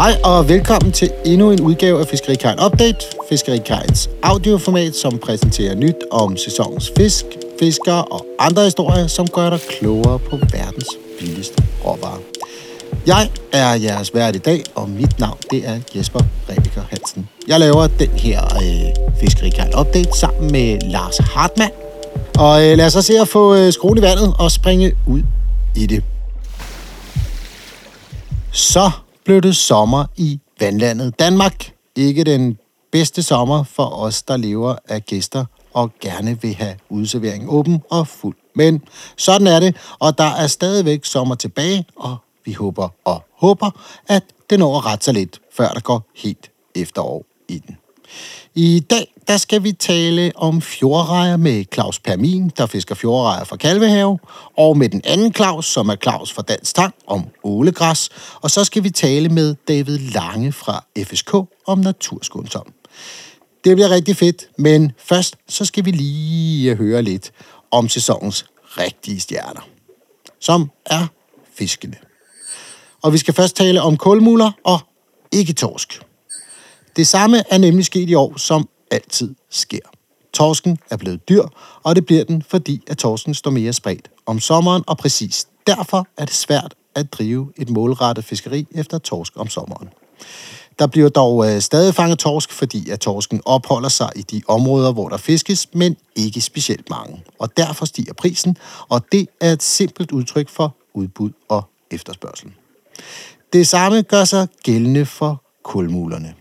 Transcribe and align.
Hej 0.00 0.14
og 0.24 0.48
velkommen 0.48 0.92
til 0.92 1.10
endnu 1.24 1.50
en 1.50 1.60
udgave 1.60 2.00
af 2.00 2.06
Fiskerikajen 2.06 2.58
Update. 2.66 3.06
Fiskerikajens 3.28 4.10
audioformat, 4.22 4.96
som 4.96 5.18
præsenterer 5.18 5.74
nyt 5.74 5.96
om 6.10 6.36
sæsonens 6.36 6.92
fisk, 6.96 7.24
fiskere 7.58 8.04
og 8.04 8.26
andre 8.38 8.64
historier, 8.64 9.06
som 9.06 9.26
gør 9.28 9.50
dig 9.50 9.60
klogere 9.60 10.18
på 10.18 10.36
verdens 10.36 10.86
billigste 11.18 11.62
råvarer. 11.84 12.20
Jeg 13.06 13.30
er 13.52 13.74
jeres 13.74 14.14
vært 14.14 14.36
i 14.36 14.38
dag, 14.38 14.62
og 14.74 14.88
mit 14.88 15.18
navn 15.18 15.38
det 15.50 15.68
er 15.68 15.80
Jesper 15.94 16.20
Rebecca 16.48 16.80
Hansen. 16.90 17.28
Jeg 17.48 17.60
laver 17.60 17.86
den 17.86 18.10
her 18.10 18.44
øh, 18.44 19.16
Fiskerikajen 19.20 19.74
Update 19.78 20.18
sammen 20.18 20.52
med 20.52 20.80
Lars 20.80 21.18
Hartmann. 21.18 21.72
Og 22.38 22.64
øh, 22.64 22.76
lad 22.76 22.86
os 22.86 22.92
så 22.92 23.02
se 23.02 23.18
at 23.20 23.28
få 23.28 23.54
øh, 23.54 23.72
skruen 23.72 23.98
i 23.98 24.02
vandet 24.02 24.34
og 24.38 24.50
springe 24.50 24.92
ud 25.06 25.22
i 25.76 25.86
det. 25.86 26.02
Så 28.52 28.90
blev 29.24 29.40
det 29.40 29.56
sommer 29.56 30.04
i 30.16 30.40
vandlandet 30.60 31.18
Danmark. 31.18 31.72
Ikke 31.96 32.24
den 32.24 32.58
bedste 32.92 33.22
sommer 33.22 33.64
for 33.64 33.84
os, 33.84 34.22
der 34.22 34.36
lever 34.36 34.76
af 34.88 35.04
gæster 35.06 35.44
og 35.72 35.92
gerne 36.00 36.42
vil 36.42 36.54
have 36.54 36.76
udserveringen 36.88 37.48
åben 37.48 37.82
og 37.90 38.08
fuld. 38.08 38.36
Men 38.54 38.82
sådan 39.16 39.46
er 39.46 39.60
det, 39.60 39.76
og 39.98 40.18
der 40.18 40.24
er 40.24 40.46
stadigvæk 40.46 41.04
sommer 41.04 41.34
tilbage, 41.34 41.84
og 41.96 42.16
vi 42.44 42.52
håber 42.52 42.88
og 43.04 43.22
håber, 43.38 43.70
at 44.08 44.24
det 44.50 44.58
når 44.58 44.86
ret 44.86 45.04
så 45.04 45.04
sig 45.04 45.14
lidt, 45.14 45.40
før 45.52 45.68
der 45.68 45.80
går 45.80 46.10
helt 46.16 46.50
efterår 46.74 47.24
i 47.48 47.58
den. 47.58 47.76
I 48.54 48.80
dag 48.90 49.14
der 49.28 49.36
skal 49.36 49.62
vi 49.62 49.72
tale 49.72 50.32
om 50.34 50.62
fjordrejer 50.62 51.36
med 51.36 51.64
Claus 51.74 51.98
Permin, 51.98 52.48
der 52.56 52.66
fisker 52.66 52.94
fjordrejer 52.94 53.44
fra 53.44 53.56
Kalvehave, 53.56 54.18
og 54.56 54.78
med 54.78 54.88
den 54.88 55.00
anden 55.04 55.34
Claus, 55.34 55.66
som 55.66 55.88
er 55.88 55.96
Claus 55.96 56.32
fra 56.32 56.42
Dansk 56.42 56.74
Tang, 56.74 56.94
om 57.06 57.24
ålegræs. 57.44 58.08
Og 58.40 58.50
så 58.50 58.64
skal 58.64 58.84
vi 58.84 58.90
tale 58.90 59.28
med 59.28 59.54
David 59.68 59.98
Lange 59.98 60.52
fra 60.52 60.84
FSK 60.98 61.34
om 61.66 61.78
naturskundsom. 61.78 62.72
Det 63.64 63.76
bliver 63.76 63.90
rigtig 63.90 64.16
fedt, 64.16 64.48
men 64.58 64.92
først 64.98 65.36
så 65.48 65.64
skal 65.64 65.84
vi 65.84 65.90
lige 65.90 66.76
høre 66.76 67.02
lidt 67.02 67.32
om 67.70 67.88
sæsonens 67.88 68.46
rigtige 68.62 69.20
stjerner, 69.20 69.68
som 70.40 70.70
er 70.86 71.06
fiskene. 71.54 71.96
Og 73.02 73.12
vi 73.12 73.18
skal 73.18 73.34
først 73.34 73.56
tale 73.56 73.82
om 73.82 73.96
kulmuller 73.96 74.50
og 74.64 74.78
ikke 75.32 75.52
torsk. 75.52 76.00
Det 77.00 77.08
samme 77.08 77.42
er 77.50 77.58
nemlig 77.58 77.84
sket 77.84 78.10
i 78.10 78.14
år, 78.14 78.36
som 78.36 78.68
altid 78.90 79.34
sker. 79.50 79.78
Torsken 80.32 80.78
er 80.90 80.96
blevet 80.96 81.28
dyr, 81.28 81.42
og 81.82 81.96
det 81.96 82.06
bliver 82.06 82.24
den, 82.24 82.42
fordi 82.48 82.82
at 82.86 82.98
torsken 82.98 83.34
står 83.34 83.50
mere 83.50 83.72
spredt 83.72 84.10
om 84.26 84.40
sommeren, 84.40 84.84
og 84.86 84.98
præcis 84.98 85.46
derfor 85.66 86.06
er 86.18 86.24
det 86.24 86.34
svært 86.34 86.74
at 86.94 87.12
drive 87.12 87.52
et 87.56 87.70
målrettet 87.70 88.24
fiskeri 88.24 88.66
efter 88.70 88.98
torsk 88.98 89.32
om 89.36 89.48
sommeren. 89.48 89.88
Der 90.78 90.86
bliver 90.86 91.08
dog 91.08 91.50
øh, 91.50 91.60
stadig 91.60 91.94
fanget 91.94 92.18
torsk, 92.18 92.52
fordi 92.52 92.90
at 92.90 93.00
torsken 93.00 93.42
opholder 93.44 93.88
sig 93.88 94.10
i 94.16 94.22
de 94.22 94.42
områder, 94.48 94.92
hvor 94.92 95.08
der 95.08 95.16
fiskes, 95.16 95.68
men 95.74 95.96
ikke 96.16 96.40
specielt 96.40 96.90
mange. 96.90 97.24
Og 97.38 97.56
derfor 97.56 97.84
stiger 97.84 98.12
prisen, 98.12 98.56
og 98.88 99.02
det 99.12 99.28
er 99.40 99.52
et 99.52 99.62
simpelt 99.62 100.12
udtryk 100.12 100.48
for 100.48 100.76
udbud 100.94 101.30
og 101.48 101.70
efterspørgsel. 101.90 102.52
Det 103.52 103.68
samme 103.68 104.02
gør 104.02 104.24
sig 104.24 104.48
gældende 104.62 105.06
for 105.06 105.42
kulmulerne. 105.62 106.34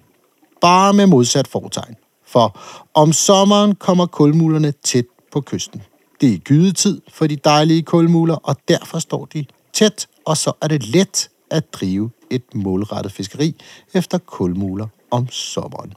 Bare 0.62 0.94
med 0.94 1.08
modsat 1.08 1.48
fortegn. 1.48 1.96
For 2.28 2.60
om 2.94 3.14
sommeren 3.14 3.76
kommer 3.76 4.06
kulmulerne 4.06 4.72
tæt 4.72 5.06
på 5.32 5.42
kysten. 5.42 5.82
Det 6.22 6.34
er 6.34 6.38
gydetid 6.38 7.02
for 7.14 7.28
de 7.28 7.36
dejlige 7.36 7.82
kulmuler, 7.82 8.36
og 8.36 8.56
derfor 8.68 9.00
står 9.00 9.26
de 9.26 9.46
tæt, 9.74 10.08
og 10.26 10.38
så 10.38 10.52
er 10.62 10.68
det 10.68 10.86
let 10.86 11.30
at 11.52 11.74
drive 11.74 12.12
et 12.30 12.44
målrettet 12.54 13.12
fiskeri 13.12 13.56
efter 13.94 14.18
kulmuler 14.18 14.88
om 15.12 15.30
sommeren. 15.30 15.94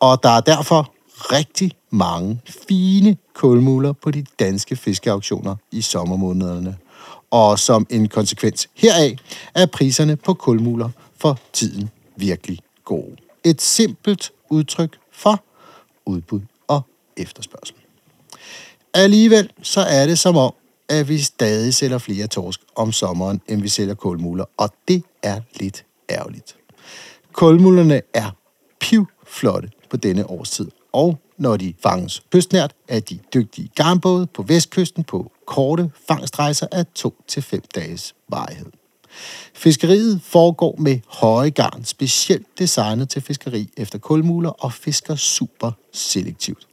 Og 0.00 0.22
der 0.22 0.30
er 0.30 0.40
derfor 0.40 0.92
rigtig 1.10 1.72
mange 1.90 2.40
fine 2.68 3.16
kulmuler 3.34 3.92
på 3.92 4.10
de 4.10 4.26
danske 4.38 4.76
fiskeauktioner 4.76 5.56
i 5.72 5.80
sommermånederne. 5.80 6.76
Og 7.30 7.58
som 7.58 7.86
en 7.90 8.08
konsekvens 8.08 8.68
heraf 8.74 9.16
er 9.54 9.66
priserne 9.66 10.16
på 10.16 10.34
kulmuler 10.34 10.90
for 11.16 11.38
tiden 11.52 11.90
virkelig 12.16 12.58
gode. 12.84 13.25
Et 13.46 13.62
simpelt 13.62 14.32
udtryk 14.50 14.98
for 15.12 15.44
udbud 16.06 16.40
og 16.68 16.82
efterspørgsel. 17.16 17.76
Alligevel 18.94 19.50
så 19.62 19.80
er 19.80 20.06
det 20.06 20.18
som 20.18 20.36
om, 20.36 20.54
at 20.88 21.08
vi 21.08 21.18
stadig 21.18 21.74
sælger 21.74 21.98
flere 21.98 22.26
torsk 22.26 22.60
om 22.76 22.92
sommeren, 22.92 23.40
end 23.48 23.62
vi 23.62 23.68
sælger 23.68 23.94
kulmuler, 23.94 24.44
og 24.56 24.70
det 24.88 25.02
er 25.22 25.40
lidt 25.54 25.84
ærgerligt. 26.10 26.56
Kulmulerne 27.32 28.02
er 28.14 28.30
pivflotte 28.80 29.70
på 29.90 29.96
denne 29.96 30.30
årstid, 30.30 30.70
og 30.92 31.18
når 31.38 31.56
de 31.56 31.74
fanges 31.82 32.22
kystnært, 32.32 32.74
er 32.88 33.00
de 33.00 33.18
dygtige 33.34 33.70
garnbåde 33.74 34.26
på 34.26 34.42
vestkysten 34.42 35.04
på 35.04 35.32
korte 35.46 35.90
fangstrejser 36.08 36.66
af 36.72 36.84
2-5 36.98 37.60
dages 37.74 38.14
varighed. 38.28 38.72
Fiskeriet 39.54 40.20
foregår 40.22 40.76
med 40.78 40.98
høje 41.08 41.50
garn, 41.50 41.84
specielt 41.84 42.46
designet 42.58 43.08
til 43.08 43.22
fiskeri 43.22 43.68
efter 43.76 43.98
kulmuler 43.98 44.50
og 44.50 44.72
fisker 44.72 45.14
super 45.14 45.72
selektivt. 45.92 46.66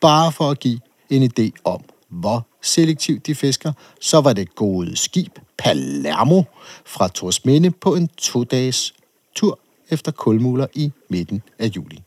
Bare 0.00 0.32
for 0.32 0.50
at 0.50 0.60
give 0.60 0.80
en 1.10 1.22
idé 1.22 1.50
om, 1.64 1.80
hvor 2.08 2.46
selektivt 2.62 3.26
de 3.26 3.34
fisker, 3.34 3.72
så 4.00 4.20
var 4.20 4.32
det 4.32 4.54
gode 4.54 4.96
skib 4.96 5.38
Palermo 5.58 6.42
fra 6.84 7.08
Torsminde 7.08 7.70
på 7.70 7.94
en 7.94 8.08
to-dages 8.08 8.94
tur 9.34 9.58
efter 9.90 10.12
kulmuler 10.12 10.66
i 10.74 10.92
midten 11.08 11.42
af 11.58 11.66
juli. 11.66 12.02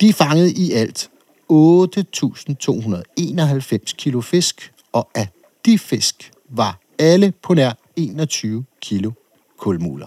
De 0.00 0.12
fangede 0.12 0.52
i 0.52 0.72
alt 0.72 1.10
8.291 1.52 3.94
kilo 3.96 4.20
fisk, 4.20 4.72
og 4.92 5.10
af 5.14 5.28
de 5.66 5.78
fisk 5.78 6.32
var 6.48 6.78
alle 6.98 7.32
på 7.42 7.54
nær 7.54 7.72
21 7.96 8.64
kilo 8.80 9.12
kulmuler. 9.58 10.06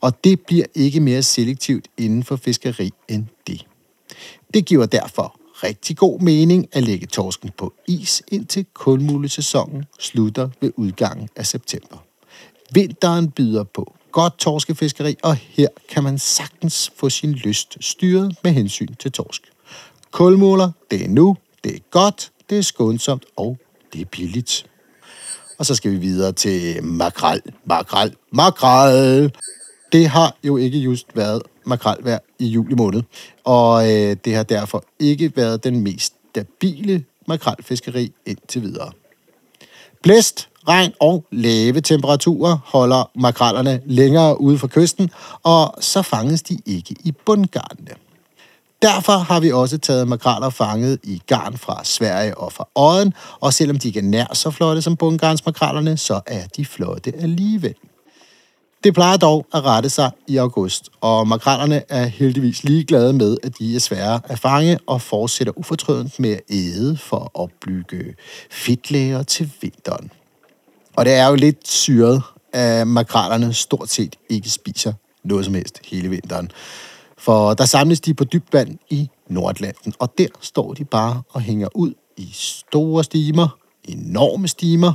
Og 0.00 0.24
det 0.24 0.40
bliver 0.40 0.64
ikke 0.74 1.00
mere 1.00 1.22
selektivt 1.22 1.88
inden 1.96 2.22
for 2.22 2.36
fiskeri 2.36 2.90
end 3.08 3.26
det. 3.46 3.66
Det 4.54 4.66
giver 4.66 4.86
derfor 4.86 5.40
rigtig 5.54 5.96
god 5.96 6.20
mening 6.20 6.68
at 6.72 6.82
lægge 6.82 7.06
torsken 7.06 7.50
på 7.56 7.74
is 7.88 8.22
indtil 8.28 8.66
kulmulesæsonen 8.74 9.84
slutter 9.98 10.48
ved 10.60 10.72
udgangen 10.76 11.28
af 11.36 11.46
september. 11.46 11.96
Vinteren 12.72 13.30
byder 13.30 13.64
på 13.64 13.94
godt 14.12 14.38
torskefiskeri, 14.38 15.16
og 15.22 15.36
her 15.36 15.68
kan 15.88 16.02
man 16.02 16.18
sagtens 16.18 16.92
få 16.96 17.10
sin 17.10 17.32
lyst 17.32 17.76
styret 17.80 18.36
med 18.44 18.52
hensyn 18.52 18.94
til 18.94 19.12
torsk. 19.12 19.42
Kulmuler, 20.10 20.70
det 20.90 21.04
er 21.04 21.08
nu, 21.08 21.36
det 21.64 21.74
er 21.74 21.80
godt, 21.90 22.32
det 22.50 22.58
er 22.58 22.62
skånsomt 22.62 23.24
og 23.36 23.58
det 23.92 24.00
er 24.00 24.04
billigt. 24.04 24.66
Og 25.58 25.66
så 25.66 25.74
skal 25.74 25.90
vi 25.90 25.96
videre 25.96 26.32
til 26.32 26.84
makrel, 26.84 27.42
makrel, 27.64 28.14
makrel. 28.32 29.32
Det 29.92 30.08
har 30.08 30.36
jo 30.44 30.56
ikke 30.56 30.78
just 30.78 31.06
været 31.14 31.42
makrelvejr 31.66 32.18
i 32.38 32.46
juli 32.46 32.74
måned, 32.74 33.02
og 33.44 33.92
øh, 33.92 34.16
det 34.24 34.34
har 34.34 34.42
derfor 34.42 34.84
ikke 34.98 35.32
været 35.36 35.64
den 35.64 35.80
mest 35.80 36.14
stabile 36.30 37.04
makrelfiskeri 37.28 38.12
indtil 38.26 38.62
videre. 38.62 38.92
Blæst, 40.02 40.48
regn 40.68 40.92
og 41.00 41.24
lave 41.32 41.80
temperaturer 41.80 42.58
holder 42.64 43.10
makrellerne 43.14 43.80
længere 43.86 44.40
ude 44.40 44.58
fra 44.58 44.68
kysten, 44.68 45.10
og 45.42 45.74
så 45.80 46.02
fanges 46.02 46.42
de 46.42 46.58
ikke 46.66 46.94
i 47.04 47.12
bundgarnene. 47.26 47.90
Derfor 48.84 49.12
har 49.12 49.40
vi 49.40 49.52
også 49.52 49.78
taget 49.78 50.08
makraller 50.08 50.50
fanget 50.50 50.98
i 51.02 51.22
garn 51.26 51.58
fra 51.58 51.84
Sverige 51.84 52.38
og 52.38 52.52
fra 52.52 52.68
Odden, 52.74 53.14
og 53.40 53.54
selvom 53.54 53.78
de 53.78 53.88
ikke 53.88 54.00
er 54.00 54.04
nær 54.04 54.34
så 54.34 54.50
flotte 54.50 54.82
som 54.82 54.96
bundgarnsmakrallerne, 54.96 55.96
så 55.96 56.20
er 56.26 56.46
de 56.56 56.64
flotte 56.64 57.12
alligevel. 57.18 57.74
Det 58.84 58.94
plejer 58.94 59.16
dog 59.16 59.46
at 59.54 59.64
rette 59.64 59.90
sig 59.90 60.10
i 60.26 60.36
august, 60.36 60.88
og 61.00 61.28
makrallerne 61.28 61.82
er 61.88 62.04
heldigvis 62.06 62.64
ligeglade 62.64 63.12
med, 63.12 63.36
at 63.42 63.58
de 63.58 63.76
er 63.76 63.80
svære 63.80 64.20
at 64.24 64.38
fange 64.38 64.78
og 64.86 65.02
fortsætter 65.02 65.58
ufortrødent 65.58 66.20
med 66.20 66.32
at 66.32 66.40
æde 66.50 66.96
for 66.96 67.18
at 67.18 67.28
opbygge 67.34 68.14
fedtlager 68.50 69.22
til 69.22 69.50
vinteren. 69.60 70.10
Og 70.96 71.04
det 71.04 71.14
er 71.14 71.28
jo 71.28 71.34
lidt 71.34 71.68
syret, 71.68 72.22
at 72.52 72.88
makrallerne 72.88 73.54
stort 73.54 73.90
set 73.90 74.16
ikke 74.28 74.50
spiser 74.50 74.92
noget 75.24 75.44
som 75.44 75.54
helst 75.54 75.80
hele 75.84 76.08
vinteren. 76.08 76.50
For 77.24 77.54
der 77.54 77.64
samles 77.64 78.00
de 78.00 78.14
på 78.14 78.24
dybt 78.24 78.52
vand 78.52 78.78
i 78.90 79.08
Nordatlanten, 79.28 79.94
og 79.98 80.18
der 80.18 80.26
står 80.40 80.74
de 80.74 80.84
bare 80.84 81.22
og 81.28 81.40
hænger 81.40 81.68
ud 81.74 81.92
i 82.16 82.28
store 82.32 83.04
stimer, 83.04 83.58
enorme 83.84 84.48
stimer, 84.48 84.92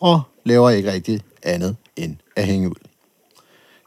og 0.00 0.22
laver 0.44 0.70
ikke 0.70 0.92
rigtig 0.92 1.20
andet 1.42 1.76
end 1.96 2.16
at 2.36 2.46
hænge 2.46 2.68
ud. 2.68 2.88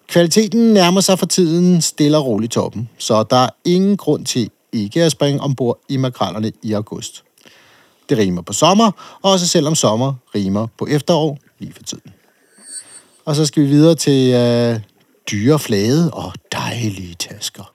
Kvaliteten 0.07 0.73
nærmer 0.73 1.01
sig 1.01 1.19
for 1.19 1.25
tiden 1.25 1.81
stille 1.81 2.17
og 2.17 2.25
roligt 2.25 2.51
toppen, 2.51 2.89
så 2.97 3.23
der 3.23 3.37
er 3.37 3.49
ingen 3.65 3.97
grund 3.97 4.25
til 4.25 4.49
ikke 4.71 5.03
at 5.03 5.11
springe 5.11 5.41
ombord 5.41 5.79
i 5.89 5.97
makrallerne 5.97 6.51
i 6.63 6.73
august. 6.73 7.23
Det 8.09 8.17
rimer 8.17 8.41
på 8.41 8.53
sommer, 8.53 8.91
også 9.21 9.47
selvom 9.47 9.75
sommer 9.75 10.13
rimer 10.35 10.67
på 10.77 10.87
efterår 10.87 11.37
lige 11.59 11.73
for 11.73 11.83
tiden. 11.83 12.13
Og 13.25 13.35
så 13.35 13.45
skal 13.45 13.63
vi 13.63 13.67
videre 13.67 13.95
til 13.95 14.33
øh, 14.33 14.79
dyre 15.31 15.59
flade 15.59 16.11
og 16.13 16.33
dejlige 16.71 17.15
tasker. 17.15 17.73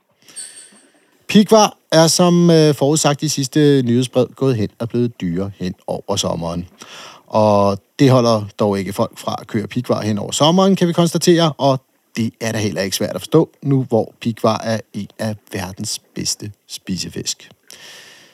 Pikvar 1.28 1.76
er 1.92 2.06
som 2.06 2.50
øh, 2.50 2.74
forudsagt 2.74 3.22
i 3.22 3.28
sidste 3.28 3.82
nyhedsbrev 3.82 4.32
gået 4.36 4.56
hen 4.56 4.68
og 4.78 4.88
blevet 4.88 5.20
dyre 5.20 5.50
hen 5.58 5.74
over 5.86 6.16
sommeren. 6.16 6.68
Og 7.26 7.78
det 7.98 8.10
holder 8.10 8.44
dog 8.58 8.78
ikke 8.78 8.92
folk 8.92 9.18
fra 9.18 9.36
at 9.40 9.46
køre 9.46 9.66
pikvar 9.66 10.02
hen 10.02 10.18
over 10.18 10.30
sommeren, 10.30 10.76
kan 10.76 10.88
vi 10.88 10.92
konstatere, 10.92 11.52
og 11.52 11.80
det 12.16 12.32
er 12.40 12.52
da 12.52 12.58
heller 12.58 12.82
ikke 12.82 12.96
svært 12.96 13.14
at 13.14 13.20
forstå, 13.20 13.50
nu 13.62 13.82
hvor 13.88 14.14
pikvar 14.20 14.60
er 14.64 14.80
en 14.92 15.08
af 15.18 15.36
verdens 15.52 16.00
bedste 16.14 16.52
spisefisk. 16.68 17.50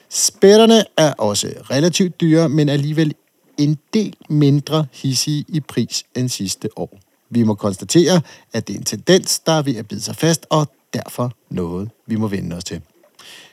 Spætterne 0.08 0.84
er 0.96 1.12
også 1.12 1.48
relativt 1.70 2.20
dyre, 2.20 2.48
men 2.48 2.68
alligevel 2.68 3.14
en 3.58 3.78
del 3.94 4.14
mindre 4.28 4.86
hissige 4.92 5.44
i 5.48 5.60
pris 5.60 6.04
end 6.16 6.28
sidste 6.28 6.68
år. 6.76 7.07
Vi 7.30 7.42
må 7.42 7.54
konstatere, 7.54 8.20
at 8.52 8.68
det 8.68 8.74
er 8.74 8.78
en 8.78 8.84
tendens, 8.84 9.38
der 9.38 9.52
er 9.52 9.62
ved 9.62 9.76
at 9.76 9.88
bide 9.88 10.00
sig 10.00 10.16
fast, 10.16 10.46
og 10.50 10.66
derfor 10.92 11.32
noget, 11.50 11.90
vi 12.06 12.16
må 12.16 12.28
vende 12.28 12.56
os 12.56 12.64
til. 12.64 12.80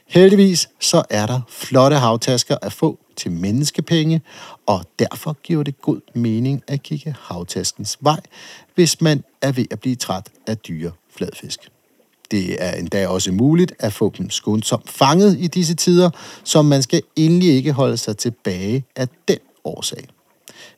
Heldigvis 0.08 0.70
så 0.80 1.04
er 1.10 1.26
der 1.26 1.42
flotte 1.50 1.98
havtasker 1.98 2.58
at 2.62 2.74
få 2.74 3.00
til 3.16 3.32
menneskepenge, 3.32 4.22
og 4.66 4.86
derfor 5.00 5.38
giver 5.44 5.64
det 5.64 5.82
god 5.82 6.02
mening 6.14 6.64
at 6.68 6.84
kigge 6.84 7.16
havtaskens 7.20 7.98
vej, 8.02 8.20
hvis 8.76 9.02
man 9.02 9.24
er 9.42 9.52
ved 9.52 9.66
at 9.72 9.80
blive 9.80 9.96
træt 9.96 10.30
af 10.48 10.58
dyre 10.58 10.92
fladfisk. 11.18 11.60
Det 12.32 12.64
er 12.64 12.72
endda 12.72 13.08
også 13.08 13.32
muligt 13.32 13.74
at 13.80 13.94
få 13.94 14.14
dem 14.18 14.30
skånsomt 14.30 14.90
fanget 14.90 15.38
i 15.40 15.48
disse 15.48 15.76
tider, 15.76 16.10
så 16.44 16.62
man 16.62 16.84
skal 16.84 17.02
endelig 17.16 17.50
ikke 17.50 17.72
holde 17.72 17.98
sig 17.98 18.18
tilbage 18.18 18.86
af 18.96 19.08
den 19.28 19.38
årsag. 19.64 20.08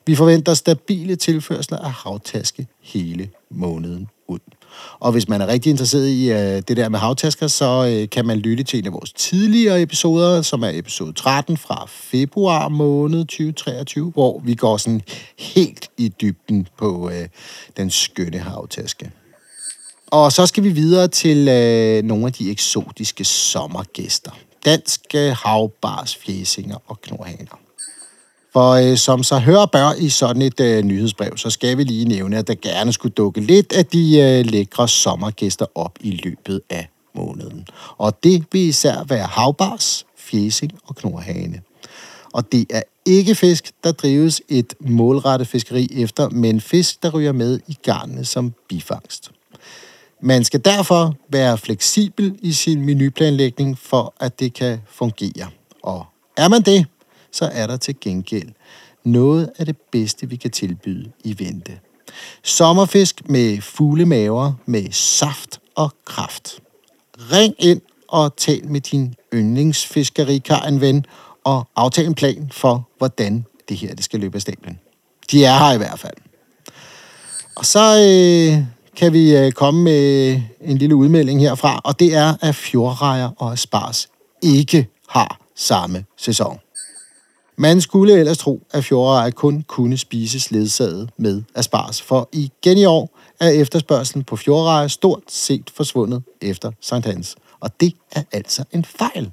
Vi 0.07 0.15
forventer 0.15 0.53
stabile 0.53 1.15
tilførsler 1.15 1.77
af 1.77 1.91
havtaske 1.91 2.67
hele 2.81 3.29
måneden 3.49 4.07
ud. 4.27 4.39
Og 4.99 5.11
hvis 5.11 5.27
man 5.27 5.41
er 5.41 5.47
rigtig 5.47 5.69
interesseret 5.69 6.09
i 6.09 6.31
uh, 6.31 6.37
det 6.37 6.77
der 6.77 6.89
med 6.89 6.99
havtasker, 6.99 7.47
så 7.47 7.99
uh, 8.03 8.09
kan 8.09 8.25
man 8.25 8.37
lytte 8.37 8.63
til 8.63 8.79
en 8.79 8.85
af 8.85 8.93
vores 8.93 9.13
tidligere 9.13 9.81
episoder, 9.81 10.41
som 10.41 10.63
er 10.63 10.69
episode 10.73 11.13
13 11.13 11.57
fra 11.57 11.85
februar 11.89 12.69
måned 12.69 13.19
2023, 13.19 14.11
hvor 14.11 14.39
vi 14.39 14.55
går 14.55 14.77
sådan 14.77 15.01
helt 15.39 15.89
i 15.97 16.13
dybden 16.21 16.67
på 16.77 17.05
uh, 17.05 17.13
den 17.77 17.89
skønne 17.89 18.39
havtaske. 18.39 19.11
Og 20.07 20.31
så 20.31 20.45
skal 20.45 20.63
vi 20.63 20.69
videre 20.69 21.07
til 21.07 21.37
uh, 21.37 22.07
nogle 22.07 22.25
af 22.25 22.33
de 22.33 22.51
eksotiske 22.51 23.23
sommergæster. 23.23 24.31
Danske 24.65 25.33
havbars, 25.33 26.15
fjæsinger 26.15 26.77
og 26.87 27.01
knorhaner. 27.01 27.66
For 28.57 28.71
øh, 28.71 28.97
som 28.97 29.23
så 29.23 29.39
hører 29.39 29.65
bør 29.65 29.93
i 29.97 30.09
sådan 30.09 30.41
et 30.41 30.59
øh, 30.59 30.83
nyhedsbrev, 30.83 31.37
så 31.37 31.49
skal 31.49 31.77
vi 31.77 31.83
lige 31.83 32.05
nævne, 32.05 32.37
at 32.37 32.47
der 32.47 32.55
gerne 32.55 32.93
skulle 32.93 33.13
dukke 33.13 33.41
lidt 33.41 33.73
af 33.73 33.85
de 33.85 34.19
øh, 34.19 34.45
lækre 34.45 34.87
sommergæster 34.87 35.65
op 35.75 35.97
i 35.99 36.11
løbet 36.11 36.61
af 36.69 36.89
måneden. 37.15 37.67
Og 37.97 38.23
det 38.23 38.45
vil 38.51 38.61
især 38.61 39.03
være 39.03 39.25
havbars, 39.25 40.05
fjesing 40.17 40.71
og 40.87 40.95
knorhane. 40.95 41.61
Og 42.33 42.51
det 42.51 42.65
er 42.69 42.81
ikke 43.05 43.35
fisk, 43.35 43.71
der 43.83 43.91
drives 43.91 44.41
et 44.49 44.73
målrettet 44.79 45.47
fiskeri 45.47 45.89
efter, 45.91 46.29
men 46.29 46.61
fisk, 46.61 47.03
der 47.03 47.09
ryger 47.09 47.31
med 47.31 47.59
i 47.67 47.77
garnene 47.83 48.25
som 48.25 48.53
bifangst. 48.69 49.31
Man 50.21 50.43
skal 50.43 50.65
derfor 50.65 51.15
være 51.29 51.57
fleksibel 51.57 52.35
i 52.41 52.51
sin 52.51 52.85
menuplanlægning, 52.85 53.77
for 53.77 54.13
at 54.19 54.39
det 54.39 54.53
kan 54.53 54.79
fungere. 54.89 55.47
Og 55.83 56.05
er 56.37 56.47
man 56.47 56.61
det, 56.61 56.85
så 57.37 57.49
er 57.53 57.67
der 57.67 57.77
til 57.77 57.95
gengæld 58.01 58.49
noget 59.03 59.49
af 59.57 59.65
det 59.65 59.77
bedste, 59.91 60.29
vi 60.29 60.35
kan 60.35 60.51
tilbyde 60.51 61.11
i 61.23 61.39
vente. 61.39 61.79
Sommerfisk 62.43 63.29
med 63.29 63.61
fugle 63.61 64.05
maver, 64.05 64.53
med 64.65 64.91
saft 64.91 65.59
og 65.75 65.91
kraft. 66.05 66.59
Ring 67.31 67.55
ind 67.59 67.81
og 68.07 68.35
tal 68.37 68.67
med 68.67 68.81
din 68.81 69.15
yndlingsfiskerikar 69.33 70.61
en 70.61 70.81
ven, 70.81 71.05
og 71.43 71.67
aftal 71.75 72.05
en 72.05 72.15
plan 72.15 72.49
for, 72.51 72.89
hvordan 72.97 73.45
det 73.69 73.77
her 73.77 73.95
det 73.95 74.03
skal 74.03 74.19
løbe 74.19 74.35
af 74.35 74.41
stablen. 74.41 74.79
De 75.31 75.45
er 75.45 75.57
her 75.57 75.73
i 75.73 75.77
hvert 75.77 75.99
fald. 75.99 76.17
Og 77.55 77.65
så 77.65 77.79
øh, 77.79 78.65
kan 78.95 79.13
vi 79.13 79.37
øh, 79.37 79.51
komme 79.51 79.83
med 79.83 80.41
en 80.61 80.77
lille 80.77 80.95
udmelding 80.95 81.41
herfra, 81.41 81.81
og 81.83 81.99
det 81.99 82.15
er, 82.15 82.33
at 82.41 82.55
fjordrejer 82.55 83.29
og 83.37 83.59
spars 83.59 84.09
ikke 84.41 84.87
har 85.07 85.39
samme 85.55 86.05
sæson. 86.17 86.59
Man 87.59 87.81
skulle 87.81 88.19
ellers 88.19 88.37
tro, 88.37 88.67
at 88.71 88.83
fjordrejer 88.83 89.29
kun 89.29 89.61
kunne 89.67 89.97
spises 89.97 90.51
ledsaget 90.51 91.09
med 91.17 91.43
asparges, 91.55 92.01
for 92.01 92.29
igen 92.31 92.77
i 92.77 92.85
år 92.85 93.19
er 93.39 93.49
efterspørgselen 93.49 94.23
på 94.23 94.35
fjordrejer 94.35 94.87
stort 94.87 95.23
set 95.27 95.69
forsvundet 95.75 96.23
efter 96.41 96.71
Sankt 96.81 97.05
Hans. 97.05 97.35
Og 97.59 97.79
det 97.79 97.93
er 98.11 98.23
altså 98.31 98.63
en 98.71 98.85
fejl. 98.85 99.31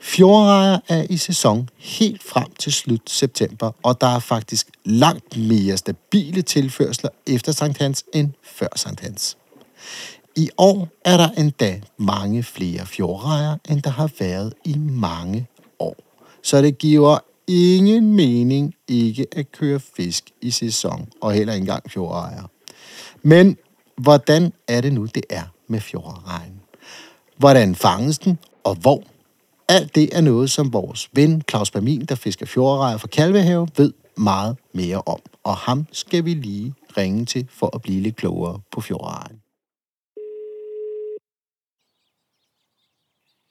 Fjordrejer 0.00 0.78
er 0.88 1.06
i 1.10 1.16
sæson 1.16 1.68
helt 1.76 2.22
frem 2.22 2.52
til 2.58 2.72
slut 2.72 3.10
september, 3.10 3.70
og 3.82 4.00
der 4.00 4.06
er 4.06 4.18
faktisk 4.18 4.68
langt 4.84 5.36
mere 5.36 5.76
stabile 5.76 6.42
tilførsler 6.42 7.10
efter 7.26 7.52
Sankt 7.52 7.78
Hans 7.78 8.04
end 8.14 8.30
før 8.42 8.68
Sankt 8.76 9.00
Hans. 9.00 9.36
I 10.36 10.50
år 10.58 10.88
er 11.04 11.16
der 11.16 11.28
endda 11.28 11.80
mange 11.96 12.42
flere 12.42 12.86
fjordrejer, 12.86 13.56
end 13.68 13.82
der 13.82 13.90
har 13.90 14.10
været 14.18 14.54
i 14.64 14.78
mange 14.78 15.46
så 16.44 16.62
det 16.62 16.78
giver 16.78 17.18
ingen 17.48 18.16
mening 18.16 18.74
ikke 18.88 19.26
at 19.36 19.52
køre 19.52 19.80
fisk 19.80 20.24
i 20.40 20.50
sæson, 20.50 21.08
og 21.20 21.32
heller 21.32 21.52
ikke 21.52 21.62
engang 21.62 21.90
fjordejer. 21.90 22.42
Men 23.22 23.56
hvordan 23.96 24.52
er 24.68 24.80
det 24.80 24.92
nu, 24.92 25.04
det 25.04 25.24
er 25.30 25.42
med 25.66 25.80
fjorderejen? 25.80 26.60
Hvordan 27.36 27.74
fanges 27.74 28.18
den, 28.18 28.38
og 28.64 28.74
hvor? 28.74 29.02
Alt 29.68 29.94
det 29.94 30.16
er 30.16 30.20
noget, 30.20 30.50
som 30.50 30.72
vores 30.72 31.10
ven 31.12 31.42
Claus 31.50 31.70
Bermin, 31.70 32.04
der 32.04 32.14
fisker 32.14 32.46
fjordrejer 32.46 32.96
fra 32.96 33.08
Kalvehave, 33.08 33.68
ved 33.76 33.92
meget 34.16 34.56
mere 34.72 35.02
om. 35.06 35.20
Og 35.44 35.56
ham 35.56 35.86
skal 35.92 36.24
vi 36.24 36.34
lige 36.34 36.74
ringe 36.96 37.24
til 37.24 37.48
for 37.50 37.76
at 37.76 37.82
blive 37.82 38.00
lidt 38.00 38.16
klogere 38.16 38.60
på 38.72 38.80
fjordrejen. 38.80 39.40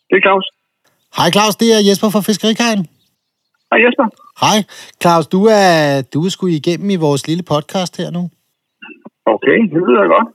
Det 0.09 0.17
er 0.17 0.21
Claus. 0.21 0.52
Hej 1.17 1.31
Claus, 1.31 1.55
det 1.55 1.69
er 1.73 1.79
Jesper 1.89 2.09
fra 2.09 2.21
Fiskerikajen. 2.21 2.87
Hej 3.71 3.79
Jesper. 3.85 4.07
Hej. 4.43 4.63
Claus, 5.01 5.27
du 5.27 5.45
er, 5.45 6.01
du 6.13 6.25
er 6.25 6.29
sgu 6.29 6.47
igennem 6.47 6.89
i 6.89 6.95
vores 6.95 7.27
lille 7.27 7.43
podcast 7.43 7.97
her 7.97 8.09
nu. 8.11 8.29
Okay, 9.25 9.57
det 9.73 9.81
lyder 9.87 10.05
godt. 10.15 10.27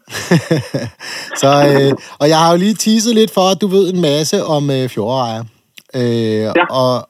så, 1.42 1.50
øh, 1.68 1.92
og 2.20 2.28
jeg 2.28 2.38
har 2.38 2.52
jo 2.52 2.58
lige 2.58 2.74
teaset 2.74 3.14
lidt 3.14 3.34
for, 3.34 3.40
at 3.40 3.60
du 3.60 3.66
ved 3.66 3.94
en 3.94 4.00
masse 4.00 4.44
om 4.44 4.70
øh, 4.70 4.88
fjordejer. 4.88 5.42
Øh, 5.94 6.40
ja. 6.58 6.66
Og, 6.70 7.08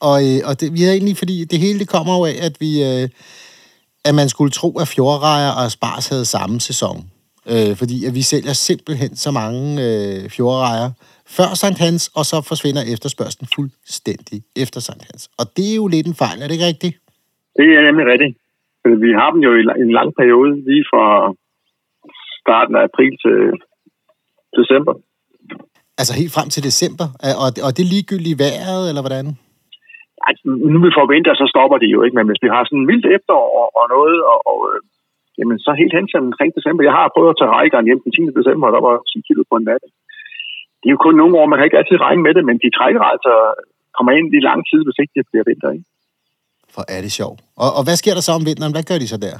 og, 0.00 0.16
øh, 0.26 0.38
og 0.48 0.60
det, 0.60 0.72
vi 0.72 0.82
har 0.82 0.92
egentlig, 0.92 1.16
fordi 1.16 1.44
det 1.44 1.58
hele 1.58 1.78
det 1.78 1.88
kommer 1.88 2.18
jo 2.18 2.24
af, 2.24 2.36
at 2.42 2.54
vi... 2.60 2.70
Øh, 2.84 3.08
at 4.04 4.14
man 4.14 4.28
skulle 4.28 4.50
tro, 4.50 4.78
at 4.78 4.88
fjordrejer 4.88 5.50
og 5.50 5.70
spars 5.70 6.08
havde 6.08 6.24
samme 6.24 6.60
sæson. 6.60 7.10
Øh, 7.52 7.72
fordi 7.80 7.96
at 8.08 8.12
vi 8.18 8.22
sælger 8.32 8.54
simpelthen 8.68 9.12
så 9.24 9.30
mange 9.40 9.64
øh, 9.86 10.20
fjordrejer, 10.36 10.88
før 11.36 11.50
Sankt 11.62 11.80
Hans, 11.86 12.02
og 12.18 12.24
så 12.30 12.36
forsvinder 12.50 12.82
efterspørgselen 12.94 13.48
fuldstændig 13.56 14.38
efter 14.64 14.80
Sankt 14.86 15.04
Hans. 15.08 15.22
Og 15.40 15.44
det 15.56 15.66
er 15.72 15.76
jo 15.82 15.86
lidt 15.94 16.06
en 16.10 16.20
fejl, 16.22 16.38
er 16.38 16.46
det 16.46 16.56
ikke 16.56 16.70
rigtigt? 16.72 16.94
Det 17.58 17.68
er 17.76 17.82
nemlig 17.88 18.06
rigtigt. 18.12 18.34
Vi 19.04 19.10
har 19.20 19.28
dem 19.34 19.40
jo 19.46 19.50
i 19.60 19.62
en 19.86 19.92
lang 19.98 20.10
periode, 20.20 20.50
lige 20.68 20.84
fra 20.92 21.06
starten 22.42 22.74
af 22.78 22.82
april 22.88 23.12
til 23.24 23.38
december. 24.58 24.94
Altså 26.00 26.12
helt 26.20 26.34
frem 26.36 26.48
til 26.54 26.62
december? 26.70 27.06
Og, 27.44 27.48
og 27.66 27.70
det 27.74 27.82
er 27.82 27.92
ligegyldigt 27.94 28.40
vejret, 28.44 28.82
eller 28.90 29.02
hvordan? 29.06 29.26
Altså, 30.28 30.42
nu 30.72 30.78
vi 30.86 30.96
får 30.98 31.06
vinter, 31.14 31.34
så 31.40 31.46
stopper 31.52 31.78
det 31.82 31.90
jo 31.94 32.00
ikke, 32.04 32.16
men 32.18 32.28
hvis 32.28 32.44
vi 32.44 32.50
har 32.54 32.62
sådan 32.64 32.80
en 32.80 32.90
vildt 32.90 33.06
efterår 33.16 33.50
og, 33.62 33.68
og 33.80 33.84
noget, 33.94 34.18
og, 34.32 34.38
og 34.50 34.58
øh, 34.70 34.78
jamen, 35.38 35.58
så 35.64 35.70
helt 35.80 35.94
hen 35.96 36.06
til 36.08 36.18
omkring 36.24 36.50
december. 36.58 36.82
Jeg 36.88 36.96
har 36.98 37.12
prøvet 37.14 37.32
at 37.32 37.38
tage 37.40 37.54
rækkeren 37.58 37.88
hjem 37.88 38.00
den 38.04 38.12
10. 38.12 38.38
december, 38.38 38.64
og 38.68 38.74
der 38.76 38.82
var 38.88 38.94
10 39.12 39.26
kilo 39.28 39.42
på 39.50 39.56
en 39.58 39.66
nat 39.70 39.84
det 40.80 40.86
er 40.88 40.94
jo 40.96 41.04
kun 41.06 41.16
nogle 41.20 41.34
år, 41.38 41.46
man 41.46 41.58
kan 41.58 41.68
ikke 41.68 41.80
altid 41.80 41.98
regne 42.06 42.22
med 42.26 42.32
det, 42.36 42.44
men 42.48 42.56
de 42.64 42.76
trækker 42.78 43.02
altså 43.12 43.32
kommer 43.96 44.12
ind 44.18 44.28
i 44.38 44.46
lang 44.48 44.60
tid, 44.70 44.80
hvis 44.84 44.98
ikke 45.02 45.14
det 45.16 45.24
bliver 45.30 45.44
vinter. 45.50 45.70
Ikke? 45.76 45.86
For 46.74 46.82
er 46.96 47.00
det 47.04 47.12
sjovt. 47.20 47.38
Og, 47.62 47.70
og 47.78 47.82
hvad 47.86 47.96
sker 48.00 48.14
der 48.16 48.24
så 48.26 48.32
om 48.38 48.44
vinteren? 48.48 48.74
Hvad 48.76 48.86
gør 48.90 48.98
de 49.02 49.12
så 49.14 49.18
der? 49.26 49.36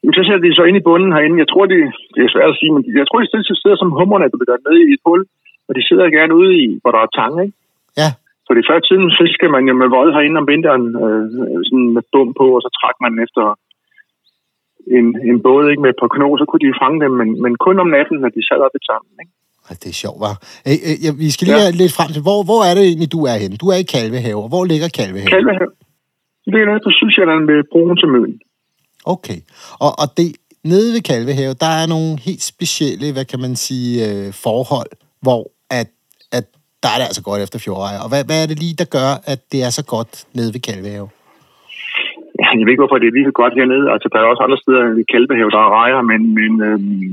Jamen, 0.00 0.14
så 0.16 0.22
sætter 0.24 0.44
de 0.46 0.58
så 0.58 0.64
ind 0.68 0.78
i 0.80 0.86
bunden 0.88 1.12
herinde. 1.14 1.42
Jeg 1.42 1.50
tror, 1.52 1.64
de, 1.72 1.78
det 2.14 2.20
er 2.22 2.32
svært 2.34 2.52
at 2.52 2.58
sige, 2.60 2.72
men 2.74 2.82
jeg 3.00 3.06
tror, 3.06 3.18
de 3.20 3.60
sidder 3.62 3.78
som 3.82 3.96
hummerne, 3.98 4.30
der 4.32 4.38
bliver 4.40 4.60
nede 4.66 4.80
i 4.88 4.92
et 4.96 5.02
hul, 5.06 5.20
og 5.68 5.72
de 5.76 5.82
sidder 5.88 6.16
gerne 6.18 6.34
ude 6.40 6.52
i, 6.62 6.64
hvor 6.80 6.92
der 6.94 7.00
er 7.02 7.14
tang, 7.18 7.34
ikke? 7.44 7.56
Ja. 8.00 8.08
Så 8.46 8.50
det 8.56 8.68
før 8.70 8.78
tiden 8.88 9.06
fisker 9.20 9.48
man 9.54 9.64
jo 9.68 9.74
med 9.82 9.88
vold 9.96 10.10
herinde 10.14 10.40
om 10.42 10.48
vinteren, 10.52 10.84
øh, 11.04 11.24
sådan 11.66 11.88
med 11.96 12.04
bum 12.12 12.28
på, 12.40 12.46
og 12.56 12.60
så 12.64 12.70
trækker 12.78 13.00
man 13.06 13.14
efter 13.26 13.44
en, 14.98 15.06
en 15.28 15.36
båd 15.44 15.64
ikke 15.70 15.84
med 15.86 15.94
på 16.00 16.06
kno, 16.14 16.28
så 16.40 16.44
kunne 16.48 16.62
de 16.64 16.80
fange 16.82 16.98
dem, 17.04 17.12
men, 17.20 17.28
men 17.42 17.52
kun 17.66 17.76
om 17.84 17.88
natten, 17.96 18.16
når 18.22 18.30
de 18.36 18.42
sad 18.48 18.60
op 18.66 18.74
i 18.80 18.82
tangen. 18.90 19.14
Ikke? 19.22 19.32
Det 19.82 19.88
er 19.94 19.98
sjovt, 20.04 20.20
var. 20.26 20.36
Øh, 20.68 20.78
øh, 21.06 21.12
vi 21.24 21.30
skal 21.34 21.44
lige 21.48 21.64
ja. 21.64 21.80
lidt 21.82 21.92
frem 21.98 22.10
til, 22.14 22.22
hvor, 22.28 22.40
hvor 22.48 22.60
er 22.68 22.72
det 22.76 22.84
egentlig, 22.90 23.10
du 23.16 23.20
er 23.32 23.36
henne? 23.42 23.56
Du 23.62 23.68
er 23.74 23.78
i 23.84 23.86
Kalvehave. 23.94 24.42
Hvor 24.52 24.64
ligger 24.72 24.88
Kalvehave? 24.98 25.30
Kalvehave. 25.36 25.72
Det 26.52 26.58
er 26.62 26.66
nede 26.70 26.82
på 26.86 26.92
Sydsjælland 26.98 27.42
med 27.50 27.58
broen 27.72 27.96
til 28.00 28.08
Møn. 28.14 28.32
Okay. 29.14 29.38
Og, 29.84 29.92
og 30.02 30.06
det, 30.16 30.26
nede 30.64 30.92
ved 30.94 31.02
Kalvehave, 31.10 31.54
der 31.54 31.72
er 31.80 31.86
nogle 31.86 32.18
helt 32.26 32.42
specielle, 32.42 33.12
hvad 33.12 33.24
kan 33.24 33.40
man 33.40 33.56
sige, 33.56 33.92
øh, 34.08 34.32
forhold, 34.32 34.90
hvor 35.20 35.42
at, 35.70 35.88
at 36.32 36.44
der 36.82 36.88
er 36.88 36.98
det 36.98 37.06
altså 37.10 37.22
godt 37.22 37.42
efter 37.42 37.58
fjordeje. 37.58 37.98
Og 38.02 38.08
hvad, 38.08 38.24
hvad 38.24 38.42
er 38.42 38.46
det 38.46 38.58
lige, 38.58 38.74
der 38.78 38.84
gør, 38.84 39.10
at 39.32 39.40
det 39.52 39.62
er 39.62 39.70
så 39.70 39.84
godt 39.84 40.24
nede 40.34 40.52
ved 40.54 40.60
Kalvehave? 40.60 41.08
Jeg 42.58 42.64
ved 42.64 42.74
ikke, 42.74 42.84
hvorfor 42.84 43.00
det 43.00 43.08
er 43.08 43.16
lige 43.16 43.30
så 43.30 43.34
godt 43.40 43.54
hernede. 43.58 43.86
Altså, 43.94 44.06
der 44.12 44.18
er 44.18 44.30
også 44.32 44.44
andre 44.46 44.62
steder 44.62 44.82
i 45.02 45.04
Kalvehave, 45.12 45.54
der 45.54 45.60
er 45.62 45.74
rejer, 45.80 46.00
men, 46.10 46.20
men 46.38 46.52
øhm, 46.68 47.12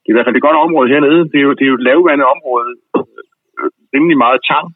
det 0.00 0.08
er 0.08 0.12
i 0.12 0.16
hvert 0.16 0.28
fald 0.28 0.38
et 0.38 0.48
godt 0.48 0.62
område 0.66 0.92
hernede. 0.94 1.20
Det 1.32 1.38
er 1.40 1.46
jo, 1.48 1.52
det 1.58 1.64
er 1.64 1.72
jo 1.72 1.78
et 1.80 1.86
lavvandet 1.88 2.26
område. 2.34 2.70
Øh, 3.58 3.70
rimelig 3.94 4.18
meget 4.24 4.40
tang. 4.50 4.66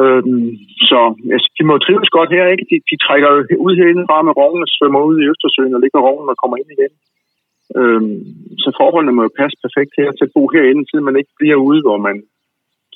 Øhm, 0.00 0.50
så 0.90 0.98
altså, 1.34 1.48
de 1.56 1.62
må 1.68 1.74
trives 1.78 2.10
godt 2.18 2.30
her, 2.36 2.44
ikke? 2.52 2.64
De, 2.70 2.76
de 2.90 2.96
trækker 3.04 3.28
ud 3.66 3.74
herinde 3.78 4.04
bare 4.12 4.26
med 4.26 4.36
rognen 4.40 4.66
og 4.66 4.70
svømmer 4.76 5.00
ud 5.10 5.16
i 5.20 5.28
Østersøen 5.32 5.76
og 5.76 5.80
ligger 5.82 6.00
rognen 6.06 6.32
og 6.32 6.38
kommer 6.42 6.56
ind 6.60 6.70
igen. 6.76 6.92
Øhm, 7.78 8.20
så 8.62 8.68
forholdene 8.80 9.16
må 9.16 9.22
jo 9.26 9.38
passe 9.40 9.56
perfekt 9.64 9.92
her 10.00 10.10
til 10.12 10.26
at 10.26 10.34
bo 10.36 10.42
herinde, 10.54 10.84
til 10.84 11.06
man 11.08 11.18
ikke 11.20 11.32
bliver 11.40 11.58
ude, 11.68 11.80
hvor 11.86 11.98
man 12.06 12.16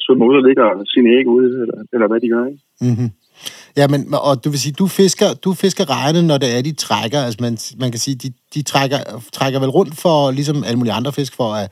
svømmer 0.03 0.27
ud 0.31 0.37
og 0.41 0.45
ligger 0.49 0.67
sine 0.95 1.09
æg 1.17 1.27
ude, 1.39 1.53
eller, 1.63 1.79
eller 1.95 2.07
hvad 2.09 2.21
de 2.21 2.29
gør, 2.35 2.45
ikke? 2.53 2.63
Mm-hmm. 2.87 3.11
Ja, 3.81 3.85
men, 3.93 4.01
og 4.29 4.35
du 4.45 4.49
vil 4.53 4.63
sige, 4.65 4.79
du 4.83 4.87
fisker, 5.01 5.29
du 5.45 5.51
fisker 5.63 5.85
regne, 5.97 6.21
når 6.31 6.39
det 6.43 6.49
er, 6.55 6.61
de 6.69 6.75
trækker. 6.87 7.21
Altså, 7.27 7.39
man, 7.47 7.55
man 7.83 7.91
kan 7.93 8.01
sige, 8.05 8.17
de, 8.23 8.29
de 8.55 8.61
trækker, 8.71 9.01
trækker 9.39 9.59
vel 9.65 9.77
rundt 9.79 9.95
for, 10.05 10.17
ligesom 10.39 10.57
alle 10.67 10.79
mulige 10.81 10.99
andre 10.99 11.13
fisk, 11.19 11.33
for 11.41 11.49
at 11.61 11.67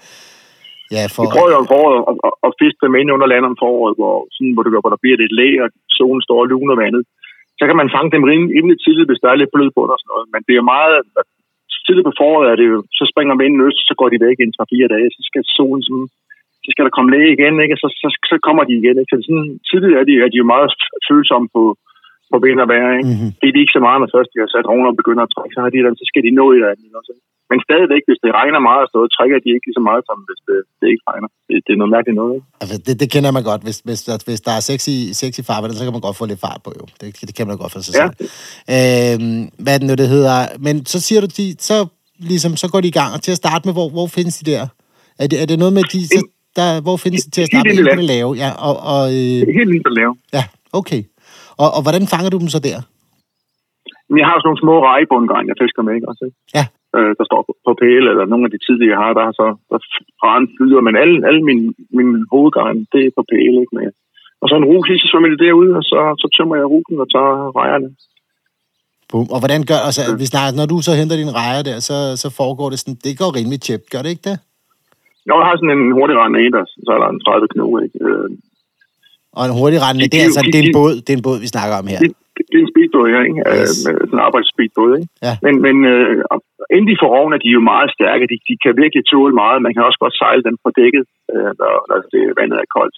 Ja, 0.95 1.03
for... 1.15 1.23
Vi 1.25 1.35
prøver 1.37 1.51
jo 1.55 1.61
om 1.63 1.71
foråret 1.73 1.99
at, 2.11 2.17
at, 2.29 2.35
at 2.47 2.53
fiske 2.61 2.81
dem 2.87 2.95
ind 3.01 3.15
under 3.17 3.29
landet 3.33 3.49
om 3.53 3.61
foråret, 3.65 3.95
hvor, 4.01 4.17
sådan, 4.35 4.53
hvor, 4.55 4.63
det, 4.65 4.71
hvor 4.85 4.93
der 4.95 5.03
bliver 5.03 5.19
lidt 5.23 5.35
læ, 5.41 5.49
og 5.65 5.69
solen 5.99 6.23
står 6.27 6.41
og 6.43 6.51
luner 6.53 6.77
vandet. 6.85 7.03
Så 7.59 7.65
kan 7.69 7.79
man 7.81 7.93
fange 7.95 8.11
dem 8.15 8.25
rimelig 8.33 8.79
tidligt, 8.85 9.09
hvis 9.11 9.23
der 9.23 9.31
er 9.31 9.41
lidt 9.41 9.55
blød 9.55 9.71
på 9.75 9.81
og 9.95 9.99
sådan 10.01 10.13
noget. 10.13 10.27
Men 10.35 10.41
det 10.49 10.55
er 10.57 10.71
meget... 10.75 10.95
Tidligt 11.87 12.09
på 12.09 12.19
foråret 12.21 12.47
er 12.53 12.57
det 12.61 12.67
jo, 12.73 12.79
så 12.99 13.05
springer 13.13 13.35
vinden 13.43 13.65
øst, 13.67 13.83
så 13.89 13.95
går 14.01 14.09
de 14.11 14.25
væk 14.27 14.37
i 14.39 14.47
en 14.47 14.57
3-4 14.57 14.95
dage. 14.95 15.09
Så 15.17 15.21
skal 15.29 15.43
solen 15.59 15.83
sådan, 15.87 16.09
så 16.65 16.69
skal 16.73 16.85
der 16.87 16.97
komme 16.97 17.13
læge 17.15 17.35
igen, 17.37 17.55
ikke? 17.65 17.77
Så, 17.83 17.89
så, 18.03 18.09
så 18.31 18.37
kommer 18.47 18.63
de 18.69 18.75
igen. 18.81 18.97
Ikke? 19.01 19.13
Så 19.13 19.17
sådan, 19.27 19.49
tidligt 19.69 19.97
er 20.01 20.05
de, 20.09 20.15
er 20.25 20.31
de 20.33 20.41
jo 20.43 20.47
meget 20.55 20.71
følsomme 21.09 21.49
på, 21.57 21.63
på 22.33 22.37
vind 22.45 22.59
og 22.65 22.69
vejr. 22.73 22.91
Ikke? 22.99 23.11
Mm-hmm. 23.11 23.31
Det 23.41 23.47
er 23.49 23.55
de 23.55 23.63
ikke 23.65 23.77
så 23.79 23.83
meget, 23.87 23.99
når 24.03 24.11
først 24.17 24.31
de 24.35 24.39
har 24.43 24.51
sat 24.55 24.67
roner 24.73 24.89
og 24.93 24.99
begynder 25.01 25.25
at 25.25 25.33
trække, 25.35 25.55
så, 25.55 25.61
har 25.65 25.71
de, 25.75 25.79
så 26.01 26.07
skal 26.11 26.23
de 26.27 26.31
nå 26.41 26.47
i 26.55 26.59
det 26.61 26.99
også. 27.01 27.13
Men 27.51 27.59
stadigvæk, 27.69 28.03
hvis 28.09 28.21
det 28.25 28.31
regner 28.41 28.61
meget 28.69 28.83
og 28.85 28.91
så 28.93 28.99
trækker 29.17 29.39
de 29.45 29.49
ikke 29.55 29.67
lige 29.69 29.79
så 29.81 29.85
meget, 29.89 30.03
som 30.09 30.17
hvis 30.29 30.41
det, 30.49 30.59
det 30.81 30.87
ikke 30.93 31.05
regner. 31.11 31.29
Det, 31.49 31.55
det 31.65 31.73
er 31.73 31.81
noget 31.83 31.95
mærkeligt 31.97 32.19
noget. 32.21 32.33
Ikke? 32.37 32.47
Altså, 32.63 32.77
det, 32.87 32.95
det 33.03 33.09
kender 33.15 33.31
man 33.37 33.45
godt. 33.51 33.63
Hvis, 33.67 33.79
hvis, 33.87 34.01
hvis 34.29 34.41
der 34.47 34.53
er 34.59 34.63
sexy, 34.71 34.95
sexy 35.21 35.41
farvand, 35.49 35.73
så 35.73 35.85
kan 35.87 35.97
man 35.97 36.07
godt 36.07 36.19
få 36.21 36.25
lidt 36.31 36.45
fart 36.47 36.61
på, 36.67 36.71
jo. 36.81 36.85
Det, 37.01 37.09
det 37.29 37.35
kan 37.39 37.47
man 37.51 37.57
godt 37.63 37.73
for 37.75 37.81
sig 37.87 37.95
selv. 37.99 38.13
Ja. 38.75 39.13
Øhm, 39.15 39.43
hvad 39.63 39.73
er 39.75 39.79
det 39.81 39.89
nu, 39.91 39.95
det 40.03 40.09
hedder? 40.17 40.37
Men 40.67 40.75
så 40.93 40.99
siger 41.07 41.21
du, 41.25 41.29
de, 41.39 41.47
så, 41.69 41.77
ligesom, 42.31 42.53
så 42.63 42.67
går 42.73 42.81
de 42.85 42.91
i 42.93 42.99
gang. 43.01 43.11
Og 43.15 43.21
til 43.27 43.33
at 43.37 43.41
starte 43.45 43.63
med, 43.67 43.75
hvor, 43.79 43.89
hvor 43.97 44.07
findes 44.17 44.35
de 44.41 44.45
der? 44.53 44.63
Er 45.23 45.27
det, 45.31 45.37
er 45.43 45.47
det 45.51 45.59
noget 45.63 45.75
med 45.79 45.85
de... 45.95 46.01
Så, 46.15 46.21
der, 46.59 46.69
hvor 46.87 46.97
findes 47.05 47.25
de 47.25 47.31
til 47.31 47.43
at 47.45 47.49
starte 47.53 47.69
med? 47.69 47.77
Helt 47.77 47.99
det 48.01 48.11
lave. 48.15 48.31
Ja, 48.45 48.51
og, 48.67 48.75
og, 48.95 49.03
øh, 49.17 49.39
helt 49.59 49.71
lille 49.75 49.91
lave. 50.01 50.13
Ja, 50.37 50.45
okay. 50.81 51.03
Og, 51.63 51.69
og 51.77 51.81
hvordan 51.85 52.05
fanger 52.13 52.31
du 52.31 52.39
dem 52.43 52.51
så 52.55 52.61
der? 52.69 52.79
Jeg 54.21 54.27
har 54.29 54.37
sådan 54.37 54.49
nogle 54.51 54.65
små 54.65 54.75
rejebundgrej, 54.91 55.43
jeg 55.51 55.57
fisker 55.63 55.83
med, 55.87 55.95
ikke 55.95 56.09
også? 56.13 56.25
Ja 56.59 56.65
øh, 56.97 57.13
der 57.19 57.25
står 57.31 57.41
på 57.67 57.73
pæle, 57.83 58.07
eller 58.13 58.25
nogle 58.33 58.47
af 58.47 58.53
de 58.55 58.61
tidlige, 58.67 58.93
jeg 58.95 59.01
har, 59.05 59.13
der 59.17 59.25
har 59.29 59.35
så 59.41 59.47
der 59.71 59.79
raren 60.25 60.47
flyder, 60.57 60.81
men 60.87 60.95
alle, 61.03 61.17
alle 61.29 61.43
min, 61.49 61.61
min 61.99 62.11
hovedgarn, 62.33 62.79
det 62.93 63.03
er 63.05 63.17
på 63.19 63.23
pæle, 63.33 63.59
ikke 63.63 63.77
med. 63.79 63.89
Og 64.43 64.47
så 64.49 64.55
en 64.57 64.69
rug, 64.71 64.81
så 64.87 65.09
svømmer 65.11 65.31
det 65.33 65.45
derude, 65.47 65.73
og 65.81 65.85
så, 65.91 66.01
så 66.23 66.27
tømmer 66.37 66.57
jeg 66.61 66.67
ruggen 66.75 66.97
og 67.05 67.09
tager 67.15 67.35
rejerne. 67.61 67.89
Boom. 69.11 69.27
Og 69.35 69.39
hvordan 69.43 69.61
gør, 69.71 69.81
altså, 69.89 70.03
hvis 70.21 70.33
når, 70.37 70.45
når 70.59 70.67
du 70.73 70.77
så 70.87 70.93
henter 71.01 71.17
din 71.23 71.37
rejer 71.41 71.63
der, 71.69 71.79
så, 71.89 71.97
så 72.23 72.29
foregår 72.41 72.69
det 72.71 72.79
sådan, 72.81 73.01
det 73.07 73.15
går 73.21 73.37
rimelig 73.39 73.61
tjept, 73.67 73.87
gør 73.93 74.03
det 74.03 74.11
ikke 74.15 74.29
det? 74.31 74.37
Jo, 75.29 75.35
jeg 75.41 75.47
har 75.49 75.57
sådan 75.57 75.77
en 75.79 75.87
hurtig 75.97 76.17
rende 76.21 76.39
en, 76.45 76.53
der, 76.57 76.65
så 76.87 76.91
er 76.97 77.01
der 77.03 77.09
en 77.11 77.25
30 77.25 77.49
knoge, 77.55 77.77
ikke? 77.85 77.99
Og 79.39 79.43
en 79.49 79.55
hurtig 79.59 79.79
rende, 79.85 80.01
det 80.13 80.19
er 80.21 80.27
altså, 80.29 80.43
det 80.53 80.59
er 80.61 80.65
en 80.69 80.77
båd, 80.79 80.95
det 81.05 81.11
er 81.13 81.19
en 81.21 81.27
båd, 81.29 81.39
vi 81.45 81.51
snakker 81.55 81.75
om 81.81 81.87
her. 81.93 82.01
Det, 82.05 82.11
det 82.51 82.57
er 82.59 82.63
en 82.67 82.73
speedbåd, 82.73 83.07
ja, 83.15 83.21
ikke? 83.29 83.41
Yes. 83.51 83.73
Øh, 83.89 84.01
sådan 84.09 84.19
en 84.19 84.27
arbejdsspeedbåd, 84.29 84.91
ikke? 84.99 85.09
Ja. 85.27 85.35
Men, 85.45 85.55
men 85.67 85.77
øh, 85.93 86.13
inden 86.75 86.89
de 86.91 87.01
får 87.03 87.11
roven, 87.15 87.33
er 87.37 87.41
de 87.45 87.51
jo 87.57 87.63
meget 87.73 87.91
stærke. 87.97 88.25
De, 88.33 88.37
de 88.49 88.55
kan 88.63 88.73
virkelig 88.83 89.03
tåle 89.13 89.35
meget. 89.43 89.65
Man 89.67 89.75
kan 89.75 89.87
også 89.89 90.01
godt 90.05 90.19
sejle 90.23 90.43
dem 90.49 90.57
på 90.65 90.69
dækket, 90.79 91.05
øh, 91.33 91.51
når, 91.61 91.73
når 91.91 91.99
det 92.13 92.23
vandet 92.41 92.59
er 92.65 92.75
koldt. 92.77 92.97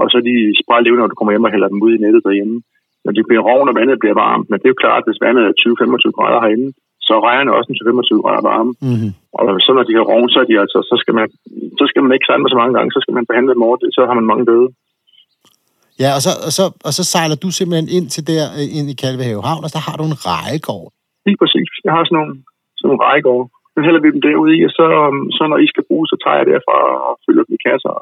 Og 0.00 0.06
så 0.12 0.18
de 0.28 0.34
spræller 0.60 0.84
leve, 0.84 1.00
når 1.00 1.10
du 1.10 1.16
kommer 1.16 1.32
hjem 1.32 1.48
og 1.48 1.54
hælder 1.54 1.72
dem 1.72 1.84
ud 1.86 1.92
i 1.94 2.02
nettet 2.04 2.26
derhjemme. 2.28 2.56
Når 3.04 3.12
de 3.16 3.22
bliver 3.28 3.42
roven, 3.48 3.70
og 3.70 3.76
vandet 3.80 4.02
bliver 4.02 4.16
varmt. 4.26 4.46
Men 4.48 4.56
det 4.58 4.66
er 4.66 4.74
jo 4.74 4.82
klart, 4.84 5.02
at 5.02 5.08
hvis 5.08 5.24
vandet 5.26 5.42
er 5.44 5.60
20-25 5.62 6.16
grader 6.16 6.40
herinde, 6.44 6.68
så 7.08 7.14
rejerne 7.28 7.56
også 7.56 7.68
en 7.70 7.80
25 7.80 8.24
grader 8.24 8.44
varme. 8.50 8.72
Mm-hmm. 8.86 9.10
Og 9.38 9.44
så 9.64 9.70
når 9.76 9.84
de 9.88 9.94
har 9.98 10.06
roven, 10.10 10.30
så, 10.34 10.38
er 10.42 10.48
de 10.50 10.56
altså, 10.64 10.78
så, 10.90 10.94
skal 11.02 11.14
man, 11.18 11.26
så 11.78 11.84
skal 11.90 12.02
man 12.02 12.12
ikke 12.14 12.26
sejle 12.26 12.42
med 12.42 12.52
så 12.52 12.60
mange 12.62 12.74
gange, 12.76 12.90
så 12.96 13.00
skal 13.02 13.14
man 13.18 13.28
behandle 13.30 13.52
dem 13.54 13.68
ordentligt, 13.70 13.94
så 13.96 14.02
har 14.08 14.16
man 14.18 14.30
mange 14.30 14.44
døde. 14.50 14.68
Ja, 16.02 16.10
og 16.16 16.20
så, 16.26 16.32
og, 16.46 16.52
så, 16.58 16.64
og 16.86 16.92
så 16.98 17.02
sejler 17.12 17.36
du 17.44 17.48
simpelthen 17.58 17.88
ind 17.96 18.06
til 18.14 18.22
der, 18.32 18.44
øh, 18.58 18.66
ind 18.78 18.86
i 18.92 18.96
Kalvehave 19.02 19.42
Havn, 19.48 19.64
og 19.66 19.70
så 19.74 19.80
har 19.86 19.94
du 20.00 20.04
en 20.10 20.18
rejegård. 20.30 20.88
Lige 21.26 21.38
præcis. 21.42 21.68
Jeg 21.86 21.92
har 21.96 22.02
sådan 22.04 22.16
nogle, 22.20 22.34
sådan 22.78 22.88
nogle 22.90 23.02
rejegård. 23.08 23.44
Så 23.74 23.78
hælder 23.86 24.00
vi 24.04 24.08
dem 24.14 24.22
derude 24.28 24.52
i, 24.56 24.60
og 24.68 24.72
så, 24.78 24.84
um, 25.06 25.18
så 25.36 25.42
når 25.52 25.58
I 25.64 25.66
skal 25.72 25.84
bruge, 25.88 26.04
så 26.12 26.16
tager 26.22 26.38
jeg 26.40 26.46
derfra 26.52 26.76
og 27.06 27.12
fylder 27.24 27.44
dem 27.46 27.54
i 27.58 27.60
kasser. 27.68 27.94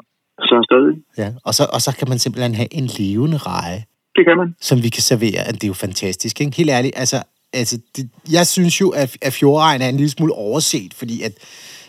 Så 0.47 0.53
er 0.59 0.63
stadig. 0.71 0.95
Ja, 1.21 1.29
og 1.47 1.53
så, 1.57 1.63
og 1.75 1.79
så 1.85 1.91
kan 1.99 2.07
man 2.11 2.19
simpelthen 2.23 2.53
have 2.61 2.71
en 2.79 2.87
levende 2.99 3.39
reje. 3.51 3.79
Det 4.17 4.23
kan 4.27 4.35
man. 4.41 4.49
Som 4.69 4.77
vi 4.85 4.89
kan 4.95 5.03
servere. 5.11 5.41
Det 5.57 5.63
er 5.67 5.73
jo 5.75 5.79
fantastisk, 5.87 6.33
ikke? 6.41 6.57
Helt 6.61 6.71
ærligt, 6.77 6.95
altså, 7.03 7.17
altså 7.61 7.75
det, 7.95 8.03
jeg 8.37 8.45
synes 8.55 8.75
jo, 8.81 8.87
at, 9.01 9.09
at 9.27 9.33
fjordregn 9.39 9.81
er 9.81 9.89
en 9.89 9.99
lille 10.01 10.15
smule 10.17 10.33
overset, 10.47 10.91
fordi 10.99 11.15
at 11.27 11.33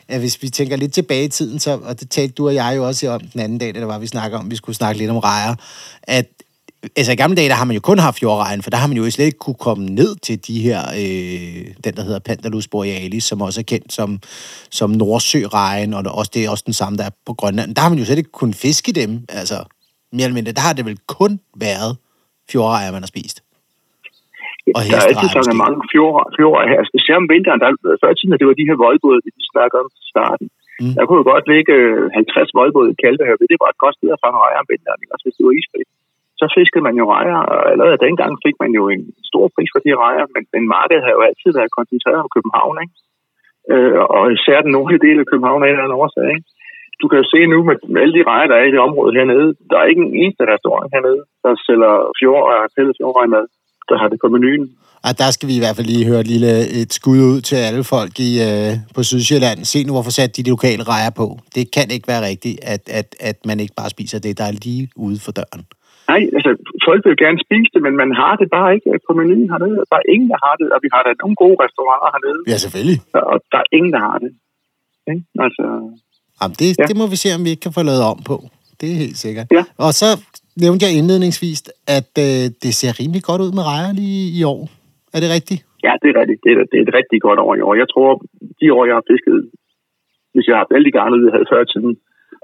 at 0.09 0.21
hvis 0.21 0.43
vi 0.43 0.49
tænker 0.49 0.77
lidt 0.77 0.93
tilbage 0.93 1.25
i 1.25 1.29
tiden, 1.29 1.59
så, 1.59 1.79
og 1.85 2.01
det 2.01 2.11
talte 2.11 2.35
du 2.35 2.47
og 2.47 2.55
jeg 2.55 2.73
jo 2.77 2.87
også 2.87 3.09
om 3.09 3.21
den 3.21 3.41
anden 3.41 3.59
dag, 3.59 3.75
da 3.75 3.81
det 3.81 3.89
var, 3.89 3.99
vi 3.99 4.07
snakker 4.07 4.39
om, 4.39 4.51
vi 4.51 4.57
skulle 4.57 4.77
snakke 4.77 4.99
lidt 4.99 5.11
om 5.11 5.19
rejer, 5.19 5.55
at 6.03 6.27
altså 6.97 7.13
i 7.13 7.17
gamle 7.17 7.37
dage, 7.37 7.49
der 7.49 7.55
har 7.55 7.65
man 7.65 7.75
jo 7.75 7.81
kun 7.81 7.99
haft 7.99 8.23
jordregn, 8.23 8.63
for 8.63 8.71
der 8.71 8.77
har 8.77 8.87
man 8.87 8.97
jo 8.97 9.11
slet 9.11 9.27
ikke 9.27 9.39
kunne 9.39 9.55
komme 9.55 9.87
ned 9.87 10.17
til 10.17 10.47
de 10.47 10.61
her, 10.61 10.89
øh, 10.89 11.75
den 11.85 11.97
der 11.97 12.03
hedder 12.03 12.19
Pantalus 12.19 12.69
borealis, 12.69 13.25
som 13.25 13.41
også 13.41 13.61
er 13.61 13.65
kendt 13.65 13.93
som, 13.93 14.21
som 14.71 14.91
Nordsørejen, 14.91 15.95
og 15.95 16.05
det, 16.05 16.13
også, 16.13 16.31
det 16.35 16.45
er 16.45 16.51
også 16.51 16.65
den 16.67 16.75
samme, 16.75 16.99
der 16.99 17.05
er 17.05 17.11
på 17.27 17.35
Grønland. 17.35 17.75
Der 17.75 17.83
har 17.83 17.89
man 17.89 17.99
jo 17.99 18.05
slet 18.05 18.19
ikke 18.19 18.33
kunnet 18.33 18.57
fiske 18.57 18.93
dem, 18.93 19.25
altså 19.29 19.65
mere 20.13 20.25
eller 20.25 20.35
mindre. 20.35 20.53
Der 20.53 20.61
har 20.61 20.73
det 20.73 20.85
vel 20.85 20.99
kun 21.07 21.41
været 21.57 21.97
fjordrejer, 22.51 22.93
man 22.93 23.03
har 23.03 23.07
spist. 23.07 23.43
Og 24.77 24.83
der 24.91 24.97
er 25.01 25.09
altid 25.11 25.29
sådan 25.37 25.63
mange 25.65 25.81
fjorde, 25.93 26.71
her. 26.73 26.81
Specielt 26.91 27.21
om 27.23 27.29
vinteren, 27.35 27.61
der, 27.63 27.71
før 28.03 28.11
tiden, 28.15 28.39
det 28.41 28.49
var 28.51 28.61
de 28.61 28.69
her 28.71 28.79
voldbåde, 28.87 29.21
vi 29.27 29.31
snakker 29.55 29.77
om 29.83 29.89
i 30.03 30.07
starten. 30.15 30.47
Mm. 30.83 30.95
Der 30.97 31.03
kunne 31.05 31.21
jo 31.23 31.27
godt 31.33 31.47
ligge 31.55 31.75
50 32.15 32.59
voldbåde 32.61 32.91
i 32.93 33.01
Kalvehave. 33.03 33.51
Det 33.53 33.63
var 33.63 33.71
et 33.71 33.83
godt 33.85 33.97
sted 33.99 34.11
at 34.17 34.23
fange 34.25 34.39
rejer 34.45 34.59
om 34.63 34.69
vinteren, 34.73 35.01
også 35.15 35.25
hvis 35.27 35.37
det 35.39 35.47
var 35.49 35.55
isfrit. 35.61 35.89
Så 36.41 36.45
fiskede 36.57 36.87
man 36.89 36.97
jo 37.01 37.05
rejer, 37.15 37.39
og 37.53 37.61
allerede 37.73 38.05
dengang 38.07 38.33
fik 38.47 38.57
man 38.63 38.73
jo 38.79 38.83
en 38.95 39.05
stor 39.31 39.47
pris 39.55 39.71
for 39.75 39.81
de 39.87 39.93
rejer, 40.05 40.25
men, 40.35 40.43
men 40.55 40.63
markedet 40.77 41.05
har 41.05 41.13
jo 41.17 41.23
altid 41.29 41.51
været 41.59 41.77
koncentreret 41.79 42.21
om 42.25 42.33
København, 42.37 42.77
ikke? 42.85 42.95
Øh, 43.73 44.01
og 44.17 44.25
især 44.37 44.59
den 44.67 44.73
nordlige 44.77 45.05
del 45.07 45.19
af 45.23 45.27
København 45.31 45.63
er 45.63 45.71
en 45.71 45.83
anden 45.83 46.01
årsag, 46.03 46.27
ikke? 46.35 46.47
Du 47.01 47.07
kan 47.09 47.21
jo 47.23 47.27
se 47.35 47.41
nu 47.53 47.59
med, 47.69 47.77
alle 48.03 48.15
de 48.19 48.29
rejer, 48.31 48.47
der 48.51 48.57
er 48.59 48.67
i 48.67 48.75
det 48.75 48.87
område 48.89 49.17
hernede, 49.19 49.49
der 49.71 49.77
er 49.79 49.91
ikke 49.91 50.05
en 50.07 50.15
eneste 50.23 50.43
restaurant 50.55 50.89
hernede, 50.95 51.23
der 51.45 51.53
sælger 51.67 51.95
fjord 52.19 52.43
og 52.51 52.57
fjordrej 52.99 53.27
mad 53.35 53.47
der 53.89 53.97
har 54.03 54.09
det 54.13 54.19
på 54.25 54.29
menuen. 54.35 54.65
Og 55.07 55.13
der 55.23 55.29
skal 55.35 55.47
vi 55.51 55.55
i 55.57 55.63
hvert 55.65 55.77
fald 55.77 55.89
lige 55.93 56.09
høre 56.11 56.23
et 56.27 56.31
lille 56.35 56.53
et 56.81 56.91
skud 56.99 57.21
ud 57.33 57.41
til 57.49 57.59
alle 57.69 57.83
folk 57.95 58.15
i, 58.29 58.31
øh, 58.49 58.73
på 58.97 59.01
Sydsjælland. 59.11 59.59
Se 59.73 59.79
nu, 59.85 59.93
hvorfor 59.97 60.15
sat 60.19 60.37
de, 60.37 60.43
lokale 60.55 60.83
rejer 60.95 61.13
på. 61.21 61.27
Det 61.57 61.65
kan 61.77 61.87
ikke 61.97 62.09
være 62.13 62.23
rigtigt, 62.31 62.57
at, 62.75 62.83
at, 63.01 63.09
at 63.31 63.39
man 63.49 63.57
ikke 63.63 63.75
bare 63.81 63.91
spiser 63.97 64.19
det, 64.25 64.33
der 64.39 64.47
er 64.51 64.55
lige 64.67 64.83
ude 65.07 65.19
for 65.25 65.33
døren. 65.41 65.63
Nej, 66.13 66.23
altså 66.37 66.51
folk 66.89 67.01
vil 67.07 67.17
gerne 67.25 67.39
spise 67.47 67.71
det, 67.75 67.81
men 67.87 67.95
man 68.03 68.11
har 68.21 68.35
det 68.41 68.49
bare 68.57 68.71
ikke 68.77 68.91
på 69.09 69.13
menuen 69.19 69.49
hernede. 69.53 69.79
Der 69.93 69.99
er 70.03 70.07
ingen, 70.15 70.29
der 70.35 70.41
har 70.47 70.55
det, 70.61 70.69
og 70.75 70.79
vi 70.85 70.89
har 70.95 71.03
da 71.07 71.11
nogle 71.23 71.37
gode 71.43 71.57
restauranter 71.65 72.09
hernede. 72.15 72.41
Ja, 72.53 72.57
selvfølgelig. 72.65 72.99
Og 73.33 73.37
der 73.53 73.59
er 73.65 73.69
ingen, 73.79 73.93
der 73.97 74.03
har 74.09 74.19
det. 74.25 74.31
Okay? 75.01 75.19
Altså, 75.45 75.65
Jamen, 76.41 76.57
det, 76.61 76.69
ja. 76.79 76.85
det 76.91 76.97
må 77.01 77.07
vi 77.15 77.17
se, 77.23 77.29
om 77.37 77.45
vi 77.45 77.51
ikke 77.55 77.65
kan 77.67 77.77
få 77.79 77.83
lavet 77.91 78.05
om 78.13 78.19
på. 78.31 78.37
Det 78.81 78.87
er 78.93 78.99
helt 79.05 79.19
sikkert. 79.25 79.47
Ja. 79.59 79.65
Og 79.85 79.93
så 80.01 80.09
nævnte 80.65 80.83
jeg 80.87 80.93
indledningsvis, 81.01 81.61
at 81.99 82.13
øh, 82.27 82.45
det 82.65 82.73
ser 82.81 82.93
rimelig 83.01 83.23
godt 83.29 83.41
ud 83.45 83.53
med 83.59 83.65
rejer 83.73 83.91
lige 84.01 84.23
i 84.39 84.41
år. 84.53 84.63
Er 85.15 85.21
det 85.23 85.31
rigtigt? 85.37 85.61
Ja, 85.87 85.93
det 86.03 86.09
er 86.13 86.17
rigtigt. 86.21 86.41
Det 86.45 86.51
er, 86.53 86.57
det 86.71 86.77
er 86.79 86.85
et 86.89 86.95
rigtig 87.01 87.19
godt 87.27 87.39
år 87.45 87.53
i 87.59 87.63
år. 87.67 87.75
Jeg 87.83 87.89
tror, 87.93 88.11
de 88.61 88.67
år, 88.77 88.85
jeg 88.91 88.97
har 88.99 89.07
fisket, 89.13 89.37
hvis 90.33 90.47
jeg 90.47 90.55
har 90.55 90.63
haft 90.63 90.75
alle 90.75 90.87
de 90.89 90.97
garne, 90.99 91.17
jeg 91.27 91.35
havde 91.37 91.53
før 91.55 91.63
tiden, 91.73 91.93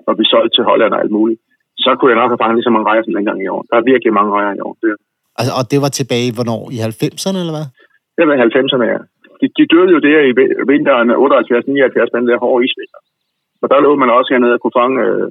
og 0.09 0.13
vi 0.21 0.25
solgte 0.33 0.53
til 0.57 0.65
Holland 0.71 0.93
og 0.95 1.01
alt 1.03 1.15
muligt, 1.19 1.41
så 1.85 1.91
kunne 1.95 2.11
jeg 2.13 2.21
nok 2.21 2.31
have 2.33 2.43
fanget 2.43 2.57
lige 2.57 2.69
så 2.69 2.75
mange 2.75 2.89
rejer 2.91 3.03
som 3.05 3.17
dengang 3.19 3.39
i 3.43 3.51
år. 3.55 3.63
Der 3.69 3.77
er 3.77 3.91
virkelig 3.93 4.13
mange 4.19 4.33
rejer 4.37 4.53
i 4.59 4.63
år. 4.67 4.75
Det. 4.83 4.89
Altså, 5.39 5.53
og 5.59 5.65
det 5.73 5.79
var 5.85 5.91
tilbage, 6.01 6.31
hvornår? 6.37 6.63
I 6.77 6.79
90'erne, 6.91 7.39
eller 7.43 7.55
hvad? 7.57 7.67
Det 8.17 8.23
var 8.27 8.35
i 8.37 8.43
90'erne, 8.49 8.87
ja. 8.95 9.01
De, 9.41 9.47
de 9.59 9.65
døde 9.73 9.91
jo 9.97 10.01
der 10.09 10.21
i 10.31 10.33
vinteren 10.73 11.09
78-79, 11.11 12.17
den 12.17 12.25
der 12.31 12.37
hårde 12.45 12.65
isvinter. 12.67 13.01
Og 13.63 13.67
der 13.71 13.85
lå 13.87 13.91
man 14.03 14.11
også 14.19 14.31
hernede 14.35 14.57
at 14.57 14.63
kunne 14.63 14.79
fange 14.81 14.99
øh, 15.07 15.27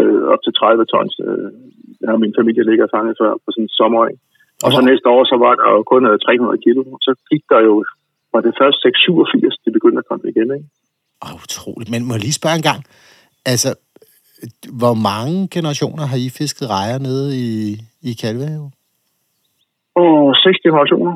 øh, 0.00 0.22
op 0.32 0.40
til 0.44 0.52
30 0.52 0.84
tons. 0.92 1.14
Øh, 1.26 1.48
har 2.10 2.16
min 2.24 2.34
familie 2.38 2.64
ligger 2.70 2.86
fanget 2.94 3.14
før 3.20 3.32
på 3.42 3.48
sådan 3.50 3.64
en 3.64 3.76
sommer. 3.80 4.02
Og 4.64 4.70
så 4.74 4.80
næste 4.90 5.06
år, 5.14 5.22
så 5.32 5.36
var 5.44 5.52
der 5.60 5.66
jo 5.76 5.80
kun 5.92 6.02
300 6.02 6.56
øh, 6.56 6.62
kilo. 6.64 6.80
Så 7.06 7.10
gik 7.30 7.44
der 7.52 7.60
jo 7.68 7.74
var 8.34 8.40
det 8.46 8.52
først 8.60 8.78
687, 8.82 9.56
det 9.64 9.72
begyndte 9.72 9.98
at 10.02 10.08
komme 10.10 10.24
igen. 10.32 10.48
Ikke? 10.56 10.68
Åh, 11.24 11.34
utroligt. 11.44 11.90
Men 11.92 12.00
må 12.06 12.12
jeg 12.14 12.22
lige 12.26 12.40
spørge 12.40 12.56
en 12.62 12.68
gang. 12.70 12.80
Altså, 13.52 13.70
hvor 14.80 14.94
mange 15.10 15.48
generationer 15.56 16.04
har 16.10 16.18
I 16.26 16.28
fisket 16.40 16.66
rejer 16.76 16.98
nede 16.98 17.26
i, 17.46 17.50
i 18.08 18.12
Kalvehave? 18.22 18.70
Og 20.02 20.14
seks 20.44 20.58
generationer. 20.66 21.12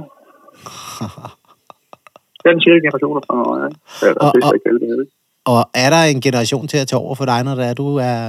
Det 2.39 2.47
er 2.49 2.53
den 2.57 2.63
sjette 2.65 2.81
generationer 2.87 3.21
fra 3.29 3.37
ja. 3.61 3.69
Ja, 4.03 4.09
der 4.15 4.21
Og- 4.27 4.33
og-? 4.47 5.07
Og 5.53 5.61
er 5.85 5.91
der 5.95 6.03
en 6.15 6.21
generation 6.21 6.67
til 6.69 6.79
at 6.79 6.89
tage 6.89 7.01
over 7.01 7.15
for 7.15 7.25
dig, 7.25 7.45
når 7.45 7.55
det 7.55 7.65
er, 7.71 7.75
du 7.75 7.89
er, 7.97 8.21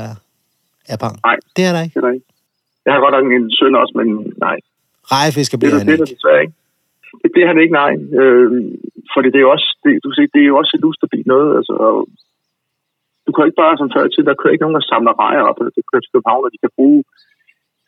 er 0.94 0.98
bang? 1.03 1.15
Nej. 1.29 1.38
Det 1.56 1.63
er 1.70 1.72
der 1.75 1.82
ikke. 1.86 1.94
Det 1.96 2.01
er 2.01 2.06
der 2.08 2.13
ikke. 2.17 2.27
Jeg 2.86 2.91
har 2.94 3.00
godt 3.06 3.15
nok 3.17 3.25
en 3.38 3.48
søn 3.60 3.75
også, 3.82 3.94
men 4.00 4.08
nej. 4.48 4.58
Rejefisker 5.13 5.56
Det 5.58 5.62
bliver 5.62 5.75
er, 5.75 5.82
han 5.82 5.88
det 5.88 5.96
er 5.96 6.03
ikke. 6.06 6.15
desværre 6.15 6.41
ikke. 6.46 6.56
Det 7.24 7.29
bliver 7.34 7.48
han 7.51 7.60
ikke, 7.63 7.75
nej. 7.84 7.94
Øh, 8.22 8.48
fordi 9.13 9.27
det 9.34 9.39
er 9.39 9.46
jo 9.48 9.51
også, 9.58 9.70
det, 9.84 9.91
du 10.01 10.06
kan 10.10 10.17
se, 10.20 10.25
det 10.36 10.41
er 10.44 10.50
jo 10.51 10.58
også 10.62 10.74
et 10.77 10.88
ustabilt 10.89 11.27
noget. 11.34 11.50
Altså, 11.58 11.74
og 11.88 11.96
du 13.25 13.29
kan 13.32 13.46
ikke 13.48 13.62
bare 13.63 13.77
som 13.79 13.91
før 13.96 14.03
i 14.08 14.12
tiden, 14.12 14.27
der 14.29 14.39
kører 14.41 14.53
ikke 14.53 14.65
nogen, 14.65 14.79
der 14.79 14.89
samler 14.91 15.13
rejer 15.25 15.44
op. 15.50 15.60
Det 15.77 15.84
kører 15.89 16.03
til 16.03 16.13
København, 16.13 16.46
og 16.48 16.51
de 16.53 16.63
kan 16.63 16.75
bruge 16.77 17.00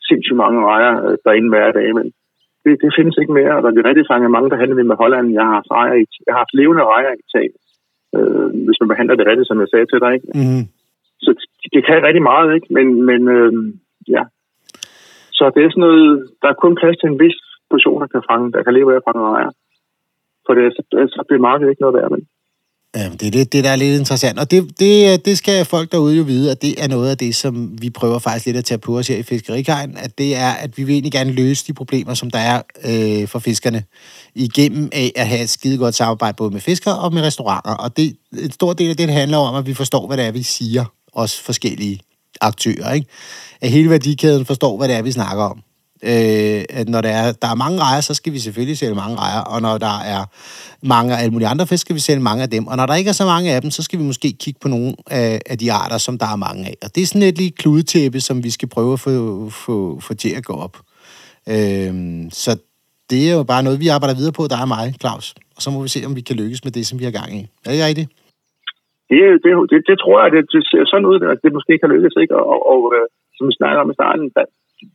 sindssygt 0.08 0.40
mange 0.44 0.58
rejer 0.70 0.94
øh, 1.06 1.16
derinde 1.24 1.48
hver 1.52 1.68
dag. 1.78 1.88
Men 1.98 2.06
det, 2.64 2.72
det 2.82 2.90
findes 2.98 3.16
ikke 3.22 3.36
mere, 3.40 3.52
og 3.56 3.62
der 3.64 3.70
bliver 3.72 3.88
rigtig 3.90 4.06
fanget 4.12 4.30
mange, 4.36 4.50
der 4.52 4.60
handler 4.62 4.76
vi 4.80 4.86
med 4.90 5.00
Holland. 5.02 5.26
Jeg 5.38 5.44
har 5.46 5.54
haft, 5.58 5.70
rejer 5.78 5.94
i, 6.02 6.04
jeg 6.26 6.32
har 6.34 6.42
haft 6.44 6.54
levende 6.60 6.84
rejer 6.92 7.12
i 7.22 7.24
tag. 7.34 7.46
Øh, 8.16 8.48
hvis 8.66 8.80
man 8.80 8.88
behandler 8.92 9.16
det 9.18 9.26
rigtigt, 9.30 9.48
som 9.48 9.60
jeg 9.62 9.68
sagde 9.70 9.86
til 9.88 10.00
dig. 10.04 10.12
Ikke? 10.16 10.28
Mm. 10.40 10.64
Så 11.24 11.30
det 11.74 11.82
kan 11.86 12.06
rigtig 12.08 12.24
meget, 12.30 12.48
ikke? 12.56 12.68
Men, 12.76 12.86
men 13.08 13.20
øh, 13.36 13.52
ja. 14.14 14.22
Så 15.36 15.44
det 15.54 15.60
er 15.62 15.70
sådan 15.70 15.86
noget, 15.88 16.08
der 16.42 16.48
er 16.48 16.62
kun 16.62 16.74
plads 16.80 16.96
til 16.98 17.08
en 17.10 17.20
vis 17.24 17.38
portion, 17.70 18.00
der 18.02 18.08
kan, 18.14 18.22
fange, 18.30 18.52
der 18.54 18.62
kan 18.62 18.74
leve 18.74 18.94
af 18.94 19.00
fra 19.04 19.16
noget 19.16 19.32
ejer. 19.36 19.52
For 20.46 20.52
det, 20.54 20.64
så, 20.76 20.82
altså, 21.00 21.14
så 21.16 21.22
bliver 21.28 21.46
markedet 21.48 21.70
ikke 21.70 21.84
noget 21.84 21.96
værd, 21.98 22.10
men 22.10 22.22
Ja, 22.96 23.08
det 23.20 23.26
er 23.26 23.30
det, 23.30 23.52
det, 23.52 23.64
der 23.64 23.70
er 23.70 23.76
lidt 23.76 23.98
interessant. 23.98 24.38
Og 24.38 24.50
det, 24.50 24.80
det, 24.80 25.24
det 25.24 25.38
skal 25.38 25.64
folk 25.64 25.92
derude 25.92 26.16
jo 26.16 26.22
vide, 26.22 26.50
at 26.50 26.62
det 26.62 26.84
er 26.84 26.88
noget 26.88 27.10
af 27.10 27.18
det, 27.18 27.34
som 27.34 27.82
vi 27.82 27.90
prøver 27.90 28.18
faktisk 28.18 28.46
lidt 28.46 28.56
at 28.56 28.64
tage 28.64 28.78
på 28.78 28.98
os 28.98 29.08
her 29.08 29.16
i 29.16 29.22
Fiskerikajen, 29.22 29.96
at 29.96 30.18
det 30.18 30.36
er, 30.36 30.50
at 30.50 30.78
vi 30.78 30.84
vil 30.84 30.92
egentlig 30.92 31.12
gerne 31.12 31.32
løse 31.32 31.66
de 31.66 31.72
problemer, 31.72 32.14
som 32.14 32.30
der 32.30 32.38
er 32.38 32.62
øh, 32.90 33.28
for 33.28 33.38
fiskerne, 33.38 33.82
igennem 34.34 34.88
af 34.92 35.12
at 35.16 35.26
have 35.28 35.42
et 35.42 35.50
skide 35.50 35.78
godt 35.78 35.94
samarbejde 35.94 36.36
både 36.36 36.50
med 36.50 36.60
fiskere 36.60 36.98
og 36.98 37.14
med 37.14 37.22
restauranter. 37.22 37.74
Og 37.74 37.96
det, 37.96 38.16
et 38.44 38.54
stor 38.54 38.72
del 38.72 38.90
af 38.90 38.96
det 38.96 39.10
handler 39.10 39.38
om, 39.38 39.54
at 39.54 39.66
vi 39.66 39.74
forstår, 39.74 40.06
hvad 40.06 40.16
det 40.16 40.26
er, 40.26 40.32
vi 40.32 40.42
siger, 40.42 40.84
os 41.12 41.40
forskellige 41.40 42.00
aktører, 42.40 42.92
ikke? 42.92 43.06
At 43.60 43.70
hele 43.70 43.90
værdikæden 43.90 44.46
forstår, 44.46 44.76
hvad 44.76 44.88
det 44.88 44.96
er, 44.96 45.02
vi 45.02 45.12
snakker 45.12 45.44
om. 45.44 45.62
Øh, 46.02 46.64
at 46.70 46.88
når 46.88 47.00
der 47.00 47.08
er, 47.08 47.32
der 47.32 47.48
er 47.48 47.54
mange 47.54 47.80
rejer, 47.80 48.00
så 48.00 48.14
skal 48.14 48.32
vi 48.32 48.38
selvfølgelig 48.38 48.78
sælge 48.78 48.94
mange 48.94 49.16
rejer, 49.16 49.40
og 49.40 49.62
når 49.62 49.78
der 49.78 49.98
er 50.00 50.24
mange 50.82 51.16
af 51.16 51.20
alle 51.22 51.30
mulige 51.30 51.48
andre 51.48 51.66
fisk, 51.66 51.80
skal 51.80 51.94
vi 51.94 52.00
sælge 52.00 52.20
mange 52.20 52.42
af 52.42 52.50
dem. 52.50 52.66
Og 52.66 52.76
når 52.76 52.86
der 52.86 52.94
ikke 52.94 53.08
er 53.08 53.12
så 53.12 53.24
mange 53.24 53.52
af 53.52 53.62
dem, 53.62 53.70
så 53.70 53.82
skal 53.82 53.98
vi 53.98 54.04
måske 54.04 54.32
kigge 54.32 54.60
på 54.60 54.68
nogle 54.68 54.94
af, 55.10 55.40
af 55.46 55.58
de 55.58 55.72
arter, 55.72 55.98
som 55.98 56.18
der 56.18 56.26
er 56.26 56.36
mange 56.36 56.66
af. 56.66 56.76
Og 56.82 56.94
det 56.94 57.02
er 57.02 57.06
sådan 57.06 57.22
et 57.22 57.38
lille 57.38 57.52
kludetæppe, 57.52 58.20
som 58.20 58.44
vi 58.44 58.50
skal 58.50 58.68
prøve 58.68 58.92
at 58.92 59.00
få, 59.00 59.50
få, 59.50 60.00
få 60.00 60.14
til 60.14 60.28
at 60.28 60.44
gå 60.44 60.52
op. 60.52 60.76
Øh, 61.48 62.24
så 62.30 62.56
det 63.10 63.28
er 63.28 63.32
jo 63.32 63.42
bare 63.42 63.62
noget, 63.62 63.80
vi 63.80 63.88
arbejder 63.88 64.14
videre 64.14 64.32
på, 64.32 64.48
der 64.48 64.56
er 64.56 64.64
mig, 64.64 64.94
Claus. 65.00 65.34
Og 65.56 65.62
så 65.62 65.70
må 65.70 65.82
vi 65.82 65.88
se, 65.88 66.06
om 66.06 66.16
vi 66.16 66.20
kan 66.20 66.36
lykkes 66.36 66.64
med 66.64 66.72
det, 66.72 66.86
som 66.86 66.98
vi 66.98 67.04
har 67.04 67.10
gang 67.10 67.40
i. 67.40 67.48
Er 67.64 67.72
det 67.72 67.84
rigtigt? 67.84 68.10
Det, 69.10 69.20
det, 69.44 69.50
det, 69.70 69.78
det 69.90 69.96
tror 70.02 70.16
jeg, 70.22 70.28
det, 70.34 70.42
det 70.54 70.62
ser 70.70 70.84
sådan 70.86 71.10
ud, 71.12 71.18
at 71.32 71.38
det 71.44 71.56
måske 71.56 71.74
kan 71.78 71.92
lykkes, 71.94 72.14
ikke? 72.22 72.34
Og, 72.40 72.44
og, 72.52 72.60
og 72.72 72.80
øh, 72.96 73.06
som 73.36 73.44
vi 73.48 73.54
snakker 73.60 73.80
om 73.82 73.90
i 73.92 73.98
starten, 73.98 74.26
der, 74.36 74.44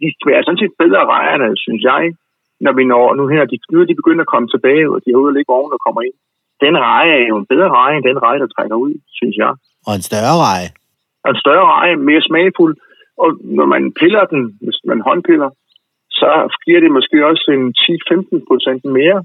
de 0.01 0.07
er 0.37 0.43
sådan 0.43 0.61
set 0.61 0.79
bedre 0.83 1.03
rejerne, 1.15 1.47
synes 1.65 1.83
jeg, 1.91 2.03
når 2.65 2.73
vi 2.77 2.83
når 2.93 3.05
nu 3.19 3.23
her, 3.33 3.43
de, 3.51 3.57
nu 3.71 3.77
er 3.81 3.87
de 3.89 3.99
begyndt 4.01 4.21
at 4.25 4.31
komme 4.33 4.47
tilbage, 4.51 4.85
og 4.93 4.97
de 5.03 5.11
har 5.11 5.21
ude 5.21 5.31
at 5.31 5.37
ligge 5.37 5.53
oven 5.57 5.75
og 5.75 5.81
kommer 5.85 6.01
ind. 6.07 6.17
Den 6.65 6.75
reje 6.87 7.11
er 7.21 7.27
jo 7.31 7.37
en 7.41 7.49
bedre 7.53 7.69
reje 7.79 7.95
end 7.97 8.05
den 8.09 8.19
reje, 8.25 8.39
der 8.43 8.49
trækker 8.55 8.77
ud, 8.85 8.93
synes 9.19 9.35
jeg. 9.43 9.51
Og 9.87 9.93
en 9.99 10.05
større 10.09 10.35
reje. 10.47 10.69
Og 11.23 11.29
en 11.33 11.41
større 11.43 11.67
reje, 11.75 11.95
mere 12.09 12.27
smagfuld, 12.29 12.75
og 13.23 13.29
når 13.57 13.67
man 13.73 13.83
piller 13.99 14.23
den, 14.33 14.41
hvis 14.63 14.79
man 14.91 14.99
håndpiller, 15.07 15.49
så 16.19 16.29
giver 16.65 16.79
det 16.81 16.91
måske 16.97 17.17
også 17.31 17.45
en 17.57 17.65
10-15 17.83 18.49
procent 18.49 18.83
mere, 18.99 19.19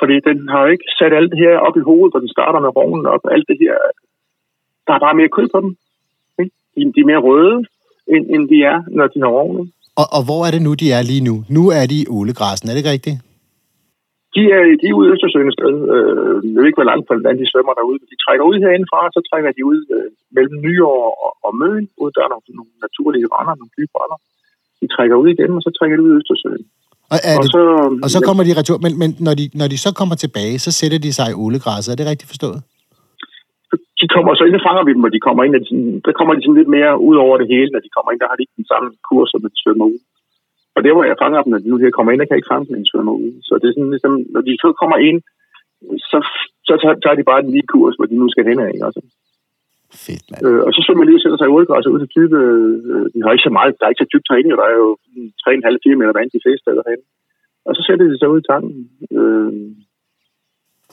fordi 0.00 0.16
den 0.28 0.38
har 0.52 0.60
jo 0.64 0.68
ikke 0.74 0.88
sat 0.98 1.12
alt 1.18 1.30
det 1.32 1.38
her 1.44 1.56
op 1.66 1.76
i 1.76 1.86
hovedet, 1.88 2.14
og 2.14 2.20
den 2.24 2.34
starter 2.36 2.60
med 2.60 2.76
rovnen 2.78 3.06
op, 3.14 3.24
alt 3.34 3.46
det 3.50 3.58
her. 3.64 3.76
Der 4.86 4.92
er 4.94 5.02
bare 5.06 5.18
mere 5.20 5.34
kød 5.36 5.48
på 5.54 5.58
dem. 5.64 5.70
Ikke? 6.40 6.52
De, 6.74 6.80
de 6.94 7.00
er 7.04 7.10
mere 7.12 7.24
røde, 7.28 7.56
end, 8.12 8.24
end 8.34 8.42
de 8.52 8.58
er, 8.72 8.78
når 8.98 9.06
de 9.12 9.18
har 9.24 9.30
rovnen. 9.38 9.66
Og, 10.00 10.06
og 10.16 10.22
hvor 10.28 10.40
er 10.46 10.50
det 10.54 10.62
nu, 10.66 10.72
de 10.82 10.86
er 10.96 11.02
lige 11.10 11.24
nu? 11.28 11.34
Nu 11.56 11.62
er 11.78 11.84
de 11.92 11.96
i 12.02 12.10
ålegræsen, 12.18 12.66
er 12.68 12.72
det 12.72 12.82
ikke 12.82 12.96
rigtigt? 12.96 13.18
De 14.36 14.42
er, 14.56 14.62
de 14.80 14.86
er 14.90 14.96
ude 14.98 15.08
i 15.08 15.12
Østersøen 15.14 15.48
et 15.50 15.56
sted. 15.58 15.74
Øh, 15.94 16.34
jeg 16.52 16.58
ved 16.58 16.68
ikke, 16.68 16.80
hvor 16.80 16.90
langt 16.90 17.04
fra 17.06 17.14
land 17.24 17.36
de 17.42 17.50
svømmer 17.52 17.74
derude, 17.78 17.98
de 18.12 18.22
trækker 18.24 18.44
ud 18.50 18.56
herindefra, 18.62 19.00
så 19.16 19.20
trækker 19.28 19.50
de 19.56 19.62
ud 19.70 19.78
øh, 19.96 20.08
mellem 20.36 20.56
Nyår 20.64 21.02
og, 21.24 21.32
og 21.46 21.52
Møn, 21.60 21.84
ud 22.02 22.10
der 22.14 22.22
er 22.26 22.30
nogle, 22.34 22.46
nogle 22.58 22.74
naturlige 22.86 23.26
render, 23.34 23.54
nogle 23.60 23.74
dybe 23.76 23.94
render. 24.02 24.18
De 24.80 24.86
trækker 24.94 25.16
ud 25.22 25.28
igen, 25.34 25.50
og 25.58 25.62
så 25.66 25.70
trækker 25.78 25.96
de 25.96 26.02
ud 26.06 26.12
i 26.14 26.18
Østersøen. 26.20 26.64
Og, 27.12 27.18
er 27.30 27.36
og, 27.38 27.42
det, 27.44 27.50
så, 27.56 27.62
og 28.04 28.08
så 28.14 28.18
kommer 28.26 28.42
de 28.46 28.52
retur, 28.60 28.78
men, 28.84 28.92
men 29.02 29.10
når, 29.26 29.34
de, 29.40 29.44
når 29.60 29.68
de 29.72 29.78
så 29.86 29.90
kommer 30.00 30.16
tilbage, 30.24 30.56
så 30.64 30.70
sætter 30.78 31.00
de 31.06 31.10
sig 31.18 31.26
i 31.32 31.38
ålegræsset. 31.44 31.90
Er 31.92 31.98
det 32.00 32.06
rigtigt 32.12 32.30
forstået? 32.34 32.58
De 34.04 34.08
kommer 34.14 34.32
så 34.34 34.44
ind, 34.44 34.66
fanger 34.68 34.84
vi 34.86 34.92
dem, 34.96 35.06
og 35.08 35.12
de 35.16 35.24
kommer 35.26 35.42
ind, 35.44 35.54
og 35.56 35.60
de, 35.62 35.68
sådan- 35.70 36.00
der 36.06 36.12
kommer 36.18 36.32
de 36.34 36.42
sådan 36.42 36.58
lidt 36.60 36.72
mere 36.76 36.92
ud 37.08 37.16
over 37.24 37.34
det 37.40 37.48
hele, 37.54 37.70
når 37.72 37.82
de 37.84 37.94
kommer 37.96 38.10
ind, 38.12 38.20
der 38.22 38.28
har 38.30 38.36
de 38.36 38.44
ikke 38.44 38.60
den 38.60 38.70
samme 38.72 38.88
kurs, 39.08 39.28
som 39.30 39.40
de 39.42 39.62
svømmer 39.62 39.86
ud. 39.92 39.98
Og 40.76 40.80
der, 40.84 40.92
hvor 40.94 41.04
jeg 41.08 41.20
fanger 41.22 41.42
dem, 41.42 41.50
når 41.52 41.60
de 41.62 41.68
nu 41.70 41.76
her 41.82 41.96
kommer 41.96 42.10
ind, 42.12 42.20
der 42.20 42.26
kan 42.26 42.34
jeg 42.34 42.40
ikke 42.42 42.52
fange 42.52 42.64
dem, 42.66 42.72
når 42.74 42.82
de 42.84 42.90
svømmer 42.92 43.14
ud. 43.24 43.30
Så 43.46 43.52
det 43.60 43.66
er 43.68 43.74
sådan 43.76 43.94
ligesom, 43.94 44.14
når 44.34 44.42
de 44.46 44.52
så 44.64 44.68
kommer 44.80 44.98
ind, 45.08 45.18
så, 46.10 46.18
så 46.68 46.72
tager, 46.82 46.96
tager 47.04 47.16
de 47.18 47.28
bare 47.30 47.42
den 47.44 47.50
lige 47.56 47.70
kurs, 47.74 47.94
hvor 47.96 48.06
de 48.10 48.16
nu 48.20 48.26
skal 48.30 48.48
hen 48.50 48.60
af. 48.64 48.68
Ikke? 48.74 48.86
Altså. 48.88 49.00
Fedt, 50.06 50.24
mand. 50.30 50.40
Øh, 50.46 50.60
og 50.66 50.70
så 50.74 50.80
svømmer 50.82 51.04
de 51.04 51.08
lige 51.10 51.20
og 51.20 51.24
sætter 51.24 51.38
sig 51.40 51.48
i 51.48 51.54
ålegræsset 51.56 51.92
ud 51.94 52.00
til 52.02 52.12
dybe. 52.16 52.38
Øh, 52.92 53.04
de 53.14 53.18
har 53.22 53.32
ikke 53.32 53.48
så 53.48 53.54
meget, 53.58 53.76
der 53.78 53.84
er 53.84 53.92
ikke 53.92 54.04
så 54.04 54.10
dybt 54.12 54.28
herinde, 54.30 54.50
jo. 54.52 54.56
der 54.60 54.66
er 54.72 54.76
jo 54.82 54.88
3,5-4 55.42 55.98
meter 56.00 56.14
vand 56.18 56.30
de 56.36 56.42
fleste 56.44 56.62
steder 56.64 56.82
herinde. 56.86 57.06
Og 57.66 57.72
så 57.76 57.80
sætter 57.86 58.04
de 58.10 58.18
sig 58.18 58.28
ud 58.34 58.40
i 58.42 58.48
tanken. 58.52 58.74
Øh, 59.18 59.52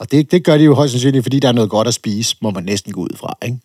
Og 0.00 0.04
det, 0.10 0.20
det 0.32 0.40
gør 0.46 0.56
de 0.58 0.64
jo 0.70 0.74
højst 0.80 0.92
sandsynligt, 0.92 1.26
fordi 1.26 1.38
der 1.42 1.50
er 1.50 1.58
noget 1.60 1.74
godt 1.76 1.88
at 1.92 1.98
spise, 2.00 2.30
må 2.44 2.48
man 2.56 2.64
næsten 2.70 2.90
gå 2.96 3.00
ud 3.08 3.14
fra, 3.22 3.30
ikke? 3.48 3.58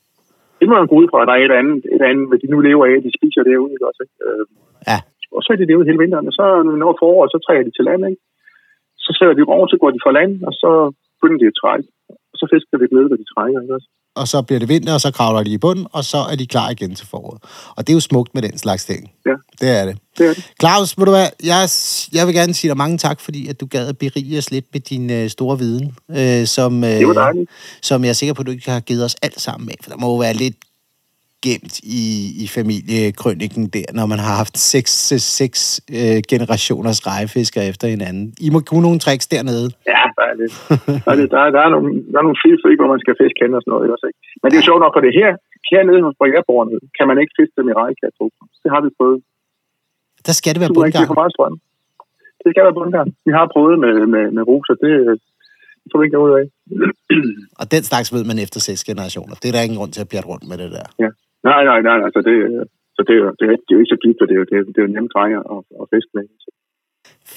det 0.59 0.67
må 0.69 0.75
man 0.81 0.91
gå 0.91 0.95
ud 1.01 1.07
fra, 1.11 1.19
at 1.21 1.27
der 1.29 1.35
er 1.35 1.43
et 1.49 1.55
andet, 1.61 1.81
et 1.95 2.03
andet, 2.09 2.25
hvad 2.29 2.39
de 2.41 2.47
nu 2.53 2.59
lever 2.67 2.85
af, 2.91 2.95
de 3.05 3.11
spiser 3.17 3.41
derude, 3.49 3.71
ikke 3.75 3.87
også? 3.89 4.01
Ikke? 4.05 4.17
Øh, 4.27 4.45
Ja. 4.91 4.99
Og 5.35 5.41
så 5.43 5.49
er 5.53 5.57
de 5.59 5.69
derude 5.69 5.89
hele 5.89 6.01
vinteren, 6.03 6.29
og 6.31 6.35
så 6.39 6.45
når 6.63 6.71
vi 6.73 6.79
når 6.83 6.95
foråret, 7.01 7.31
så 7.31 7.39
trækker 7.45 7.63
de 7.67 7.73
til 7.75 7.87
land, 7.89 8.01
ikke? 8.11 8.21
Så 9.05 9.09
sætter 9.17 9.35
de 9.35 9.43
over, 9.55 9.67
så 9.67 9.77
går 9.81 9.91
de 9.95 10.03
fra 10.03 10.15
land, 10.19 10.31
og 10.49 10.53
så 10.61 10.69
begynder 11.15 11.39
de 11.41 11.51
at 11.51 11.59
trække. 11.61 11.87
Så 12.39 12.45
fisker 12.53 12.75
de 12.81 12.87
ned, 12.97 13.05
hvor 13.09 13.17
de 13.21 13.27
trækker, 13.33 13.59
ikke 13.63 13.75
også? 13.77 13.89
Og 14.21 14.27
så 14.27 14.41
bliver 14.41 14.59
det 14.59 14.69
vinter, 14.69 14.93
og 14.93 15.01
så 15.01 15.11
kravler 15.17 15.43
de 15.43 15.51
i 15.53 15.57
bunden, 15.57 15.87
og 15.91 16.03
så 16.03 16.17
er 16.31 16.35
de 16.35 16.47
klar 16.47 16.69
igen 16.69 16.95
til 16.95 17.07
foråret. 17.07 17.39
Og 17.75 17.87
det 17.87 17.89
er 17.93 17.97
jo 17.99 17.99
smukt 17.99 18.31
med 18.35 18.41
den 18.41 18.57
slags 18.57 18.85
ting. 18.85 19.11
Ja. 19.25 19.35
Det 19.61 19.69
er 19.79 19.85
det. 19.85 19.97
Det 20.17 20.25
er 20.29 20.33
det. 20.33 20.51
Claus, 20.61 20.97
ved 20.97 21.05
du 21.05 21.11
hvad, 21.11 21.27
jeg, 21.43 21.69
jeg 22.13 22.27
vil 22.27 22.35
gerne 22.35 22.53
sige 22.53 22.69
dig 22.69 22.77
mange 22.77 22.97
tak, 22.97 23.19
fordi 23.19 23.47
at 23.47 23.59
du 23.61 23.65
gad 23.65 23.87
at 23.87 23.97
berige 23.97 24.37
os 24.37 24.51
lidt 24.51 24.65
med 24.73 24.81
din 24.81 25.09
øh, 25.09 25.29
store 25.29 25.57
viden, 25.57 25.95
øh, 26.19 26.45
som, 26.45 26.83
øh, 26.83 27.01
som 27.81 28.03
jeg 28.03 28.09
er 28.09 28.13
sikker 28.13 28.33
på, 28.33 28.41
at 28.41 28.45
du 28.45 28.51
ikke 28.51 28.71
har 28.71 28.79
givet 28.79 29.03
os 29.05 29.15
alt 29.21 29.39
sammen 29.41 29.65
med. 29.65 29.75
For 29.83 29.89
der 29.89 29.97
må 29.97 30.07
jo 30.07 30.17
være 30.17 30.33
lidt 30.33 30.55
gemt 31.47 31.75
i, 31.99 32.03
i 32.43 32.45
familiekrøniken 32.57 33.63
der, 33.75 33.87
når 33.99 34.05
man 34.13 34.19
har 34.25 34.33
haft 34.41 34.55
seks, 34.73 34.91
seks 35.39 35.59
øh, 35.97 36.19
generationers 36.31 36.99
rejefisker 37.09 37.61
efter 37.71 37.85
hinanden. 37.93 38.25
I 38.47 38.49
må 38.53 38.59
kunne 38.69 38.85
nogle 38.87 38.99
tricks 39.05 39.27
dernede. 39.35 39.67
Ja, 39.93 40.03
der 40.17 40.25
er 40.31 40.35
lidt. 40.41 40.53
Der 41.05 41.11
er, 41.13 41.17
lidt, 41.21 41.31
der 41.35 41.41
er, 41.45 41.49
der 41.57 41.61
er 41.67 41.71
nogle, 41.75 41.89
der 42.11 42.17
er 42.21 42.25
nogle 42.27 42.41
fede 42.43 42.57
hvor 42.79 42.91
man 42.93 43.01
skal 43.03 43.15
fiske 43.21 43.39
hen 43.43 43.57
og 43.57 43.61
sådan 43.61 43.71
noget, 43.73 43.83
ikke 43.85 43.95
også? 43.95 44.07
Ikke? 44.09 44.19
Men 44.39 44.47
det 44.47 44.55
er 44.55 44.61
jo 44.61 44.69
sjovt 44.69 44.83
nok, 44.85 44.93
for 44.97 45.03
det 45.07 45.13
her, 45.21 45.31
hernede 45.71 46.01
hos 46.05 46.15
Bryggerbordene, 46.19 46.77
kan 46.97 47.05
man 47.09 47.17
ikke 47.21 47.33
fiske 47.39 47.55
dem 47.59 47.67
i 47.71 47.75
rejekast. 47.81 48.15
Det 48.63 48.69
har 48.73 48.81
vi 48.85 48.89
prøvet. 48.97 49.19
Der 50.27 50.33
skal 50.39 50.51
det 50.53 50.59
være 50.63 50.71
ikke 50.71 50.79
bundgang. 50.79 51.03
give 51.03 51.11
for 51.13 51.21
meget 51.21 51.33
strøm. 51.35 51.55
Det 52.41 52.49
skal 52.53 52.63
være 52.67 52.77
bundgang. 52.81 53.07
Vi 53.27 53.31
har 53.37 53.45
prøvet 53.55 53.75
med, 53.83 53.93
med, 54.13 54.25
med 54.35 54.43
roser, 54.49 54.75
det, 54.83 54.93
det 55.81 55.87
får 55.91 55.99
vi 55.99 56.05
ikke 56.07 56.25
ud 56.27 56.33
af. 56.39 56.45
Og 57.59 57.65
den 57.73 57.83
slags 57.89 58.07
ved 58.15 58.23
man 58.29 58.37
efter 58.45 58.59
seks 58.69 58.81
generationer. 58.89 59.35
Det 59.41 59.47
er 59.47 59.53
der 59.55 59.67
ingen 59.67 59.79
grund 59.79 59.91
til 59.93 60.01
at 60.05 60.09
pjatte 60.11 60.29
rundt 60.31 60.45
med 60.51 60.57
det 60.63 60.69
der. 60.77 60.87
Nej, 61.43 61.61
nej, 61.69 61.79
nej, 61.81 61.97
altså 62.07 62.19
det, 62.27 62.35
så 62.95 63.01
det, 63.07 63.13
er 63.15 63.19
jo- 63.23 63.35
det, 63.39 63.45
er, 63.51 63.55
det 63.65 63.71
er 63.71 63.77
jo 63.77 63.79
ikke 63.83 63.93
så 63.95 63.99
dybt, 64.05 64.21
og 64.21 64.27
det 64.27 64.33
er 64.35 64.39
jo, 64.41 64.45
det 64.51 64.55
er, 64.59 64.63
det 64.73 64.77
er 64.81 64.85
jo 64.87 64.93
nemt 64.97 65.11
drejer 65.15 65.39
og, 65.53 65.59
og 65.79 65.85
fiske 65.93 66.11
med. 66.13 66.23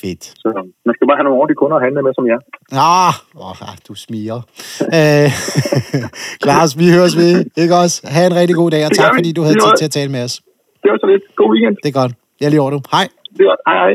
Fedt. 0.01 0.25
Så 0.43 0.49
man 0.87 0.95
skal 0.95 1.07
bare 1.09 1.17
have 1.19 1.25
nogle 1.29 1.39
ordentlige 1.41 1.61
kunder 1.63 1.77
at 1.77 1.85
handle 1.87 2.03
med, 2.07 2.13
som 2.19 2.27
jeg. 2.33 2.39
Ah, 2.73 3.15
ah, 3.69 3.77
du 3.89 3.95
smiger. 4.05 4.41
Øh, 4.99 5.29
Klaus, 6.45 6.73
vi 6.81 6.87
høres 6.97 7.15
ved, 7.23 7.33
ikke 7.63 7.75
også? 7.83 7.97
Ha' 8.15 8.27
en 8.27 8.37
rigtig 8.41 8.57
god 8.63 8.71
dag, 8.71 8.83
og 8.89 8.93
tak 9.01 9.11
fordi 9.19 9.31
du 9.33 9.43
havde 9.47 9.59
tid 9.65 9.73
til 9.79 9.85
at 9.91 9.95
tale 9.99 10.11
med 10.17 10.23
os. 10.27 10.35
Det 10.83 10.89
var 10.93 10.99
så 11.03 11.07
lidt. 11.13 11.23
God 11.37 11.51
weekend. 11.55 11.77
Det 11.83 11.89
er 11.93 11.97
godt. 12.03 12.13
Jeg 12.41 12.47
er 12.47 12.51
lige 12.51 12.61
over 12.65 12.71
du. 12.77 12.81
Hej. 12.95 13.07
Det 13.39 13.45
var, 13.51 13.57
hej, 13.69 13.77
hej. 13.85 13.95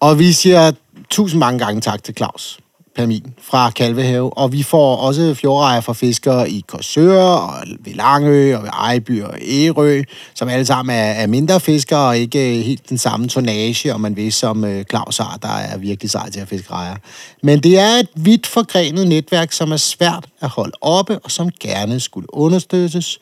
Og 0.00 0.12
vi 0.18 0.28
siger 0.42 0.62
tusind 1.10 1.38
mange 1.40 1.58
gange 1.64 1.80
tak 1.80 2.02
til 2.02 2.14
Claus 2.16 2.60
permin 2.98 3.34
fra 3.42 3.70
Kalvehave, 3.70 4.38
og 4.38 4.52
vi 4.52 4.62
får 4.62 4.96
også 4.96 5.34
fjordrejer 5.34 5.80
fra 5.80 5.92
fiskere 5.92 6.50
i 6.50 6.64
Korsør, 6.66 7.22
og 7.22 7.54
ved 7.80 7.94
Langø, 7.94 8.56
og 8.56 8.62
ved 8.62 8.70
Ejby 8.72 9.22
og 9.22 9.34
Ærø, 9.42 10.02
som 10.34 10.48
alle 10.48 10.66
sammen 10.66 10.96
er, 10.96 11.02
er 11.02 11.26
mindre 11.26 11.60
fiskere, 11.60 12.08
og 12.08 12.18
ikke 12.18 12.58
øh, 12.58 12.64
helt 12.64 12.88
den 12.88 12.98
samme 12.98 13.28
tonnage, 13.28 13.94
om 13.94 14.00
man 14.00 14.16
vil, 14.16 14.32
som 14.32 14.64
øh, 14.64 14.84
Claus 14.84 15.18
har, 15.18 15.38
der 15.42 15.48
er 15.48 15.78
virkelig 15.78 16.10
sej 16.10 16.30
til 16.30 16.40
at 16.40 16.48
fiske 16.48 16.72
rejer. 16.72 16.96
Men 17.42 17.62
det 17.62 17.78
er 17.78 17.94
et 17.94 18.08
vidt 18.14 18.46
forgrenet 18.46 19.08
netværk, 19.08 19.52
som 19.52 19.72
er 19.72 19.76
svært 19.76 20.26
at 20.40 20.48
holde 20.48 20.72
oppe, 20.80 21.18
og 21.18 21.30
som 21.30 21.50
gerne 21.60 22.00
skulle 22.00 22.34
understøttes, 22.34 23.18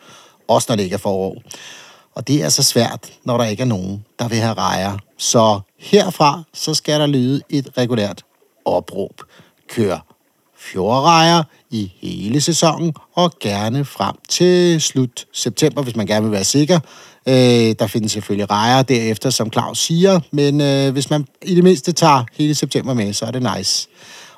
også 0.49 0.67
når 0.69 0.77
det 0.77 0.83
ikke 0.83 0.95
er 0.95 0.99
forår. 0.99 1.43
Og 2.15 2.29
det 2.29 2.45
er 2.45 2.49
så 2.49 2.63
svært, 2.63 3.13
når 3.25 3.37
der 3.39 3.45
ikke 3.45 3.61
er 3.61 3.67
nogen, 3.67 4.05
der 4.19 4.29
vil 4.29 4.39
have 4.39 4.55
rejer. 4.55 4.99
Så 5.19 5.61
herfra, 5.79 6.43
så 6.55 6.75
skal 6.75 7.01
der 7.01 7.07
lyde 7.07 7.41
et 7.51 7.69
regulært 7.79 8.23
opråb. 8.65 9.23
Kør 9.69 10.17
fjordrejer 10.59 11.43
i 11.71 11.93
hele 12.01 12.41
sæsonen, 12.41 12.95
og 13.15 13.33
gerne 13.41 13.85
frem 13.85 14.15
til 14.29 14.81
slut 14.81 15.27
september, 15.33 15.83
hvis 15.83 15.97
man 15.97 16.07
gerne 16.07 16.23
vil 16.23 16.33
være 16.33 16.45
sikker. 16.45 16.81
Øh, 17.29 17.75
der 17.79 17.87
findes 17.87 18.13
selvfølgelig 18.13 18.51
rejer 18.51 18.83
derefter, 18.83 19.31
som 19.31 19.53
Claus 19.53 19.79
siger, 19.79 20.21
men 20.31 20.61
øh, 20.61 20.93
hvis 20.93 21.11
man 21.11 21.27
i 21.43 21.55
det 21.55 21.65
mindste 21.65 21.93
tager 21.93 22.25
hele 22.33 22.55
september 22.55 22.95
med, 22.95 23.13
så 23.13 23.25
er 23.25 23.31
det 23.31 23.57
nice. 23.57 23.89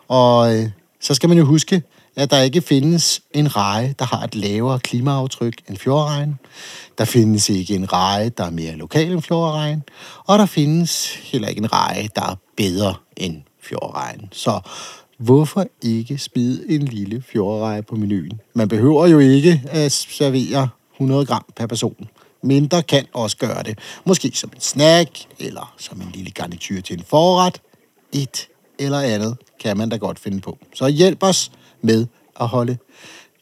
Og 0.09 0.57
øh, 0.57 0.71
så 1.01 1.15
skal 1.15 1.29
man 1.29 1.39
jo 1.39 1.45
huske, 1.45 1.83
at 2.17 2.31
der 2.31 2.41
ikke 2.41 2.61
findes 2.61 3.21
en 3.35 3.57
reje, 3.57 3.95
der 3.99 4.05
har 4.05 4.25
et 4.25 4.35
lavere 4.35 4.79
klimaaftryk 4.79 5.55
end 5.69 5.77
fjordrejen. 5.77 6.39
Der 6.99 7.05
findes 7.05 7.49
ikke 7.49 7.75
en 7.75 7.93
reje, 7.93 8.29
der 8.29 8.45
er 8.45 8.51
mere 8.51 8.73
lokal 8.73 9.13
end 9.13 9.23
fjordrejen. 9.23 9.83
Og 10.25 10.39
der 10.39 10.47
findes 10.47 11.15
heller 11.15 11.49
ikke 11.49 11.59
en 11.59 11.73
reje, 11.73 12.09
der 12.17 12.23
er 12.23 12.35
bedre 12.57 12.95
end 13.17 13.43
fjordrejen. 13.63 14.29
Så 14.33 14.61
hvorfor 15.19 15.67
ikke 15.83 16.19
spide 16.19 16.71
en 16.71 16.83
lille 16.83 17.23
fjordreje 17.23 17.83
på 17.83 17.97
menuen? 17.97 18.41
Man 18.55 18.69
behøver 18.69 19.07
jo 19.07 19.19
ikke 19.19 19.63
at 19.67 19.93
servere 19.93 20.69
100 20.95 21.27
gram 21.27 21.45
per 21.57 21.67
person. 21.67 22.09
Mindre 22.43 22.83
kan 22.83 23.07
også 23.13 23.37
gøre 23.37 23.63
det. 23.63 23.79
Måske 24.05 24.31
som 24.35 24.51
en 24.55 24.61
snack, 24.61 25.11
eller 25.39 25.75
som 25.79 26.01
en 26.01 26.11
lille 26.15 26.31
garnityr 26.31 26.81
til 26.81 26.99
en 26.99 27.05
forret. 27.09 27.61
Et 28.13 28.49
eller 28.79 29.01
andet 29.01 29.37
kan 29.61 29.77
man 29.77 29.89
da 29.89 29.97
godt 29.97 30.19
finde 30.19 30.41
på. 30.41 30.59
Så 30.75 30.89
hjælp 30.89 31.23
os 31.23 31.53
med 31.83 32.07
at 32.41 32.49
holde 32.49 32.79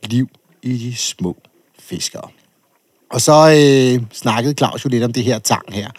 liv 0.02 0.28
i 0.62 0.78
de 0.78 0.96
små 0.96 1.36
fiskere. 1.78 2.28
Og 3.10 3.20
så 3.20 3.32
øh, 3.32 4.06
snakkede 4.12 4.54
Claus 4.54 4.84
jo 4.84 4.90
lidt 4.90 5.04
om 5.04 5.12
det 5.12 5.24
her 5.24 5.38
tang 5.38 5.72
her. 5.72 5.90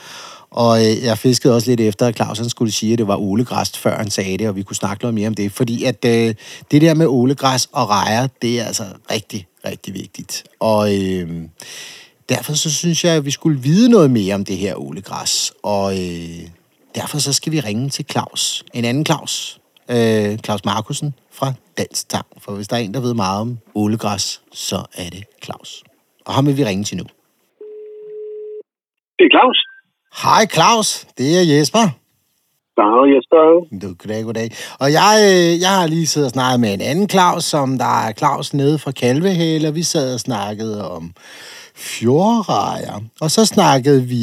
Og 0.65 0.73
øh, 0.79 1.03
jeg 1.03 1.17
fiskede 1.17 1.55
også 1.55 1.69
lidt 1.71 1.79
efter, 1.79 2.07
at 2.07 2.15
Claus 2.15 2.37
han 2.37 2.49
skulle 2.49 2.71
sige, 2.71 2.93
at 2.93 2.99
det 2.99 3.07
var 3.07 3.17
ålegræs, 3.17 3.77
før 3.77 3.97
han 3.97 4.09
sagde 4.09 4.37
det, 4.37 4.49
og 4.49 4.55
vi 4.55 4.63
kunne 4.63 4.75
snakke 4.75 5.03
noget 5.03 5.13
mere 5.13 5.27
om 5.27 5.33
det. 5.33 5.51
Fordi 5.51 5.83
at 5.83 6.05
øh, 6.05 6.35
det 6.71 6.81
der 6.81 6.93
med 6.95 7.07
ålegræs 7.07 7.69
og 7.73 7.89
rejer, 7.89 8.27
det 8.41 8.59
er 8.59 8.65
altså 8.65 8.83
rigtig, 9.11 9.47
rigtig 9.65 9.93
vigtigt. 9.93 10.43
Og 10.59 10.95
øh, 10.95 11.27
derfor 12.29 12.53
så 12.53 12.73
synes 12.73 13.03
jeg, 13.05 13.13
at 13.15 13.25
vi 13.25 13.31
skulle 13.31 13.59
vide 13.59 13.89
noget 13.89 14.11
mere 14.11 14.35
om 14.35 14.45
det 14.45 14.57
her 14.57 14.75
ålegræs. 14.75 15.53
Og 15.63 15.93
øh, 15.93 16.49
derfor 16.95 17.17
så 17.17 17.33
skal 17.33 17.51
vi 17.51 17.59
ringe 17.59 17.89
til 17.89 18.05
Claus. 18.11 18.63
En 18.73 18.85
anden 18.85 19.05
Claus. 19.05 19.59
Øh, 19.91 20.37
Claus 20.37 20.65
Markusen 20.65 21.13
fra 21.31 21.53
Dansk 21.77 22.09
Tang. 22.09 22.25
For 22.37 22.51
hvis 22.55 22.67
der 22.67 22.75
er 22.75 22.81
en, 22.81 22.93
der 22.93 22.99
ved 22.99 23.13
meget 23.13 23.41
om 23.41 23.57
ålegræs, 23.75 24.41
så 24.51 24.75
er 24.93 25.09
det 25.09 25.23
Claus. 25.43 25.83
Og 26.25 26.33
ham 26.33 26.45
vil 26.45 26.57
vi 26.57 26.65
ringe 26.65 26.83
til 26.83 26.97
nu. 26.97 27.03
Det 29.19 29.25
er 29.25 29.31
Claus. 29.37 29.66
Hej 30.25 30.43
Claus, 30.55 30.89
det 31.17 31.29
er 31.39 31.43
Jesper. 31.53 31.85
Dag 32.79 33.01
Jesper. 33.13 33.45
Du, 33.81 33.87
goddag, 33.99 34.23
goddag. 34.27 34.49
Og 34.83 34.87
jeg, 34.99 35.13
øh, 35.29 35.51
jeg 35.63 35.73
har 35.79 35.87
lige 35.87 36.07
siddet 36.11 36.27
og 36.29 36.35
snakket 36.37 36.59
med 36.63 36.71
en 36.73 36.83
anden 36.89 37.09
Claus, 37.09 37.43
som 37.53 37.67
der 37.83 37.93
er 38.05 38.11
Claus 38.21 38.53
nede 38.53 38.77
fra 38.83 38.91
Kalvehæle, 39.01 39.67
og 39.67 39.75
vi 39.75 39.83
sad 39.93 40.13
og 40.13 40.19
snakkede 40.19 40.91
om 40.97 41.03
fjordrejer. 41.95 42.97
Og 43.23 43.29
så 43.35 43.41
snakkede 43.55 44.01
vi 44.13 44.21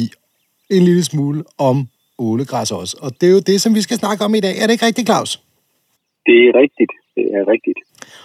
en 0.75 0.83
lille 0.89 1.03
smule 1.03 1.43
om 1.69 1.77
ålegræs 2.19 2.71
også. 2.71 2.95
Og 3.03 3.09
det 3.19 3.27
er 3.29 3.33
jo 3.37 3.43
det, 3.51 3.57
som 3.61 3.75
vi 3.77 3.81
skal 3.81 3.97
snakke 3.97 4.25
om 4.25 4.35
i 4.35 4.39
dag. 4.39 4.53
Er 4.61 4.65
det 4.65 4.73
ikke 4.75 4.85
rigtigt, 4.85 5.07
Claus? 5.11 5.31
Det 6.27 6.37
er 6.47 6.53
rigtigt. 6.63 6.93
Det 7.15 7.25
er 7.37 7.43
rigtigt. 7.53 7.79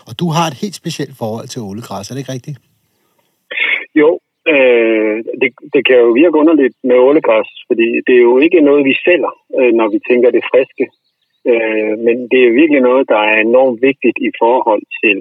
Og 0.09 0.13
du 0.21 0.27
har 0.37 0.47
et 0.47 0.59
helt 0.63 0.75
specielt 0.75 1.15
forhold 1.23 1.49
til 1.49 1.63
ålegræs, 1.63 2.11
er 2.11 2.15
det 2.15 2.21
ikke 2.21 2.33
rigtigt? 2.33 2.59
Jo, 3.95 4.20
øh, 4.53 5.17
det, 5.41 5.51
det 5.75 5.83
kan 5.87 5.99
jo 6.05 6.09
virke 6.23 6.37
underligt 6.43 6.77
med 6.85 6.97
ålegræs, 6.97 7.51
fordi 7.69 7.87
det 8.07 8.15
er 8.17 8.25
jo 8.31 8.39
ikke 8.39 8.61
noget, 8.61 8.85
vi 8.85 8.95
sælger, 9.05 9.33
øh, 9.59 9.73
når 9.79 9.89
vi 9.95 9.99
tænker 10.09 10.31
det 10.31 10.45
friske. 10.51 10.87
Øh, 11.51 11.93
men 12.07 12.17
det 12.31 12.41
er 12.43 12.59
virkelig 12.61 12.81
noget, 12.81 13.09
der 13.09 13.21
er 13.31 13.39
enormt 13.41 13.83
vigtigt 13.83 14.19
i 14.29 14.31
forhold 14.43 14.83
til 15.03 15.19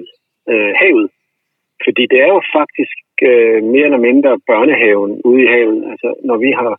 øh, 0.52 0.72
havet. 0.80 1.10
Fordi 1.84 2.02
det 2.12 2.18
er 2.20 2.30
jo 2.36 2.42
faktisk 2.58 2.96
øh, 3.28 3.62
mere 3.72 3.86
eller 3.88 4.06
mindre 4.08 4.40
børnehaven 4.50 5.12
ude 5.24 5.42
i 5.42 5.52
havet. 5.54 5.80
Altså, 5.90 6.14
når 6.24 6.36
vi 6.36 6.50
har 6.60 6.72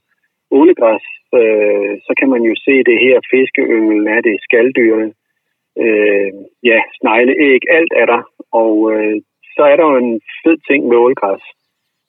ålegræs, 0.52 1.06
øh, 1.40 1.92
så 2.06 2.12
kan 2.20 2.30
man 2.30 2.42
jo 2.50 2.54
se 2.66 2.76
det 2.90 2.98
her 3.06 3.18
fiskeyngel, 3.32 4.08
er 4.08 4.22
det 4.22 4.36
skaldyrene, 4.46 5.14
øh, 5.84 6.32
ja, 6.64 6.80
snegle, 7.00 7.34
æg, 7.50 7.62
alt 7.78 7.94
er 8.02 8.06
der. 8.06 8.22
Og 8.62 8.74
øh, 8.94 9.16
så 9.56 9.62
er 9.72 9.76
der 9.76 9.86
jo 9.92 9.98
en 9.98 10.22
fed 10.44 10.58
ting 10.68 10.88
med 10.88 10.98
ålegræs. 10.98 11.44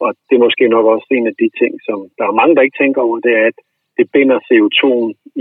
Og 0.05 0.11
det 0.27 0.35
er 0.37 0.47
måske 0.47 0.65
nok 0.77 0.87
også 0.95 1.09
en 1.19 1.27
af 1.33 1.37
de 1.43 1.49
ting, 1.61 1.73
som 1.87 1.99
der 2.19 2.25
er 2.27 2.38
mange, 2.41 2.55
der 2.57 2.67
ikke 2.67 2.81
tænker 2.83 3.01
over, 3.07 3.19
det 3.27 3.35
er, 3.41 3.47
at 3.53 3.59
det 3.99 4.07
binder 4.15 4.38
CO2 4.49 4.85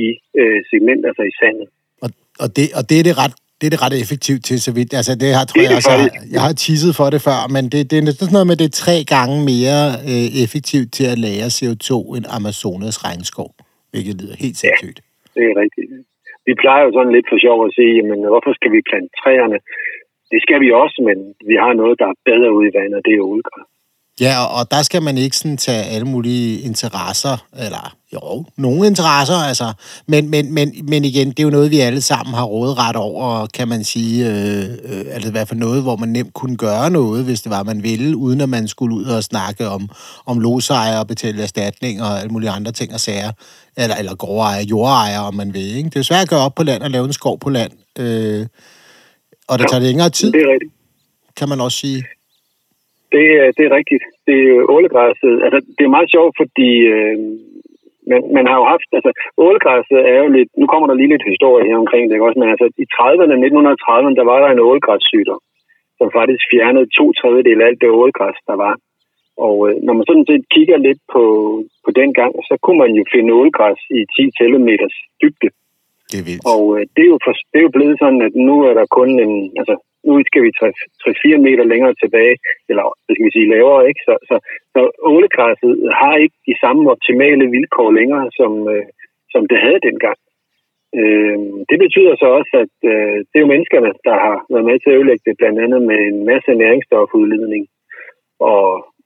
i 0.05 0.07
øh, 0.41 0.59
segment, 0.71 1.01
altså 1.09 1.23
i 1.31 1.33
sandet. 1.41 1.67
Og, 2.03 2.09
og, 2.43 2.47
det, 2.55 2.65
og 2.77 2.83
det 2.89 2.97
er 3.01 3.05
det 3.09 3.17
ret 3.23 3.35
det 3.61 3.67
er 3.67 3.73
det 3.75 3.85
ret 3.85 3.97
effektivt 4.03 4.41
til, 4.49 4.57
så 4.65 4.71
vidt. 4.77 4.91
Altså, 4.99 5.13
det 5.21 5.29
har, 5.37 5.43
tror 5.45 5.57
det 5.59 5.67
jeg, 5.67 5.79
altså, 5.79 5.95
jeg 6.35 6.41
har 6.47 6.53
tisset 6.63 6.93
for 6.99 7.07
det 7.13 7.21
før, 7.27 7.39
men 7.55 7.63
det, 7.71 7.79
det 7.89 7.95
er 7.97 8.05
sådan 8.19 8.35
noget 8.37 8.49
med, 8.49 8.57
det 8.61 8.67
er 8.71 8.77
tre 8.85 8.97
gange 9.15 9.35
mere 9.51 9.81
øh, 10.11 10.27
effektivt 10.43 10.89
til 10.97 11.05
at 11.13 11.17
lære 11.25 11.47
CO2 11.57 11.91
end 12.15 12.25
Amazonas 12.37 12.97
regnskov, 13.05 13.49
hvilket 13.91 14.13
lyder 14.21 14.35
helt 14.43 14.57
sindssygt. 14.61 14.99
Ja, 15.01 15.35
det 15.35 15.43
er 15.51 15.55
rigtigt. 15.63 15.89
Vi 16.47 16.53
plejer 16.63 16.83
jo 16.87 16.91
sådan 16.97 17.15
lidt 17.17 17.27
for 17.31 17.39
sjov 17.45 17.57
at 17.67 17.71
sige, 17.77 17.93
jamen, 17.99 18.19
hvorfor 18.33 18.51
skal 18.59 18.71
vi 18.75 18.87
plante 18.89 19.13
træerne? 19.21 19.57
Det 20.31 20.39
skal 20.45 20.59
vi 20.63 20.69
også, 20.83 20.97
men 21.07 21.17
vi 21.49 21.55
har 21.63 21.73
noget, 21.81 21.95
der 22.01 22.07
er 22.13 22.21
bedre 22.29 22.49
ude 22.57 22.67
i 22.69 22.75
vandet, 22.79 23.05
det 23.07 23.13
er 23.15 23.27
olgræs. 23.33 23.67
Ja, 24.21 24.45
og, 24.45 24.59
og 24.59 24.71
der 24.71 24.81
skal 24.81 25.01
man 25.01 25.17
ikke 25.17 25.37
sådan 25.37 25.57
tage 25.57 25.83
alle 25.83 26.07
mulige 26.07 26.59
interesser, 26.59 27.37
eller 27.57 27.95
jo, 28.13 28.45
nogle 28.57 28.87
interesser, 28.87 29.35
altså. 29.35 29.73
Men, 30.07 30.29
men, 30.29 30.53
men, 30.53 30.73
men 30.89 31.05
igen, 31.05 31.29
det 31.29 31.39
er 31.39 31.43
jo 31.43 31.49
noget, 31.49 31.71
vi 31.71 31.79
alle 31.79 32.01
sammen 32.01 32.35
har 32.35 32.43
rådret 32.43 32.95
over, 32.95 33.47
kan 33.47 33.67
man 33.67 33.83
sige. 33.83 34.29
Øh, 34.29 34.63
øh, 34.83 35.05
altså 35.11 35.29
i 35.29 35.31
hvert 35.31 35.47
fald 35.47 35.59
noget, 35.59 35.81
hvor 35.81 35.95
man 35.95 36.09
nemt 36.09 36.33
kunne 36.33 36.57
gøre 36.57 36.89
noget, 36.89 37.25
hvis 37.25 37.41
det 37.41 37.49
var, 37.49 37.63
man 37.63 37.83
ville, 37.83 38.17
uden 38.17 38.41
at 38.41 38.49
man 38.49 38.67
skulle 38.67 38.95
ud 38.95 39.05
og 39.05 39.23
snakke 39.23 39.67
om, 39.67 39.89
om 40.25 40.39
losejer 40.39 40.99
og 40.99 41.07
betale 41.07 41.43
erstatning 41.43 42.01
og 42.01 42.19
alle 42.19 42.29
mulige 42.29 42.49
andre 42.49 42.71
ting 42.71 42.93
og 42.93 42.99
sager. 42.99 43.31
Eller, 43.77 43.95
eller 43.95 44.15
gårdejer, 44.15 44.63
jordejer, 44.63 45.19
om 45.19 45.35
man 45.35 45.53
vil. 45.53 45.75
Ikke? 45.75 45.89
Det 45.89 45.95
er 45.99 46.03
svært 46.03 46.21
at 46.21 46.29
gøre 46.29 46.39
op 46.39 46.55
på 46.55 46.63
land 46.63 46.83
og 46.83 46.91
lave 46.91 47.05
en 47.05 47.13
skov 47.13 47.39
på 47.39 47.49
land. 47.49 47.71
Øh, 47.99 48.47
og 49.47 49.59
det 49.59 49.67
tager 49.69 49.81
længere 49.81 50.09
tid. 50.09 50.31
Det 50.31 50.41
er 50.41 50.53
rigtigt. 50.53 50.73
Kan 51.37 51.49
man 51.49 51.61
også 51.61 51.77
sige. 51.77 52.03
Det, 53.13 53.25
det 53.57 53.63
er 53.65 53.77
rigtigt. 53.79 54.03
Det 54.27 54.37
er 54.49 54.69
ålegræsset. 54.75 55.35
Altså, 55.45 55.59
det 55.77 55.83
er 55.85 55.95
meget 55.97 56.13
sjovt, 56.15 56.33
fordi 56.41 56.71
øh, 56.95 57.17
man, 58.09 58.21
man 58.37 58.45
har 58.49 58.57
jo 58.61 58.65
haft... 58.73 58.89
Altså, 58.97 59.11
ålegræsset 59.45 59.99
er 60.11 60.17
jo 60.23 60.29
lidt... 60.37 60.49
Nu 60.61 60.65
kommer 60.71 60.87
der 60.87 60.99
lige 60.99 61.13
lidt 61.13 61.31
historie 61.31 61.67
her 61.69 61.77
omkring 61.83 62.03
det, 62.05 62.15
ikke 62.15 62.27
også? 62.27 62.39
Men 62.39 62.49
altså, 62.53 62.67
i 62.83 62.85
30'erne, 62.95 63.35
1930'erne, 63.47 64.17
der 64.19 64.25
var 64.31 64.39
der 64.41 64.49
en 64.51 64.65
ålegræssygdom, 64.69 65.41
som 65.99 66.07
faktisk 66.19 66.43
fjernede 66.51 66.87
to 66.97 67.05
tredjedel 67.19 67.61
af 67.61 67.67
alt 67.67 67.81
det 67.81 67.97
ålegræs, 68.01 68.39
der 68.49 68.57
var. 68.65 68.73
Og 69.47 69.55
øh, 69.67 69.75
når 69.85 69.93
man 69.97 70.05
sådan 70.09 70.29
set 70.31 70.43
kigger 70.55 70.77
lidt 70.87 71.01
på, 71.13 71.23
på 71.85 71.91
den 71.99 72.09
gang, 72.19 72.31
så 72.49 72.55
kunne 72.63 72.79
man 72.83 72.91
jo 72.99 73.03
finde 73.13 73.35
ålegræs 73.39 73.81
i 73.99 74.01
10 74.15 74.31
telemeters 74.41 74.95
dybde. 75.21 75.49
Det 76.09 76.17
er 76.21 76.25
vildt. 76.29 76.43
Og 76.53 76.63
øh, 76.75 76.81
det, 76.95 77.03
er 77.05 77.11
jo 77.13 77.19
for, 77.25 77.33
det 77.51 77.57
er 77.59 77.65
jo 77.67 77.75
blevet 77.77 77.97
sådan, 78.03 78.21
at 78.27 78.33
nu 78.49 78.55
er 78.69 78.73
der 78.79 78.85
kun 78.97 79.09
en... 79.25 79.33
Altså, 79.59 79.75
nu 80.07 80.13
skal 80.29 80.43
vi 80.45 80.51
3-4 80.59 81.37
meter 81.47 81.65
længere 81.73 81.95
tilbage, 82.03 82.35
eller 82.69 82.85
hvad 83.03 83.13
skal 83.15 83.27
vi 83.27 83.35
sige, 83.35 83.51
lavere, 83.53 83.87
ikke? 83.89 84.01
Så, 84.07 84.13
så, 84.29 84.35
så 84.73 84.81
ålegræsset 85.13 85.73
har 85.99 86.15
ikke 86.23 86.37
de 86.49 86.55
samme 86.63 86.83
optimale 86.93 87.45
vilkår 87.55 87.89
længere, 87.99 88.27
som, 88.39 88.51
øh, 88.73 88.85
som 89.33 89.41
det 89.51 89.57
havde 89.65 89.81
dengang. 89.89 90.19
Øh, 90.99 91.37
det 91.69 91.77
betyder 91.85 92.13
så 92.15 92.27
også, 92.39 92.53
at 92.63 92.75
øh, 92.93 93.17
det 93.27 93.35
er 93.35 93.45
jo 93.45 93.53
menneskerne, 93.53 93.91
der 94.07 94.17
har 94.25 94.37
været 94.53 94.65
med 94.69 94.77
til 94.79 94.89
at 94.91 94.97
ødelægge 94.97 95.25
det, 95.27 95.39
blandt 95.41 95.59
andet 95.65 95.81
med 95.89 95.99
en 96.11 96.19
masse 96.31 96.51
næringsstofudledning, 96.63 97.63
og, 98.51 98.65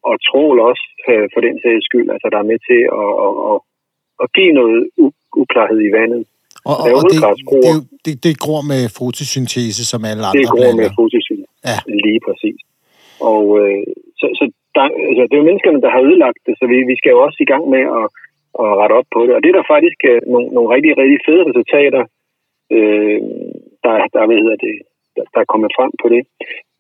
og 0.10 0.16
trål 0.28 0.58
også 0.70 0.86
øh, 1.10 1.28
for 1.34 1.42
den 1.48 1.56
sags 1.64 1.86
skyld, 1.86 2.08
altså 2.14 2.28
der 2.32 2.40
er 2.40 2.52
med 2.52 2.60
til 2.70 2.82
at, 3.02 3.12
at, 3.26 3.34
at, 3.52 3.58
at 4.24 4.28
give 4.36 4.54
noget 4.60 4.80
uklarhed 5.42 5.82
i 5.90 5.94
vandet. 5.98 6.24
Og, 6.69 6.75
og, 6.84 6.88
og 6.97 7.01
det, 7.12 7.19
det, 7.65 7.75
det, 8.06 8.13
det 8.25 8.34
gror 8.45 8.62
med 8.71 8.82
fotosyntese, 8.99 9.84
som 9.91 9.99
alle 10.10 10.23
andre 10.28 10.39
Det 10.39 10.47
gror 10.56 10.71
med 10.82 10.89
fotosyntese, 10.99 11.45
ja. 11.71 11.78
lige 12.08 12.21
præcis. 12.28 12.60
Og 13.32 13.43
øh, 13.60 13.84
så, 14.19 14.25
så 14.39 14.43
der, 14.75 14.86
altså, 15.10 15.23
det 15.28 15.34
er 15.36 15.41
jo 15.41 15.49
menneskerne, 15.49 15.84
der 15.86 15.91
har 15.95 16.01
ødelagt 16.08 16.39
det, 16.45 16.54
så 16.60 16.65
vi, 16.71 16.78
vi 16.91 16.95
skal 16.99 17.13
jo 17.15 17.19
også 17.25 17.39
i 17.41 17.49
gang 17.51 17.63
med 17.75 17.84
at, 17.99 18.08
at 18.63 18.69
rette 18.80 18.93
op 18.99 19.10
på 19.15 19.19
det. 19.25 19.34
Og 19.36 19.41
det 19.41 19.49
er 19.49 19.58
der 19.58 19.71
faktisk 19.75 19.99
øh, 20.12 20.19
nogle, 20.34 20.47
nogle 20.56 20.69
rigtig, 20.75 20.91
rigtig 21.01 21.19
fede 21.28 21.43
resultater. 21.49 22.04
Øh, 22.75 23.19
der, 23.84 23.93
der, 24.13 24.28
hvad 24.28 24.39
hedder 24.43 24.60
det, 24.67 24.75
der, 25.15 25.23
der 25.34 25.39
er 25.41 25.51
kommet 25.54 25.71
frem 25.78 25.91
på 26.01 26.08
det. 26.13 26.21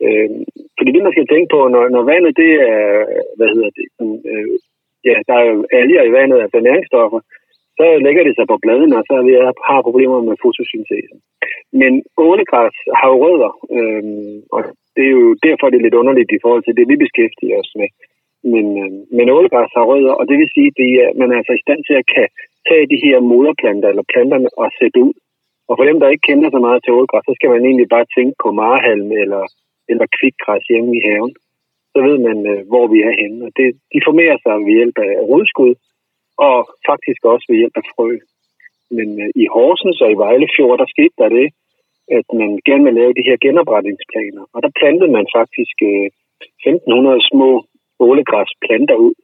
Øh, 0.05 0.29
fordi 0.77 0.89
det, 0.91 1.01
man 1.03 1.15
skal 1.15 1.27
tænke 1.27 1.49
på, 1.55 1.59
når, 1.73 1.83
når 1.95 2.03
vandet, 2.11 2.33
det 2.41 2.51
er, 2.73 2.83
hvad 3.37 3.49
hedder 3.55 3.71
det, 3.77 3.85
øh, 4.31 4.47
ja, 5.09 5.15
der 5.27 5.35
er 5.41 5.45
jo 5.51 5.57
alger 5.81 6.03
i 6.05 6.15
vandet 6.17 6.37
af 6.43 6.63
næringsstoffer, 6.67 7.19
så 7.77 7.85
lægger 8.05 8.23
det 8.23 8.35
sig 8.35 8.47
på 8.49 8.57
bladene, 8.63 8.97
og 8.99 9.03
så 9.09 9.15
vi 9.27 9.33
har 9.69 9.85
problemer 9.87 10.19
med 10.27 10.35
fotosyntesen. 10.43 11.17
Men 11.81 11.93
ålegræs 12.27 12.77
har 12.99 13.07
jo 13.11 13.17
rødder, 13.23 13.51
øh, 13.77 14.03
og 14.55 14.61
det 14.95 15.03
er 15.09 15.13
jo 15.19 15.25
derfor, 15.47 15.65
det 15.67 15.77
er 15.77 15.87
lidt 15.87 15.99
underligt 16.01 16.31
i 16.31 16.41
forhold 16.43 16.63
til 16.65 16.77
det, 16.77 16.85
vi 16.91 17.03
beskæftiger 17.03 17.57
os 17.63 17.71
med. 17.79 17.89
Men, 18.53 18.65
øh, 18.83 18.91
men 19.17 19.33
ålegræs 19.37 19.71
har 19.77 19.85
rødder, 19.91 20.13
og 20.19 20.23
det 20.29 20.37
vil 20.37 20.53
sige, 20.55 20.69
at 21.07 21.15
man 21.19 21.31
er 21.31 21.37
altså 21.39 21.53
i 21.55 21.63
stand 21.65 21.81
til 21.87 21.95
at 22.01 22.09
kan 22.15 22.27
tage 22.67 22.85
de 22.93 23.03
her 23.05 23.17
moderplanter 23.31 23.89
eller 23.89 24.11
planterne 24.13 24.49
og 24.61 24.67
sætte 24.79 24.99
ud. 25.07 25.13
Og 25.69 25.73
for 25.77 25.85
dem, 25.89 25.97
der 25.99 26.13
ikke 26.13 26.27
kender 26.29 26.49
så 26.51 26.59
meget 26.67 26.79
til 26.81 26.95
ålegræs, 26.97 27.25
så 27.27 27.33
skal 27.35 27.49
man 27.53 27.65
egentlig 27.65 27.89
bare 27.95 28.11
tænke 28.15 28.35
på 28.43 28.49
marhalm 28.63 29.09
eller, 29.23 29.43
eller 29.91 30.05
kvikgræs 30.17 30.65
hjemme 30.71 30.91
i 30.97 31.05
haven. 31.07 31.33
Så 31.93 31.99
ved 32.07 32.17
man, 32.27 32.37
øh, 32.51 32.61
hvor 32.71 32.85
vi 32.93 32.97
er 33.09 33.13
henne. 33.21 33.39
Og 33.47 33.51
det, 33.57 33.67
de 33.93 33.99
formerer 34.07 34.37
sig 34.43 34.55
ved 34.65 34.73
hjælp 34.77 34.97
af 35.07 35.11
rodskud, 35.31 35.73
og 36.47 36.55
faktisk 36.89 37.21
også 37.33 37.45
ved 37.49 37.57
hjælp 37.61 37.77
af 37.81 37.85
frø. 37.93 38.09
Men 38.97 39.07
øh, 39.23 39.29
i 39.43 39.45
Horsens 39.53 40.01
og 40.01 40.09
i 40.11 40.19
Vejlefjord, 40.23 40.79
der 40.79 40.93
skete 40.95 41.15
der 41.21 41.29
det, 41.39 41.47
at 42.17 42.27
man 42.41 42.49
gerne 42.67 42.83
ville 42.85 42.99
lave 43.01 43.17
de 43.17 43.27
her 43.29 43.37
genopretningsplaner. 43.45 44.43
Og 44.53 44.59
der 44.63 44.77
plantede 44.79 45.11
man 45.17 45.27
faktisk 45.37 45.77
øh, 45.91 46.07
1500 46.65 47.29
små 47.31 47.49
ålegræsplanter 48.07 48.97
ud. 49.07 49.15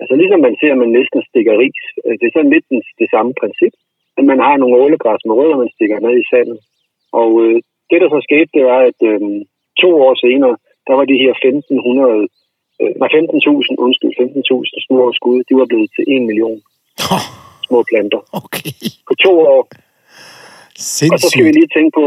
Altså 0.00 0.14
ligesom 0.20 0.40
man 0.40 0.56
ser, 0.60 0.72
at 0.72 0.82
man 0.84 0.92
næsten 0.98 1.20
stikker 1.30 1.54
ris. 1.62 1.82
Øh, 2.04 2.14
det 2.18 2.26
er 2.26 2.34
sådan 2.34 2.54
lidt 2.54 2.66
det 3.02 3.08
samme 3.14 3.32
princip, 3.40 3.74
at 4.18 4.24
man 4.30 4.40
har 4.46 4.56
nogle 4.56 4.78
ålegræs 4.84 5.22
med 5.24 5.34
rødder, 5.38 5.62
man 5.64 5.74
stikker 5.76 5.98
ned 6.00 6.14
i 6.22 6.28
sandet. 6.32 6.58
Og 7.20 7.30
øh, 7.44 7.56
det, 7.90 7.98
der 8.02 8.08
så 8.10 8.20
skete, 8.28 8.50
det 8.56 8.64
var, 8.70 8.80
at 8.90 9.00
øh, 9.10 9.20
to 9.82 9.90
år 10.06 10.14
senere, 10.24 10.56
der 10.86 10.94
var 10.98 11.04
de 11.12 11.22
her 11.22 11.32
1500 11.34 12.28
øh, 12.80 12.92
nej, 13.00 13.08
15.000, 13.08 13.84
undskyld, 13.84 14.12
15.000 14.20 14.86
små 14.86 15.02
skud, 15.18 15.38
de 15.48 15.54
var 15.60 15.66
blevet 15.70 15.88
til 15.96 16.04
1 16.14 16.22
million 16.30 16.58
oh. 17.14 17.24
små 17.66 17.78
planter. 17.90 18.20
Okay. 18.40 18.70
På 19.08 19.14
to 19.24 19.32
år. 19.54 19.62
Sindssygt. 20.78 21.12
Og 21.12 21.18
så 21.20 21.26
skal 21.30 21.44
vi 21.46 21.52
lige 21.58 21.74
tænke 21.76 21.92
på, 22.00 22.06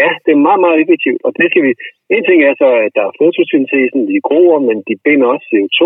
ja, 0.00 0.08
det 0.24 0.30
er 0.32 0.46
meget, 0.48 0.60
meget 0.64 0.78
effektivt. 0.82 1.20
Og 1.26 1.30
det 1.38 1.46
skal 1.50 1.62
vi, 1.66 1.72
en 2.16 2.24
ting 2.28 2.38
er 2.48 2.54
så, 2.62 2.68
at 2.84 2.92
der 2.96 3.04
er 3.08 3.16
fotosyntesen, 3.22 4.00
de 4.10 4.18
groer, 4.28 4.58
men 4.68 4.76
de 4.88 4.94
binder 5.04 5.26
også 5.34 5.46
CO2. 5.50 5.82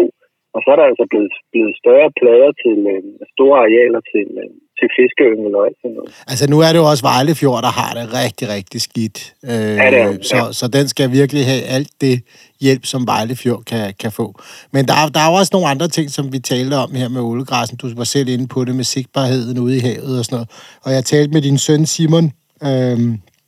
Og 0.55 0.61
så 0.63 0.69
er 0.73 0.79
der 0.81 0.87
altså 0.93 1.05
blevet, 1.13 1.33
blevet 1.53 1.73
større 1.83 2.11
plader 2.21 2.51
til 2.63 2.79
øh, 2.93 3.03
store 3.35 3.57
arealer 3.65 4.01
til, 4.13 4.29
øh, 4.43 4.51
til 4.79 4.89
fiskeyngel 4.97 5.53
og 5.59 5.63
alt 5.67 5.79
sådan 5.83 5.97
noget. 5.99 6.11
Altså 6.33 6.45
nu 6.53 6.57
er 6.67 6.71
det 6.73 6.79
jo 6.83 6.87
også 6.93 7.05
Vejlefjord, 7.11 7.61
der 7.67 7.73
har 7.81 7.93
det 7.99 8.05
rigtig, 8.23 8.47
rigtig 8.57 8.81
skidt. 8.89 9.19
Øh, 9.51 9.73
ja, 9.81 9.87
det 9.95 10.01
er, 10.07 10.13
så, 10.31 10.37
ja. 10.37 10.53
så 10.59 10.65
den 10.77 10.87
skal 10.93 11.07
virkelig 11.21 11.43
have 11.53 11.63
alt 11.77 11.93
det 12.05 12.17
hjælp, 12.65 12.85
som 12.93 13.01
Vejlefjord 13.13 13.63
kan, 13.73 13.85
kan 14.03 14.13
få. 14.21 14.27
Men 14.75 14.83
der, 14.91 14.95
der 15.15 15.21
er 15.25 15.29
jo 15.31 15.37
også 15.41 15.53
nogle 15.57 15.69
andre 15.73 15.89
ting, 15.97 16.07
som 16.17 16.25
vi 16.35 16.39
talte 16.53 16.75
om 16.85 16.91
her 17.01 17.09
med 17.15 17.23
ålegræsen. 17.31 17.77
Du 17.83 17.87
var 18.01 18.09
selv 18.17 18.29
inde 18.35 18.47
på 18.55 18.61
det 18.67 18.75
med 18.81 18.87
sigtbarheden 18.93 19.59
ude 19.65 19.77
i 19.79 19.83
havet 19.89 20.15
og 20.21 20.25
sådan 20.25 20.37
noget. 20.37 20.49
Og 20.85 20.91
jeg 20.97 21.03
talte 21.13 21.31
med 21.37 21.43
din 21.49 21.59
søn 21.67 21.87
Simon 21.95 22.27
øh, 22.69 22.99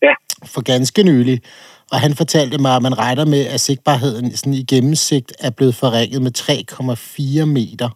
ja. 0.06 0.14
for 0.54 0.62
ganske 0.72 1.02
nylig, 1.10 1.38
og 1.92 1.98
han 2.04 2.12
fortalte 2.20 2.56
mig, 2.64 2.72
at 2.76 2.82
man 2.82 2.98
regner 3.04 3.26
med, 3.34 3.42
at 3.54 3.60
sigtbarheden 3.60 4.30
sådan 4.30 4.54
i 4.54 4.64
gennemsigt 4.74 5.30
er 5.46 5.50
blevet 5.58 5.74
forringet 5.74 6.20
med 6.26 6.32
3,4 6.38 7.44
meter. 7.58 7.90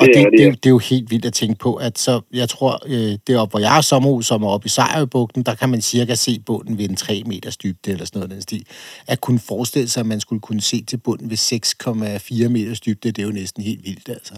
Og 0.00 0.06
det, 0.06 0.14
det, 0.14 0.24
det, 0.32 0.38
det, 0.38 0.64
det 0.64 0.66
er 0.70 0.76
jo 0.78 0.84
helt 0.92 1.08
vildt 1.12 1.26
at 1.30 1.38
tænke 1.40 1.58
på, 1.66 1.70
at 1.86 1.94
så, 2.06 2.14
jeg 2.40 2.48
tror, 2.54 2.72
øh, 2.92 3.12
det 3.24 3.30
er 3.32 3.40
op, 3.42 3.50
hvor 3.52 3.62
jeg 3.66 3.72
har 3.76 3.82
sommerhus, 3.92 4.26
som 4.30 4.42
er 4.42 4.50
oppe 4.54 4.66
i 4.66 4.74
Sejrøbugten, 4.76 5.42
der 5.48 5.54
kan 5.60 5.68
man 5.74 5.80
cirka 5.92 6.14
se 6.26 6.32
bunden 6.48 6.74
ved 6.78 6.86
en 6.90 6.96
3 6.96 7.22
meters 7.32 7.56
dybde, 7.62 7.90
eller 7.92 8.06
sådan 8.06 8.18
noget 8.18 8.34
den 8.34 8.42
stil. 8.48 8.64
At 9.12 9.18
kunne 9.24 9.42
forestille 9.52 9.88
sig, 9.88 10.00
at 10.04 10.10
man 10.14 10.20
skulle 10.24 10.42
kunne 10.48 10.64
se 10.72 10.78
til 10.90 10.98
bunden 11.06 11.26
ved 11.32 11.38
6,4 11.38 12.48
meters 12.56 12.80
dybde, 12.86 13.08
det 13.14 13.20
er 13.22 13.28
jo 13.30 13.38
næsten 13.42 13.60
helt 13.70 13.82
vildt, 13.88 14.08
altså. 14.18 14.36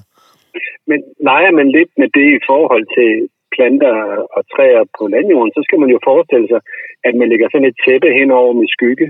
Men 0.91 0.99
nej, 1.31 1.45
men 1.59 1.67
lidt 1.77 1.93
med 2.01 2.09
det 2.19 2.29
i 2.39 2.43
forhold 2.51 2.87
til 2.99 3.11
planter 3.57 3.95
og 4.37 4.43
træer 4.53 4.83
på 4.97 5.03
landjorden, 5.15 5.53
så 5.57 5.61
skal 5.67 5.79
man 5.83 5.91
jo 5.95 5.99
forestille 6.09 6.49
sig, 6.53 6.61
at 7.09 7.15
man 7.21 7.29
lægger 7.31 7.49
sådan 7.49 7.71
et 7.71 7.81
tæppe 7.85 8.11
henover 8.19 8.53
med 8.61 8.69
skygge, 8.77 9.07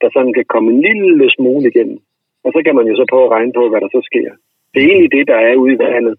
der 0.00 0.08
sådan 0.14 0.32
kan 0.38 0.46
komme 0.52 0.68
en 0.72 0.80
lille 0.86 1.26
smule 1.36 1.64
igennem. 1.70 1.98
Og 2.44 2.50
så 2.54 2.60
kan 2.64 2.74
man 2.78 2.86
jo 2.90 2.94
så 3.00 3.04
prøve 3.10 3.26
at 3.26 3.34
regne 3.36 3.52
på, 3.58 3.62
hvad 3.70 3.80
der 3.84 3.90
så 3.96 4.00
sker. 4.10 4.30
Det 4.72 4.80
er 4.80 4.88
egentlig 4.92 5.12
det, 5.18 5.24
der 5.32 5.38
er 5.48 5.54
ude 5.62 5.72
i 5.74 5.82
vandet. 5.84 6.16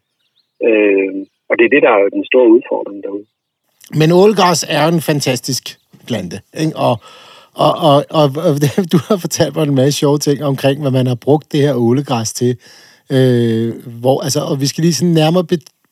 Øh, 0.67 1.13
og 1.49 1.53
det 1.57 1.65
er 1.65 1.73
det, 1.75 1.83
der 1.85 1.91
er 1.97 2.15
den 2.17 2.25
store 2.31 2.49
udfordring 2.55 2.97
derude. 3.05 3.25
Men 3.99 4.09
ålgræs 4.21 4.61
er 4.75 4.81
jo 4.85 4.89
en 4.97 5.07
fantastisk 5.11 5.63
plante, 6.07 6.37
ikke? 6.63 6.73
Og, 6.87 6.95
og, 7.65 7.73
og, 7.89 7.95
og, 8.19 8.25
og 8.47 8.53
du 8.93 8.97
har 9.07 9.17
fortalt 9.25 9.55
mig 9.55 9.63
en 9.63 9.75
masse 9.75 9.99
sjove 9.99 10.17
ting 10.17 10.43
omkring, 10.51 10.81
hvad 10.81 10.91
man 10.91 11.07
har 11.07 11.19
brugt 11.25 11.51
det 11.51 11.61
her 11.65 11.75
ålegræs 11.75 12.33
til. 12.33 12.51
Øh, 13.15 13.69
hvor, 14.01 14.17
altså, 14.25 14.39
og 14.49 14.61
vi 14.61 14.67
skal 14.67 14.81
lige 14.81 14.93
sådan 14.93 15.13
nærmere 15.13 15.45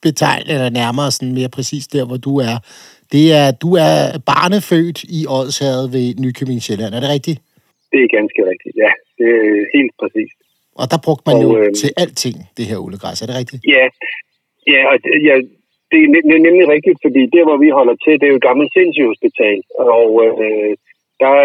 betegne, 0.08 0.50
eller 0.54 0.70
nærmere 0.82 1.10
sådan 1.16 1.36
mere 1.40 1.52
præcis 1.58 1.86
der, 1.96 2.04
hvor 2.10 2.20
du 2.28 2.34
er. 2.50 2.56
Det 3.16 3.26
er, 3.42 3.48
du 3.64 3.70
er 3.88 3.96
barnefødt 4.32 5.00
i 5.18 5.20
Odshavet 5.38 5.88
ved 5.96 6.08
Nykøbing 6.24 6.62
Sjælland. 6.66 6.94
Er 6.94 7.02
det 7.04 7.12
rigtigt? 7.18 7.40
Det 7.92 8.00
er 8.06 8.10
ganske 8.20 8.42
rigtigt, 8.52 8.76
ja. 8.84 8.92
Det 9.20 9.30
er 9.42 9.56
helt 9.78 9.94
præcis. 10.02 10.32
Og 10.82 10.86
der 10.92 11.00
brugte 11.06 11.26
man 11.28 11.36
og, 11.38 11.44
jo 11.44 11.50
øh, 11.60 11.70
til 11.82 11.90
alting, 12.04 12.38
det 12.58 12.66
her 12.70 12.78
ålegræs. 12.86 13.22
Er 13.22 13.28
det 13.30 13.38
rigtigt? 13.42 13.62
Ja, 13.76 13.86
ja, 14.74 14.82
og, 14.92 14.96
ja 15.30 15.36
det 15.92 16.00
er 16.38 16.46
nemlig 16.48 16.66
rigtigt, 16.76 17.00
fordi 17.06 17.22
der, 17.36 17.44
hvor 17.48 17.60
vi 17.66 17.70
holder 17.80 17.96
til, 18.04 18.14
det 18.20 18.26
er 18.26 18.34
jo 18.34 18.42
et 18.42 18.50
gammelt 18.50 18.72
sindssygehospital. 18.74 19.60
Og 19.96 20.10
øh, 20.26 20.72
der 21.24 21.36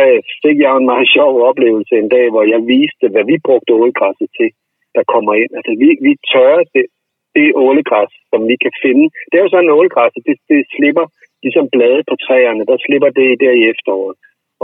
fik 0.44 0.56
jeg 0.64 0.72
en 0.76 0.90
meget 0.92 1.08
sjov 1.16 1.32
oplevelse 1.50 1.94
en 2.02 2.10
dag, 2.16 2.26
hvor 2.32 2.44
jeg 2.52 2.60
viste, 2.74 3.06
hvad 3.12 3.24
vi 3.30 3.36
brugte 3.46 3.74
ålegræsset 3.78 4.28
til, 4.38 4.50
der 4.96 5.04
kommer 5.12 5.32
ind. 5.42 5.50
Altså, 5.58 5.72
vi, 5.82 5.88
vi 6.06 6.12
tørrer 6.32 6.64
det, 6.74 6.86
det 7.36 7.48
ålegræs, 7.66 8.12
som 8.30 8.40
vi 8.50 8.56
kan 8.64 8.74
finde. 8.84 9.04
Det 9.28 9.36
er 9.36 9.44
jo 9.44 9.52
sådan, 9.52 9.70
at 9.70 9.78
ålegræs, 9.78 10.12
det, 10.28 10.36
det 10.52 10.60
slipper 10.76 11.06
ligesom 11.44 11.66
blade 11.74 12.02
på 12.10 12.14
træerne, 12.26 12.62
der 12.70 12.76
slipper 12.86 13.10
det 13.18 13.28
der 13.42 13.52
i 13.60 13.64
efteråret. 13.72 14.16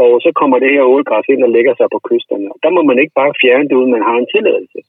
Og 0.02 0.10
så 0.24 0.30
kommer 0.40 0.58
det 0.58 0.74
her 0.74 0.90
ålegræs 0.92 1.26
ind 1.28 1.42
og 1.46 1.50
lægger 1.56 1.74
sig 1.76 1.88
på 1.92 2.00
kysterne. 2.08 2.46
Og 2.52 2.58
der 2.64 2.70
må 2.76 2.80
man 2.90 2.98
ikke 3.02 3.14
bare 3.20 3.38
fjerne 3.42 3.68
det, 3.68 3.76
uden 3.80 3.94
man 3.96 4.08
har 4.08 4.16
en 4.18 4.32
tilladelse. 4.34 4.80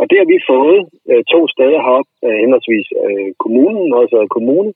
Og 0.00 0.04
det 0.10 0.16
har 0.20 0.28
vi 0.32 0.48
fået 0.52 0.80
øh, 1.10 1.22
to 1.34 1.40
steder 1.54 1.80
heroppe, 1.86 2.10
øh, 2.26 2.36
henholdsvis 2.42 2.88
øh, 3.04 3.30
kommunen, 3.44 3.86
også 4.00 4.16
kommune, 4.36 4.70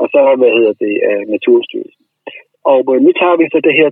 og 0.00 0.06
så 0.12 0.18
hvad 0.40 0.52
hedder 0.58 0.74
det, 0.84 0.94
øh, 1.08 1.22
Naturstyrelsen. 1.32 2.04
Og 2.72 2.80
øh, 2.92 2.98
nu 3.04 3.10
tager 3.20 3.36
vi 3.40 3.44
så 3.54 3.60
det 3.68 3.74
her 3.80 3.90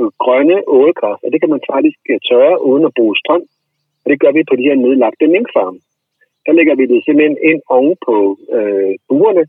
øh, 0.00 0.10
grønne 0.22 0.56
ålegræs, 0.78 1.20
og 1.24 1.28
det 1.32 1.40
kan 1.40 1.52
man 1.54 1.62
faktisk 1.72 2.00
øh, 2.12 2.18
tørre 2.30 2.56
uden 2.68 2.84
at 2.88 2.96
bruge 2.98 3.16
strøm. 3.22 3.44
Og 4.02 4.06
det 4.10 4.20
gør 4.22 4.32
vi 4.36 4.42
på 4.50 4.54
de 4.56 4.68
her 4.68 4.76
nedlagte 4.84 5.26
minkfarme. 5.34 5.78
Der 6.46 6.52
lægger 6.58 6.74
vi 6.80 6.84
det 6.92 7.00
simpelthen 7.04 7.38
ind 7.50 7.60
oven 7.76 7.96
på 8.06 8.16
øh, 8.56 8.92
burene, 9.08 9.44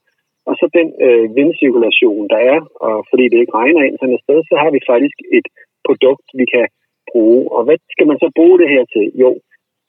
og 0.48 0.54
så 0.60 0.66
den 0.78 0.88
øh, 1.06 1.26
vindcirkulation, 1.36 2.24
der 2.34 2.40
er, 2.54 2.60
og 2.88 2.96
fordi 3.10 3.24
det 3.30 3.38
ikke 3.40 3.58
regner 3.62 3.82
ind 3.84 3.98
sådan 3.98 4.16
et 4.18 4.26
sted, 4.26 4.40
så 4.50 4.56
har 4.64 4.70
vi 4.76 4.82
faktisk 4.92 5.18
et 5.38 5.48
produkt, 5.88 6.26
vi 6.40 6.46
kan 6.54 6.68
bruge. 7.12 7.42
Og 7.56 7.62
hvad 7.66 7.78
skal 7.94 8.08
man 8.12 8.20
så 8.24 8.28
bruge 8.38 8.58
det 8.62 8.70
her 8.74 8.84
til? 8.96 9.06
Jo, 9.24 9.32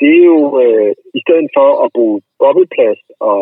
det 0.01 0.11
er 0.19 0.25
jo 0.33 0.41
øh, 0.63 0.93
i 1.19 1.21
stedet 1.25 1.49
for 1.57 1.69
at 1.85 1.89
bruge 1.97 2.17
bobleplast 2.41 3.07
og, 3.31 3.41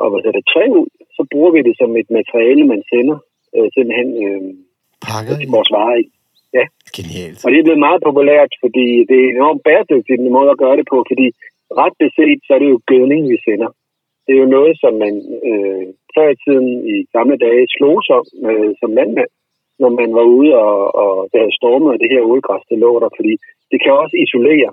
og 0.00 0.06
hvad 0.10 0.20
det, 0.36 0.44
træ 0.52 0.64
ud, 0.80 0.88
så 1.16 1.22
bruger 1.32 1.50
vi 1.54 1.60
det 1.68 1.74
som 1.80 1.90
et 2.00 2.10
materiale, 2.18 2.64
man 2.72 2.82
sender 2.92 3.18
øh, 3.56 3.68
simpelthen 3.74 4.10
øh, 4.26 4.42
Pakker 5.06 5.36
vores 5.56 5.70
varer 5.76 5.98
i. 6.04 6.06
Ja. 6.58 6.64
Genialt. 6.96 7.38
Og 7.44 7.48
det 7.50 7.58
er 7.58 7.66
blevet 7.68 7.86
meget 7.88 8.00
populært, 8.08 8.52
fordi 8.64 8.86
det 9.08 9.16
er 9.18 9.28
en 9.28 9.36
enormt 9.40 9.62
bæredygtig 9.66 10.32
måde 10.36 10.50
at 10.52 10.60
gøre 10.64 10.76
det 10.80 10.86
på, 10.92 10.98
fordi 11.10 11.26
ret 11.82 11.96
beset, 12.02 12.40
så 12.46 12.50
er 12.54 12.60
det 12.62 12.70
jo 12.74 12.80
gødning, 12.92 13.22
vi 13.32 13.38
sender. 13.46 13.70
Det 14.26 14.32
er 14.34 14.40
jo 14.44 14.54
noget, 14.56 14.74
som 14.82 14.92
man 15.04 15.14
øh, 15.48 15.86
før 16.14 16.28
i 16.30 16.40
tiden 16.44 16.68
i 16.92 16.94
gamle 17.16 17.36
dage 17.46 17.64
slog 17.76 17.96
som, 18.08 18.22
øh, 18.50 18.70
som 18.80 18.90
landmand, 18.98 19.32
når 19.82 19.90
man 20.00 20.10
var 20.18 20.26
ude 20.38 20.52
og, 20.66 20.78
og 21.02 21.12
der 21.30 21.38
havde 21.38 21.58
stormet 21.60 22.00
det 22.02 22.12
her 22.12 22.22
ålgræs, 22.30 22.68
det 22.70 22.78
lå 22.78 22.90
der, 23.02 23.10
fordi 23.18 23.34
det 23.70 23.78
kan 23.82 23.92
også 24.02 24.16
isolere. 24.26 24.70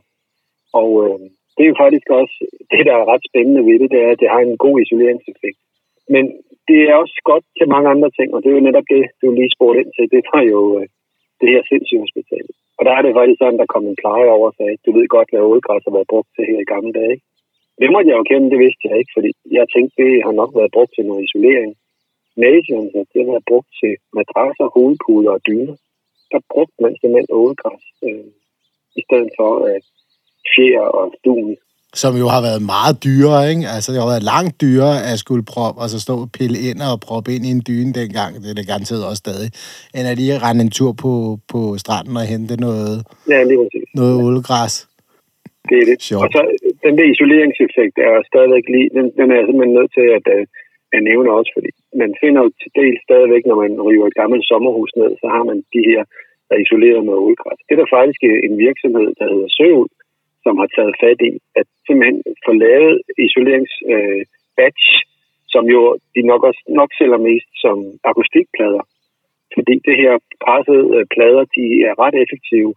Og 0.79 0.89
øh, 1.03 1.19
det 1.55 1.61
er 1.63 1.71
jo 1.71 1.81
faktisk 1.83 2.07
også 2.19 2.35
det, 2.71 2.81
der 2.87 2.95
er 2.97 3.09
ret 3.11 3.23
spændende 3.29 3.61
ved 3.67 3.77
det, 3.79 3.91
det 3.93 3.99
er, 4.05 4.11
at 4.11 4.21
det 4.21 4.29
har 4.33 4.41
en 4.43 4.57
god 4.65 4.75
isoleringseffekt. 4.81 5.59
Men 6.13 6.23
det 6.67 6.79
er 6.89 6.95
også 7.03 7.17
godt 7.31 7.45
til 7.57 7.67
mange 7.73 7.87
andre 7.93 8.09
ting, 8.17 8.29
og 8.33 8.39
det 8.41 8.49
er 8.49 8.57
jo 8.57 8.67
netop 8.67 8.87
det, 8.95 9.03
du 9.21 9.27
lige 9.31 9.55
spurgte 9.55 9.81
ind 9.81 9.91
til. 9.93 10.05
Det 10.15 10.21
var 10.33 10.43
jo 10.53 10.61
øh, 10.79 10.87
det 11.41 11.49
her 11.53 11.61
sindssygehospital. 11.69 12.45
Og 12.77 12.81
der 12.87 12.93
er 12.95 13.01
det 13.03 13.17
faktisk 13.17 13.39
sådan, 13.39 13.61
der 13.61 13.73
kom 13.73 13.85
en 13.87 14.01
pleje 14.01 14.29
over 14.37 14.47
og 14.49 14.55
sagde, 14.57 14.83
du 14.85 14.89
ved 14.97 15.07
godt, 15.15 15.29
hvad 15.31 15.47
ålgræs 15.49 15.85
har 15.87 15.95
været 15.97 16.11
brugt 16.13 16.29
til 16.35 16.45
her 16.49 16.59
i 16.61 16.71
gamle 16.73 16.93
dage. 17.01 17.17
Det 17.81 17.89
måtte 17.93 18.09
jeg 18.09 18.17
jo 18.19 18.29
kende, 18.31 18.51
det 18.53 18.59
vidste 18.65 18.83
jeg 18.87 18.95
ikke, 18.99 19.15
fordi 19.17 19.29
jeg 19.57 19.65
tænkte, 19.75 19.95
det 20.01 20.23
har 20.25 20.35
nok 20.41 20.51
været 20.59 20.75
brugt 20.75 20.93
til 20.95 21.05
noget 21.09 21.25
isolering. 21.27 21.71
Nations, 22.45 22.91
det 23.11 23.19
har 23.21 23.31
været 23.33 23.49
brugt 23.51 23.69
til 23.81 23.93
madrasser, 24.17 24.67
hovedpuder 24.75 25.31
og 25.37 25.41
dyner. 25.47 25.75
Der 26.31 26.39
brugte 26.51 26.77
man 26.83 26.93
simpelthen 26.95 27.35
ålgræs, 27.39 27.85
øh, 28.07 28.29
i 28.99 29.01
stedet 29.05 29.31
for 29.37 29.51
at 29.71 29.75
øh, 29.75 29.81
fjer 30.53 30.85
og 30.99 31.05
dun 31.25 31.51
som 32.01 32.13
jo 32.21 32.27
har 32.33 32.41
været 32.47 32.61
meget 32.75 32.95
dyrere, 33.07 33.41
ikke? 33.51 33.63
Altså, 33.75 33.87
det 33.91 33.99
har 34.01 34.13
været 34.13 34.29
langt 34.35 34.53
dyrere 34.65 34.97
at 35.11 35.17
skulle 35.23 35.43
proppe, 35.53 35.77
og 35.83 35.87
så 35.93 35.97
stå 36.05 36.13
og 36.25 36.29
pille 36.39 36.57
ind 36.69 36.79
og 36.89 36.95
proppe 37.07 37.29
ind 37.35 37.43
i 37.49 37.51
en 37.57 37.63
dyne 37.69 37.91
dengang, 37.99 38.31
det 38.41 38.49
er 38.51 38.57
det 38.59 38.67
garanteret 38.71 39.03
også 39.09 39.21
stadig, 39.25 39.49
end 39.95 40.05
at 40.11 40.17
lige 40.19 40.43
rende 40.45 40.61
en 40.65 40.73
tur 40.77 40.91
på, 41.03 41.11
på 41.53 41.59
stranden 41.83 42.15
og 42.21 42.25
hente 42.33 42.55
noget, 42.67 42.93
Ja, 43.33 43.39
lige 43.49 43.59
præcis. 43.61 43.87
noget 43.99 44.13
ålegræs. 44.25 44.75
Det 45.69 45.77
er 45.81 45.85
det. 45.89 45.97
Sjovt. 46.09 46.23
Og 46.23 46.27
så 46.35 46.41
den 46.85 46.93
der 46.99 47.05
isoleringseffekt 47.13 47.95
er 48.09 48.15
stadigvæk 48.31 48.65
lige, 48.75 48.89
den, 48.97 49.05
den 49.19 49.27
er 49.31 49.37
jeg 49.39 49.45
simpelthen 49.47 49.77
nødt 49.79 49.91
til 49.97 50.07
at, 50.17 50.25
øh, 50.35 50.43
at 50.95 51.01
nævne 51.09 51.29
også, 51.37 51.51
fordi 51.57 51.71
man 52.01 52.11
finder 52.21 52.39
jo 52.45 52.49
til 52.61 52.71
del 52.81 52.95
stadigvæk, 53.07 53.43
når 53.49 53.57
man 53.63 53.71
river 53.89 54.07
et 54.07 54.19
gammelt 54.21 54.45
sommerhus 54.51 54.91
ned, 55.01 55.11
så 55.21 55.27
har 55.35 55.43
man 55.49 55.57
de 55.75 55.81
her, 55.91 56.01
der 56.47 56.53
er 56.55 56.63
isoleret 56.65 57.01
med 57.07 57.15
ålegræs. 57.23 57.59
Det 57.65 57.73
er 57.73 57.81
der 57.81 57.95
faktisk 57.99 58.21
en 58.47 58.55
virksomhed, 58.67 59.09
der 59.19 59.25
hedder 59.33 59.49
Søul, 59.57 59.87
som 60.45 60.53
har 60.61 60.69
taget 60.75 60.95
fat 61.03 61.19
i, 61.29 61.31
at 61.59 61.67
simpelthen 61.85 62.19
få 62.45 62.51
lavet 62.65 62.95
isolerings 63.25 63.73
øh, 63.93 64.21
batch, 64.57 64.85
som 65.53 65.63
jo 65.75 65.81
de 66.15 66.21
nok 66.31 66.41
også 66.49 66.61
nok 66.79 66.89
sælger 66.99 67.19
mest 67.29 67.49
som 67.63 67.77
akustikplader. 68.11 68.83
Fordi 69.55 69.75
det 69.87 69.95
her 70.01 70.13
pressede 70.45 70.85
øh, 70.97 71.03
plader, 71.13 71.43
de 71.57 71.65
er 71.89 71.93
ret 72.03 72.15
effektive 72.23 72.71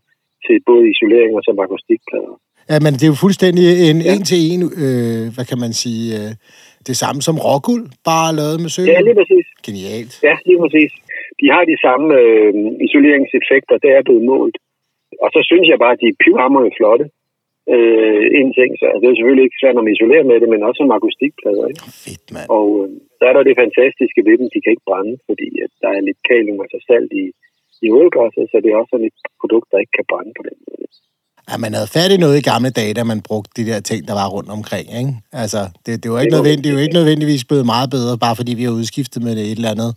til 0.47 0.57
både 0.69 0.85
isolering 0.93 1.33
og 1.39 1.43
som 1.49 1.57
akustikplader. 1.67 2.35
Ja, 2.71 2.77
men 2.85 2.93
det 2.99 3.05
er 3.05 3.13
jo 3.15 3.23
fuldstændig 3.27 3.65
en 3.91 3.99
Ja. 4.05 4.13
en 4.13 4.23
til 4.31 4.41
en, 4.53 4.63
øh, 4.85 5.25
hvad 5.35 5.47
kan 5.51 5.59
man 5.65 5.73
sige, 5.83 6.05
øh, 6.19 6.31
det 6.89 6.97
samme 7.03 7.21
som 7.29 7.37
råguld, 7.47 7.85
bare 8.11 8.31
lavet 8.41 8.59
med 8.65 8.71
sø. 8.75 8.83
Ja, 8.95 9.01
lige 9.09 9.19
præcis. 9.21 9.47
Genialt. 9.67 10.13
Ja, 10.29 10.35
lige 10.49 10.61
præcis. 10.65 10.93
De 11.41 11.47
har 11.55 11.63
de 11.73 11.77
samme 11.87 12.07
øh, 12.23 12.53
isoleringseffekter, 12.87 13.75
det 13.85 13.91
er 13.97 14.03
blevet 14.07 14.25
målt. 14.33 14.57
Og 15.25 15.29
så 15.35 15.41
synes 15.51 15.67
jeg 15.73 15.79
bare, 15.85 15.95
at 15.97 16.03
de 16.03 16.09
er 16.13 16.21
pivhammerende 16.25 16.73
flotte. 16.79 17.05
Øh, 17.75 18.25
en 18.41 18.51
ting, 18.59 18.71
så 18.81 18.87
det 19.01 19.07
er 19.07 19.17
selvfølgelig 19.19 19.47
ikke 19.47 19.61
svært, 19.61 19.77
når 19.77 19.87
man 19.87 19.97
isolerer 19.97 20.27
med 20.31 20.39
det, 20.41 20.49
men 20.53 20.67
også 20.69 20.81
som 20.81 20.97
akustikplader. 20.99 21.65
Ikke? 21.71 21.83
Fedt, 22.05 22.27
mand. 22.35 22.49
Og 22.59 22.69
øh, 22.81 22.89
så 23.19 23.23
er 23.29 23.35
der 23.37 23.43
det 23.49 23.61
fantastiske 23.63 24.21
ved 24.29 24.37
dem, 24.41 24.49
de 24.55 24.61
kan 24.63 24.73
ikke 24.75 24.89
brænde, 24.91 25.15
fordi 25.29 25.49
at 25.65 25.73
der 25.83 25.91
er 25.97 26.07
lidt 26.09 26.21
kalium, 26.31 26.59
altså 26.65 26.79
salt 26.89 27.13
i, 27.23 27.25
i 27.87 27.89
ålegræsset, 27.99 28.45
så 28.51 28.57
det 28.63 28.69
er 28.71 28.79
også 28.81 28.93
sådan 28.93 29.11
et 29.11 29.19
produkt, 29.41 29.69
der 29.73 29.83
ikke 29.83 29.97
kan 29.99 30.11
brænde 30.13 30.33
på 30.39 30.45
den 30.49 30.59
måde. 30.67 30.87
Ja, 31.51 31.55
man 31.65 31.73
havde 31.77 31.95
fat 31.97 32.11
i 32.17 32.19
noget 32.25 32.37
i 32.39 32.49
gamle 32.51 32.71
dage, 32.81 32.93
da 32.99 33.03
man 33.13 33.21
brugte 33.29 33.53
de 33.59 33.65
der 33.71 33.81
ting, 33.91 34.01
der 34.09 34.15
var 34.21 34.29
rundt 34.37 34.51
omkring, 34.59 34.87
ikke? 35.01 35.13
Altså, 35.43 35.61
det, 35.85 35.93
det, 36.03 36.09
var 36.11 36.19
ikke 36.21 36.31
Det 36.31 36.39
var 36.39 36.43
nødvendigt, 36.43 36.65
det 36.65 36.71
er 36.71 36.77
jo 36.77 36.81
vigtigt. 36.81 36.89
ikke 36.89 36.99
nødvendigvis 37.01 37.43
blevet 37.51 37.67
meget 37.75 37.89
bedre, 37.97 38.15
bare 38.27 38.37
fordi 38.41 38.53
vi 38.61 38.65
har 38.67 38.75
udskiftet 38.81 39.21
med 39.27 39.33
det 39.39 39.45
et 39.45 39.59
eller 39.61 39.75
andet, 39.75 39.93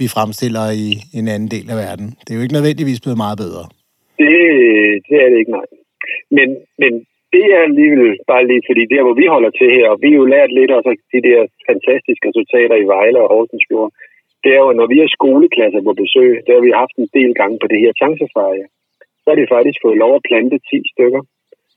vi 0.00 0.06
fremstiller 0.16 0.64
i 0.84 0.88
en 1.18 1.26
anden 1.34 1.50
del 1.54 1.66
af 1.72 1.76
verden. 1.84 2.06
Det 2.22 2.30
er 2.30 2.38
jo 2.38 2.44
ikke 2.44 2.58
nødvendigvis 2.58 3.00
blevet 3.04 3.18
meget 3.24 3.38
bedre. 3.44 3.64
Det, 4.20 4.32
det 5.08 5.16
er 5.22 5.28
det 5.32 5.38
ikke, 5.42 5.54
nej. 5.58 5.68
Men, 6.36 6.48
men 6.82 6.92
det 7.34 7.44
er 7.54 7.60
alligevel 7.68 8.12
bare 8.30 8.46
lige, 8.50 8.62
fordi 8.68 8.82
der, 8.92 9.02
hvor 9.04 9.16
vi 9.20 9.26
holder 9.34 9.52
til 9.54 9.68
her, 9.76 9.86
og 9.92 9.98
vi 10.02 10.08
har 10.10 10.20
jo 10.22 10.32
lært 10.34 10.52
lidt 10.58 10.72
også 10.76 10.90
de 11.14 11.20
der 11.28 11.40
fantastiske 11.68 12.28
resultater 12.28 12.76
i 12.80 12.88
Vejle 12.92 13.20
og 13.22 13.28
Horsens 13.32 13.66
Fjord, 13.68 13.90
det 14.44 14.50
er 14.56 14.62
jo, 14.66 14.72
når 14.80 14.86
vi 14.92 14.96
har 15.02 15.16
skoleklasser 15.18 15.82
på 15.84 15.92
besøg, 16.02 16.30
der 16.46 16.52
har 16.56 16.64
vi 16.68 16.80
haft 16.82 16.94
en 16.98 17.08
del 17.18 17.32
gange 17.40 17.56
på 17.60 17.66
det 17.72 17.80
her 17.84 17.92
chancefeje, 18.00 18.64
så 19.20 19.26
har 19.30 19.38
de 19.38 19.52
faktisk 19.54 19.78
fået 19.84 20.00
lov 20.02 20.12
at 20.16 20.26
plante 20.28 20.58
10 20.58 20.82
stykker, 20.92 21.22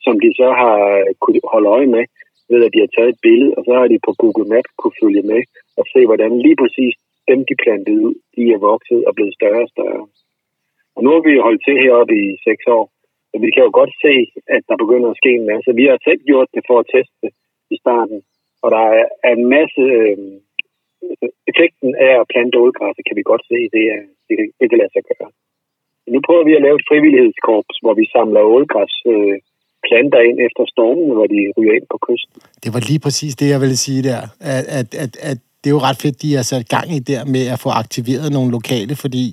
som 0.05 0.15
de 0.23 0.29
så 0.39 0.47
har 0.61 0.77
øh, 0.99 1.09
kunne 1.23 1.39
holde 1.53 1.69
øje 1.77 1.89
med, 1.95 2.05
ved 2.51 2.65
at 2.65 2.73
de 2.73 2.83
har 2.83 2.91
taget 2.91 3.11
et 3.13 3.23
billede, 3.27 3.53
og 3.57 3.61
så 3.67 3.73
har 3.79 3.87
de 3.91 4.05
på 4.05 4.11
Google 4.21 4.47
Maps 4.51 4.71
kunne 4.79 4.99
følge 5.01 5.23
med 5.31 5.41
og 5.79 5.85
se, 5.93 5.99
hvordan 6.09 6.31
lige 6.45 6.57
præcis 6.61 6.93
dem, 7.29 7.39
de 7.49 7.55
plantede 7.63 8.01
ud, 8.07 8.15
de 8.35 8.43
er 8.55 8.59
vokset 8.69 9.01
og 9.07 9.15
blevet 9.15 9.33
større 9.39 9.63
og 9.67 9.71
større. 9.75 10.03
Og 10.95 10.99
nu 11.03 11.09
har 11.15 11.23
vi 11.27 11.45
holdt 11.47 11.61
til 11.67 11.75
heroppe 11.83 12.15
i 12.25 12.27
seks 12.47 12.63
år, 12.77 12.85
så 13.33 13.39
vi 13.45 13.49
kan 13.53 13.65
jo 13.67 13.71
godt 13.79 13.93
se, 14.05 14.13
at 14.55 14.63
der 14.69 14.77
begynder 14.83 15.09
at 15.11 15.19
ske 15.21 15.31
en 15.39 15.49
masse. 15.51 15.69
Vi 15.81 15.85
har 15.89 15.97
selv 16.07 16.21
gjort 16.29 16.49
det 16.55 16.63
for 16.69 16.77
at 16.79 16.89
teste 16.95 17.27
i 17.75 17.77
starten, 17.83 18.19
og 18.63 18.67
der 18.75 18.83
er 19.27 19.33
en 19.39 19.45
masse... 19.57 19.81
Øh, 19.99 20.17
effekten 21.51 21.89
af 22.07 22.13
at 22.21 22.29
plante 22.33 22.55
ålgræs, 22.63 22.97
kan 23.07 23.17
vi 23.19 23.23
godt 23.31 23.43
se, 23.51 23.57
det, 23.75 23.83
er, 23.95 24.01
det, 24.27 24.33
kan- 24.37 24.53
det 24.59 24.65
kan 24.69 24.79
lade 24.81 24.93
sig 24.95 25.03
gøre. 25.09 25.31
Nu 26.13 26.19
prøver 26.27 26.43
vi 26.49 26.53
at 26.55 26.65
lave 26.67 26.75
et 26.79 26.87
frivillighedskorps, 26.89 27.75
hvor 27.83 27.93
vi 28.01 28.05
samler 28.15 28.41
ålgræs 28.55 28.95
øh, 29.13 29.35
planter 29.87 30.21
ind 30.29 30.37
efter 30.47 30.63
stormen, 30.73 31.09
hvor 31.17 31.27
de 31.33 31.39
ryger 31.57 31.73
ind 31.77 31.87
på 31.93 31.97
kysten. 32.07 32.37
Det 32.63 32.69
var 32.75 32.81
lige 32.89 33.01
præcis 33.05 33.33
det, 33.41 33.47
jeg 33.53 33.59
ville 33.63 33.79
sige 33.85 34.01
der. 34.09 34.21
At, 34.53 34.63
at, 34.79 34.89
at, 35.03 35.13
at 35.31 35.39
det 35.63 35.69
er 35.69 35.75
jo 35.77 35.87
ret 35.89 36.01
fedt, 36.03 36.21
de 36.21 36.35
har 36.37 36.45
sat 36.51 36.65
gang 36.75 36.87
i 36.97 36.99
der 37.11 37.21
med 37.35 37.43
at 37.53 37.59
få 37.63 37.69
aktiveret 37.83 38.27
nogle 38.37 38.51
lokale, 38.57 38.93
fordi, 39.03 39.25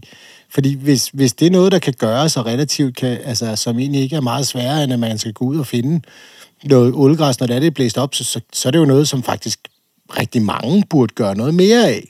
fordi 0.55 0.71
hvis, 0.87 1.03
hvis 1.19 1.33
det 1.39 1.47
er 1.47 1.57
noget, 1.59 1.73
der 1.75 1.81
kan 1.87 1.97
gøres 2.05 2.33
og 2.39 2.45
relativt 2.53 2.93
kan, 3.01 3.15
altså, 3.31 3.47
som 3.65 3.75
egentlig 3.83 4.03
ikke 4.03 4.17
er 4.21 4.29
meget 4.31 4.47
sværere, 4.53 4.81
end 4.85 4.93
at 4.97 5.03
man 5.07 5.19
skal 5.23 5.35
gå 5.39 5.45
ud 5.53 5.59
og 5.65 5.71
finde 5.75 5.95
noget 6.73 6.91
uldgræs, 7.03 7.37
når 7.41 7.47
det 7.47 7.55
er, 7.57 7.63
det 7.63 7.71
er 7.71 7.79
blæst 7.79 7.99
op, 8.05 8.13
så, 8.19 8.25
så, 8.33 8.39
så 8.59 8.63
er 8.69 8.73
det 8.73 8.83
jo 8.83 8.93
noget, 8.93 9.07
som 9.13 9.21
faktisk 9.33 9.59
rigtig 10.21 10.43
mange 10.53 10.77
burde 10.93 11.13
gøre 11.21 11.35
noget 11.41 11.55
mere 11.63 11.83
af. 11.95 12.03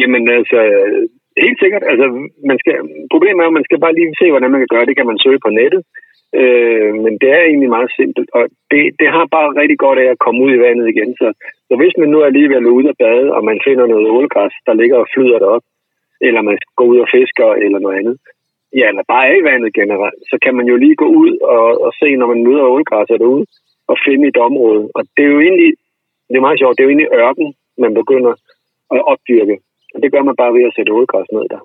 Jamen 0.00 0.24
altså, 0.38 0.58
helt 1.44 1.58
sikkert. 1.62 1.84
Altså, 1.90 2.06
man 2.50 2.58
skal, 2.62 2.74
problemet 3.14 3.40
er 3.40 3.50
at 3.52 3.58
man 3.58 3.68
skal 3.68 3.78
bare 3.84 3.96
lige 3.98 4.18
se, 4.20 4.26
hvordan 4.32 4.52
man 4.54 4.62
kan 4.62 4.74
gøre 4.74 4.86
det. 4.86 4.94
kan 4.98 5.10
man 5.10 5.22
søge 5.24 5.44
på 5.44 5.50
nettet. 5.60 5.82
Øh, 6.34 6.94
men 7.04 7.12
det 7.20 7.30
er 7.36 7.42
egentlig 7.44 7.70
meget 7.76 7.90
simpelt, 7.98 8.30
og 8.38 8.42
det, 8.70 8.82
det 9.00 9.08
har 9.16 9.26
bare 9.36 9.56
rigtig 9.60 9.78
godt 9.78 9.98
af 9.98 10.08
at 10.10 10.22
komme 10.24 10.42
ud 10.44 10.52
i 10.54 10.62
vandet 10.66 10.86
igen. 10.88 11.10
Så, 11.20 11.26
så 11.68 11.74
hvis 11.76 11.94
man 11.98 12.08
nu 12.08 12.22
alligevel 12.22 12.66
er 12.66 12.76
ude 12.78 12.88
at 12.88 13.00
bade, 13.04 13.32
og 13.36 13.44
man 13.44 13.60
finder 13.66 13.86
noget 13.86 14.08
ålgræs, 14.16 14.54
der 14.66 14.74
ligger 14.74 14.96
og 14.98 15.08
flyder 15.14 15.38
derop, 15.38 15.64
eller 16.20 16.42
man 16.42 16.58
går 16.76 16.84
ud 16.92 16.98
og 17.04 17.08
fisker, 17.14 17.48
eller 17.64 17.78
noget 17.78 17.98
andet, 17.98 18.16
ja, 18.78 18.88
eller 18.88 19.04
bare 19.12 19.28
er 19.28 19.36
i 19.38 19.44
vandet 19.50 19.74
generelt, 19.74 20.20
så 20.30 20.36
kan 20.44 20.54
man 20.54 20.66
jo 20.66 20.76
lige 20.76 20.96
gå 20.96 21.06
ud 21.22 21.32
og, 21.54 21.66
og 21.86 21.92
se, 22.00 22.16
når 22.16 22.26
man 22.26 22.44
møder 22.44 22.72
ålgræsser 22.74 23.16
derude, 23.16 23.46
og 23.90 23.96
finde 24.06 24.28
et 24.28 24.36
område. 24.36 24.82
Og 24.94 25.02
det 25.16 25.24
er 25.24 25.32
jo 25.34 25.40
egentlig, 25.40 25.70
det 26.28 26.36
er 26.36 26.46
meget 26.46 26.60
sjovt, 26.60 26.74
det 26.76 26.82
er 26.82 26.88
jo 26.88 26.94
egentlig 26.94 27.14
ørken, 27.22 27.48
man 27.78 27.94
begynder 27.94 28.32
at 28.94 29.00
opdyrke. 29.12 29.56
Og 29.94 30.02
det 30.02 30.12
gør 30.12 30.22
man 30.22 30.36
bare 30.36 30.54
ved 30.54 30.64
at 30.68 30.74
sætte 30.76 30.92
ålgræs 30.92 31.28
ned 31.32 31.46
der. 31.52 31.60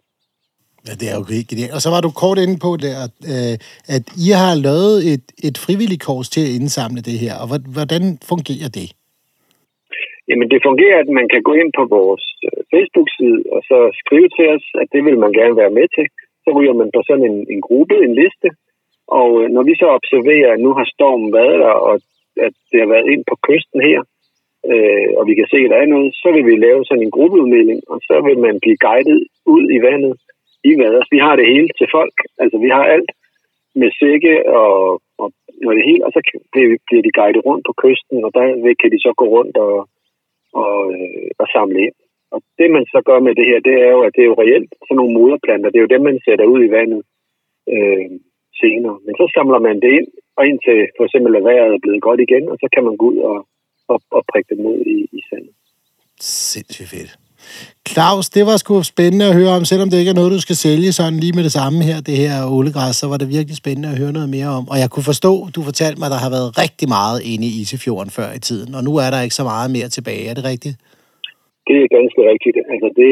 Ja, 0.87 0.93
det 1.01 1.07
er 1.11 1.15
jo 1.19 1.25
genialt. 1.51 1.75
Og 1.77 1.81
så 1.85 1.89
var 1.93 2.01
du 2.01 2.11
kort 2.23 2.39
inde 2.45 2.57
på 2.65 2.71
der, 2.85 2.97
øh, 3.33 3.55
at, 3.95 4.03
I 4.25 4.27
har 4.41 4.53
lavet 4.67 4.95
et, 5.13 5.25
et 5.47 5.57
frivilligt 5.65 6.05
kors 6.07 6.29
til 6.35 6.43
at 6.45 6.55
indsamle 6.59 7.01
det 7.09 7.17
her, 7.23 7.33
og 7.41 7.47
hvordan 7.75 8.03
fungerer 8.31 8.69
det? 8.79 8.87
Jamen 10.29 10.47
det 10.53 10.65
fungerer, 10.69 10.97
at 11.03 11.09
man 11.19 11.27
kan 11.33 11.41
gå 11.49 11.53
ind 11.61 11.71
på 11.79 11.83
vores 11.97 12.25
øh, 12.47 12.59
Facebook-side 12.73 13.39
og 13.55 13.61
så 13.69 13.77
skrive 14.01 14.29
til 14.37 14.45
os, 14.55 14.65
at 14.81 14.87
det 14.93 15.01
vil 15.07 15.17
man 15.23 15.31
gerne 15.39 15.55
være 15.61 15.75
med 15.79 15.87
til. 15.95 16.05
Så 16.43 16.49
ryger 16.57 16.75
man 16.81 16.89
på 16.95 17.01
sådan 17.07 17.25
en, 17.31 17.37
en 17.53 17.61
gruppe, 17.67 17.95
en 18.07 18.15
liste. 18.21 18.49
Og 19.19 19.29
øh, 19.41 19.47
når 19.55 19.63
vi 19.69 19.73
så 19.81 19.87
observerer, 19.99 20.49
at 20.53 20.63
nu 20.65 20.71
har 20.77 20.87
stormen 20.95 21.29
været 21.39 21.57
der, 21.63 21.75
og 21.87 21.93
at 22.47 22.55
det 22.71 22.79
har 22.83 22.89
været 22.95 23.07
ind 23.13 23.23
på 23.29 23.35
kysten 23.47 23.79
her, 23.89 23.99
øh, 24.71 25.09
og 25.17 25.23
vi 25.29 25.33
kan 25.39 25.47
se, 25.53 25.59
at 25.65 25.71
der 25.71 25.79
er 25.81 25.93
noget, 25.95 26.09
så 26.21 26.27
vil 26.35 26.45
vi 26.49 26.55
lave 26.65 26.85
sådan 26.85 27.05
en 27.05 27.15
gruppeudmelding, 27.15 27.79
og 27.91 27.97
så 28.07 28.15
vil 28.27 28.39
man 28.45 28.55
blive 28.63 28.81
guidet 28.87 29.21
ud 29.55 29.63
i 29.77 29.79
vandet 29.87 30.13
i 30.69 30.71
vaders. 30.79 30.99
Altså, 31.01 31.13
vi 31.15 31.21
har 31.25 31.35
det 31.35 31.47
hele 31.53 31.69
til 31.79 31.87
folk. 31.97 32.17
Altså 32.41 32.57
vi 32.65 32.69
har 32.75 32.85
alt 32.95 33.11
med 33.81 33.89
sække 33.99 34.35
og, 34.61 34.75
og, 35.21 35.27
og 35.67 35.71
det 35.77 35.83
hele, 35.89 36.05
og 36.07 36.11
så 36.15 36.19
bliver 36.87 37.03
de 37.07 37.17
guidet 37.19 37.45
rundt 37.47 37.63
på 37.67 37.73
kysten, 37.83 38.17
og 38.25 38.29
der 38.35 38.43
kan 38.81 38.89
de 38.93 38.99
så 39.05 39.11
gå 39.21 39.25
rundt 39.35 39.55
og, 39.67 39.75
og, 40.61 40.77
øh, 40.95 41.27
og 41.41 41.47
samle 41.55 41.79
ind. 41.85 41.97
Og 42.33 42.39
det 42.59 42.69
man 42.75 42.85
så 42.93 42.99
gør 43.09 43.19
med 43.27 43.33
det 43.39 43.45
her, 43.49 43.59
det 43.67 43.75
er 43.85 43.91
jo, 43.95 44.01
at 44.07 44.13
det 44.15 44.21
er 44.23 44.31
jo 44.31 44.41
reelt 44.43 44.71
sådan 44.85 44.97
nogle 44.99 45.17
moderplanter. 45.19 45.69
Det 45.69 45.77
er 45.77 45.85
jo 45.85 45.95
dem, 45.95 46.03
man 46.09 46.19
sætter 46.25 46.45
ud 46.53 46.61
i 46.63 46.73
vandet 46.77 47.01
øh, 47.75 48.07
senere. 48.61 48.97
Men 49.05 49.13
så 49.19 49.25
samler 49.35 49.59
man 49.67 49.77
det 49.83 49.91
ind, 49.99 50.09
og 50.37 50.43
indtil 50.49 50.79
for 50.97 51.03
eksempel 51.05 51.31
at 51.35 51.43
vejret 51.49 51.73
er 51.73 51.83
blevet 51.85 52.01
godt 52.07 52.19
igen, 52.27 52.45
og 52.51 52.57
så 52.61 52.67
kan 52.73 52.83
man 52.87 52.95
gå 52.97 53.05
ud 53.11 53.17
og, 53.31 53.37
og, 53.91 53.99
og 54.17 54.21
prikke 54.31 54.49
dem 54.55 54.61
ned 54.67 54.79
i, 54.95 54.97
i 55.17 55.19
sandet. 55.29 55.53
Sindssygt 56.19 56.89
fedt. 56.93 57.11
Claus, 57.89 58.25
det 58.35 58.43
var 58.49 58.57
sgu 58.61 58.73
spændende 58.93 59.25
at 59.29 59.37
høre 59.39 59.53
om, 59.57 59.63
selvom 59.71 59.89
det 59.89 59.97
ikke 60.01 60.13
er 60.15 60.19
noget, 60.21 60.35
du 60.37 60.43
skal 60.45 60.57
sælge 60.65 60.91
sådan 60.99 61.19
lige 61.23 61.35
med 61.37 61.43
det 61.47 61.57
samme 61.59 61.79
her, 61.89 61.97
det 62.09 62.17
her 62.23 62.35
ålegræs, 62.57 62.95
så 63.01 63.05
var 63.11 63.17
det 63.21 63.33
virkelig 63.37 63.57
spændende 63.63 63.89
at 63.93 63.99
høre 64.01 64.15
noget 64.17 64.29
mere 64.35 64.51
om. 64.59 64.65
Og 64.71 64.77
jeg 64.81 64.89
kunne 64.89 65.09
forstå, 65.11 65.33
du 65.55 65.61
fortalte 65.69 65.97
mig, 65.99 66.07
at 66.07 66.15
der 66.15 66.25
har 66.25 66.35
været 66.37 66.49
rigtig 66.63 66.87
meget 66.97 67.17
inde 67.31 67.45
i 67.49 67.53
Isefjorden 67.61 68.11
før 68.17 68.29
i 68.39 68.41
tiden, 68.49 68.69
og 68.77 68.81
nu 68.87 68.91
er 69.05 69.09
der 69.11 69.25
ikke 69.25 69.39
så 69.41 69.45
meget 69.53 69.69
mere 69.77 69.89
tilbage. 69.97 70.23
Er 70.31 70.35
det 70.37 70.45
rigtigt? 70.51 70.75
Det 71.67 71.77
er 71.83 71.95
ganske 71.97 72.21
rigtigt. 72.31 72.57
Altså 72.73 72.87
det, 72.99 73.09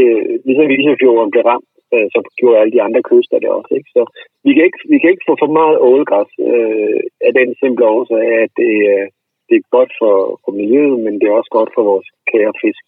ligesom 0.47 0.67
Isefjorden 0.77 1.31
blev 1.33 1.43
ramt, 1.51 1.69
øh, 1.93 2.07
så 2.13 2.19
gjorde 2.39 2.59
alle 2.61 2.73
de 2.75 2.85
andre 2.87 3.01
kyster 3.11 3.37
det 3.43 3.49
også. 3.57 3.71
Ikke? 3.77 3.89
Så 3.95 4.01
vi 4.45 4.51
kan 4.55 4.63
ikke, 4.67 4.81
vi 4.91 4.97
kan 4.99 5.11
ikke 5.13 5.27
få 5.29 5.33
for 5.43 5.51
meget 5.59 5.77
ålegræs 5.89 6.31
øh, 6.51 6.99
af 7.27 7.31
den 7.39 7.49
simple 7.61 7.85
årsag, 7.95 8.25
at 8.43 8.51
det, 8.61 8.73
øh, 8.93 9.05
det 9.47 9.55
er 9.57 9.75
godt 9.77 9.91
for, 10.01 10.15
for 10.43 10.51
miljøet, 10.59 10.97
men 11.05 11.13
det 11.19 11.25
er 11.27 11.39
også 11.39 11.51
godt 11.57 11.71
for 11.75 11.83
vores 11.91 12.07
kære 12.31 12.53
fisk. 12.63 12.83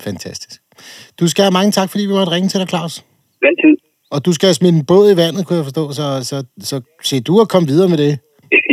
Fantastisk. 0.00 0.60
Du 1.20 1.28
skal 1.28 1.42
have 1.44 1.52
mange 1.52 1.72
tak, 1.72 1.90
fordi 1.90 2.04
vi 2.06 2.12
måtte 2.12 2.32
ringe 2.32 2.48
til 2.48 2.60
dig, 2.60 2.68
Claus. 2.68 3.04
Altid. 3.42 3.76
Og 4.10 4.24
du 4.26 4.32
skal 4.32 4.54
smide 4.54 4.72
en 4.78 4.84
båd 4.86 5.12
i 5.12 5.16
vandet, 5.16 5.46
kunne 5.46 5.56
jeg 5.56 5.64
forstå, 5.64 5.92
så, 5.92 6.06
så, 6.22 6.44
så 6.60 6.80
se 7.02 7.20
du 7.20 7.40
at 7.40 7.48
komme 7.48 7.68
videre 7.68 7.88
med 7.88 7.98
det. 7.98 8.18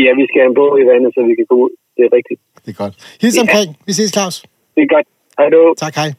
Ja, 0.05 0.11
vi 0.19 0.25
skal 0.29 0.37
have 0.41 0.49
en 0.49 0.55
båd 0.55 0.79
i 0.83 0.85
vandet, 0.91 1.09
så 1.15 1.19
vi 1.29 1.35
kan 1.39 1.45
gå 1.49 1.55
ud. 1.65 1.69
Det 1.97 2.03
er 2.07 2.11
rigtigt. 2.17 2.39
Det 2.65 2.71
er 2.71 2.83
godt. 2.83 2.93
Hils 3.21 3.35
Ja. 3.35 3.41
omkring. 3.41 3.77
Vi 3.85 3.93
ses, 3.93 4.11
Claus. 4.13 4.41
Det 4.75 4.81
er 4.87 4.95
godt. 4.95 5.07
Hej 5.37 5.49
då. 5.49 5.73
Tak, 5.77 5.95
hej. 5.95 6.13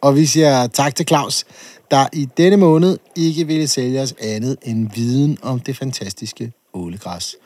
Og 0.00 0.16
vi 0.16 0.24
siger 0.26 0.66
tak 0.66 0.94
til 0.94 1.06
Claus, 1.06 1.44
der 1.90 2.06
i 2.12 2.28
denne 2.36 2.56
måned 2.56 2.98
ikke 3.16 3.46
ville 3.46 3.68
sælge 3.68 4.00
os 4.00 4.14
andet 4.22 4.56
end 4.62 4.90
viden 4.94 5.38
om 5.42 5.60
det 5.60 5.76
fantastiske 5.76 6.52
ålegræs. 6.74 7.36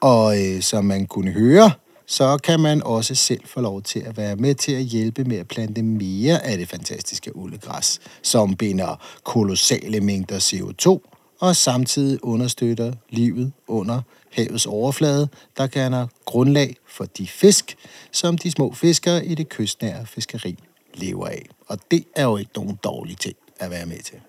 Og 0.00 0.36
øh, 0.38 0.60
som 0.60 0.84
man 0.84 1.06
kunne 1.06 1.30
høre, 1.30 1.70
så 2.10 2.38
kan 2.38 2.60
man 2.60 2.82
også 2.82 3.14
selv 3.14 3.40
få 3.46 3.60
lov 3.60 3.82
til 3.82 4.00
at 4.00 4.16
være 4.16 4.36
med 4.36 4.54
til 4.54 4.72
at 4.72 4.82
hjælpe 4.82 5.24
med 5.24 5.36
at 5.36 5.48
plante 5.48 5.82
mere 5.82 6.44
af 6.44 6.58
det 6.58 6.68
fantastiske 6.68 7.36
uldegræs, 7.36 8.00
som 8.22 8.56
binder 8.56 9.02
kolossale 9.24 10.00
mængder 10.00 10.38
CO2 10.38 11.14
og 11.40 11.56
samtidig 11.56 12.24
understøtter 12.24 12.92
livet 13.10 13.52
under 13.66 14.02
havets 14.32 14.66
overflade, 14.66 15.28
der 15.56 15.66
gerne 15.66 16.08
grundlag 16.24 16.76
for 16.86 17.04
de 17.04 17.26
fisk, 17.26 17.76
som 18.12 18.38
de 18.38 18.50
små 18.50 18.72
fiskere 18.72 19.26
i 19.26 19.34
det 19.34 19.48
kystnære 19.48 20.06
fiskeri 20.06 20.58
lever 20.94 21.26
af. 21.26 21.46
Og 21.66 21.78
det 21.90 22.04
er 22.16 22.24
jo 22.24 22.36
ikke 22.36 22.50
nogen 22.56 22.78
dårlig 22.84 23.18
ting 23.18 23.36
at 23.58 23.70
være 23.70 23.86
med 23.86 23.98
til. 23.98 24.20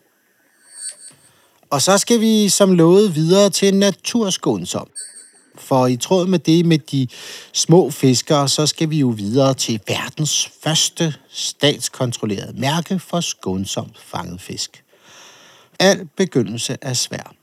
Og 1.69 1.82
så 1.82 1.97
skal 1.97 2.21
vi 2.21 2.49
som 2.49 2.73
lovet 2.73 3.15
videre 3.15 3.49
til 3.49 3.75
naturskånsom. 3.75 4.88
For 5.60 5.88
i 5.88 5.97
tråd 5.97 6.28
med 6.28 6.39
det 6.39 6.66
med 6.66 6.80
de 6.80 7.07
små 7.53 7.89
fiskere, 7.89 8.47
så 8.47 8.66
skal 8.66 8.89
vi 8.89 8.99
jo 8.99 9.07
videre 9.07 9.53
til 9.53 9.82
verdens 9.88 10.49
første 10.64 11.14
statskontrollerede 11.30 12.60
mærke 12.60 12.99
for 12.99 13.20
skånsomt 13.20 13.99
fanget 14.05 14.41
fisk. 14.41 14.84
Al 15.80 16.07
begyndelse 16.18 16.78
er 16.82 16.93
svær. 16.93 17.34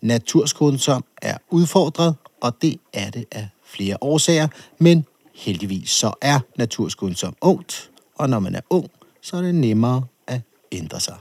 Naturskånsom 0.00 1.04
er 1.22 1.36
udfordret, 1.50 2.14
og 2.40 2.62
det 2.62 2.80
er 2.92 3.10
det 3.10 3.24
af 3.32 3.48
flere 3.64 3.96
årsager, 4.00 4.48
men 4.78 5.04
heldigvis 5.34 5.90
så 5.90 6.12
er 6.20 6.40
naturskånsom 6.56 7.36
ungt, 7.40 7.90
og 8.14 8.30
når 8.30 8.38
man 8.38 8.54
er 8.54 8.60
ung, 8.70 8.90
så 9.22 9.36
er 9.36 9.40
det 9.40 9.54
nemmere 9.54 10.04
at 10.26 10.40
ændre 10.72 11.00
sig. 11.00 11.16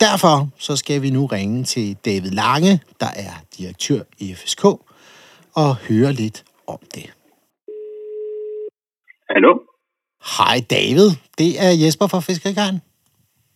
Derfor 0.00 0.48
så 0.58 0.76
skal 0.76 1.02
vi 1.02 1.10
nu 1.10 1.26
ringe 1.26 1.64
til 1.64 1.96
David 2.04 2.30
Lange, 2.30 2.80
der 3.00 3.06
er 3.06 3.32
direktør 3.58 4.02
i 4.18 4.34
FSK, 4.34 4.64
og 5.56 5.76
høre 5.76 6.12
lidt 6.12 6.44
om 6.66 6.78
det. 6.94 7.06
Hallo? 9.30 9.58
Hej 10.38 10.56
David, 10.70 11.10
det 11.38 11.50
er 11.64 11.70
Jesper 11.84 12.06
fra 12.06 12.20
Fiskerikaren. 12.20 12.80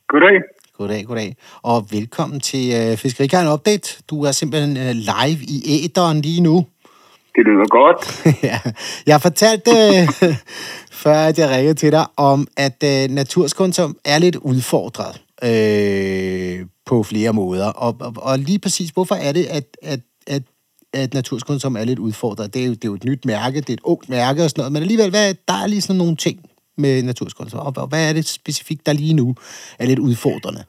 Goddag. 0.08 0.36
Goddag, 0.78 1.04
goddag. 1.04 1.36
Og 1.62 1.86
velkommen 1.92 2.40
til 2.40 2.92
uh, 2.92 2.98
Fiskerikaren 2.98 3.48
Update. 3.52 4.02
Du 4.10 4.24
er 4.24 4.32
simpelthen 4.32 4.76
uh, 4.76 4.92
live 5.10 5.40
i 5.54 5.84
æderen 5.84 6.20
lige 6.20 6.42
nu. 6.42 6.66
Det 7.34 7.44
lyder 7.48 7.68
godt. 7.80 8.00
ja. 8.50 8.58
Jeg 9.06 9.20
fortalte 9.20 9.70
uh, 9.70 10.34
før, 11.02 11.18
at 11.30 11.38
jeg 11.38 11.50
ringede 11.50 11.74
til 11.74 11.92
dig, 11.92 12.06
om 12.16 12.46
at 12.56 12.84
uh, 12.84 13.14
naturskundsom 13.14 13.96
er 14.04 14.18
lidt 14.18 14.36
udfordret 14.36 15.20
øh, 15.44 16.66
på 16.86 17.02
flere 17.02 17.32
måder. 17.32 17.66
Og, 17.66 17.96
og, 18.00 18.12
og 18.16 18.38
lige 18.38 18.58
præcis, 18.58 18.90
hvorfor 18.90 19.14
er 19.14 19.32
det, 19.32 19.44
at, 19.44 19.64
at, 19.82 20.00
at, 20.26 20.42
at 21.02 21.10
naturskonsum 21.18 21.74
er 21.80 21.84
lidt 21.90 22.04
udfordret? 22.08 22.46
Det 22.54 22.60
er, 22.62 22.68
jo, 22.70 22.74
det 22.78 22.84
er 22.84 22.92
jo 22.92 23.00
et 23.00 23.08
nyt 23.10 23.22
mærke, 23.34 23.64
det 23.64 23.72
er 23.72 23.78
et 23.80 23.88
ungt 23.92 24.06
mærke 24.18 24.38
og 24.44 24.48
sådan 24.48 24.60
noget, 24.60 24.72
men 24.74 24.84
alligevel, 24.84 25.10
hvad, 25.14 25.26
der 25.50 25.56
er 25.62 25.68
lige 25.72 25.86
sådan 25.86 26.02
nogle 26.02 26.18
ting 26.26 26.36
med 26.82 26.94
naturskonsum, 27.10 27.60
Og, 27.82 27.88
hvad 27.92 28.04
er 28.08 28.14
det 28.18 28.24
specifikt, 28.40 28.82
der 28.88 29.00
lige 29.02 29.16
nu 29.20 29.26
er 29.80 29.86
lidt 29.90 30.04
udfordrende? 30.08 30.62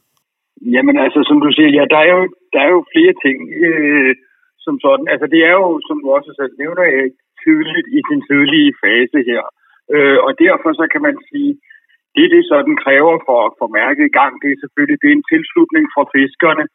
Jamen 0.76 0.95
altså, 1.05 1.19
som 1.30 1.38
du 1.43 1.49
siger, 1.55 1.69
ja, 1.78 1.84
der 1.93 1.99
er 2.05 2.09
jo, 2.15 2.22
der 2.53 2.59
er 2.65 2.72
jo 2.76 2.82
flere 2.93 3.13
ting 3.26 3.38
øh, 3.67 4.11
som 4.65 4.76
sådan. 4.86 5.05
Altså, 5.13 5.28
det 5.34 5.41
er 5.49 5.53
jo, 5.61 5.67
som 5.88 5.97
du 6.03 6.07
også 6.17 6.32
selv 6.39 6.53
nævner, 6.61 6.84
øh, 6.97 7.09
tydeligt 7.43 7.88
i 7.97 7.99
den 8.11 8.19
tidlige 8.30 8.72
fase 8.84 9.19
her. 9.30 9.43
Øh, 9.93 10.17
og 10.26 10.32
derfor 10.43 10.69
så 10.80 10.86
kan 10.93 11.01
man 11.07 11.15
sige, 11.30 11.51
det 12.15 12.26
det 12.34 12.43
sådan 12.51 12.76
kræver 12.84 13.15
for 13.28 13.38
at 13.47 13.55
få 13.59 13.65
mærket 13.80 14.05
i 14.07 14.15
gang, 14.19 14.34
det 14.41 14.49
er 14.51 14.61
selvfølgelig 14.61 14.99
det 15.01 15.09
er 15.09 15.17
en 15.17 15.30
tilslutning 15.34 15.86
fra 15.93 16.03
fiskerne. 16.15 16.65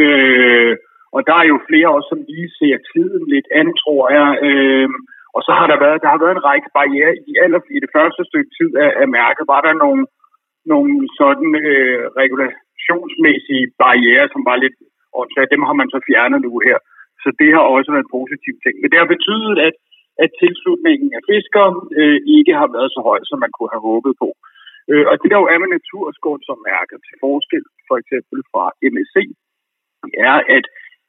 Øh, 0.00 0.72
og 1.14 1.20
der 1.28 1.36
er 1.42 1.46
jo 1.52 1.58
flere 1.68 1.88
også, 1.96 2.08
som 2.12 2.20
lige 2.30 2.50
ser 2.58 2.76
tiden 2.92 3.24
lidt 3.34 3.48
an, 3.60 3.68
tror 3.82 4.04
jeg. 4.18 4.28
Øh, 4.46 4.88
og 5.36 5.40
så 5.46 5.52
har 5.58 5.66
der 5.72 5.78
været, 5.84 5.98
der 6.02 6.10
har 6.12 6.20
været 6.22 6.36
en 6.36 6.46
række 6.48 6.68
barriere 6.78 7.12
i, 7.30 7.32
aller, 7.44 7.60
i 7.76 7.78
det 7.84 7.90
første 7.96 8.22
stykke 8.30 8.50
tid 8.58 8.70
af, 8.84 8.90
af 9.02 9.08
mærket. 9.18 9.44
Var 9.54 9.60
der 9.66 9.74
nogle, 9.84 10.02
nogle 10.72 10.92
sådan 11.20 11.50
øh, 11.64 12.00
regulationsmæssige 12.22 13.64
barriere, 13.82 14.26
som 14.32 14.42
var 14.48 14.56
lidt 14.64 14.76
åndssvagt. 15.18 15.52
Dem 15.54 15.62
har 15.68 15.76
man 15.80 15.88
så 15.94 15.98
fjernet 16.08 16.40
nu 16.46 16.52
her. 16.68 16.78
Så 17.22 17.28
det 17.40 17.50
har 17.56 17.64
også 17.76 17.88
været 17.92 18.04
en 18.04 18.14
positiv 18.18 18.54
ting. 18.64 18.74
Men 18.78 18.88
det 18.90 18.98
har 19.02 19.14
betydet, 19.14 19.56
at, 19.68 19.74
at 20.22 20.30
tilslutningen 20.42 21.08
af 21.18 21.22
fiskere 21.30 21.70
øh, 22.00 22.18
ikke 22.36 22.54
har 22.60 22.68
været 22.76 22.90
så 22.96 23.00
høj, 23.08 23.20
som 23.30 23.38
man 23.44 23.52
kunne 23.54 23.72
have 23.74 23.86
håbet 23.90 24.14
på. 24.22 24.28
Øh, 24.90 25.04
og 25.10 25.14
det 25.20 25.28
der 25.30 25.38
jo 25.42 25.50
er 25.52 25.58
med 25.60 25.70
naturskål 25.76 26.40
som 26.48 26.58
mærker 26.70 26.96
til 27.06 27.14
forskel 27.24 27.64
for 27.88 27.96
eksempel 28.02 28.38
fra 28.52 28.64
MSC, 28.92 29.16
er, 30.28 30.36
at 30.56 30.64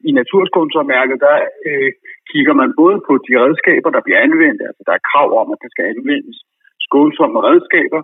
i 0.10 0.12
naturskånsomærket, 0.20 1.18
der 1.28 1.36
øh, 1.68 1.92
kigger 2.32 2.54
man 2.62 2.70
både 2.82 2.98
på 3.08 3.14
de 3.26 3.34
redskaber, 3.44 3.90
der 3.96 4.02
bliver 4.06 4.20
anvendt, 4.28 4.62
altså 4.68 4.82
der 4.88 4.94
er 4.96 5.08
krav 5.12 5.30
om, 5.42 5.48
at 5.54 5.62
der 5.64 5.70
skal 5.74 5.86
anvendes 5.94 6.38
skånsomme 6.86 7.40
redskaber, 7.50 8.02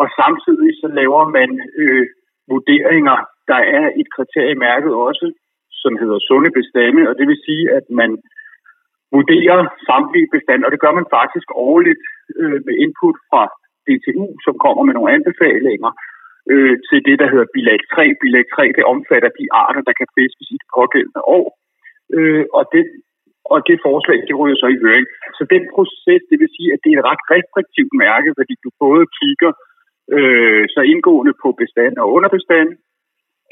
og 0.00 0.06
samtidig 0.20 0.70
så 0.80 0.88
laver 1.00 1.22
man 1.38 1.50
øh, 1.82 2.06
vurderinger. 2.52 3.16
Der 3.50 3.60
er 3.76 3.84
et 4.00 4.08
kriterie 4.16 4.54
i 4.56 4.62
mærket 4.66 4.92
også, 5.08 5.26
som 5.82 5.92
hedder 6.00 6.18
sunde 6.28 6.50
bestande, 6.58 7.02
og 7.10 7.14
det 7.18 7.26
vil 7.30 7.40
sige, 7.46 7.64
at 7.78 7.86
man 8.00 8.10
vurderer 9.16 9.58
samtlige 9.88 10.28
bestande, 10.34 10.66
og 10.66 10.72
det 10.72 10.80
gør 10.84 10.94
man 10.98 11.12
faktisk 11.18 11.48
årligt 11.68 12.02
øh, 12.40 12.58
med 12.66 12.74
input 12.84 13.16
fra 13.30 13.42
DTU, 13.86 14.26
som 14.44 14.54
kommer 14.64 14.82
med 14.84 14.94
nogle 14.94 15.12
anbefalinger 15.16 15.92
øh, 16.50 16.74
til 16.88 16.98
det, 17.08 17.16
der 17.22 17.28
hedder 17.32 17.52
bilag 17.54 17.78
3. 17.94 18.04
Bilag 18.22 18.44
3, 18.56 18.62
det 18.78 18.84
omfatter 18.94 19.30
de 19.40 19.46
arter, 19.64 19.82
der 19.88 19.94
kan 20.00 20.08
fiskes 20.18 20.48
i 20.54 20.56
det 20.62 20.68
pågældende 20.76 21.22
år. 21.38 21.46
Øh, 22.16 22.44
og, 22.58 22.64
det, 22.72 22.82
og 23.52 23.58
det 23.68 23.76
forslag, 23.86 24.18
det 24.28 24.38
ryger 24.40 24.58
så 24.60 24.68
i 24.74 24.82
høring. 24.84 25.06
Så 25.38 25.42
den 25.54 25.62
proces, 25.74 26.22
det 26.30 26.36
vil 26.42 26.54
sige, 26.56 26.70
at 26.74 26.80
det 26.82 26.90
er 26.90 26.98
et 26.98 27.08
ret 27.10 27.24
restriktivt 27.34 27.94
mærke, 28.04 28.30
fordi 28.38 28.54
du 28.64 28.70
både 28.84 29.04
kigger 29.20 29.52
øh, 30.16 30.64
så 30.74 30.80
indgående 30.92 31.34
på 31.42 31.48
bestand 31.62 31.94
og 32.02 32.06
underbestand, 32.16 32.68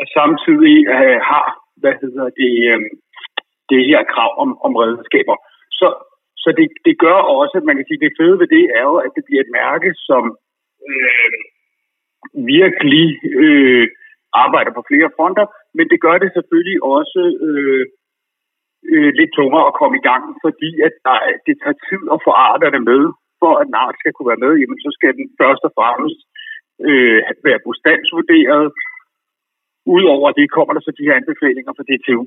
og 0.00 0.06
samtidig 0.18 0.76
øh, 0.96 1.18
har, 1.30 1.46
hvad 1.82 1.94
hedder 2.02 2.28
det, 2.40 2.52
øh, 2.72 2.80
det 3.70 3.80
her 3.90 4.02
krav 4.12 4.32
om, 4.42 4.50
om 4.66 4.72
redskaber. 4.82 5.36
Så, 5.78 5.88
så 6.42 6.48
det, 6.58 6.66
det 6.86 6.94
gør 7.04 7.18
også, 7.38 7.54
at 7.60 7.64
man 7.68 7.76
kan 7.76 7.86
sige, 7.86 8.04
det 8.04 8.16
fede 8.18 8.36
ved 8.40 8.48
det 8.56 8.64
er 8.78 8.84
jo, 8.90 8.96
at 9.06 9.12
det 9.16 9.24
bliver 9.26 9.42
et 9.42 9.52
mærke, 9.60 9.90
som 10.08 10.22
øh, 10.88 11.30
virkelig 12.56 13.06
øh, 13.42 13.86
arbejder 14.44 14.72
på 14.74 14.82
flere 14.90 15.10
fronter, 15.16 15.46
men 15.76 15.86
det 15.92 15.98
gør 16.06 16.16
det 16.22 16.30
selvfølgelig 16.36 16.78
også 16.96 17.22
øh, 17.48 17.84
øh, 18.92 19.10
lidt 19.18 19.32
tungere 19.38 19.66
at 19.70 19.78
komme 19.80 19.96
i 19.98 20.06
gang, 20.10 20.22
fordi 20.44 20.70
at 20.86 20.94
der, 21.06 21.16
det 21.46 21.54
tager 21.62 21.78
tid 21.88 22.02
at 22.14 22.18
få 22.26 22.30
arterne 22.50 22.82
med. 22.90 23.02
For 23.42 23.52
at 23.60 23.66
en 23.68 23.80
art 23.84 23.96
skal 23.98 24.12
kunne 24.12 24.32
være 24.32 24.44
med, 24.46 24.54
jamen, 24.60 24.80
så 24.84 24.90
skal 24.96 25.12
den 25.18 25.26
først 25.40 25.62
og 25.68 25.72
fremmest 25.78 26.20
øh, 26.88 27.20
være 27.48 27.60
bestandsvurderet. 27.68 28.66
Udover 29.96 30.28
det 30.38 30.46
kommer 30.56 30.72
der 30.74 30.82
så 30.84 30.92
de 30.98 31.06
her 31.08 31.20
anbefalinger 31.20 31.72
fra 31.74 31.86
DTU. 31.88 32.24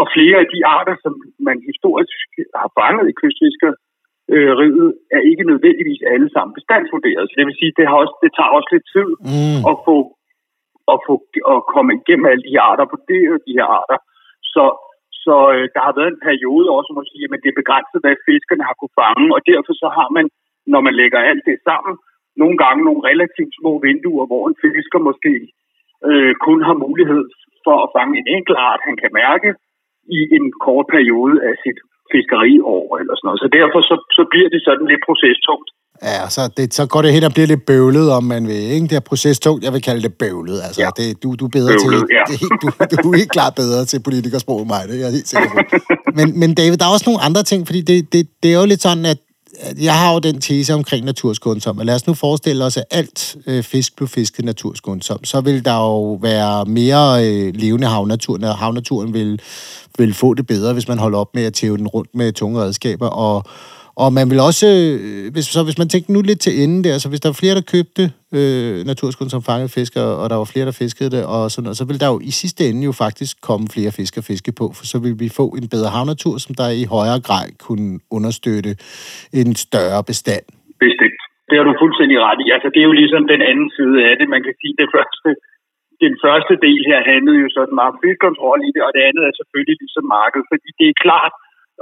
Og 0.00 0.04
flere 0.16 0.38
af 0.44 0.48
de 0.54 0.60
arter, 0.76 0.96
som 1.04 1.12
man 1.48 1.58
historisk 1.70 2.18
har 2.62 2.70
fanget 2.78 3.06
i 3.08 3.18
kystfisker, 3.20 3.70
øh, 4.34 4.50
riget, 4.60 4.90
er 5.16 5.22
ikke 5.30 5.44
nødvendigvis 5.50 6.02
alle 6.12 6.28
sammen 6.34 6.56
bestandsvurderet. 6.58 7.24
Så 7.26 7.34
det 7.38 7.46
vil 7.46 7.60
sige, 7.60 7.76
det, 7.78 7.86
har 7.88 7.96
også, 8.02 8.16
det 8.24 8.30
tager 8.36 8.56
også 8.58 8.70
lidt 8.74 8.86
tid 8.94 9.10
mm. 9.32 9.60
at 9.70 9.76
få 9.88 9.96
at, 10.94 10.98
få, 11.06 11.14
at 11.52 11.58
komme 11.74 11.90
igennem 11.98 12.26
alle 12.30 12.44
de 12.46 12.54
her 12.56 12.64
arter, 12.70 12.92
vurdere 12.94 13.44
de 13.46 13.56
her 13.58 13.68
arter. 13.80 13.98
Så, 14.54 14.64
så 15.24 15.36
øh, 15.54 15.64
der 15.74 15.80
har 15.86 15.94
været 15.98 16.12
en 16.12 16.24
periode 16.28 16.66
også, 16.76 16.90
må 16.96 17.02
sige, 17.10 17.24
at 17.24 17.42
det 17.44 17.50
er 17.50 17.60
begrænset, 17.62 17.98
hvad 18.02 18.24
fiskerne 18.28 18.64
har 18.68 18.76
kunne 18.76 18.98
fange, 19.02 19.28
og 19.36 19.40
derfor 19.50 19.72
så 19.82 19.88
har 19.98 20.08
man, 20.16 20.26
når 20.72 20.80
man 20.86 20.94
lægger 21.00 21.18
alt 21.30 21.44
det 21.48 21.58
sammen, 21.68 21.94
nogle 22.42 22.56
gange 22.62 22.80
nogle 22.88 23.06
relativt 23.10 23.52
små 23.60 23.72
vinduer, 23.86 24.24
hvor 24.30 24.42
en 24.48 24.60
fisker 24.64 25.00
måske 25.08 25.34
øh, 26.08 26.32
kun 26.46 26.58
har 26.68 26.76
mulighed 26.86 27.22
for 27.64 27.76
at 27.84 27.92
fange 27.96 28.14
en 28.20 28.28
enkelt 28.36 28.58
art, 28.70 28.86
han 28.88 28.96
kan 29.02 29.12
mærke, 29.22 29.50
i 30.18 30.18
en 30.36 30.46
kort 30.66 30.86
periode 30.96 31.36
af 31.48 31.54
sit 31.64 31.78
fiskeriår 32.12 32.86
eller 33.00 33.14
sådan 33.16 33.26
noget. 33.28 33.40
Så 33.44 33.48
derfor 33.58 33.80
så, 33.90 33.94
så 34.16 34.22
bliver 34.32 34.48
det 34.54 34.60
sådan 34.68 34.86
lidt 34.92 35.02
procestungt. 35.08 35.68
Ja, 36.02 36.28
så, 36.28 36.42
det, 36.56 36.74
så 36.74 36.86
går 36.92 37.02
det 37.02 37.12
hen 37.12 37.24
og 37.28 37.32
bliver 37.36 37.46
lidt 37.46 37.64
bøvlet, 37.66 38.06
om 38.18 38.24
man 38.24 38.42
vil. 38.46 38.62
Ikke? 38.74 38.86
Det 38.90 38.96
er 38.96 39.04
procestungt, 39.12 39.64
jeg 39.64 39.72
vil 39.72 39.82
kalde 39.82 40.02
det 40.02 40.14
bøvlet. 40.22 40.58
Altså, 40.66 40.80
ja. 40.84 40.90
det, 40.98 41.22
du, 41.22 41.28
du 41.40 41.44
er 41.48 41.52
bedre 41.58 41.72
bøvlet, 41.72 42.00
til... 42.00 42.16
Ja. 42.18 42.24
Det, 42.30 42.38
du, 42.62 42.96
du 43.02 43.08
er 43.12 43.16
helt 43.22 43.32
klart 43.36 43.54
bedre 43.62 43.84
til 43.84 43.98
politikersprog 44.08 44.58
end 44.62 44.68
mig, 44.74 44.80
det 44.88 44.94
er 44.96 45.00
jeg 45.06 45.12
helt 45.18 45.28
sikker 45.28 45.50
på. 45.54 45.58
men, 46.18 46.26
men 46.40 46.54
David, 46.60 46.76
der 46.76 46.86
er 46.86 46.92
også 46.96 47.08
nogle 47.10 47.22
andre 47.28 47.42
ting, 47.50 47.60
fordi 47.68 47.80
det, 47.90 48.12
det, 48.12 48.22
det 48.42 48.48
er 48.54 48.58
jo 48.60 48.66
lidt 48.72 48.82
sådan, 48.82 49.06
at 49.14 49.18
jeg 49.82 49.98
har 49.98 50.12
jo 50.12 50.18
den 50.18 50.40
tese 50.40 50.74
omkring 50.74 51.04
naturskånsom, 51.04 51.78
og 51.78 51.86
lad 51.86 51.94
os 51.94 52.06
nu 52.06 52.14
forestille 52.14 52.64
os, 52.64 52.76
at 52.76 52.84
alt 52.90 53.36
øh, 53.46 53.62
fisk 53.62 53.96
blev 53.96 54.08
fisket 54.08 54.44
naturskånsom, 54.44 55.24
så 55.24 55.40
vil 55.40 55.64
der 55.64 55.76
jo 55.76 56.12
være 56.22 56.64
mere 56.64 57.26
øh, 57.26 57.54
levende 57.54 57.86
havnatur, 57.86 58.38
og 58.42 58.58
havnaturen 58.58 59.14
vil, 59.14 59.40
vil 59.98 60.14
få 60.14 60.34
det 60.34 60.46
bedre, 60.46 60.72
hvis 60.72 60.88
man 60.88 60.98
holder 60.98 61.18
op 61.18 61.34
med 61.34 61.44
at 61.44 61.54
tæve 61.54 61.76
den 61.76 61.88
rundt 61.88 62.14
med 62.14 62.32
tunge 62.32 62.60
redskaber, 62.60 63.06
og, 63.06 63.44
og 64.02 64.08
man 64.18 64.26
vil 64.30 64.40
også, 64.48 64.66
øh, 64.80 65.24
hvis, 65.34 65.46
så 65.54 65.60
hvis 65.66 65.80
man 65.82 65.90
tænker 65.92 66.10
nu 66.12 66.20
lidt 66.30 66.40
til 66.46 66.54
enden 66.62 66.80
der, 66.86 66.94
så 67.02 67.08
hvis 67.10 67.22
der 67.22 67.30
var 67.32 67.40
flere, 67.42 67.58
der 67.58 67.70
købte 67.74 68.02
øh, 68.38 68.76
naturskund 68.90 69.28
som 69.30 69.46
fangede 69.48 69.74
fisk, 69.76 69.92
og, 70.22 70.26
der 70.30 70.38
var 70.42 70.48
flere, 70.52 70.68
der 70.70 70.80
fiskede 70.84 71.10
det, 71.16 71.22
og 71.34 71.40
sådan 71.48 71.64
noget, 71.66 71.80
så 71.80 71.84
vil 71.88 72.00
der 72.02 72.08
jo 72.14 72.18
i 72.30 72.32
sidste 72.42 72.62
ende 72.68 72.82
jo 72.90 72.94
faktisk 73.04 73.34
komme 73.48 73.64
flere 73.76 73.92
fisk 73.98 74.12
at 74.20 74.28
fiske 74.30 74.50
på, 74.60 74.66
for 74.76 74.84
så 74.92 74.96
vil 75.04 75.14
vi 75.22 75.28
få 75.40 75.46
en 75.60 75.66
bedre 75.74 75.90
havnatur, 75.96 76.34
som 76.44 76.52
der 76.60 76.68
i 76.82 76.84
højere 76.96 77.20
grad 77.28 77.46
kunne 77.66 77.90
understøtte 78.16 78.72
en 79.40 79.50
større 79.66 80.00
bestand. 80.10 80.44
Bestemt. 80.86 81.20
Det 81.48 81.54
har 81.58 81.64
du 81.68 81.74
fuldstændig 81.82 82.18
ret 82.28 82.40
i. 82.44 82.46
Altså, 82.56 82.68
det 82.72 82.80
er 82.80 82.88
jo 82.90 82.96
ligesom 83.02 83.22
den 83.34 83.42
anden 83.50 83.70
side 83.78 83.96
af 84.08 84.14
det. 84.18 84.26
Man 84.34 84.42
kan 84.46 84.54
sige, 84.60 84.74
det 84.82 84.88
første, 84.96 85.28
den 86.04 86.14
første 86.24 86.54
del 86.66 86.80
her 86.90 87.00
handlede 87.12 87.38
jo 87.44 87.48
sådan 87.56 87.76
meget 87.78 87.92
om 87.94 88.00
fiskkontrol 88.04 88.60
i 88.68 88.70
det, 88.74 88.82
og 88.86 88.92
det 88.96 89.02
andet 89.08 89.22
er 89.24 89.34
selvfølgelig 89.40 89.76
ligesom 89.82 90.04
marked, 90.18 90.42
fordi 90.50 90.68
det 90.80 90.86
er 90.88 91.02
klart, 91.06 91.34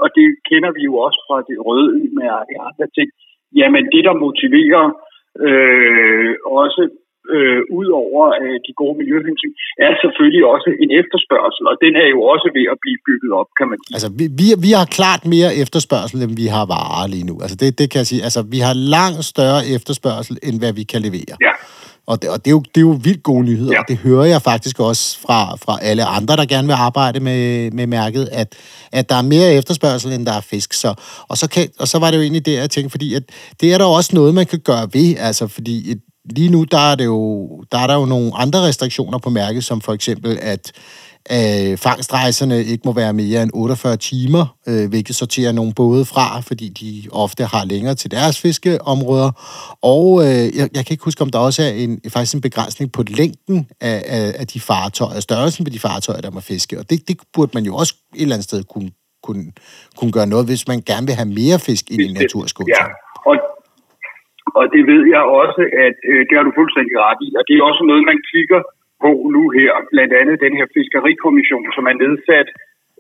og 0.03 0.09
det 0.17 0.27
kender 0.51 0.71
vi 0.77 0.83
jo 0.89 0.95
også 1.07 1.21
fra 1.27 1.39
det 1.49 1.57
røde 1.69 1.99
med 2.19 2.29
de 2.51 2.57
andre 2.69 2.87
ting, 2.97 3.09
jamen 3.61 3.83
det, 3.95 4.03
der 4.09 4.23
motiverer 4.27 4.85
øh, 5.47 6.33
også 6.63 6.83
øh, 7.35 7.61
ud 7.79 7.89
over 8.03 8.23
øh, 8.43 8.57
de 8.67 8.73
gode 8.81 8.97
miljøhensyn, 9.01 9.55
er 9.87 9.93
selvfølgelig 10.03 10.45
også 10.55 10.69
en 10.85 10.91
efterspørgsel, 11.01 11.65
og 11.71 11.77
den 11.85 11.93
er 12.05 12.09
jo 12.15 12.21
også 12.33 12.49
ved 12.57 12.67
at 12.73 12.79
blive 12.85 12.99
bygget 13.09 13.33
op, 13.41 13.51
kan 13.59 13.67
man 13.71 13.79
sige. 13.85 13.95
Altså, 13.97 14.11
vi, 14.19 14.25
vi, 14.41 14.47
vi 14.67 14.71
har 14.79 14.87
klart 14.99 15.23
mere 15.35 15.51
efterspørgsel, 15.63 16.19
end 16.25 16.35
vi 16.43 16.47
har 16.57 16.65
varer 16.75 17.07
lige 17.15 17.27
nu. 17.31 17.35
Altså, 17.45 17.57
det, 17.63 17.69
det 17.81 17.87
kan 17.91 17.99
jeg 18.03 18.09
sige. 18.13 18.23
Altså, 18.29 18.41
vi 18.55 18.61
har 18.67 18.75
langt 18.97 19.23
større 19.33 19.61
efterspørgsel, 19.77 20.37
end 20.47 20.57
hvad 20.63 20.73
vi 20.81 20.85
kan 20.93 21.01
levere. 21.07 21.35
Ja. 21.49 21.55
Og 22.07 22.23
det, 22.23 22.31
og 22.31 22.45
det, 22.45 22.51
er, 22.51 22.51
jo, 22.51 22.61
det 22.61 22.77
er 22.77 22.81
jo 22.81 22.99
vildt 23.03 23.23
gode 23.23 23.45
nyheder, 23.45 23.73
ja. 23.73 23.81
og 23.81 23.85
det 23.89 23.97
hører 23.97 24.25
jeg 24.25 24.43
faktisk 24.43 24.81
også 24.81 25.19
fra, 25.19 25.57
fra 25.57 25.79
alle 25.83 26.05
andre, 26.05 26.37
der 26.37 26.45
gerne 26.45 26.69
vil 26.69 26.75
arbejde 26.75 27.21
med, 27.21 27.71
med 27.71 27.87
mærket, 27.87 28.29
at, 28.33 28.55
at 28.93 29.09
der 29.09 29.15
er 29.15 29.23
mere 29.23 29.53
efterspørgsel, 29.53 30.13
end 30.13 30.27
der 30.27 30.33
er 30.33 30.41
fisk. 30.41 30.73
Så, 30.73 30.95
og, 31.29 31.39
så 31.39 31.49
kan, 31.49 31.69
og 31.79 31.89
så 31.89 31.99
var 31.99 32.11
det 32.11 32.17
jo 32.17 32.23
egentlig 32.23 32.47
det, 32.47 32.55
jeg 32.55 32.71
tænkte, 32.71 32.91
fordi 32.91 33.15
at 33.15 33.23
det 33.61 33.75
er 33.75 33.79
der 33.79 33.85
også 33.85 34.11
noget, 34.15 34.35
man 34.35 34.47
kan 34.47 34.59
gøre 34.59 34.89
ved, 34.93 35.17
altså 35.19 35.47
fordi 35.47 35.91
et, 35.91 36.01
lige 36.31 36.49
nu, 36.49 36.65
der 36.65 36.79
er, 36.79 36.95
det 36.95 37.05
jo, 37.05 37.49
der 37.73 37.79
er 37.79 37.87
der 37.87 37.95
jo 37.95 38.05
nogle 38.05 38.35
andre 38.35 38.63
restriktioner 38.63 39.19
på 39.19 39.31
mærket, 39.31 39.65
som 39.65 39.81
for 39.81 39.93
eksempel, 39.93 40.39
at 40.43 40.73
øh, 41.37 41.73
fangstrejserne 41.87 42.57
ikke 42.73 42.85
må 42.89 42.93
være 43.03 43.13
mere 43.23 43.43
end 43.43 43.51
48 43.55 43.97
timer, 44.11 44.45
øh, 44.71 44.85
hvilket 44.93 45.15
sorterer 45.23 45.53
nogle 45.53 45.73
både 45.83 46.03
fra, 46.13 46.27
fordi 46.49 46.67
de 46.81 46.91
ofte 47.25 47.43
har 47.55 47.65
længere 47.73 47.97
til 48.03 48.11
deres 48.17 48.37
fiskeområder. 48.45 49.31
Og 49.95 50.07
øh, 50.25 50.45
jeg, 50.59 50.67
jeg 50.77 50.83
kan 50.85 50.93
ikke 50.95 51.09
huske, 51.09 51.23
om 51.27 51.31
der 51.35 51.41
også 51.49 51.61
er 51.69 51.73
en, 51.85 51.93
faktisk 52.15 52.35
en 52.39 52.47
begrænsning 52.49 52.89
på 52.97 53.03
længden 53.21 53.59
af, 53.91 53.99
af, 54.17 54.27
af 54.41 54.47
de 54.53 54.59
fartøjer, 54.69 55.21
størrelsen 55.29 55.63
på 55.67 55.71
de 55.75 55.81
fartøjer, 55.87 56.21
der 56.27 56.33
må 56.37 56.41
fiske. 56.53 56.75
Og 56.81 56.85
det, 56.91 56.99
det 57.09 57.15
burde 57.35 57.53
man 57.57 57.65
jo 57.69 57.73
også 57.81 57.93
et 57.95 58.23
eller 58.25 58.37
andet 58.37 58.49
sted 58.51 58.61
kunne, 58.73 58.91
kunne, 59.27 59.45
kunne 59.99 60.13
gøre 60.17 60.29
noget, 60.35 60.45
hvis 60.51 60.65
man 60.71 60.79
gerne 60.91 61.07
vil 61.09 61.19
have 61.21 61.31
mere 61.41 61.59
fisk 61.69 61.85
ind 61.93 62.01
i 62.11 62.13
naturskolen. 62.21 62.71
Ja, 62.79 62.85
og, 63.29 63.35
og 64.59 64.65
det 64.75 64.83
ved 64.91 65.03
jeg 65.15 65.23
også, 65.43 65.63
at 65.87 65.97
øh, 66.11 66.21
det 66.29 66.35
har 66.39 66.45
du 66.49 66.53
fuldstændig 66.61 66.95
ret 67.07 67.21
i, 67.27 67.29
og 67.39 67.43
det 67.49 67.55
er 67.59 67.63
også 67.71 67.83
noget, 67.91 68.03
man 68.13 68.21
kigger 68.33 68.61
på 69.05 69.11
nu 69.35 69.43
her, 69.59 69.73
blandt 69.93 70.13
andet 70.21 70.45
den 70.47 70.55
her 70.59 70.67
fiskerikommission, 70.77 71.67
som 71.77 71.85
er 71.91 71.97
nedsat, 72.05 72.49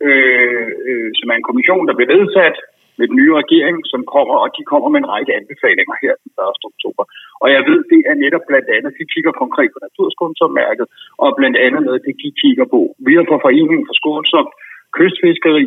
øh, 0.07 0.69
øh, 0.89 1.11
som 1.19 1.27
er 1.31 1.37
en 1.37 1.49
kommission, 1.49 1.87
der 1.89 1.95
bliver 1.97 2.15
nedsat 2.17 2.57
med 2.99 3.07
den 3.11 3.17
nye 3.21 3.35
regering, 3.43 3.77
som 3.93 4.01
kommer, 4.15 4.37
og 4.45 4.49
de 4.57 4.63
kommer 4.73 4.89
med 4.91 5.01
en 5.01 5.13
række 5.15 5.33
anbefalinger 5.41 5.95
her 6.03 6.13
den 6.23 6.31
1. 6.33 6.71
oktober. 6.71 7.05
Og 7.43 7.49
jeg 7.57 7.63
ved, 7.69 7.81
det 7.93 8.01
er 8.11 8.17
netop 8.25 8.45
blandt 8.51 8.69
andet, 8.77 8.91
de 8.99 9.05
kigger 9.15 9.33
konkret 9.43 9.71
på 9.75 9.81
naturskånsomværket, 9.87 10.87
og 11.25 11.29
blandt 11.39 11.57
andet 11.67 11.81
noget, 11.87 12.05
det 12.07 12.15
de 12.25 12.31
kigger 12.43 12.67
på. 12.75 12.81
Vi 13.07 13.13
har 13.17 13.25
på 13.29 13.37
Foreningen 13.47 13.87
for 13.89 13.95
Skånsomt 14.01 14.53
Kystfiskeri 14.97 15.65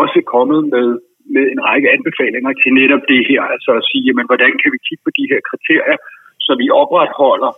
også 0.00 0.18
kommet 0.34 0.60
med, 0.74 0.88
med 1.34 1.44
en 1.54 1.60
række 1.68 1.88
anbefalinger 1.96 2.52
til 2.62 2.70
netop 2.80 3.02
det 3.12 3.22
her, 3.30 3.42
altså 3.54 3.70
at 3.80 3.86
sige, 3.90 4.04
jamen, 4.08 4.26
hvordan 4.30 4.52
kan 4.60 4.70
vi 4.74 4.78
kigge 4.86 5.04
på 5.06 5.12
de 5.18 5.24
her 5.30 5.40
kriterier, 5.50 5.98
så 6.46 6.52
vi 6.62 6.66
opretholder 6.82 7.52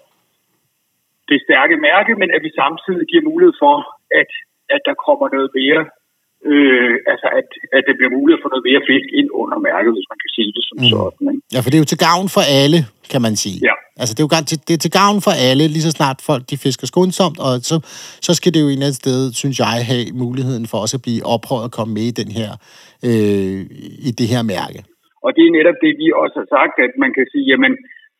det 1.30 1.38
stærke 1.46 1.76
mærke, 1.88 2.12
men 2.20 2.28
at 2.36 2.40
vi 2.46 2.50
samtidig 2.62 3.04
giver 3.10 3.28
mulighed 3.30 3.54
for, 3.64 3.74
at, 4.20 4.30
at 4.74 4.80
der 4.88 4.94
kommer 5.06 5.26
noget 5.36 5.50
mere, 5.60 5.82
øh, 6.50 6.94
altså 7.12 7.28
at, 7.38 7.48
at 7.76 7.82
det 7.88 7.94
bliver 7.98 8.12
muligt 8.18 8.38
for 8.42 8.48
noget 8.52 8.64
mere 8.68 8.82
fisk 8.90 9.08
ind 9.20 9.28
under 9.42 9.58
mærket, 9.68 9.90
hvis 9.96 10.08
man 10.12 10.18
kan 10.22 10.30
sige 10.36 10.50
det 10.56 10.64
som 10.68 10.76
mm. 10.80 10.90
sådan. 10.94 11.26
Ikke? 11.32 11.42
Ja, 11.54 11.58
for 11.62 11.68
det 11.70 11.76
er 11.78 11.84
jo 11.84 11.92
til 11.92 12.02
gavn 12.08 12.28
for 12.36 12.44
alle, 12.62 12.80
kan 13.12 13.20
man 13.26 13.34
sige. 13.44 13.58
Ja. 13.68 13.76
Altså, 14.00 14.12
det 14.14 14.20
er 14.22 14.26
jo 14.28 14.32
det 14.68 14.74
er 14.74 14.82
til 14.86 14.94
gavn 15.00 15.18
for 15.26 15.34
alle, 15.48 15.64
lige 15.74 15.86
så 15.88 15.92
snart 15.98 16.18
folk 16.30 16.42
de 16.50 16.56
fisker 16.64 16.86
skånsomt, 16.92 17.38
og 17.46 17.52
så, 17.70 17.76
så 18.26 18.32
skal 18.38 18.50
det 18.54 18.60
jo 18.64 18.68
i 18.74 18.76
et 18.90 18.96
sted, 19.02 19.20
synes 19.42 19.56
jeg, 19.64 19.74
have 19.92 20.04
muligheden 20.24 20.64
for 20.70 20.78
også 20.84 20.96
at 20.98 21.04
blive 21.06 21.22
oprøret 21.34 21.66
og 21.68 21.72
komme 21.76 21.92
med 21.98 22.06
i 22.12 22.18
den 22.20 22.30
her, 22.38 22.50
øh, 23.08 23.60
i 24.08 24.10
det 24.18 24.26
her 24.32 24.42
mærke. 24.54 24.80
Og 25.24 25.30
det 25.36 25.42
er 25.44 25.52
netop 25.58 25.78
det, 25.84 25.92
vi 26.02 26.06
også 26.22 26.36
har 26.42 26.48
sagt, 26.56 26.74
at 26.86 26.92
man 27.04 27.10
kan 27.16 27.26
sige, 27.32 27.46
jamen, 27.52 27.72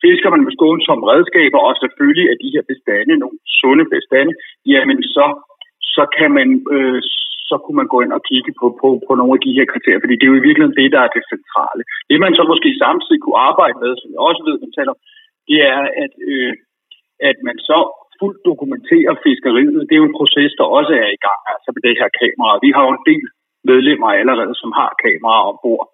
fisker 0.05 0.29
man 0.33 0.43
med 0.45 0.53
skånsomme 0.57 1.03
redskaber, 1.11 1.59
og 1.67 1.73
selvfølgelig 1.83 2.25
er 2.27 2.37
de 2.43 2.53
her 2.55 2.63
bestande 2.71 3.13
nogle 3.23 3.37
sunde 3.59 3.85
bestande, 3.93 4.33
jamen 4.73 4.97
så, 5.15 5.25
så 5.95 6.03
kan 6.17 6.29
man, 6.37 6.47
øh, 6.75 6.99
så 7.49 7.55
kunne 7.63 7.79
man 7.81 7.91
gå 7.93 7.97
ind 8.05 8.13
og 8.17 8.21
kigge 8.29 8.51
på, 8.59 8.67
på, 8.81 8.89
på 9.07 9.11
nogle 9.19 9.33
af 9.37 9.41
de 9.45 9.55
her 9.57 9.65
kriterier, 9.71 10.03
fordi 10.03 10.15
det 10.17 10.25
er 10.25 10.33
jo 10.33 10.41
i 10.41 10.47
virkeligheden 10.47 10.79
det, 10.81 10.93
der 10.95 11.01
er 11.03 11.11
det 11.15 11.23
centrale. 11.33 11.81
Det 12.09 12.17
man 12.25 12.33
så 12.37 12.43
måske 12.51 12.69
samtidig 12.85 13.19
kunne 13.21 13.43
arbejde 13.49 13.77
med, 13.83 13.91
som 14.01 14.09
jeg 14.13 14.21
også 14.29 14.41
ved, 14.47 14.55
man 14.63 14.75
taler 14.77 14.95
det 15.49 15.59
er, 15.73 15.81
at, 16.03 16.13
øh, 16.31 16.53
at 17.29 17.37
man 17.47 17.57
så 17.69 17.79
fuldt 18.19 18.41
dokumenterer 18.49 19.13
fiskeriet. 19.25 19.85
Det 19.87 19.93
er 19.93 20.03
jo 20.03 20.09
en 20.09 20.19
proces, 20.21 20.51
der 20.59 20.75
også 20.79 20.93
er 21.03 21.09
i 21.17 21.23
gang, 21.27 21.41
altså 21.53 21.69
med 21.75 21.81
det 21.87 21.95
her 21.99 22.09
kamera. 22.21 22.63
Vi 22.65 22.71
har 22.75 22.83
jo 22.87 22.91
en 22.95 23.07
del 23.11 23.25
medlemmer 23.71 24.09
allerede, 24.21 24.55
som 24.61 24.71
har 24.79 24.91
kameraer 25.03 25.49
ombord, 25.51 25.85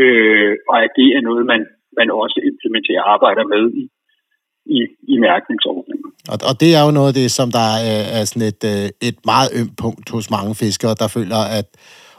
øh, 0.00 0.52
og 0.70 0.76
at 0.84 0.92
det 1.00 1.08
er 1.16 1.22
noget, 1.28 1.44
man 1.52 1.62
man 1.98 2.08
også 2.22 2.38
implementerer 2.50 3.02
arbejder 3.14 3.44
med 3.54 3.64
i, 3.80 3.84
i, 4.76 4.78
i 5.12 5.14
mærkningsordningen. 5.28 6.08
Og, 6.32 6.38
og 6.48 6.54
det 6.62 6.70
er 6.78 6.82
jo 6.86 6.90
noget 6.98 7.10
af 7.12 7.18
det, 7.20 7.28
som 7.38 7.48
der 7.58 7.68
er, 7.90 8.02
er 8.16 8.24
sådan 8.30 8.48
et, 8.52 8.62
øh, 8.72 8.86
et 9.08 9.18
meget 9.32 9.48
ømt 9.60 9.76
punkt 9.84 10.06
hos 10.14 10.26
mange 10.36 10.52
fiskere, 10.62 10.94
der 11.02 11.08
føler, 11.16 11.40
at 11.58 11.68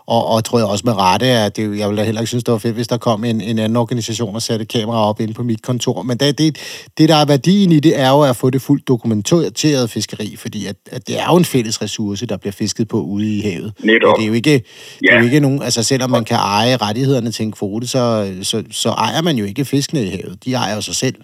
og, 0.08 0.22
og 0.34 0.43
tror 0.43 0.58
jeg 0.60 0.68
også 0.68 0.86
med 0.89 0.95
rette, 1.06 1.26
at 1.26 1.51
det, 1.58 1.64
jeg 1.80 1.88
ville 1.89 2.04
heller 2.06 2.22
ikke 2.22 2.34
synes, 2.34 2.43
det 2.43 2.51
var 2.51 2.58
fedt, 2.58 2.76
hvis 2.76 2.88
der 2.93 2.97
kom 2.97 3.20
en, 3.24 3.41
en 3.41 3.58
anden 3.60 3.78
organisation 3.84 4.36
og 4.36 4.41
satte 4.41 4.66
kamera 4.66 5.10
op 5.10 5.20
inde 5.20 5.34
på 5.34 5.43
mit 5.43 5.62
kontor. 5.70 5.97
Men 6.10 6.18
det, 6.18 6.38
det, 6.41 6.49
det, 6.97 7.06
der 7.12 7.18
er 7.24 7.28
værdien 7.34 7.72
i 7.78 7.80
det, 7.80 7.93
er 8.06 8.10
jo 8.16 8.22
at 8.32 8.36
få 8.41 8.47
det 8.56 8.62
fuldt 8.68 8.88
dokumenteret 8.88 9.89
fiskeri, 9.95 10.30
fordi 10.43 10.62
at, 10.72 10.78
at 10.95 11.01
det 11.08 11.16
er 11.24 11.28
jo 11.32 11.38
en 11.43 11.49
fælles 11.54 11.82
ressource, 11.86 12.28
der 12.32 12.38
bliver 12.41 12.56
fisket 12.62 12.86
på 12.93 12.99
ude 13.16 13.28
i 13.38 13.39
havet. 13.47 13.70
Netop. 13.91 14.16
Det 14.18 14.24
er 14.26 14.30
jo 14.32 14.38
ikke, 14.41 14.56
det 15.01 15.10
er 15.12 15.18
jo 15.22 15.26
ikke 15.30 15.39
nogen, 15.45 15.62
altså 15.68 15.82
selvom 15.91 16.10
man 16.18 16.26
kan 16.32 16.39
eje 16.58 16.74
rettighederne 16.86 17.32
til 17.36 17.43
en 17.47 17.54
kvote, 17.60 17.88
så, 17.95 18.04
så, 18.49 18.58
så 18.84 18.89
ejer 19.06 19.22
man 19.28 19.36
jo 19.41 19.45
ikke 19.51 19.64
fiskene 19.74 20.01
i 20.08 20.10
havet. 20.16 20.36
De 20.45 20.49
ejer 20.64 20.76
jo 20.80 20.84
sig 20.89 20.97
selv. 21.04 21.18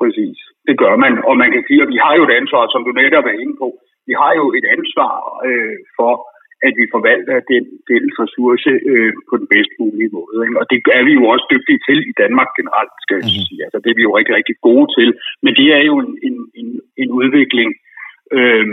Præcis. 0.00 0.38
Det 0.68 0.76
gør 0.82 0.94
man. 1.04 1.12
Og 1.28 1.34
man 1.42 1.50
kan 1.54 1.62
sige, 1.68 1.80
at 1.84 1.90
vi 1.94 1.98
har 2.04 2.12
jo 2.18 2.22
et 2.28 2.34
ansvar, 2.40 2.62
som 2.74 2.80
du 2.86 2.90
netop 3.02 3.26
er 3.32 3.36
inde 3.42 3.54
på. 3.62 3.68
Vi 4.08 4.14
har 4.22 4.32
jo 4.40 4.44
et 4.58 4.66
ansvar 4.76 5.12
øh, 5.48 5.76
for 5.96 6.12
at 6.66 6.72
vi 6.80 6.84
forvalter 6.94 7.36
den 7.52 7.64
fælles 7.88 8.14
ressource 8.22 8.72
øh, 8.90 9.12
på 9.28 9.34
den 9.40 9.46
bedst 9.54 9.72
mulige 9.82 10.14
måde. 10.18 10.36
Ikke? 10.44 10.58
Og 10.60 10.66
det 10.70 10.78
er 10.98 11.04
vi 11.08 11.12
jo 11.18 11.24
også 11.34 11.46
dygtige 11.54 11.80
til 11.88 11.98
i 12.10 12.14
Danmark 12.22 12.50
generelt, 12.58 12.94
skal 13.04 13.16
jeg 13.18 13.26
mm-hmm. 13.26 13.46
sige. 13.48 13.60
Altså, 13.66 13.78
det 13.82 13.90
er 13.90 13.98
vi 13.98 14.06
jo 14.08 14.16
rigtig, 14.18 14.34
rigtig 14.38 14.56
gode 14.68 14.88
til. 14.98 15.08
Men 15.44 15.52
det 15.60 15.68
er 15.78 15.82
jo 15.90 15.94
en, 16.04 16.10
en, 16.26 16.36
en, 16.60 16.68
en 17.02 17.10
udvikling 17.20 17.70
øh, 18.38 18.66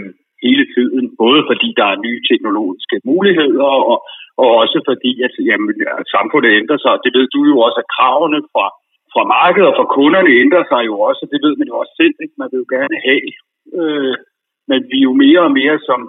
hele 0.45 0.65
tiden, 0.75 1.05
både 1.23 1.41
fordi 1.49 1.69
der 1.79 1.87
er 1.93 2.03
nye 2.07 2.21
teknologiske 2.29 2.97
muligheder, 3.09 3.71
og, 3.91 3.97
og 4.41 4.49
også 4.61 4.77
fordi 4.89 5.11
at 5.25 5.33
jamen, 5.49 5.73
samfundet 6.15 6.57
ændrer 6.59 6.79
sig. 6.85 6.93
Det 7.05 7.11
ved 7.17 7.25
du 7.35 7.41
jo 7.51 7.57
også, 7.65 7.79
at 7.83 7.91
kravene 7.95 8.39
fra, 8.53 8.65
fra 9.13 9.23
markedet 9.37 9.69
og 9.69 9.75
fra 9.79 9.91
kunderne 9.97 10.31
ændrer 10.43 10.65
sig 10.71 10.81
jo 10.89 10.95
også. 11.09 11.23
Det 11.33 11.39
ved 11.45 11.53
man 11.59 11.69
jo 11.71 11.75
også 11.81 11.93
selv. 12.01 12.15
Ikke? 12.23 12.35
Man 12.41 12.49
vil 12.51 12.63
jo 12.63 12.67
gerne 12.75 12.97
have. 13.07 13.27
Øh, 13.79 14.15
men 14.69 14.79
vi 14.91 14.97
er 14.99 15.07
jo 15.09 15.15
mere 15.25 15.41
og 15.47 15.53
mere 15.61 15.77
som 15.89 15.99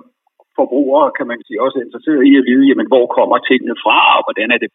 forbrugere, 0.58 1.08
kan 1.18 1.26
man 1.30 1.38
sige, 1.46 1.62
også 1.66 1.78
interesseret 1.86 2.22
i 2.30 2.32
at 2.40 2.46
vide, 2.50 2.64
jamen, 2.70 2.88
hvor 2.92 3.04
kommer 3.18 3.36
tingene 3.50 3.76
fra, 3.84 3.98
og 4.18 4.22
hvordan 4.26 4.48
er, 4.54 4.58
det, 4.62 4.70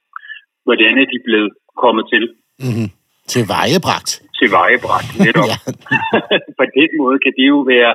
hvordan 0.68 0.94
er 1.02 1.08
de 1.14 1.20
blevet 1.28 1.52
kommet 1.84 2.06
til. 2.14 2.24
Mm-hmm. 2.66 2.90
Til 3.34 3.44
vejebragt. 3.56 4.12
Til 4.40 4.50
vejebragt, 4.60 5.10
netop. 5.26 5.50
På 6.60 6.66
den 6.80 6.90
måde 7.02 7.18
kan 7.24 7.34
det 7.40 7.48
jo 7.54 7.60
være, 7.74 7.92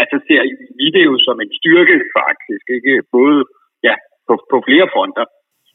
altså 0.00 0.16
ser 0.28 0.42
vi 0.80 0.86
det 0.96 1.04
jo 1.10 1.14
som 1.26 1.36
en 1.44 1.52
styrke 1.60 1.96
faktisk, 2.18 2.64
ikke? 2.76 2.92
Både 3.16 3.36
ja, 3.88 3.94
på, 4.28 4.34
på 4.52 4.56
flere 4.66 4.86
fronter. 4.94 5.24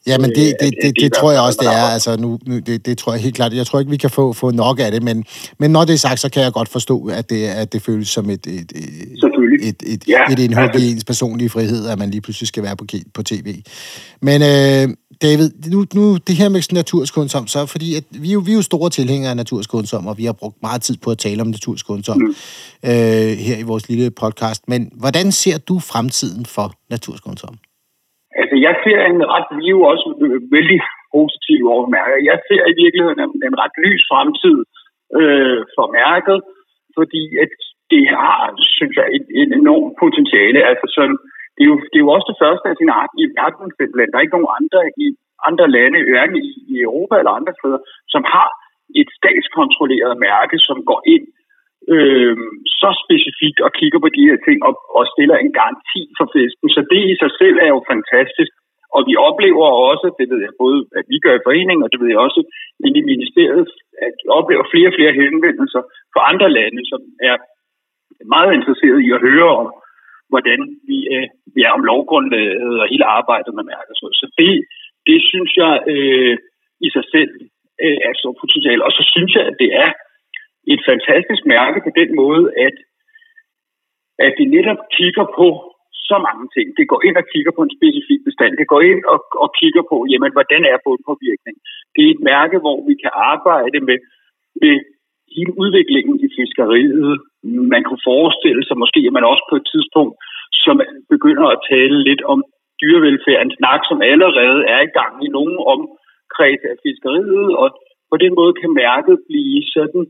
Ja, 0.06 0.18
men 0.18 0.30
det, 0.30 0.36
det, 0.36 0.54
det, 0.60 0.72
det, 0.82 0.94
det 1.00 1.12
tror 1.12 1.32
jeg 1.32 1.40
også, 1.40 1.58
det 1.62 1.68
er. 1.68 1.82
Altså, 1.82 2.16
nu, 2.16 2.38
nu, 2.46 2.58
det, 2.58 2.86
det 2.86 2.98
tror 2.98 3.12
jeg 3.12 3.22
helt 3.22 3.34
klart. 3.34 3.52
Jeg 3.52 3.66
tror 3.66 3.78
ikke, 3.78 3.90
vi 3.90 3.96
kan 3.96 4.10
få, 4.10 4.32
få 4.32 4.50
nok 4.50 4.80
af 4.80 4.90
det, 4.90 5.02
men, 5.02 5.24
men 5.58 5.70
når 5.70 5.84
det 5.84 5.92
er 5.92 5.98
sagt, 5.98 6.20
så 6.20 6.28
kan 6.28 6.42
jeg 6.42 6.52
godt 6.52 6.68
forstå, 6.68 7.06
at 7.06 7.30
det, 7.30 7.46
at 7.46 7.72
det 7.72 7.82
føles 7.82 8.08
som 8.08 8.30
et, 8.30 8.46
et, 8.46 8.72
et, 9.62 9.82
et, 9.86 10.08
ja, 10.08 10.32
et 10.32 10.38
indhug 10.38 10.76
i 10.78 10.90
ens 10.90 11.04
personlige 11.04 11.48
frihed, 11.48 11.86
at 11.86 11.98
man 11.98 12.10
lige 12.10 12.20
pludselig 12.20 12.48
skal 12.48 12.62
være 12.62 12.76
på, 12.76 12.86
på 13.14 13.22
tv. 13.22 13.62
Men 14.20 14.42
øh, 14.42 14.96
David, 15.22 15.50
nu, 15.66 15.86
nu 15.94 16.16
det 16.26 16.36
her 16.36 16.48
med 16.48 16.72
naturskundsom, 16.72 17.46
så 17.46 17.66
fordi 17.66 17.94
at 17.94 18.04
vi, 18.10 18.32
jo, 18.32 18.38
vi 18.38 18.50
er 18.50 18.56
jo 18.56 18.62
store 18.62 18.90
tilhængere 18.90 19.30
af 19.30 19.36
naturskundsom, 19.36 20.06
og 20.06 20.18
vi 20.18 20.24
har 20.24 20.32
brugt 20.32 20.56
meget 20.62 20.82
tid 20.82 20.96
på 20.96 21.10
at 21.10 21.18
tale 21.18 21.40
om 21.42 21.46
naturskundsom 21.46 22.18
mm. 22.18 22.34
øh, 22.90 22.92
her 23.38 23.56
i 23.56 23.62
vores 23.62 23.88
lille 23.88 24.10
podcast. 24.10 24.68
Men 24.68 24.90
hvordan 24.94 25.32
ser 25.32 25.58
du 25.58 25.78
fremtiden 25.78 26.46
for 26.46 26.74
naturskundsom? 26.90 27.58
Altså, 28.40 28.56
jeg 28.66 28.74
ser 28.84 28.98
en 29.10 29.20
ret, 29.32 29.48
vi 29.58 29.64
er 29.66 29.76
jo 29.78 29.82
også 29.92 30.08
øh, 30.24 30.40
vældig 30.56 30.80
positive 31.14 31.66
over 31.74 31.86
mærker. 31.96 32.28
Jeg 32.30 32.38
ser 32.48 32.62
i 32.72 32.74
virkeligheden 32.82 33.20
en, 33.24 33.32
en 33.48 33.56
ret 33.62 33.76
lys 33.84 34.02
fremtid 34.10 34.58
øh, 35.18 35.58
for 35.76 35.86
mærket, 36.00 36.38
fordi 36.98 37.22
at 37.44 37.52
det 37.92 38.04
har, 38.22 38.40
synes 38.78 38.94
jeg, 39.00 39.06
et, 39.16 39.26
et 39.40 39.50
enormt 39.60 39.94
potentiale. 40.02 40.60
Altså 40.70 40.86
så 40.94 41.02
det, 41.56 41.62
er 41.64 41.70
jo, 41.72 41.76
det 41.90 41.98
er 41.98 42.06
jo 42.06 42.14
også 42.16 42.28
det 42.32 42.40
første 42.42 42.66
af 42.70 42.76
sin 42.78 42.90
art 43.00 43.12
i 43.22 43.24
verden, 43.38 43.66
simpelthen. 43.78 44.10
Der 44.10 44.18
er 44.18 44.26
ikke 44.26 44.36
nogen 44.38 44.56
andre 44.60 44.80
i 45.04 45.06
andre 45.48 45.66
lande, 45.76 45.98
hverken 46.10 46.36
i, 46.46 46.48
i 46.72 46.74
Europa 46.86 47.14
eller 47.18 47.38
andre 47.38 47.54
steder, 47.58 47.80
som 48.14 48.22
har 48.34 48.48
et 49.00 49.08
statskontrolleret 49.18 50.14
mærke, 50.28 50.56
som 50.68 50.78
går 50.90 51.00
ind 51.14 51.24
øh, 51.94 52.36
så 52.80 52.90
specifikt 53.04 53.58
og 53.66 53.70
kigger 53.78 54.00
på 54.02 54.08
de 54.16 54.22
her 54.28 54.38
ting 54.46 54.58
og, 54.68 54.74
og 54.98 55.04
stiller 55.14 55.36
en 55.38 55.52
garanti 55.60 56.02
for 56.18 56.26
fisken. 56.34 56.68
Så 56.76 56.80
det 56.92 57.02
i 57.12 57.14
sig 57.22 57.32
selv 57.40 57.56
er 57.66 57.70
jo 57.74 57.80
fantastisk. 57.92 58.52
Og 58.96 59.00
vi 59.08 59.14
oplever 59.28 59.66
også, 59.90 60.06
det 60.18 60.26
ved 60.32 60.40
jeg 60.46 60.54
både, 60.62 60.78
at 60.98 61.04
vi 61.12 61.16
gør 61.24 61.34
i 61.36 61.46
foreningen, 61.46 61.84
og 61.84 61.90
det 61.92 62.00
ved 62.00 62.08
jeg 62.12 62.20
også 62.26 62.40
inde 62.86 62.98
i 63.00 63.10
ministeriet, 63.12 63.68
at 64.06 64.14
vi 64.22 64.26
oplever 64.38 64.64
flere 64.72 64.88
og 64.90 64.96
flere 64.98 65.14
henvendelser 65.22 65.82
fra 66.12 66.22
andre 66.30 66.48
lande, 66.58 66.82
som 66.90 67.00
er 67.30 67.36
meget 68.34 68.52
interesseret 68.58 69.00
i 69.06 69.10
at 69.16 69.24
høre 69.28 69.48
om, 69.62 69.68
hvordan 70.32 70.60
vi, 70.88 70.98
øh, 71.14 71.26
vi 71.54 71.60
er 71.66 71.72
om 71.78 71.84
lovgrundlaget 71.90 72.80
og 72.82 72.86
hele 72.92 73.06
arbejdet 73.18 73.52
med 73.54 73.64
mærker. 73.72 73.94
Så 74.20 74.26
det, 74.40 74.52
det 75.08 75.18
synes 75.30 75.52
jeg 75.62 75.74
øh, 75.94 76.34
i 76.86 76.88
sig 76.96 77.04
selv 77.14 77.32
øh, 77.84 77.98
er 78.08 78.12
så 78.22 78.28
potentiale. 78.42 78.84
Og 78.86 78.92
så 78.98 79.02
synes 79.12 79.32
jeg, 79.36 79.44
at 79.50 79.56
det 79.62 79.70
er 79.84 79.90
et 80.72 80.80
fantastisk 80.90 81.42
mærke 81.54 81.78
på 81.86 81.90
den 82.00 82.10
måde, 82.22 82.44
at, 82.66 82.76
at 84.26 84.32
det 84.38 84.46
netop 84.56 84.80
kigger 84.98 85.26
på 85.38 85.48
så 86.10 86.16
mange 86.26 86.46
ting. 86.54 86.66
Det 86.78 86.86
går 86.92 87.00
ind 87.06 87.16
og 87.22 87.26
kigger 87.32 87.52
på 87.54 87.62
en 87.64 87.76
specifik 87.78 88.20
bestand. 88.28 88.52
Det 88.60 88.68
går 88.72 88.82
ind 88.90 89.02
og, 89.12 89.18
og 89.44 89.48
kigger 89.60 89.84
på, 89.90 89.96
jamen, 90.12 90.32
hvordan 90.36 90.62
er 90.72 90.84
bundpåvirkning. 90.86 91.56
Det 91.94 92.02
er 92.04 92.10
et 92.16 92.22
mærke, 92.32 92.56
hvor 92.64 92.78
vi 92.88 92.94
kan 93.02 93.12
arbejde 93.32 93.78
med, 93.88 93.98
med 94.62 94.74
hele 95.36 95.52
udviklingen 95.62 96.16
i 96.26 96.28
fiskeriet. 96.38 97.12
Man 97.74 97.82
kunne 97.84 98.06
forestille 98.12 98.62
sig 98.68 98.76
måske, 98.82 99.00
at 99.08 99.16
man 99.18 99.30
også 99.32 99.44
på 99.50 99.56
et 99.60 99.66
tidspunkt, 99.72 100.14
som 100.64 100.76
begynder 101.14 101.46
at 101.50 101.62
tale 101.72 101.96
lidt 102.08 102.22
om 102.32 102.38
dyrevelfærd, 102.80 103.42
en 103.42 103.56
snak, 103.58 103.80
som 103.90 103.98
allerede 104.12 104.60
er 104.74 104.80
i 104.84 104.94
gang 104.98 105.14
i 105.26 105.28
nogen 105.36 105.56
omkreds 105.72 106.62
af 106.70 106.76
fiskeriet, 106.84 107.48
og 107.62 107.68
på 108.10 108.16
den 108.24 108.32
måde 108.38 108.52
kan 108.60 108.70
mærket 108.84 109.16
blive 109.30 109.58
sådan 109.76 110.02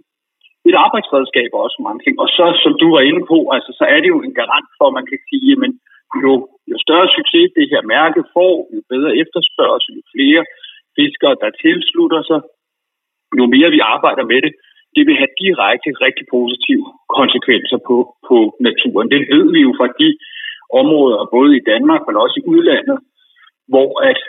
et 0.69 0.77
arbejdsredskab 0.87 1.51
også 1.65 1.79
mange 1.87 2.01
ting. 2.03 2.15
Og 2.25 2.29
så, 2.37 2.47
som 2.65 2.73
du 2.83 2.87
var 2.97 3.03
inde 3.11 3.23
på, 3.33 3.39
altså, 3.57 3.71
så 3.79 3.85
er 3.95 3.99
det 4.01 4.11
jo 4.15 4.21
en 4.23 4.35
garant 4.41 4.71
for, 4.79 4.87
at 4.89 4.97
man 4.99 5.07
kan 5.11 5.19
sige, 5.29 5.45
jamen, 5.51 5.73
jo, 6.25 6.33
jo 6.71 6.77
større 6.87 7.09
succes 7.17 7.49
det 7.59 7.67
her 7.73 7.83
mærke 7.97 8.21
får, 8.35 8.55
jo 8.75 8.81
bedre 8.93 9.13
efterspørgsel, 9.23 9.93
jo 9.99 10.03
flere 10.15 10.43
fiskere, 10.99 11.35
der 11.43 11.59
tilslutter 11.65 12.21
sig, 12.31 12.41
jo 13.39 13.45
mere 13.55 13.71
vi 13.77 13.81
arbejder 13.95 14.25
med 14.33 14.41
det, 14.47 14.53
det 14.97 15.03
vil 15.07 15.21
have 15.21 15.37
direkte 15.43 15.91
rigtig 16.07 16.27
positive 16.37 16.87
konsekvenser 17.19 17.79
på, 17.89 17.97
på 18.29 18.37
naturen. 18.69 19.11
Det 19.13 19.21
ved 19.33 19.47
vi 19.55 19.61
jo 19.67 19.73
fra 19.79 19.89
de 20.01 20.09
områder, 20.81 21.33
både 21.37 21.51
i 21.57 21.67
Danmark, 21.73 22.03
men 22.05 22.17
også 22.25 22.37
i 22.41 22.49
udlandet, 22.53 22.99
hvor 23.73 23.91
at, 24.11 24.21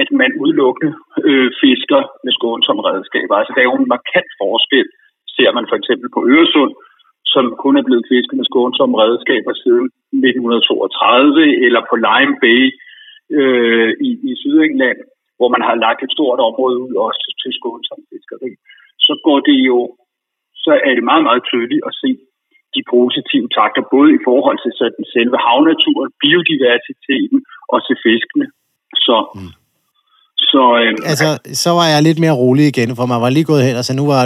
at 0.00 0.08
man 0.20 0.30
udelukkende 0.42 0.92
øh, 1.28 1.50
fisker 1.62 2.00
med 2.24 2.32
skånsomme 2.38 2.82
redskaber. 2.90 3.34
Altså, 3.36 3.52
der 3.54 3.60
er 3.62 3.70
jo 3.70 3.80
en 3.82 3.92
markant 3.96 4.30
forskel 4.42 4.88
ser 5.36 5.50
man 5.56 5.66
for 5.70 5.76
eksempel 5.80 6.08
på 6.16 6.20
Øresund, 6.34 6.72
som 7.34 7.44
kun 7.62 7.74
er 7.80 7.84
blevet 7.88 8.08
fisket 8.12 8.36
med 8.38 8.46
skånsomme 8.50 8.96
redskaber 9.02 9.52
siden 9.62 9.86
1932, 10.12 11.66
eller 11.66 11.82
på 11.90 11.94
Lime 12.06 12.34
Bay 12.42 12.62
øh, 13.38 13.90
i, 14.08 14.10
i 14.30 14.32
Sydengland, 14.42 14.98
hvor 15.38 15.48
man 15.54 15.62
har 15.68 15.76
lagt 15.84 16.00
et 16.02 16.14
stort 16.16 16.40
område 16.48 16.76
ud 16.84 16.94
også 17.06 17.20
til, 17.24 17.34
til 17.42 17.52
skånsom 17.58 18.00
fiskeri. 18.10 18.50
Så 19.06 19.12
går 19.26 19.38
det 19.48 19.58
jo, 19.70 19.78
så 20.64 20.72
er 20.88 20.92
det 20.94 21.04
meget, 21.10 21.24
meget 21.28 21.42
tydeligt 21.50 21.86
at 21.88 21.94
se 22.02 22.10
de 22.76 22.82
positive 22.96 23.48
takter, 23.58 23.82
både 23.94 24.10
i 24.18 24.20
forhold 24.28 24.58
til 24.64 24.72
sådan 24.80 25.04
selve 25.14 25.36
havnaturen, 25.46 26.10
biodiversiteten 26.22 27.38
og 27.72 27.78
til 27.86 27.96
fiskene. 28.06 28.46
Så 29.06 29.16
mm. 29.36 29.52
Så, 30.52 30.62
øh, 30.82 30.92
altså, 31.12 31.28
så 31.64 31.70
var 31.78 31.86
jeg 31.92 32.00
lidt 32.08 32.20
mere 32.24 32.36
rolig 32.42 32.66
igen, 32.72 32.90
for 32.98 33.04
man 33.12 33.20
var 33.24 33.30
lige 33.36 33.50
gået 33.52 33.66
hen, 33.66 33.76
og 33.80 33.84
så 33.86 33.92
nu 34.00 34.04
var 34.12 34.20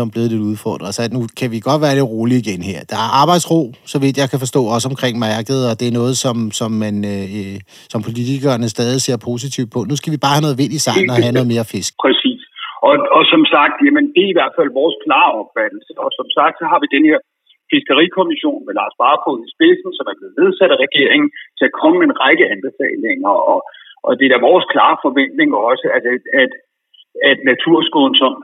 som 0.00 0.08
blevet 0.14 0.28
lidt 0.32 0.48
udfordret. 0.50 0.90
Så 0.96 1.02
nu 1.16 1.20
kan 1.38 1.48
vi 1.54 1.58
godt 1.68 1.80
være 1.84 1.94
lidt 1.96 2.12
rolige 2.16 2.42
igen 2.44 2.62
her. 2.70 2.80
Der 2.92 2.98
er 3.04 3.10
arbejdsro, 3.22 3.60
så 3.92 3.96
vidt 4.02 4.20
jeg 4.22 4.28
kan 4.32 4.42
forstå, 4.44 4.60
også 4.74 4.86
omkring 4.92 5.14
mærket, 5.28 5.58
og 5.68 5.74
det 5.80 5.86
er 5.86 5.98
noget, 6.00 6.14
som, 6.24 6.36
som, 6.60 6.70
man, 6.84 6.96
øh, 7.14 7.56
som 7.92 8.00
politikerne 8.06 8.66
stadig 8.76 8.98
ser 9.06 9.18
positivt 9.30 9.70
på. 9.74 9.80
Nu 9.90 9.94
skal 10.00 10.12
vi 10.14 10.20
bare 10.24 10.36
have 10.36 10.46
noget 10.46 10.60
vind 10.62 10.72
i 10.78 10.80
sejlen 10.86 11.10
og 11.14 11.18
have 11.24 11.36
noget 11.38 11.52
mere 11.54 11.66
fisk. 11.74 11.92
Præcis. 12.06 12.40
Og, 12.88 12.94
og 13.16 13.22
som 13.32 13.42
sagt, 13.54 13.74
jamen, 13.86 14.04
det 14.14 14.22
er 14.26 14.32
i 14.32 14.38
hvert 14.38 14.54
fald 14.58 14.70
vores 14.80 14.96
klare 15.04 15.32
opfattelse. 15.40 15.92
Og 16.04 16.10
som 16.18 16.28
sagt, 16.38 16.54
så 16.60 16.66
har 16.72 16.78
vi 16.82 16.88
den 16.96 17.04
her 17.10 17.18
fiskerikommission 17.72 18.60
med 18.66 18.74
Lars 18.80 18.96
Barfod 19.00 19.38
i 19.46 19.48
spidsen, 19.54 19.90
som 19.96 20.04
er 20.10 20.16
blevet 20.18 20.38
nedsat 20.40 20.70
af 20.74 20.78
regeringen, 20.86 21.30
til 21.58 21.64
at 21.68 21.76
komme 21.80 21.96
med 21.98 22.06
en 22.10 22.18
række 22.24 22.44
anbefalinger. 22.54 23.34
Og, 23.52 23.58
og 24.06 24.12
det 24.18 24.24
er 24.24 24.32
da 24.34 24.48
vores 24.50 24.66
klare 24.72 24.96
forventning 25.06 25.48
også, 25.68 25.86
at, 25.96 26.04
at, 26.42 26.52
at 27.30 27.38
naturskånsom 27.50 28.34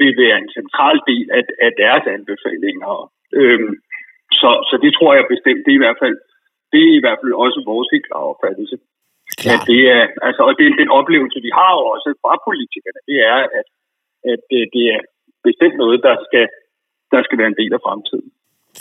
vil 0.00 0.12
være 0.22 0.36
en 0.42 0.50
central 0.58 0.96
del 1.10 1.26
af, 1.38 1.42
af 1.66 1.72
deres 1.82 2.04
anbefalinger. 2.16 2.92
Øhm, 3.40 3.72
så, 4.40 4.50
så 4.68 4.74
det 4.84 4.92
tror 4.94 5.10
jeg 5.14 5.32
bestemt, 5.34 5.62
det 5.64 5.72
er 5.72 5.80
i 5.80 5.84
hvert 5.84 6.00
fald, 6.02 6.16
det 6.72 6.80
er 6.88 6.92
i 6.96 7.02
hvert 7.04 7.20
fald 7.20 7.32
også 7.44 7.58
vores 7.72 7.88
helt 7.92 8.06
klare 8.08 8.30
opfattelse. 8.32 8.76
Klar. 9.42 9.52
At 9.54 9.60
det 9.70 9.80
er, 9.96 10.02
altså, 10.28 10.42
og 10.48 10.52
det 10.58 10.64
er 10.66 10.80
den 10.82 10.90
oplevelse, 11.00 11.38
vi 11.46 11.52
har 11.60 11.72
også 11.92 12.08
fra 12.22 12.32
politikerne, 12.48 13.00
det 13.10 13.18
er, 13.32 13.38
at, 13.58 13.66
at 14.32 14.40
det 14.74 14.84
er 14.94 15.00
bestemt 15.48 15.76
noget, 15.82 15.98
der 16.08 16.16
skal, 16.26 16.46
der 17.12 17.20
skal 17.26 17.38
være 17.40 17.50
en 17.52 17.60
del 17.62 17.72
af 17.76 17.80
fremtiden. 17.86 18.28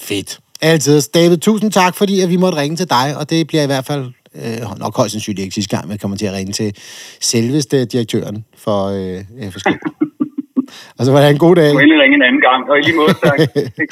Fedt. 0.10 0.32
Altid. 0.72 0.98
David, 1.18 1.38
tusind 1.48 1.72
tak, 1.82 1.94
fordi 2.02 2.16
at 2.24 2.30
vi 2.34 2.38
måtte 2.44 2.60
ringe 2.62 2.78
til 2.82 2.90
dig, 2.98 3.08
og 3.20 3.24
det 3.32 3.40
bliver 3.50 3.64
i 3.66 3.72
hvert 3.74 3.88
fald 3.90 4.04
øh, 4.44 4.80
nok 4.80 4.98
højst 4.98 5.12
sandsynligt 5.12 5.44
ikke 5.44 5.56
sidste 5.56 5.76
gang, 5.76 5.88
men 5.88 5.98
kommer 5.98 6.18
til 6.18 6.26
at 6.26 6.34
ringe 6.34 6.54
til 6.54 6.76
selveste 7.22 7.86
direktøren 7.86 8.46
for 8.58 8.86
øh, 8.86 9.52
FSK. 9.52 9.68
og 10.98 11.06
så 11.06 11.12
var 11.12 11.22
det 11.22 11.30
en 11.30 11.38
god 11.38 11.56
dag. 11.56 11.70
Du 11.70 11.74
må 11.74 11.80
ringe 11.80 12.16
en 12.16 12.22
anden 12.22 12.42
gang, 12.42 12.70
og 12.70 12.80
i 12.80 12.82
lige 12.82 12.96
måde, 12.96 13.14
tak. 13.24 13.40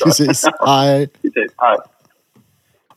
Ses. 0.18 0.46
Hej. 0.66 1.08
Hej. 1.64 1.76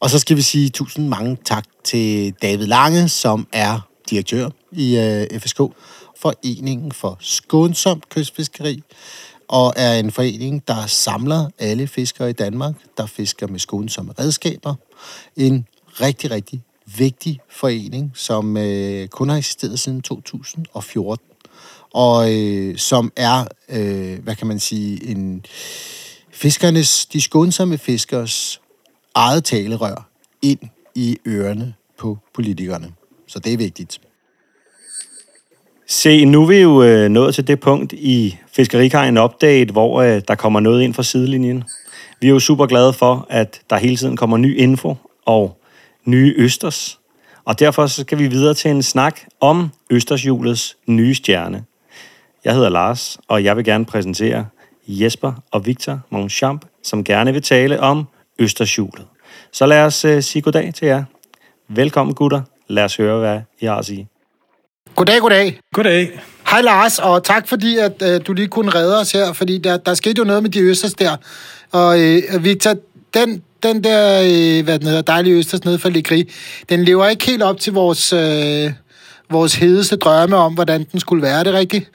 Og 0.01 0.11
så 0.11 0.19
skal 0.19 0.37
vi 0.37 0.43
sige 0.43 0.69
tusind 0.69 1.09
mange 1.09 1.37
tak 1.45 1.65
til 1.85 2.35
David 2.43 2.67
Lange, 2.67 3.09
som 3.09 3.47
er 3.53 3.89
direktør 4.11 4.49
i 4.73 4.99
øh, 4.99 5.41
FSK, 5.41 5.61
Foreningen 6.21 6.93
for 6.93 7.17
Skånsomt 7.21 8.09
Kystfiskeri, 8.09 8.83
og 9.49 9.73
er 9.77 9.93
en 9.93 10.11
forening, 10.11 10.69
der 10.69 10.87
samler 10.87 11.51
alle 11.59 11.87
fiskere 11.87 12.31
i 12.31 12.33
Danmark, 12.33 12.75
der 12.97 13.07
fisker 13.07 13.47
med 13.47 13.59
skånsomme 13.59 14.13
redskaber. 14.19 14.75
En 15.37 15.67
rigtig, 16.01 16.31
rigtig 16.31 16.63
vigtig 16.97 17.41
forening, 17.49 18.13
som 18.15 18.57
øh, 18.57 19.09
kun 19.09 19.29
har 19.29 19.37
eksisteret 19.37 19.79
siden 19.79 20.03
2014, 20.03 21.27
og 21.95 22.35
øh, 22.35 22.77
som 22.77 23.13
er, 23.17 23.45
øh, 23.69 24.23
hvad 24.25 24.35
kan 24.37 24.47
man 24.47 24.61
sige, 24.61 25.11
en 25.11 25.45
fiskernes, 26.31 27.07
de 27.07 27.21
skånsomme 27.21 27.79
fiskers 27.79 28.61
eget 29.15 29.45
talerør 29.45 30.09
ind 30.43 30.59
i 30.95 31.19
ørerne 31.27 31.75
på 31.99 32.19
politikerne. 32.35 32.93
Så 33.27 33.39
det 33.39 33.53
er 33.53 33.57
vigtigt. 33.57 34.01
Se, 35.87 36.25
nu 36.25 36.43
er 36.43 36.47
vi 36.47 36.57
jo 36.57 36.83
øh, 36.83 37.09
nået 37.09 37.35
til 37.35 37.47
det 37.47 37.61
punkt 37.61 37.93
i 37.93 38.37
Fiskerikajen 38.53 39.19
Update, 39.19 39.73
hvor 39.73 40.03
øh, 40.03 40.23
der 40.29 40.35
kommer 40.35 40.61
noget 40.61 40.83
ind 40.83 40.95
fra 40.95 41.03
sidelinjen. 41.03 41.65
Vi 42.21 42.27
er 42.27 42.31
jo 42.31 42.41
super 42.41 42.67
glade 42.67 42.93
for, 42.93 43.27
at 43.31 43.61
der 43.71 43.77
hele 43.77 43.97
tiden 43.97 44.17
kommer 44.17 44.37
ny 44.37 44.59
info 44.59 44.95
og 45.27 45.58
nye 46.05 46.35
østers. 46.37 46.99
Og 47.45 47.59
derfor 47.59 47.87
så 47.87 48.01
skal 48.01 48.19
vi 48.19 48.27
videre 48.27 48.55
til 48.55 48.71
en 48.71 48.83
snak 48.83 49.21
om 49.41 49.71
Østershjulets 49.91 50.77
nye 50.87 51.15
stjerne. 51.15 51.65
Jeg 52.45 52.55
hedder 52.55 52.69
Lars, 52.69 53.19
og 53.29 53.45
jeg 53.45 53.57
vil 53.57 53.65
gerne 53.65 53.85
præsentere 53.85 54.47
Jesper 54.89 55.33
og 55.51 55.67
Victor 55.67 56.01
Monchamp, 56.11 56.65
som 56.83 57.05
gerne 57.05 57.33
vil 57.33 57.43
tale 57.43 57.81
om 57.81 58.05
Østershjulet. 58.39 59.07
Så 59.53 59.67
lad 59.67 59.83
os 59.83 60.05
uh, 60.05 60.21
sige 60.21 60.43
goddag 60.43 60.75
til 60.75 60.87
jer. 60.89 61.05
Velkommen 61.69 62.15
gutter. 62.15 62.43
Lad 62.69 62.85
os 62.85 62.97
høre, 62.97 63.19
hvad 63.19 63.41
I 63.61 63.67
har 63.67 63.77
at 63.77 63.85
sige. 63.85 64.09
Goddag, 64.95 65.21
goddag. 65.21 65.61
Goddag. 65.75 66.21
Hej 66.51 66.61
Lars, 66.61 66.99
og 66.99 67.25
tak 67.25 67.49
fordi, 67.49 67.77
at 67.77 68.03
uh, 68.03 68.27
du 68.27 68.33
lige 68.33 68.49
kunne 68.49 68.71
redde 68.71 69.01
os 69.01 69.13
her, 69.13 69.33
fordi 69.33 69.59
der, 69.59 69.77
der 69.77 69.95
skete 69.95 70.19
jo 70.19 70.25
noget 70.25 70.43
med 70.43 70.51
de 70.51 70.61
østers 70.61 70.95
der. 70.95 71.17
Og 71.73 71.99
uh, 71.99 72.45
Victor, 72.45 72.75
den, 73.15 73.43
den 73.63 73.85
der 73.85 74.21
øh, 74.21 74.65
hvad 74.65 74.79
den 74.79 74.87
hedder, 74.87 75.03
dejlige 75.03 75.37
østers 75.37 75.65
nede 75.65 75.79
for 75.79 75.89
Ligri, 75.89 76.31
den 76.69 76.85
lever 76.85 77.09
ikke 77.09 77.27
helt 77.27 77.43
op 77.43 77.61
til 77.61 77.73
vores, 77.73 78.13
øh, 78.13 78.73
vores 79.31 79.55
hedeste 79.55 79.97
drømme 79.97 80.37
om, 80.37 80.55
hvordan 80.55 80.87
den 80.93 81.01
skulle 81.01 81.23
være. 81.23 81.39
Er 81.39 81.45
det 81.45 81.55
rigtigt? 81.55 81.91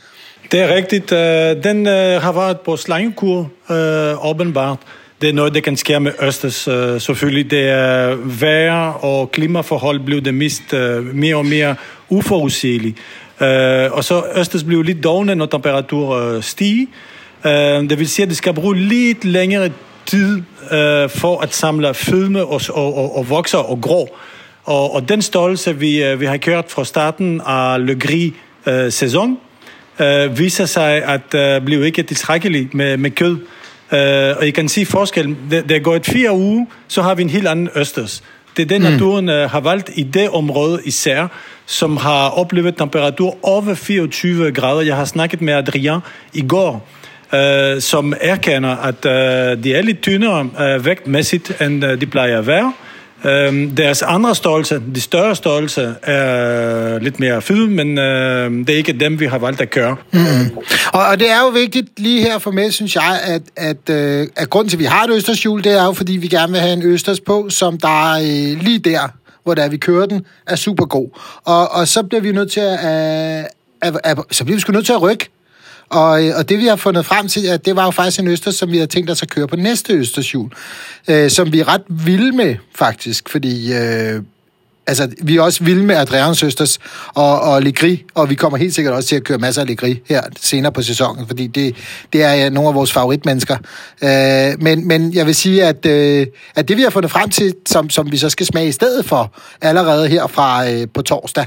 Det 0.51 0.59
er 0.61 0.75
rigtigt. 0.75 1.11
Øh, 1.11 1.63
den 1.63 1.87
øh, 1.87 2.21
har 2.21 2.31
været 2.31 2.59
på 2.59 2.77
slangekur, 2.77 3.51
øh, 3.71 4.29
åbenbart. 4.29 4.77
Det 5.21 5.29
er 5.29 5.33
noget, 5.33 5.53
der 5.53 5.59
kan 5.59 5.77
ske 5.77 5.99
med 5.99 6.11
Østers. 6.21 6.67
Øh, 6.67 7.01
selvfølgelig, 7.01 7.51
det 7.51 7.69
er 7.69 8.15
vejr 8.15 8.91
og 8.91 9.31
klimaforhold 9.31 9.99
blev 9.99 10.21
det 10.21 10.33
mist 10.33 10.73
øh, 10.73 11.15
mere 11.15 11.35
og 11.35 11.45
mere 11.45 11.75
uforudsigeligt. 12.09 12.97
Øh, 13.41 13.91
og 13.91 14.03
så 14.03 14.23
Østers 14.35 14.63
blev 14.63 14.81
lidt 14.81 15.03
dogne, 15.03 15.35
når 15.35 15.45
temperaturen 15.45 16.41
stiger. 16.41 16.85
Øh, 17.45 17.89
det 17.89 17.99
vil 17.99 18.07
sige, 18.07 18.23
at 18.23 18.29
det 18.29 18.37
skal 18.37 18.53
bruge 18.53 18.77
lidt 18.77 19.25
længere 19.25 19.69
tid 20.05 20.41
øh, 20.71 21.09
for 21.09 21.41
at 21.41 21.53
samle 21.53 21.93
fedme 21.93 22.45
og, 22.45 22.61
og, 22.69 22.97
og, 22.97 23.17
og 23.17 23.29
vokser 23.29 23.57
og 23.57 23.81
grå. 23.81 24.09
Og, 24.63 24.95
og 24.95 25.09
den 25.09 25.21
størrelse, 25.21 25.79
vi, 25.79 26.03
øh, 26.03 26.19
vi 26.19 26.25
har 26.25 26.37
kørt 26.37 26.65
fra 26.67 26.85
starten 26.85 27.41
af 27.45 27.85
Le 27.85 27.95
Gris 27.99 28.33
øh, 28.65 28.91
øh, 29.99 30.39
viser 30.39 30.65
sig 30.65 31.03
at 31.03 31.33
øh, 31.35 31.61
blive 31.65 31.85
ikke 31.85 32.03
tilstrækkeligt 32.03 32.73
med, 32.73 32.97
med 32.97 33.11
kød. 33.11 33.37
Øh, 33.93 34.37
og 34.37 34.47
I 34.47 34.51
kan 34.51 34.69
sige 34.69 34.85
forskellen. 34.85 35.37
Det, 35.51 35.69
det 35.69 35.83
går 35.83 35.95
et 35.95 36.05
fire 36.05 36.31
uger, 36.31 36.65
så 36.87 37.01
har 37.01 37.15
vi 37.15 37.21
en 37.21 37.29
helt 37.29 37.47
anden 37.47 37.69
Østers. 37.75 38.23
Det 38.57 38.63
er 38.63 38.67
det, 38.67 38.81
naturen 38.81 39.29
øh, 39.29 39.49
har 39.49 39.59
valgt 39.59 39.89
i 39.95 40.03
det 40.03 40.29
område 40.29 40.81
især, 40.85 41.27
som 41.65 41.97
har 41.97 42.29
oplevet 42.29 42.77
temperatur 42.77 43.37
over 43.41 43.73
24 43.73 44.51
grader. 44.51 44.81
Jeg 44.81 44.95
har 44.95 45.05
snakket 45.05 45.41
med 45.41 45.53
Adrian 45.53 45.99
i 46.33 46.47
går, 46.47 46.87
øh, 47.33 47.81
som 47.81 48.13
erkender, 48.21 48.69
at 48.69 49.05
øh, 49.05 49.63
de 49.63 49.75
er 49.75 49.81
lidt 49.81 50.01
tyndere 50.01 50.49
øh, 50.61 50.85
vægtmæssigt, 50.85 51.61
end 51.61 51.85
øh, 51.85 52.01
de 52.01 52.05
plejer 52.05 52.39
at 52.39 52.47
være. 52.47 52.73
Øh, 53.25 53.77
deres 53.77 54.01
andre 54.01 54.35
størrelse, 54.35 54.81
de 54.95 55.01
større 55.01 55.35
størrelse, 55.35 55.95
er 56.03 56.95
øh, 56.95 57.01
lidt 57.01 57.19
mere 57.19 57.41
fed, 57.41 57.67
men 57.67 57.97
øh, 57.97 58.51
det 58.51 58.69
er 58.69 58.77
ikke 58.77 58.93
dem, 58.93 59.19
vi 59.19 59.25
har 59.25 59.37
valgt 59.37 59.61
at 59.61 59.69
køre. 59.69 59.95
Mm. 60.11 60.57
Og, 60.93 61.05
og 61.05 61.19
det 61.19 61.31
er 61.31 61.39
jo 61.39 61.47
vigtigt 61.47 61.99
lige 61.99 62.21
her 62.21 62.37
for 62.37 62.51
mig, 62.51 62.73
synes 62.73 62.95
jeg, 62.95 63.19
at, 63.23 63.41
at, 63.55 63.89
øh, 63.89 64.27
at 64.35 64.49
grunden 64.49 64.69
til, 64.69 64.77
at 64.77 64.79
vi 64.79 64.85
har 64.85 65.03
et 65.03 65.11
østershjul, 65.11 65.63
det 65.63 65.79
er 65.79 65.85
jo, 65.85 65.93
fordi 65.93 66.13
vi 66.13 66.27
gerne 66.27 66.51
vil 66.51 66.61
have 66.61 66.73
en 66.73 66.83
østers 66.83 67.19
på, 67.19 67.49
som 67.49 67.77
der 67.77 68.13
er 68.13 68.19
øh, 68.19 68.63
lige 68.63 68.79
der, 68.79 68.99
hvor 69.43 69.53
der 69.53 69.69
vi 69.69 69.77
kører 69.77 70.05
den, 70.05 70.25
er 70.47 70.55
super 70.55 70.85
god. 70.85 71.19
Og, 71.45 71.71
og 71.71 71.87
så 71.87 72.03
bliver 72.03 72.21
vi 72.21 72.31
nødt 72.31 72.51
til 72.51 72.59
at, 72.59 72.79
at, 72.79 73.45
at, 73.81 73.99
at 74.03 74.17
så 74.31 74.43
bliver 74.43 74.55
vi 74.55 74.61
sgu 74.61 74.73
nødt 74.73 74.85
til 74.85 74.93
at 74.93 75.01
rykke 75.01 75.29
og, 75.93 76.25
øh, 76.25 76.37
og 76.37 76.49
det 76.49 76.59
vi 76.59 76.65
har 76.65 76.75
fundet 76.75 77.05
frem 77.05 77.27
til, 77.27 77.47
at 77.47 77.65
det 77.65 77.75
var 77.75 77.85
jo 77.85 77.91
faktisk 77.91 78.19
en 78.19 78.27
øster, 78.27 78.51
som 78.51 78.71
vi 78.71 78.77
havde 78.77 78.87
tænkt 78.87 79.09
os 79.09 79.21
at 79.21 79.29
køre 79.29 79.47
på 79.47 79.55
næste 79.55 79.93
østershjul, 79.93 80.49
øh, 81.07 81.29
som 81.29 81.53
vi 81.53 81.59
er 81.59 81.67
ret 81.67 81.83
vilde 81.89 82.31
med, 82.31 82.55
faktisk, 82.75 83.29
fordi... 83.29 83.73
Øh, 83.73 84.21
altså, 84.87 85.09
vi 85.23 85.37
er 85.37 85.41
også 85.41 85.63
vilde 85.63 85.83
med 85.83 85.95
Adrians 85.95 86.37
Søsters 86.37 86.79
og, 87.13 87.41
og 87.41 87.61
Ligri, 87.61 88.03
og 88.13 88.29
vi 88.29 88.35
kommer 88.35 88.57
helt 88.57 88.75
sikkert 88.75 88.93
også 88.93 89.09
til 89.09 89.15
at 89.15 89.23
køre 89.23 89.37
masser 89.37 89.61
af 89.61 89.67
Ligri 89.67 90.01
her 90.09 90.21
senere 90.39 90.71
på 90.71 90.81
sæsonen, 90.81 91.27
fordi 91.27 91.47
det, 91.47 91.75
det 92.13 92.23
er 92.23 92.45
øh, 92.45 92.51
nogle 92.51 92.69
af 92.69 92.75
vores 92.75 92.93
favoritmennesker. 92.93 93.57
Øh, 94.03 94.61
men, 94.61 94.87
men 94.87 95.13
jeg 95.13 95.25
vil 95.25 95.35
sige, 95.35 95.65
at, 95.65 95.85
øh, 95.85 96.27
at 96.55 96.67
det 96.67 96.77
vi 96.77 96.81
har 96.81 96.89
fundet 96.89 97.11
frem 97.11 97.29
til, 97.29 97.55
som, 97.65 97.89
som 97.89 98.11
vi 98.11 98.17
så 98.17 98.29
skal 98.29 98.45
smage 98.45 98.67
i 98.67 98.71
stedet 98.71 99.05
for, 99.05 99.33
allerede 99.61 100.07
her 100.07 100.27
fra 100.27 100.69
øh, 100.71 100.87
på 100.93 101.01
torsdag, 101.01 101.45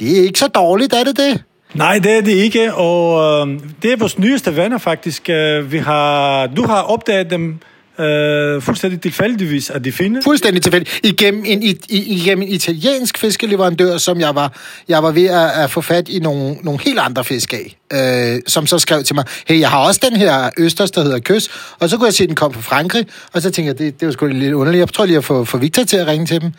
det 0.00 0.18
er 0.18 0.22
ikke 0.22 0.38
så 0.38 0.48
dårligt, 0.48 0.92
er 0.92 1.04
det 1.04 1.16
det? 1.16 1.42
Nej, 1.76 1.98
det 1.98 2.12
er 2.12 2.20
det 2.20 2.32
ikke, 2.32 2.74
og 2.74 3.48
øh, 3.48 3.60
det 3.82 3.92
er 3.92 3.96
vores 3.96 4.18
nyeste 4.18 4.56
venner 4.56 4.78
faktisk. 4.78 5.30
Øh, 5.30 5.72
vi 5.72 5.78
har, 5.78 6.46
du 6.46 6.66
har 6.66 6.82
opdaget 6.82 7.30
dem 7.30 7.58
øh, 7.98 8.62
fuldstændig 8.62 9.00
tilfældigvis, 9.00 9.70
at 9.70 9.84
de 9.84 9.92
findes. 9.92 10.24
Fuldstændig 10.24 10.62
tilfældigt. 10.62 11.00
Igennem 11.02 11.42
en, 11.46 11.62
i, 11.62 11.76
igennem 11.88 12.42
en 12.42 12.48
italiensk 12.48 13.18
fiskeleverandør, 13.18 13.98
som 13.98 14.20
jeg 14.20 14.34
var, 14.34 14.52
jeg 14.88 15.02
var 15.02 15.10
ved 15.10 15.26
at, 15.26 15.50
at 15.50 15.70
få 15.70 15.80
fat 15.80 16.08
i 16.08 16.18
nogle, 16.18 16.56
nogle 16.62 16.80
helt 16.80 16.98
andre 16.98 17.24
fisk 17.24 17.52
af, 17.52 17.76
øh, 17.92 18.42
som 18.46 18.66
så 18.66 18.78
skrev 18.78 19.02
til 19.02 19.14
mig, 19.14 19.24
hey, 19.46 19.60
jeg 19.60 19.70
har 19.70 19.78
også 19.78 20.00
den 20.10 20.16
her 20.16 20.50
østers, 20.58 20.90
der 20.90 21.02
hedder 21.02 21.18
Køs, 21.18 21.48
og 21.78 21.88
så 21.88 21.96
kunne 21.96 22.06
jeg 22.06 22.14
se, 22.14 22.22
at 22.22 22.28
den 22.28 22.36
kom 22.36 22.54
fra 22.54 22.60
Frankrig, 22.60 23.06
og 23.32 23.42
så 23.42 23.50
tænkte 23.50 23.68
jeg, 23.68 23.78
det, 23.78 24.00
det 24.00 24.06
var 24.06 24.12
sgu 24.12 24.26
lidt 24.26 24.54
underligt. 24.54 24.80
Jeg 24.80 24.88
tror 24.88 25.06
lige 25.06 25.18
at 25.18 25.24
få, 25.24 25.44
få 25.44 25.58
Victor 25.58 25.84
til 25.84 25.96
at 25.96 26.06
ringe 26.06 26.26
til 26.26 26.40
dem. 26.40 26.52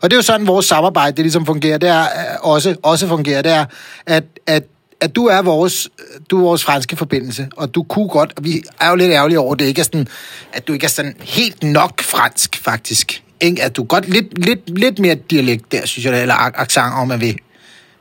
Og 0.00 0.10
det 0.10 0.16
er 0.16 0.18
jo 0.18 0.22
sådan, 0.22 0.46
vores 0.46 0.66
samarbejde, 0.66 1.16
det 1.16 1.24
ligesom 1.24 1.46
fungerer. 1.46 1.78
Det 1.78 1.88
er 1.88 2.00
øh, 2.02 2.06
også, 2.40 2.76
også 2.82 3.08
fungerer, 3.08 3.42
det 3.42 3.52
er, 3.52 3.64
at, 4.06 4.24
at 4.46 4.62
at 5.04 5.16
du 5.16 5.26
er 5.26 5.42
vores, 5.42 5.88
du 6.30 6.38
er 6.38 6.42
vores 6.42 6.64
franske 6.64 6.96
forbindelse, 6.96 7.48
og 7.56 7.74
du 7.74 7.82
kunne 7.82 8.08
godt, 8.08 8.32
og 8.36 8.44
vi 8.44 8.62
er 8.80 8.90
jo 8.90 8.96
lidt 8.96 9.12
ærgerlige 9.12 9.40
over, 9.40 9.52
at, 9.52 9.58
det 9.58 9.66
ikke 9.66 9.80
er 9.80 9.84
sådan, 9.84 10.08
at 10.52 10.68
du 10.68 10.72
ikke 10.72 10.84
er 10.84 10.88
sådan 10.88 11.14
helt 11.20 11.62
nok 11.62 12.02
fransk, 12.02 12.56
faktisk. 12.56 13.22
Ikke? 13.40 13.62
At 13.62 13.76
du 13.76 13.84
godt 13.84 14.08
lidt, 14.08 14.44
lidt, 14.44 14.78
lidt 14.78 14.98
mere 14.98 15.14
dialekt 15.14 15.72
der, 15.72 15.86
synes 15.86 16.04
jeg, 16.06 16.22
eller 16.22 16.34
accent, 16.34 16.94
om 16.94 17.08
man 17.08 17.20
vil. 17.20 17.38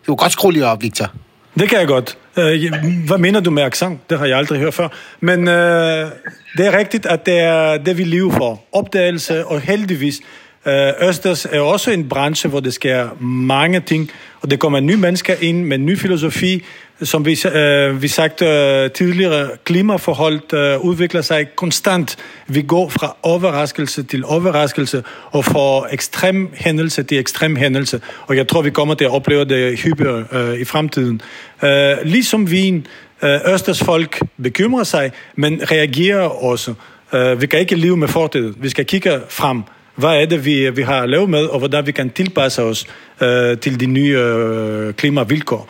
Du 0.07 0.15
kan 0.15 0.23
godt 0.23 0.31
skrue 0.31 0.53
lige 0.53 0.65
op, 0.65 0.81
Victor. 0.81 1.11
Det 1.59 1.69
kan 1.69 1.79
jeg 1.79 1.87
godt. 1.87 2.17
Øh, 2.37 2.73
hvad 3.07 3.17
mener 3.17 3.39
du 3.39 3.51
med 3.51 3.63
accent? 3.63 4.09
Det 4.09 4.19
har 4.19 4.25
jeg 4.25 4.37
aldrig 4.37 4.59
hørt 4.59 4.73
før. 4.73 4.87
Men 5.19 5.47
øh, 5.47 6.11
det 6.57 6.67
er 6.67 6.77
rigtigt, 6.77 7.05
at 7.05 7.25
det 7.25 7.39
er 7.39 7.77
det, 7.77 7.97
vi 7.97 8.03
lever 8.03 8.31
for. 8.31 8.63
Opdagelse, 8.71 9.45
og 9.45 9.61
heldigvis 9.61 10.21
Øh, 10.67 11.09
Østers 11.09 11.45
er 11.45 11.59
også 11.59 11.91
en 11.91 12.09
branche, 12.09 12.49
hvor 12.49 12.59
det 12.59 12.73
sker 12.73 13.09
mange 13.23 13.79
ting, 13.79 14.11
og 14.41 14.51
det 14.51 14.59
kommer 14.59 14.79
nye 14.79 14.97
mennesker 14.97 15.35
ind 15.41 15.63
med 15.63 15.77
ny 15.77 15.97
filosofi, 15.97 16.63
som 17.01 17.25
vi, 17.25 17.37
øh, 17.55 18.01
vi 18.01 18.07
sagt 18.07 18.41
øh, 18.41 18.91
tidligere, 18.91 19.49
klimaforholdet 19.63 20.53
øh, 20.53 20.79
udvikler 20.79 21.21
sig 21.21 21.47
konstant. 21.55 22.17
Vi 22.47 22.61
går 22.61 22.89
fra 22.89 23.15
overraskelse 23.23 24.03
til 24.03 24.25
overraskelse, 24.25 25.03
og 25.31 25.45
fra 25.45 25.93
ekstrem 25.93 26.49
hændelse 26.53 27.03
til 27.03 27.19
ekstrem 27.19 27.55
hændelse, 27.55 28.01
og 28.27 28.37
jeg 28.37 28.47
tror, 28.47 28.61
vi 28.61 28.69
kommer 28.69 28.93
til 28.93 29.05
at 29.05 29.11
opleve 29.11 29.45
det 29.45 29.79
hyppigere 29.79 30.25
øh, 30.31 30.59
i 30.59 30.65
fremtiden. 30.65 31.21
Øh, 31.63 31.95
ligesom 32.03 32.51
vin, 32.51 32.87
øh, 33.23 33.53
Østers 33.53 33.83
folk 33.83 34.19
bekymrer 34.43 34.83
sig, 34.83 35.11
men 35.35 35.61
reagerer 35.71 36.43
også. 36.43 36.73
Øh, 37.13 37.41
vi 37.41 37.47
kan 37.47 37.59
ikke 37.59 37.75
leve 37.75 37.97
med 37.97 38.07
fortiden. 38.07 38.55
Vi 38.57 38.69
skal 38.69 38.85
kigge 38.85 39.19
frem 39.29 39.63
hvad 39.95 40.09
er 40.09 40.25
det, 40.25 40.45
vi, 40.45 40.69
vi 40.69 40.81
har 40.81 41.05
lavet 41.05 41.29
med, 41.29 41.45
og 41.45 41.59
hvordan 41.59 41.85
vi 41.85 41.91
kan 41.91 42.09
tilpasse 42.09 42.61
os 42.61 42.87
øh, 43.21 43.57
til 43.57 43.79
de 43.79 43.85
nye 43.85 44.17
øh, 44.17 44.93
klimavilkår. 44.93 45.69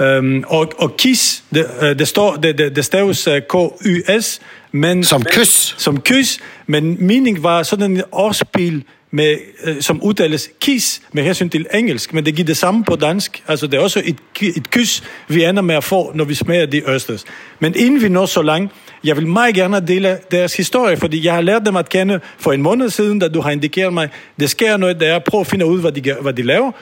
Um, 0.00 0.44
og, 0.46 0.72
og 0.78 0.96
KIS, 0.96 1.44
det, 1.54 1.66
øh, 1.82 1.98
det, 1.98 2.08
står, 2.08 2.36
det, 2.36 2.58
det, 2.58 2.76
det 2.76 2.84
staves 2.84 3.28
uh, 3.28 3.34
K-Y-S, 3.38 4.40
men... 4.72 5.04
Som 5.04 5.24
kys. 5.24 5.74
Som 5.78 6.00
kys, 6.00 6.38
men 6.66 7.06
mening 7.06 7.42
var 7.42 7.62
sådan 7.62 7.90
en 7.90 8.02
årspil, 8.12 8.84
med, 9.10 9.36
øh, 9.64 9.80
som 9.80 10.02
udtales 10.02 10.50
KIS 10.60 11.02
med 11.12 11.22
hensyn 11.22 11.48
til 11.48 11.66
engelsk, 11.74 12.14
men 12.14 12.26
det 12.26 12.34
giver 12.34 12.46
det 12.46 12.56
samme 12.56 12.84
på 12.84 12.96
dansk. 12.96 13.42
Altså 13.48 13.66
det 13.66 13.74
er 13.74 13.80
også 13.80 14.02
et, 14.04 14.16
et 14.56 14.70
kys, 14.70 15.02
vi 15.28 15.44
ender 15.44 15.62
med 15.62 15.74
at 15.74 15.84
få, 15.84 16.12
når 16.14 16.24
vi 16.24 16.34
smager 16.34 16.66
de 16.66 16.90
østers. 16.90 17.24
Men 17.60 17.74
inden 17.76 18.02
vi 18.02 18.08
når 18.08 18.26
så 18.26 18.42
langt, 18.42 18.72
jeg 19.04 19.16
vil 19.16 19.26
meget 19.26 19.54
gerne 19.54 19.86
dele 19.86 20.18
deres 20.30 20.56
historie, 20.56 20.96
fordi 20.96 21.26
jeg 21.26 21.34
har 21.34 21.40
lært 21.40 21.62
dem 21.66 21.76
at 21.76 21.88
kende 21.88 22.20
for 22.38 22.52
en 22.52 22.62
måned 22.62 22.90
siden, 22.90 23.18
da 23.18 23.28
du 23.28 23.40
har 23.40 23.50
indikeret 23.50 23.92
mig, 23.92 24.08
det 24.40 24.50
sker 24.50 24.76
noget 24.76 25.00
der, 25.00 25.18
prøv 25.18 25.40
at 25.40 25.46
finde 25.46 25.66
ud, 25.66 25.80
hvad 25.80 25.92
de, 25.92 26.14
hvad 26.20 26.32
de 26.32 26.42
laver. 26.42 26.72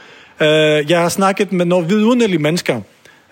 Uh, 0.40 0.46
jeg 0.90 1.00
har 1.00 1.08
snakket 1.08 1.52
med 1.52 1.64
nogle 1.64 1.88
vidunderlige 1.88 2.38
mennesker, 2.38 2.80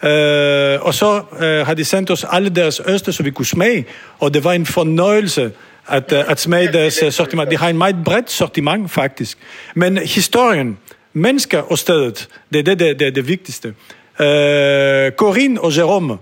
Øh, 0.04 0.86
og 0.86 0.94
så 0.94 1.22
øh, 1.40 1.66
har 1.66 1.74
de 1.74 1.84
sendt 1.84 2.10
os 2.10 2.26
alle 2.30 2.48
deres 2.48 2.80
øster, 2.86 3.12
så 3.12 3.22
vi 3.22 3.30
kunne 3.30 3.46
smage, 3.46 3.86
og 4.18 4.34
det 4.34 4.44
var 4.44 4.52
en 4.52 4.66
fornøjelse 4.66 5.52
at, 5.88 6.12
øh, 6.12 6.30
at 6.30 6.40
smage 6.40 6.72
deres 6.72 7.02
øh, 7.02 7.12
sortiment. 7.12 7.50
De 7.50 7.56
har 7.56 7.68
en 7.68 7.78
meget 7.78 7.96
bredt 8.04 8.30
sortiment, 8.30 8.90
faktisk. 8.90 9.38
Men 9.74 9.98
historien, 9.98 10.78
mennesker 11.12 11.58
og 11.58 11.78
stedet, 11.78 12.28
det 12.52 12.58
er 12.58 12.62
det, 12.62 12.78
det, 12.78 12.98
det, 13.00 13.14
det 13.14 13.28
vigtigste. 13.28 13.68
Øh, 14.20 15.12
Corinne 15.12 15.60
og 15.60 15.76
Jerome, 15.76 16.18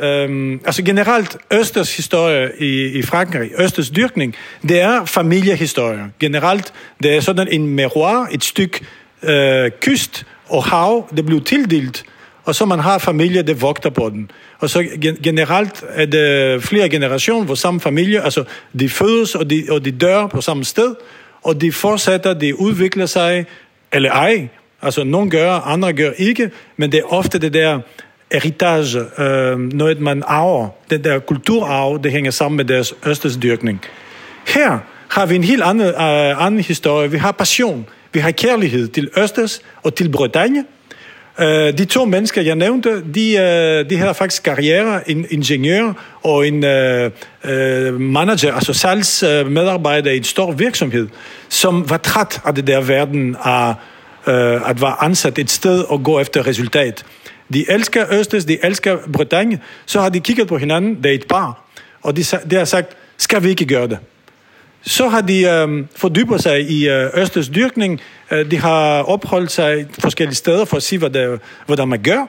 Øhm, 0.00 0.60
altså 0.64 0.82
generelt 0.82 1.36
Østers 1.52 1.96
historie 1.96 2.50
i, 2.58 2.98
i 2.98 3.02
Frankrig, 3.02 3.50
Østers 3.58 3.90
dyrkning, 3.90 4.34
det 4.62 4.80
er 4.80 5.04
familiehistorie. 5.04 6.04
Generelt, 6.20 6.72
det 7.02 7.16
er 7.16 7.20
sådan 7.20 7.48
en 7.48 7.66
miroir, 7.66 8.28
et 8.32 8.44
stykke 8.44 8.80
øh, 9.22 9.70
kyst 9.80 10.26
og 10.48 10.64
hav, 10.64 11.08
det 11.16 11.26
blev 11.26 11.44
tildelt, 11.44 12.04
og 12.44 12.54
så 12.54 12.64
man 12.64 12.78
har 12.78 12.98
familie, 12.98 13.42
der 13.42 13.54
vogter 13.54 13.90
på 13.90 14.10
den. 14.10 14.30
Og 14.58 14.70
så 14.70 14.86
generelt 15.22 15.84
er 15.88 16.06
det 16.06 16.62
flere 16.62 16.88
generationer, 16.88 17.44
hvor 17.44 17.54
samme 17.54 17.80
familie, 17.80 18.24
altså 18.24 18.44
de 18.78 18.88
fødes 18.88 19.34
og 19.34 19.50
de, 19.50 19.66
og 19.70 19.84
de 19.84 19.90
dør 19.90 20.26
på 20.26 20.40
samme 20.40 20.64
sted, 20.64 20.94
og 21.42 21.60
de 21.60 21.72
fortsætter, 21.72 22.34
de 22.34 22.60
udvikler 22.60 23.06
sig, 23.06 23.46
eller 23.92 24.10
ej. 24.10 24.48
Altså 24.82 25.04
nogen 25.04 25.30
gør, 25.30 25.52
andre 25.52 25.92
gør 25.92 26.10
ikke, 26.16 26.50
men 26.76 26.92
det 26.92 26.98
er 26.98 27.12
ofte 27.12 27.38
det 27.38 27.54
der 27.54 27.80
heritage, 28.32 28.98
øh, 29.18 29.58
noget 29.58 30.00
man 30.00 30.22
arver, 30.26 30.68
den 30.90 31.04
der 31.04 31.18
kulturarv, 31.18 32.00
det 32.02 32.12
hænger 32.12 32.30
sammen 32.30 32.56
med 32.56 32.64
deres 32.64 32.94
østersdyrkning. 33.06 33.80
Her 34.46 34.78
har 35.08 35.26
vi 35.26 35.34
en 35.34 35.44
helt 35.44 35.62
anden, 35.62 35.86
øh, 35.86 36.44
anden 36.46 36.60
historie. 36.60 37.10
Vi 37.10 37.18
har 37.18 37.32
passion, 37.32 37.86
vi 38.12 38.20
har 38.20 38.30
kærlighed 38.30 38.88
til 38.88 39.10
Østers 39.16 39.60
og 39.82 39.94
til 39.94 40.08
Bretagne. 40.08 40.64
Øh, 41.40 41.78
de 41.78 41.84
to 41.84 42.04
mennesker, 42.04 42.42
jeg 42.42 42.56
nævnte, 42.56 43.02
de, 43.14 43.36
øh, 43.36 43.90
de 43.90 43.96
havde 43.96 44.14
faktisk 44.14 44.42
karriere, 44.42 45.10
en 45.10 45.26
ingeniør 45.30 45.92
og 46.22 46.48
en 46.48 46.64
øh, 46.64 47.10
øh 47.44 48.00
manager, 48.00 48.54
altså 48.54 48.72
salgsmedarbejder 48.72 50.10
i 50.10 50.16
en 50.16 50.24
stor 50.24 50.52
virksomhed, 50.52 51.08
som 51.48 51.90
var 51.90 51.96
træt 51.96 52.40
af 52.44 52.54
det 52.54 52.66
der 52.66 52.80
verden 52.80 53.36
af 53.44 53.74
øh, 54.26 54.70
at 54.70 54.80
være 54.80 55.02
ansat 55.02 55.38
et 55.38 55.50
sted 55.50 55.84
og 55.88 56.02
gå 56.02 56.20
efter 56.20 56.46
resultat. 56.46 57.04
De 57.52 57.70
elsker 57.70 58.04
Østes, 58.12 58.44
de 58.44 58.58
elsker 58.62 58.96
Bretagne. 59.12 59.58
Så 59.86 60.00
har 60.00 60.08
de 60.08 60.20
kigget 60.20 60.48
på 60.48 60.58
hinanden, 60.58 60.96
det 61.02 61.10
er 61.10 61.14
et 61.14 61.26
par, 61.28 61.64
og 62.02 62.16
de, 62.16 62.24
de 62.50 62.56
har 62.56 62.64
sagt, 62.64 62.96
skal 63.18 63.42
vi 63.42 63.48
ikke 63.48 63.66
gøre 63.66 63.86
det? 63.86 63.98
Så 64.86 65.08
har 65.08 65.20
de 65.20 65.42
øh, 65.42 65.84
fordybet 65.96 66.42
sig 66.42 66.70
i 66.70 66.88
øh, 66.88 67.10
Østers 67.14 67.48
dyrkning. 67.48 68.00
Øh, 68.30 68.50
de 68.50 68.58
har 68.58 69.02
opholdt 69.02 69.50
sig 69.50 69.86
forskellige 69.98 70.36
steder 70.36 70.64
for 70.64 70.76
at 70.76 70.82
se, 70.82 70.98
hvad 70.98 71.10
der, 71.10 71.38
hvordan 71.66 71.88
man 71.88 72.02
gør. 72.02 72.26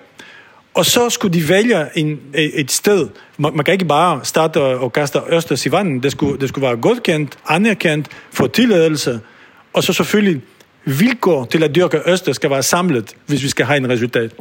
Og 0.73 0.85
så 0.85 1.09
skulle 1.09 1.33
de 1.33 1.49
vælge 1.49 1.85
en, 1.95 2.19
e, 2.33 2.43
et 2.43 2.71
sted. 2.71 3.07
Man, 3.37 3.55
man 3.55 3.65
kan 3.65 3.71
ikke 3.71 3.85
bare 3.85 4.19
starte 4.23 4.59
og 4.59 4.93
kaste 4.93 5.19
Østers 5.29 5.65
i 5.65 5.71
vandet. 5.71 6.03
Det 6.03 6.11
skulle, 6.11 6.39
det 6.39 6.49
skulle 6.49 6.67
være 6.67 6.77
godkendt, 6.77 7.37
anerkendt, 7.47 8.07
få 8.33 8.47
tilladelse. 8.47 9.19
Og 9.73 9.83
så 9.83 9.93
selvfølgelig 9.93 10.41
vilkår 10.85 11.45
til 11.45 11.63
at 11.63 11.75
dyrke 11.75 12.01
Øster 12.05 12.33
skal 12.33 12.49
være 12.49 12.63
samlet, 12.63 13.13
hvis 13.25 13.43
vi 13.43 13.47
skal 13.47 13.65
have 13.65 13.77
en 13.77 13.89
resultat. 13.89 14.31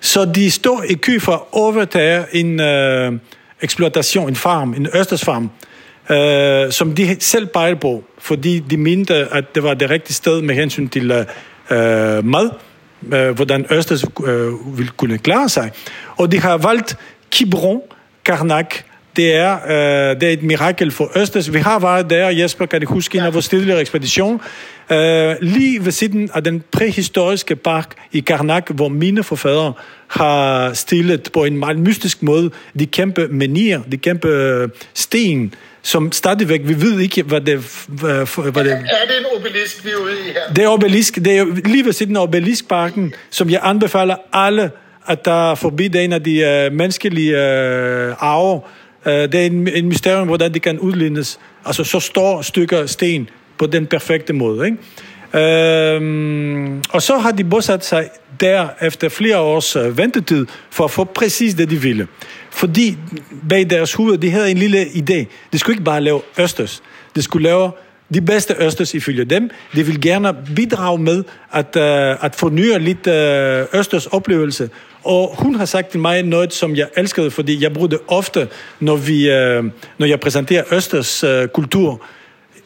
Så 0.00 0.24
de 0.24 0.50
står 0.50 0.84
i 0.88 0.94
kø 0.94 1.18
for 1.18 1.32
at 1.32 1.40
overtage 1.52 2.24
en 2.32 2.60
øh, 2.60 3.12
eksploitation, 3.62 4.28
en 4.28 4.36
farm, 4.36 4.74
en 4.74 4.88
Østersfarm, 4.94 5.50
øh, 6.10 6.72
som 6.72 6.94
de 6.94 7.16
selv 7.20 7.46
pegede 7.46 7.76
på, 7.76 8.04
fordi 8.18 8.58
de 8.58 8.76
mente, 8.76 9.14
at 9.14 9.54
det 9.54 9.62
var 9.62 9.74
det 9.74 9.90
rigtige 9.90 10.14
sted 10.14 10.42
med 10.42 10.54
hensyn 10.54 10.88
til 10.88 11.10
øh, 11.70 12.24
mad, 12.24 12.50
øh, 13.12 13.30
hvordan 13.30 13.66
Østers 13.70 14.04
øh, 14.26 14.78
ville 14.78 14.92
kunne 14.96 15.18
klare 15.18 15.48
sig. 15.48 15.70
Og 16.16 16.32
de 16.32 16.40
har 16.40 16.56
valgt 16.56 16.96
Quiberon, 17.34 17.80
Karnak, 18.24 18.74
det 19.16 19.34
er, 19.34 19.54
øh, 19.54 20.20
det 20.20 20.28
er 20.28 20.32
et 20.32 20.42
mirakel 20.42 20.90
for 20.90 21.10
Østers. 21.16 21.52
Vi 21.52 21.58
har 21.58 21.78
været 21.78 22.10
der, 22.10 22.28
Jesper, 22.28 22.66
kan 22.66 22.80
du 22.80 22.86
huske, 22.88 23.18
en 23.18 23.24
af 23.24 23.34
vores 23.34 23.48
tidligere 23.48 23.80
ekspedition, 23.80 24.40
øh, 24.92 25.34
lige 25.40 25.84
ved 25.84 25.92
siden 25.92 26.30
af 26.34 26.44
den 26.44 26.62
præhistoriske 26.72 27.56
park 27.56 27.94
i 28.12 28.20
Karnak, 28.20 28.70
hvor 28.70 28.88
mine 28.88 29.22
forfædre 29.22 29.72
har 30.08 30.72
stillet 30.72 31.28
på 31.32 31.44
en 31.44 31.56
meget 31.56 31.78
mystisk 31.78 32.22
måde 32.22 32.50
de 32.78 32.86
kæmpe 32.86 33.28
menier, 33.28 33.82
de 33.92 33.96
kæmpe 33.96 34.28
øh, 34.28 34.68
sten, 34.94 35.54
som 35.88 36.12
stadigvæk, 36.12 36.60
vi 36.64 36.80
ved 36.80 37.00
ikke, 37.00 37.22
hvad 37.22 37.40
det... 37.40 37.84
Hvad, 37.88 38.52
hvad 38.52 38.64
det 38.64 38.72
er 38.72 38.76
det 38.76 39.18
en 39.20 39.26
obelisk, 39.36 39.84
vi 39.84 39.90
er 39.90 39.96
ude 39.96 40.12
i 40.12 40.32
her? 40.32 40.54
Det 40.56 40.64
er 40.64 40.68
obelisk, 40.68 41.14
det 41.14 41.38
er 41.38 41.44
lige 41.64 41.84
ved 41.84 41.92
siden 41.92 42.16
af 42.16 42.22
obeliskparken, 42.22 43.14
som 43.30 43.50
jeg 43.50 43.60
anbefaler 43.62 44.16
alle, 44.32 44.70
at 45.06 45.24
der 45.24 45.54
forbi 45.54 45.88
det 45.88 46.04
en 46.04 46.12
af 46.12 46.22
de 46.22 46.40
øh, 46.40 46.72
menneskelige 46.72 47.32
øh, 47.32 48.14
arver, 48.18 48.60
Øh, 49.06 49.12
det 49.12 49.34
er 49.34 49.46
en, 49.46 49.68
en 49.68 49.86
mysterium, 49.86 50.26
hvordan 50.26 50.54
det 50.54 50.62
kan 50.62 50.78
udlignes. 50.78 51.40
Altså 51.64 51.84
så 51.84 52.00
står 52.00 52.42
stykker 52.42 52.86
sten 52.86 53.28
på 53.58 53.66
den 53.66 53.86
perfekte 53.86 54.32
måde. 54.32 54.66
Ikke? 54.66 54.78
Øhm, 55.34 56.82
og 56.90 57.02
så 57.02 57.18
har 57.18 57.32
de 57.32 57.44
bosat 57.44 57.84
sig 57.84 58.10
der 58.40 58.68
efter 58.82 59.08
flere 59.08 59.38
års 59.38 59.76
øh, 59.76 59.98
ventetid 59.98 60.46
for 60.70 60.84
at 60.84 60.90
få 60.90 61.04
præcis 61.04 61.54
det, 61.54 61.70
de 61.70 61.76
ville. 61.76 62.06
Fordi 62.50 62.96
bag 63.48 63.70
deres 63.70 63.92
hoved, 63.92 64.18
de 64.18 64.30
havde 64.30 64.50
en 64.50 64.58
lille 64.58 64.84
idé. 64.84 65.24
De 65.52 65.58
skulle 65.58 65.74
ikke 65.74 65.84
bare 65.84 66.00
lave 66.00 66.20
Østers. 66.38 66.82
De 67.16 67.22
skulle 67.22 67.42
lave 67.48 67.70
de 68.14 68.20
bedste 68.20 68.54
Østers 68.58 68.94
ifølge 68.94 69.24
dem. 69.24 69.50
De 69.74 69.86
vil 69.86 70.00
gerne 70.00 70.36
bidrage 70.56 70.98
med 70.98 71.24
at, 71.52 71.76
uh, 71.76 72.24
at 72.24 72.34
forny 72.34 72.78
lidt 72.78 73.06
øh, 73.06 73.66
uh, 73.72 73.80
Østers 73.80 74.06
oplevelse. 74.06 74.70
Og 75.04 75.34
hun 75.38 75.54
har 75.54 75.64
sagt 75.64 75.88
til 75.88 76.00
mig 76.00 76.22
noget, 76.22 76.52
som 76.52 76.76
jeg 76.76 76.88
elskede, 76.96 77.30
fordi 77.30 77.62
jeg 77.62 77.72
bruger 77.72 77.88
det 77.88 77.98
ofte, 78.08 78.48
når, 78.80 78.96
vi, 78.96 79.28
uh, 79.28 79.64
når 79.98 80.06
jeg 80.06 80.20
præsenterer 80.20 80.64
Østers 80.72 81.24
uh, 81.24 81.30
kultur, 81.54 82.02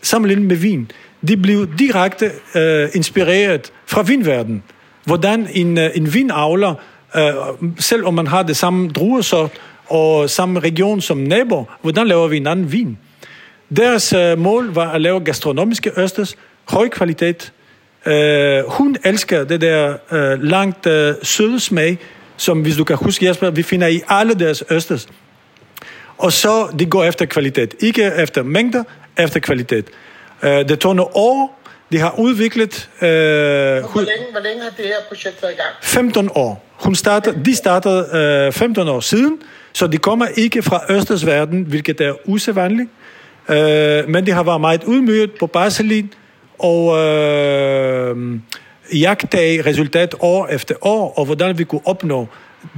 sammenlignet 0.02 0.46
med 0.46 0.56
vin. 0.56 0.90
De 1.28 1.36
blev 1.36 1.68
direkte 1.78 2.30
uh, 2.54 2.96
inspireret 2.96 3.72
fra 3.86 4.02
vinverden. 4.02 4.62
Hvordan 5.04 5.48
en, 5.52 5.78
uh, 5.78 5.84
en 5.94 6.14
vinavler, 6.14 6.74
uh, 7.14 7.68
selvom 7.78 8.14
man 8.14 8.26
har 8.26 8.42
det 8.42 8.56
samme 8.56 8.88
druesort 8.88 9.50
og 9.92 10.30
samme 10.30 10.60
region 10.60 11.00
som 11.00 11.16
nabo, 11.16 11.64
hvordan 11.82 12.06
laver 12.06 12.28
vi 12.28 12.36
en 12.36 12.46
anden 12.46 12.72
vin? 12.72 12.98
Deres 13.76 14.12
uh, 14.12 14.38
mål 14.38 14.74
var 14.74 14.92
at 14.92 15.00
lave 15.00 15.20
gastronomiske 15.20 15.90
østers, 15.96 16.36
høj 16.64 16.88
kvalitet. 16.88 17.52
Uh, 18.06 18.12
hun 18.72 18.96
elsker 19.04 19.44
det 19.44 19.60
der 19.60 19.94
uh, 20.12 20.42
langt 20.42 20.86
uh, 20.86 20.92
søde 21.22 21.60
smag, 21.60 21.98
som 22.36 22.60
hvis 22.60 22.76
du 22.76 22.84
kan 22.84 22.96
huske, 22.96 23.26
Jesper, 23.26 23.50
vi 23.50 23.62
finder 23.62 23.86
i 23.86 24.00
alle 24.08 24.34
deres 24.34 24.64
østers. 24.70 25.08
Og 26.18 26.32
så 26.32 26.68
de 26.78 26.86
går 26.86 27.04
efter 27.04 27.26
kvalitet. 27.26 27.74
Ikke 27.80 28.12
efter 28.18 28.42
mængder, 28.42 28.84
efter 29.18 29.40
kvalitet. 29.40 29.84
Uh, 30.42 30.48
det 30.48 30.78
tog 30.78 30.96
nogle 30.96 31.16
år, 31.16 31.62
de 31.92 31.98
har 31.98 32.18
udviklet... 32.18 32.88
Uh, 32.94 32.98
hvor, 33.00 34.00
længe, 34.00 34.26
hvor 34.30 34.40
længe 34.40 34.62
har 34.62 34.70
det 34.76 34.84
her 34.84 35.00
projekt 35.08 35.42
været 35.42 35.52
i 35.52 35.56
gang? 35.56 35.74
15 35.82 36.30
år. 36.34 36.64
Hun 36.72 36.94
startede, 36.94 37.44
de 37.44 37.56
startede 37.56 38.48
uh, 38.48 38.54
15 38.54 38.88
år 38.88 39.00
siden, 39.00 39.38
så 39.72 39.86
de 39.86 39.98
kommer 39.98 40.26
ikke 40.26 40.62
fra 40.62 40.80
Østers 40.90 41.26
verden, 41.26 41.62
hvilket 41.62 42.00
er 42.00 42.12
usædvanligt. 42.24 42.90
Øh, 43.48 44.08
men 44.08 44.26
de 44.26 44.32
har 44.32 44.42
været 44.42 44.60
meget 44.60 44.84
udmyget 44.84 45.30
på 45.40 45.46
Barcelin, 45.46 46.12
og 46.58 46.98
øh, 46.98 48.38
jagtage 48.92 49.62
resultat 49.66 50.14
år 50.20 50.46
efter 50.46 50.74
år, 50.80 51.18
og 51.18 51.24
hvordan 51.24 51.58
vi 51.58 51.64
kunne 51.64 51.80
opnå 51.84 52.28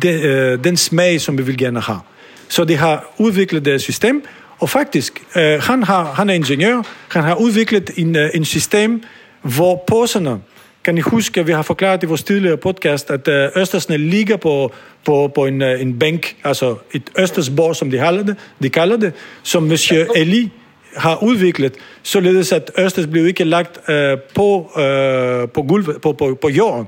den, 0.03 0.23
øh, 0.25 0.65
den 0.65 0.77
smag, 0.77 1.21
som 1.21 1.39
vi 1.39 1.43
vil 1.43 1.59
gerne 1.59 1.81
have. 1.81 2.01
Så 2.49 2.65
de 2.65 2.77
har 2.77 3.15
udviklet 3.19 3.65
deres 3.65 3.83
system, 3.83 4.25
og 4.59 4.71
faktisk, 4.71 5.23
øh, 5.37 5.63
han, 5.63 5.83
har, 5.83 6.05
han 6.05 6.31
er 6.31 6.35
ingeniør, 6.35 6.83
han 7.09 7.23
har 7.25 7.35
udviklet 7.35 7.91
en, 7.97 8.17
øh, 8.17 8.31
en 8.35 8.45
system, 8.45 9.03
hvor 9.43 9.85
poserne, 9.87 10.41
kan 10.85 10.99
I 10.99 11.01
huske, 11.01 11.41
at 11.41 11.47
vi 11.47 11.53
har 11.53 11.63
forklaret 11.63 12.03
i 12.03 12.07
vores 12.07 12.23
tidligere 12.23 12.57
podcast, 12.57 13.11
at 13.11 13.29
øh, 13.29 13.49
Østersne 13.57 13.97
ligger 13.97 14.37
på, 14.37 14.73
på, 15.05 15.33
på 15.35 15.47
en, 15.47 15.63
øh, 15.63 15.81
en 15.81 15.99
bænk, 15.99 16.37
altså 16.45 16.77
et 16.93 17.03
Østersborg, 17.19 17.77
som 17.77 17.91
de 17.91 17.99
kalder 17.99 18.23
det, 18.23 18.37
de 18.63 18.71
kalder 18.71 18.97
det 18.97 19.13
som 19.43 19.63
Monsieur 19.63 20.07
Eli 20.17 20.51
har 20.97 21.23
udviklet, 21.23 21.73
således 22.03 22.53
at 22.53 22.71
Østers 22.79 23.07
blev 23.07 23.27
ikke 23.27 23.45
lagt 23.45 23.91
øh, 23.91 24.19
på, 24.35 24.71
øh, 24.79 25.49
på, 25.49 25.63
gulv, 25.63 26.01
på, 26.01 26.13
på, 26.13 26.39
på 26.43 26.49
jorden, 26.49 26.87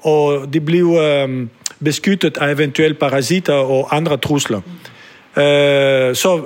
og 0.00 0.52
de 0.52 0.60
blev 0.60 0.98
øh, 1.02 1.46
beskyttet 1.84 2.36
af 2.36 2.52
eventuelle 2.52 2.94
parasitter 2.94 3.54
og 3.54 3.96
andre 3.96 4.16
trusler. 4.16 4.60
Øh, 5.36 6.14
så 6.14 6.42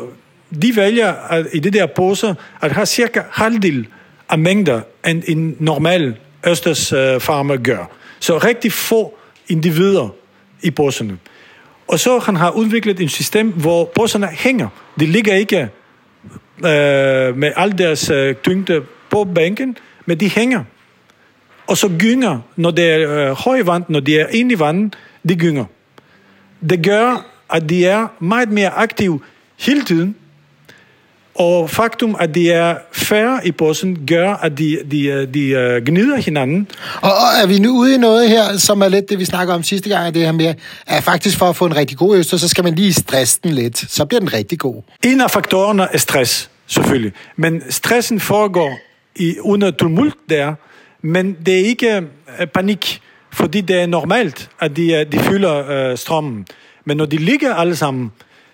de 0.63 0.77
vælger 0.77 1.13
at, 1.13 1.47
i 1.53 1.59
det 1.59 1.73
der 1.73 1.87
pose 1.87 2.35
at 2.63 2.73
have 2.73 2.87
cirka 2.87 3.21
halvdel 3.31 3.87
af 4.29 4.39
mængder, 4.39 4.81
end 5.07 5.23
en 5.27 5.57
normal 5.59 6.17
Østers 6.47 6.93
øh, 6.93 7.21
farmer 7.21 7.57
gør. 7.57 7.91
Så 8.21 8.39
rigtig 8.39 8.73
få 8.73 9.19
individer 9.49 10.09
i 10.63 10.71
bosserne. 10.71 11.19
Og 11.89 12.01
så 12.01 12.19
han 12.19 12.37
har 12.37 12.51
udviklet 12.51 13.01
et 13.01 13.11
system, 13.11 13.53
hvor 13.53 13.85
bosserne 13.85 14.27
hænger. 14.27 14.69
De 15.01 15.07
ligger 15.07 15.35
ikke 15.35 15.69
øh, 16.59 17.37
med 17.37 17.53
al 17.57 17.79
deres 17.79 18.11
øh, 18.11 18.35
tyngde 18.35 18.83
på 19.11 19.25
bænken, 19.25 19.77
men 20.07 20.21
de 20.21 20.31
hænger. 20.31 20.65
Og 21.67 21.77
så 21.77 21.91
gynger, 21.99 22.41
når 22.57 22.71
det 22.71 22.91
er 22.91 23.11
øh, 23.11 23.37
høj 23.37 23.63
vand, 23.63 23.85
når 23.89 24.01
de 24.01 24.19
er 24.19 24.27
inde 24.27 24.55
i 24.55 24.59
vandet, 24.59 24.99
de 25.29 25.37
gynger. 25.37 25.65
Det 26.71 26.85
gør, 26.85 27.27
at 27.51 27.69
de 27.69 27.87
er 27.87 28.07
meget 28.19 28.51
mere 28.51 28.71
aktive 28.71 29.21
hele 29.59 29.85
tiden, 29.85 30.17
og 31.35 31.71
faktum, 31.71 32.17
at 32.21 32.35
de 32.35 32.51
er 32.51 32.77
færre 32.93 33.47
i 33.47 33.53
posen, 33.53 34.07
gør, 34.07 34.35
at 34.35 34.59
de, 34.59 34.79
de, 34.91 35.27
de 35.27 35.77
uh, 35.79 35.87
gnider 35.87 36.17
hinanden. 36.17 36.69
Og, 37.01 37.11
og 37.11 37.43
er 37.43 37.47
vi 37.47 37.59
nu 37.59 37.79
ude 37.79 37.95
i 37.95 37.99
noget 37.99 38.29
her, 38.29 38.57
som 38.57 38.83
er 38.83 38.89
lidt 38.89 39.09
det, 39.09 39.19
vi 39.19 39.25
snakker 39.25 39.55
om 39.55 39.63
sidste 39.63 39.89
gang, 39.89 40.15
det 40.15 40.23
her 40.23 40.33
med, 40.33 40.55
at 40.87 41.03
faktisk 41.03 41.39
for 41.39 41.49
at 41.49 41.57
få 41.57 41.67
en 41.67 41.77
rigtig 41.77 41.99
god 41.99 42.17
øster, 42.17 42.37
så 42.37 42.49
skal 42.49 42.65
man 42.65 42.75
lige 42.75 42.93
stresse 42.93 43.41
den 43.45 43.53
lidt. 43.53 43.79
Så 43.79 44.05
bliver 44.05 44.21
den 44.21 44.33
rigtig 44.33 44.59
god. 44.59 44.83
En 45.05 45.21
af 45.21 45.31
faktorerne 45.31 45.89
er 45.93 45.99
stress, 45.99 46.51
selvfølgelig. 46.67 47.13
Men 47.37 47.63
stressen 47.71 48.21
foregår 48.21 48.79
i, 49.17 49.35
under 49.41 49.71
tumult 49.71 50.15
der, 50.31 50.55
men 51.03 51.37
det 51.47 51.61
er 51.61 51.65
ikke 51.65 52.03
uh, 52.41 52.47
panik, 52.47 53.01
fordi 53.33 53.61
det 53.61 53.81
er 53.81 53.87
normalt, 53.87 54.51
at 54.61 54.77
de, 54.77 55.07
uh, 55.07 55.13
de 55.13 55.25
fylder 55.25 55.91
uh, 55.91 55.99
strømmen. 55.99 56.47
Men 56.85 56.97
når 56.97 57.07
de 57.07 57.17
ligger 57.17 57.55
alle 57.55 57.77
sammen, 57.77 58.13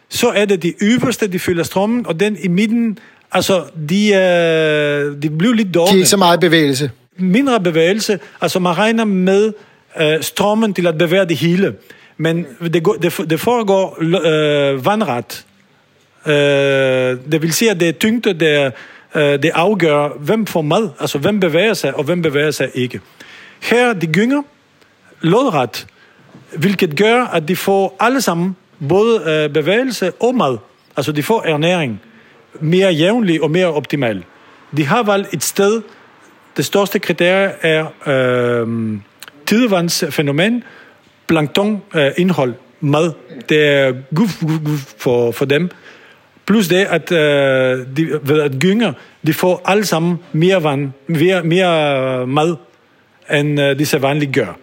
så 0.08 0.28
er 0.28 0.44
det 0.44 0.62
de 0.62 0.74
øverste, 0.82 1.26
de 1.26 1.38
fylder 1.38 1.62
strømmen, 1.62 2.06
og 2.06 2.20
den 2.20 2.36
i 2.42 2.48
midten, 2.48 2.98
altså, 3.32 3.64
de, 3.88 4.08
øh, 4.08 5.22
de 5.22 5.30
bliver 5.38 5.54
lidt 5.54 5.74
dårlige. 5.74 5.92
De 5.92 5.96
er 5.96 5.98
ikke 5.98 6.08
så 6.08 6.16
meget 6.16 6.40
bevægelse. 6.40 6.90
Mindre 7.16 7.60
bevægelse, 7.60 8.18
altså 8.40 8.58
man 8.58 8.78
regner 8.78 9.04
med 9.04 9.52
øh, 10.00 10.22
strømmen 10.22 10.74
til 10.74 10.86
at 10.86 10.98
bevæge 10.98 11.24
det 11.24 11.36
hele. 11.36 11.74
Men 12.16 12.46
det, 12.72 12.82
går, 12.82 12.92
det, 12.92 13.30
det 13.30 13.40
foregår 13.40 13.98
øh, 14.00 14.84
vandret. 14.84 15.44
Øh, 16.26 16.34
det 17.32 17.42
vil 17.42 17.52
sige, 17.52 17.70
at 17.70 17.80
det 17.80 17.88
er 17.88 17.92
tyngde, 17.92 18.32
der, 18.32 18.70
øh, 19.14 19.22
det 19.22 19.50
afgør, 19.54 20.08
hvem 20.18 20.46
får 20.46 20.62
mad, 20.62 20.88
altså 21.00 21.18
hvem 21.18 21.40
bevæger 21.40 21.74
sig, 21.74 21.96
og 21.96 22.04
hvem 22.04 22.22
bevæger 22.22 22.50
sig 22.50 22.70
ikke. 22.74 23.00
Her 23.60 23.92
de 23.92 24.06
gynger 24.06 24.42
lodret, 25.20 25.86
hvilket 26.56 26.96
gør, 26.96 27.24
at 27.24 27.48
de 27.48 27.56
får 27.56 27.96
alle 28.00 28.20
sammen 28.20 28.56
både 28.88 29.22
øh, 29.26 29.50
bevægelse 29.50 30.12
og 30.20 30.34
mad. 30.34 30.58
Altså 30.96 31.12
de 31.12 31.22
får 31.22 31.42
ernæring 31.42 32.00
mere 32.60 32.92
jævnlig 32.92 33.42
og 33.42 33.50
mere 33.50 33.66
optimal. 33.66 34.24
De 34.76 34.86
har 34.86 35.02
valgt 35.02 35.34
et 35.34 35.42
sted, 35.42 35.82
det 36.56 36.64
største 36.64 36.98
kriterie 36.98 37.52
er 37.62 37.86
øh, 38.06 38.98
tidevandsfænomen, 39.46 40.64
plankton 41.26 41.82
øh, 41.94 42.10
indhold, 42.16 42.54
mad. 42.80 43.12
Det 43.48 43.66
er 43.66 43.92
guf, 44.14 44.40
guf, 44.40 44.60
guf 44.64 44.94
for, 44.98 45.30
for 45.30 45.44
dem. 45.44 45.70
Plus 46.46 46.68
det, 46.68 46.84
at, 46.84 47.12
øh, 47.12 47.86
de, 47.96 48.20
ved 48.22 48.40
at 48.40 48.52
gynger, 48.60 48.92
de 49.26 49.34
får 49.34 49.62
alle 49.64 49.84
sammen 49.84 50.18
mere 50.32 50.62
vand, 50.64 50.90
mere, 51.06 51.42
mere 51.42 52.26
mad, 52.26 52.56
end 53.32 53.60
øh, 53.60 53.78
de 53.78 53.86
så 53.86 53.98
vanligt 53.98 54.34
gør. 54.34 54.58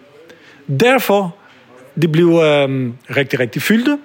Derfor, 0.80 1.36
de 2.02 2.08
bliver 2.08 2.40
øh, 2.40 2.90
rigtig, 3.16 3.40
rigtig 3.40 3.62
fyldte. 3.62 3.98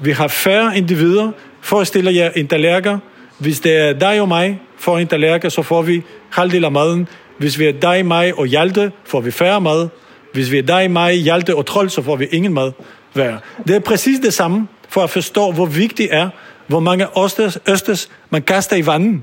Vi 0.00 0.10
har 0.10 0.28
færre 0.28 0.76
individer. 0.76 1.30
Forestil 1.60 2.04
jer 2.04 2.30
en 2.36 2.48
tallerken. 2.48 2.98
Hvis 3.38 3.60
det 3.60 3.76
er 3.76 3.92
dig 3.92 4.20
og 4.20 4.28
mig 4.28 4.60
for 4.78 4.98
en 4.98 5.06
tallerken, 5.06 5.50
så 5.50 5.62
får 5.62 5.82
vi 5.82 6.02
halvdel 6.30 6.64
af 6.64 6.72
maden. 6.72 7.08
Hvis 7.38 7.58
vi 7.58 7.66
er 7.66 7.72
dig, 7.72 8.06
mig 8.06 8.34
og 8.34 8.46
Hjalte, 8.46 8.92
får 9.04 9.20
vi 9.20 9.30
færre 9.30 9.60
mad. 9.60 9.88
Hvis 10.32 10.50
vi 10.50 10.58
er 10.58 10.62
dig, 10.62 10.90
mig, 10.90 11.14
Hjalte 11.14 11.56
og 11.56 11.66
Trold, 11.66 11.88
så 11.88 12.02
får 12.02 12.16
vi 12.16 12.26
ingen 12.26 12.54
mad 12.54 12.72
hver. 13.12 13.36
Det 13.66 13.76
er 13.76 13.80
præcis 13.80 14.20
det 14.20 14.34
samme, 14.34 14.68
for 14.88 15.02
at 15.02 15.10
forstå, 15.10 15.52
hvor 15.52 15.66
vigtigt 15.66 16.08
er, 16.12 16.28
hvor 16.66 16.80
mange 16.80 17.06
østers, 17.24 17.58
østers 17.68 18.08
man 18.30 18.42
kaster 18.42 18.76
i 18.76 18.86
vandet. 18.86 19.20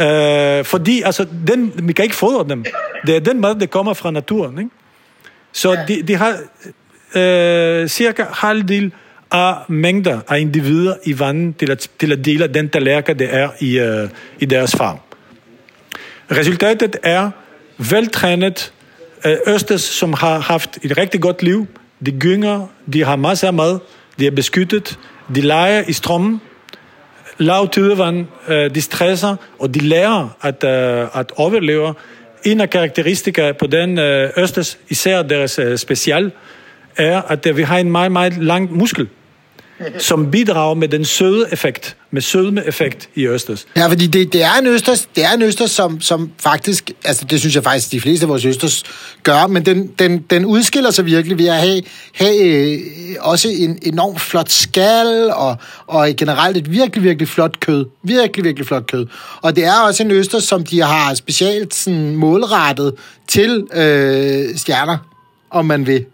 Øh, 0.00 0.64
fordi 0.64 1.02
altså, 1.02 1.26
den, 1.46 1.72
vi 1.82 1.92
kan 1.92 2.02
ikke 2.02 2.16
fodre 2.16 2.48
dem. 2.48 2.64
Det 3.06 3.16
er 3.16 3.20
den 3.20 3.40
mad, 3.40 3.54
der 3.54 3.66
kommer 3.66 3.94
fra 3.94 4.10
naturen. 4.10 4.58
Ikke? 4.58 4.70
Så 5.52 5.78
de, 5.88 6.02
de 6.02 6.16
har 6.16 6.36
øh, 7.14 7.88
cirka 7.88 8.24
halvdel 8.32 8.92
af 9.32 9.54
mængder 9.68 10.20
af 10.28 10.40
individer 10.40 10.94
i 11.04 11.18
vandet 11.18 11.56
til 11.56 11.70
at, 11.70 11.88
til 11.98 12.12
at 12.12 12.24
dele 12.24 12.46
den 12.46 12.68
tallerken, 12.68 13.18
der 13.18 13.28
er 13.28 13.48
i, 13.60 13.78
øh, 13.78 14.08
i 14.38 14.44
deres 14.44 14.76
farm. 14.76 14.98
Resultatet 16.30 16.96
er 17.02 17.30
veltrænet 17.78 18.72
øh, 19.26 19.36
østers, 19.46 19.82
som 19.82 20.12
har 20.12 20.38
haft 20.38 20.78
et 20.82 20.98
rigtig 20.98 21.20
godt 21.20 21.42
liv. 21.42 21.66
De 22.06 22.10
gynger, 22.10 22.66
de 22.92 23.04
har 23.04 23.16
masser 23.16 23.46
af 23.46 23.54
mad, 23.54 23.78
de 24.18 24.26
er 24.26 24.30
beskyttet, 24.30 24.98
de 25.34 25.40
leger 25.40 25.84
i 25.88 25.92
strømmen, 25.92 26.40
lav 27.38 27.68
tidevand, 27.68 28.26
øh, 28.48 28.74
de 28.74 28.80
stresser, 28.80 29.36
og 29.58 29.74
de 29.74 29.78
lærer 29.80 30.36
at, 30.42 30.64
øh, 30.64 31.20
at 31.20 31.32
overleve. 31.36 31.94
En 32.44 32.60
af 32.60 32.70
karakteristika 32.70 33.52
på 33.52 33.66
den 33.66 33.98
øh, 33.98 34.30
østers, 34.36 34.78
især 34.88 35.22
deres 35.22 35.58
øh, 35.58 35.78
special, 35.78 36.32
er, 36.96 37.22
at 37.22 37.56
vi 37.56 37.62
har 37.62 37.78
en 37.78 37.90
meget, 37.90 38.12
meget 38.12 38.36
lang 38.36 38.72
muskel 38.72 39.08
som 39.98 40.30
bidrager 40.30 40.74
med 40.74 40.88
den 40.88 41.04
søde 41.04 41.46
effekt, 41.52 41.96
med 42.10 42.22
sødme-effekt 42.22 43.08
i 43.14 43.26
østers. 43.26 43.66
Ja, 43.76 43.86
fordi 43.86 44.06
det, 44.06 44.32
det 44.32 44.42
er 44.42 44.52
en 44.60 44.66
østers, 44.66 45.08
det 45.16 45.24
er 45.24 45.32
en 45.32 45.42
østers, 45.42 45.70
som, 45.70 46.00
som 46.00 46.30
faktisk, 46.38 46.90
altså 47.04 47.24
det 47.24 47.40
synes 47.40 47.54
jeg 47.54 47.64
faktisk, 47.64 47.92
de 47.92 48.00
fleste 48.00 48.24
af 48.24 48.28
vores 48.28 48.44
østers 48.44 48.82
gør, 49.22 49.46
men 49.46 49.66
den, 49.66 49.86
den, 49.98 50.18
den 50.18 50.44
udskiller 50.44 50.90
sig 50.90 51.06
virkelig 51.06 51.38
ved 51.38 51.46
at 51.46 51.56
have, 51.56 51.82
have 52.14 52.42
øh, 52.42 52.80
også 53.20 53.48
en 53.48 53.78
enorm 53.82 54.16
flot 54.18 54.50
skal, 54.50 55.30
og, 55.34 55.56
og 55.86 56.08
generelt 56.16 56.56
et 56.56 56.70
virkelig, 56.70 57.04
virkelig 57.04 57.28
flot 57.28 57.60
kød. 57.60 57.86
Virkelig, 58.02 58.44
virkelig 58.44 58.66
flot 58.66 58.86
kød. 58.86 59.06
Og 59.42 59.56
det 59.56 59.64
er 59.64 59.80
også 59.86 60.02
en 60.02 60.10
østers, 60.10 60.44
som 60.44 60.64
de 60.64 60.82
har 60.82 61.14
specielt 61.14 61.74
sådan, 61.74 62.16
målrettet 62.16 62.94
til 63.28 63.66
øh, 63.74 64.56
stjerner, 64.56 64.98
om 65.50 65.64
man 65.64 65.86
vil. 65.86 66.04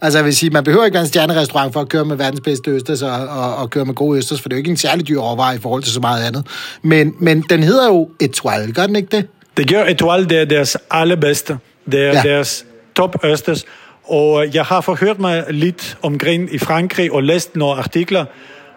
Altså, 0.00 0.18
jeg 0.18 0.24
vil 0.24 0.36
sige, 0.36 0.50
man 0.50 0.64
behøver 0.64 0.84
ikke 0.84 0.94
være 0.94 1.02
en 1.02 1.08
stjernerestaurant 1.08 1.72
for 1.72 1.80
at 1.80 1.88
køre 1.88 2.04
med 2.04 2.16
verdens 2.16 2.40
bedste 2.40 2.70
østers 2.70 3.02
og, 3.02 3.10
og, 3.10 3.56
og 3.56 3.70
køre 3.70 3.84
med 3.84 3.94
gode 3.94 4.18
østers, 4.18 4.40
for 4.40 4.48
det 4.48 4.54
er 4.54 4.56
jo 4.56 4.60
ikke 4.60 4.70
en 4.70 4.76
særlig 4.76 5.08
dyr 5.08 5.20
overvej 5.20 5.52
i 5.52 5.58
forhold 5.58 5.82
til 5.82 5.92
så 5.92 6.00
meget 6.00 6.26
andet. 6.26 6.46
Men, 6.82 7.14
men 7.18 7.40
den 7.40 7.62
hedder 7.62 7.86
jo 7.86 8.10
Etoile, 8.20 8.72
gør 8.72 8.86
den 8.86 8.96
ikke 8.96 9.16
det? 9.16 9.26
Det 9.56 9.68
gør 9.68 9.84
Etoile, 9.84 10.26
det 10.26 10.38
er 10.38 10.44
deres 10.44 10.76
allerbedste. 10.90 11.58
Det 11.90 12.00
er 12.00 12.12
ja. 12.12 12.22
deres 12.22 12.64
top 12.96 13.24
østers. 13.24 13.64
Og 14.04 14.54
jeg 14.54 14.64
har 14.64 14.80
forhørt 14.80 15.18
mig 15.18 15.44
lidt 15.50 15.98
omkring 16.02 16.54
i 16.54 16.58
Frankrig 16.58 17.12
og 17.12 17.22
læst 17.22 17.56
nogle 17.56 17.78
artikler. 17.78 18.24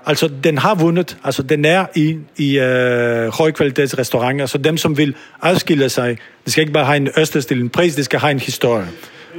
Altså, 0.06 0.30
den 0.44 0.58
har 0.58 0.76
vundet. 0.76 1.18
Altså, 1.24 1.44
den 1.44 1.66
er 1.66 1.86
i, 1.96 2.18
i 2.38 2.60
øh, 2.60 3.34
højkvalitetsrestauranter. 3.34 4.46
Så 4.46 4.58
dem, 4.58 4.78
som 4.78 4.98
vil 4.98 5.16
adskille 5.42 5.90
sig, 5.90 6.18
de 6.46 6.52
skal 6.52 6.62
ikke 6.62 6.74
bare 6.74 6.86
have 6.86 6.98
en 6.98 7.10
østers 7.18 7.46
til 7.46 7.62
en 7.62 7.70
pris, 7.70 7.96
de 7.96 8.04
skal 8.04 8.20
have 8.20 8.32
en 8.32 8.40
historie. 8.40 8.88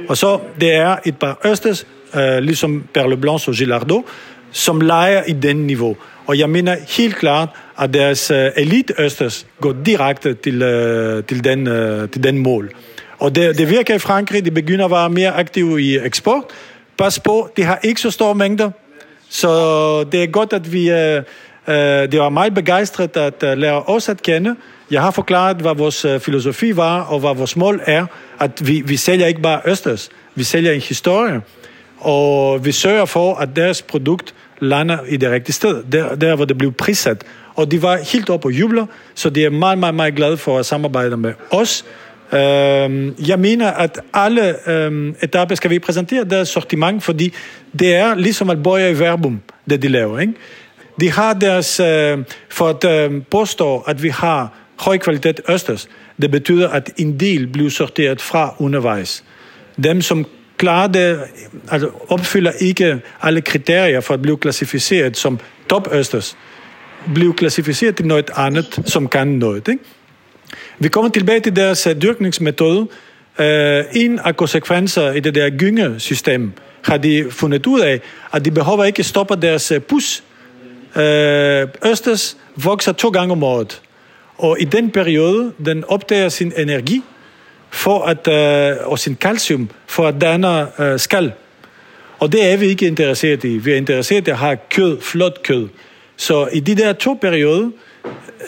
Og 0.09 0.17
så 0.17 0.39
det 0.61 0.73
er 0.73 0.95
et 1.05 1.17
par 1.17 1.39
østers, 1.45 1.87
øh, 2.15 2.37
ligesom 2.37 2.83
Perle 2.93 3.17
Blanche 3.17 3.51
og 3.51 3.55
Gilardo, 3.55 4.05
som 4.51 4.81
leger 4.81 5.23
i 5.23 5.31
den 5.31 5.67
niveau. 5.67 5.97
Og 6.27 6.39
jeg 6.39 6.49
mener 6.49 6.75
helt 6.97 7.15
klart, 7.15 7.49
at 7.79 7.93
deres 7.93 8.31
øh, 8.31 8.49
elite 8.55 8.93
østers 8.99 9.47
går 9.61 9.75
direkte 9.85 10.33
til, 10.33 10.61
øh, 10.61 11.23
til, 11.23 11.43
den, 11.43 11.67
øh, 11.67 12.09
til 12.09 12.23
den 12.23 12.37
mål. 12.37 12.71
Og 13.19 13.35
det, 13.35 13.57
det 13.57 13.69
virker 13.69 13.95
i 13.95 13.99
Frankrig, 13.99 14.45
de 14.45 14.51
begynder 14.51 14.85
at 14.85 14.91
være 14.91 15.09
mere 15.09 15.31
aktive 15.31 15.81
i 15.81 15.97
eksport. 15.97 16.43
Pas 16.97 17.19
på, 17.19 17.49
de 17.57 17.63
har 17.63 17.79
ikke 17.83 18.01
så 18.01 18.11
store 18.11 18.35
mængder, 18.35 18.71
så 19.29 20.03
det 20.03 20.23
er 20.23 20.27
godt, 20.27 20.53
at 20.53 20.73
vi... 20.73 20.89
Øh, 20.89 21.23
Øh, 21.67 21.75
de 21.75 22.07
det 22.07 22.19
var 22.19 22.29
meget 22.29 22.53
begejstret 22.53 23.17
at 23.17 23.43
øh, 23.43 23.57
lære 23.57 23.83
os 23.83 24.09
at 24.09 24.21
kende. 24.21 24.55
Jeg 24.91 25.01
har 25.01 25.11
forklaret, 25.11 25.57
hvad 25.57 25.75
vores 25.75 26.05
øh, 26.05 26.19
filosofi 26.19 26.77
var, 26.77 27.01
og 27.01 27.19
hvad 27.19 27.35
vores 27.35 27.55
mål 27.55 27.81
er. 27.85 28.05
At 28.39 28.67
vi, 28.67 28.81
vi 28.85 28.95
sælger 28.97 29.27
ikke 29.27 29.41
bare 29.41 29.61
Østers, 29.65 30.09
vi 30.35 30.43
sælger 30.43 30.71
en 30.71 30.81
historie. 30.81 31.41
Og 31.99 32.65
vi 32.65 32.71
sørger 32.71 33.05
for, 33.05 33.35
at 33.35 33.55
deres 33.55 33.81
produkt 33.81 34.33
lander 34.59 34.97
i 35.07 35.17
det 35.17 35.31
rigtige 35.31 35.53
sted, 35.53 35.83
der, 35.91 36.15
der 36.15 36.35
hvor 36.35 36.45
det 36.45 36.57
blev 36.57 36.71
prissat. 36.71 37.23
Og 37.55 37.71
de 37.71 37.81
var 37.81 37.97
helt 37.97 38.29
oppe 38.29 38.47
og 38.47 38.51
jubler, 38.51 38.85
så 39.15 39.29
de 39.29 39.45
er 39.45 39.49
meget, 39.49 39.77
meget, 39.77 39.95
meget 39.95 40.15
glade 40.15 40.37
for 40.37 40.59
at 40.59 40.65
samarbejde 40.65 41.17
med 41.17 41.33
os. 41.51 41.85
Øhm, 42.33 43.15
jeg 43.27 43.39
mener, 43.39 43.71
at 43.71 43.99
alle 44.13 44.69
øhm, 44.69 45.15
etaper 45.21 45.55
skal 45.55 45.71
vi 45.71 45.79
præsentere 45.79 46.23
deres 46.23 46.49
sortiment, 46.49 47.03
fordi 47.03 47.33
det 47.79 47.95
er 47.95 48.15
ligesom 48.15 48.49
at 48.49 48.63
bøje 48.63 48.91
i 48.91 48.99
verbum, 48.99 49.41
det 49.69 49.81
de 49.81 49.87
laver. 49.87 50.19
Ikke? 50.19 50.33
De 50.99 51.11
har 51.11 51.33
deres, 51.33 51.79
øh, 51.79 52.17
for 52.49 52.69
at 52.69 53.11
øh, 53.11 53.21
påstå, 53.31 53.79
at 53.79 54.03
vi 54.03 54.09
har 54.09 54.53
høj 54.79 54.97
kvalitet 54.97 55.41
østers, 55.49 55.87
det 56.21 56.31
betyder, 56.31 56.69
at 56.69 56.91
en 56.97 57.19
del 57.19 57.47
bliver 57.47 57.69
sorteret 57.69 58.21
fra 58.21 58.55
undervejs. 58.59 59.23
Dem, 59.83 60.01
som 60.01 60.25
klarer 60.57 60.87
det, 60.87 61.19
altså 61.71 61.89
opfylder 62.09 62.51
ikke 62.59 63.01
alle 63.21 63.41
kriterier 63.41 64.01
for 64.01 64.13
at 64.13 64.21
blive 64.21 64.37
klassificeret 64.37 65.17
som 65.17 65.39
top 65.69 65.93
østers, 65.93 66.37
bliver 67.13 67.33
klassificeret 67.33 67.95
til 67.95 68.05
noget 68.05 68.29
andet, 68.35 68.81
som 68.85 69.07
kan 69.07 69.27
noget. 69.27 69.67
Ikke? 69.67 69.83
Vi 70.79 70.87
kommer 70.87 71.11
tilbage 71.11 71.39
til 71.39 71.55
deres 71.55 71.87
uh, 71.87 71.93
dyrkningsmetode. 72.01 72.79
Uh, 73.39 73.45
en 73.93 74.19
af 74.19 74.37
konsekvenser 74.37 75.11
i 75.11 75.19
det 75.19 75.35
der 75.35 75.49
gyngesystem 75.49 76.51
har 76.81 76.97
de 76.97 77.25
fundet 77.29 77.67
ud 77.67 77.79
af, 77.79 78.01
at 78.33 78.45
de 78.45 78.51
behøver 78.51 78.83
ikke 78.83 79.03
stoppe 79.03 79.35
deres 79.35 79.71
uh, 79.71 79.77
pus. 79.77 80.23
Øh, 80.95 81.67
østers 81.85 82.37
vokser 82.55 82.91
to 82.91 83.09
gange 83.09 83.31
om 83.31 83.43
året. 83.43 83.81
Og 84.37 84.57
i 84.59 84.63
den 84.63 84.91
periode, 84.91 85.53
den 85.65 85.83
opdager 85.87 86.29
sin 86.29 86.53
energi 86.57 87.03
for 87.69 88.03
at, 88.03 88.27
øh, 88.27 88.77
og 88.87 88.99
sin 88.99 89.15
calcium 89.15 89.69
for 89.87 90.07
at 90.07 90.21
danne 90.21 90.81
øh, 90.81 90.99
skal. 90.99 91.31
Og 92.19 92.31
det 92.31 92.51
er 92.51 92.57
vi 92.57 92.65
ikke 92.65 92.87
interesseret 92.87 93.43
i. 93.43 93.57
Vi 93.57 93.71
er 93.71 93.75
interesseret 93.75 94.27
i 94.27 94.31
at 94.31 94.37
have 94.37 94.57
kød, 94.69 95.01
flot 95.01 95.43
kød. 95.43 95.67
Så 96.17 96.49
i 96.53 96.59
de 96.59 96.75
der 96.75 96.93
to 96.93 97.17
perioder, 97.21 97.69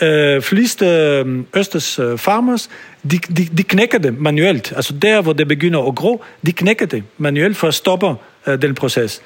øh, 0.02 0.42
fleste 0.42 0.86
øh, 0.86 1.40
østers 1.56 2.00
øh, 2.00 2.18
farmers, 2.18 2.70
de, 3.12 3.18
de, 3.18 3.46
de 3.58 3.64
knækker 3.64 3.98
det 3.98 4.20
manuelt. 4.20 4.74
Altså 4.76 4.94
der, 4.94 5.22
hvor 5.22 5.34
det 5.34 5.48
begynder 5.48 5.88
at 5.88 5.96
gro, 5.96 6.24
de 6.46 6.52
knækker 6.52 6.86
det 6.86 7.04
manuelt 7.18 7.58
for 7.58 7.68
at 7.68 7.74
stoppe 7.74 8.16
øh, 8.48 8.62
den 8.62 8.76
proces. 8.76 9.22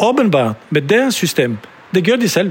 Åbenbart, 0.00 0.56
med 0.70 0.82
deres 0.82 1.14
system, 1.14 1.58
det 1.94 2.04
gør 2.04 2.16
de 2.16 2.28
selv. 2.28 2.50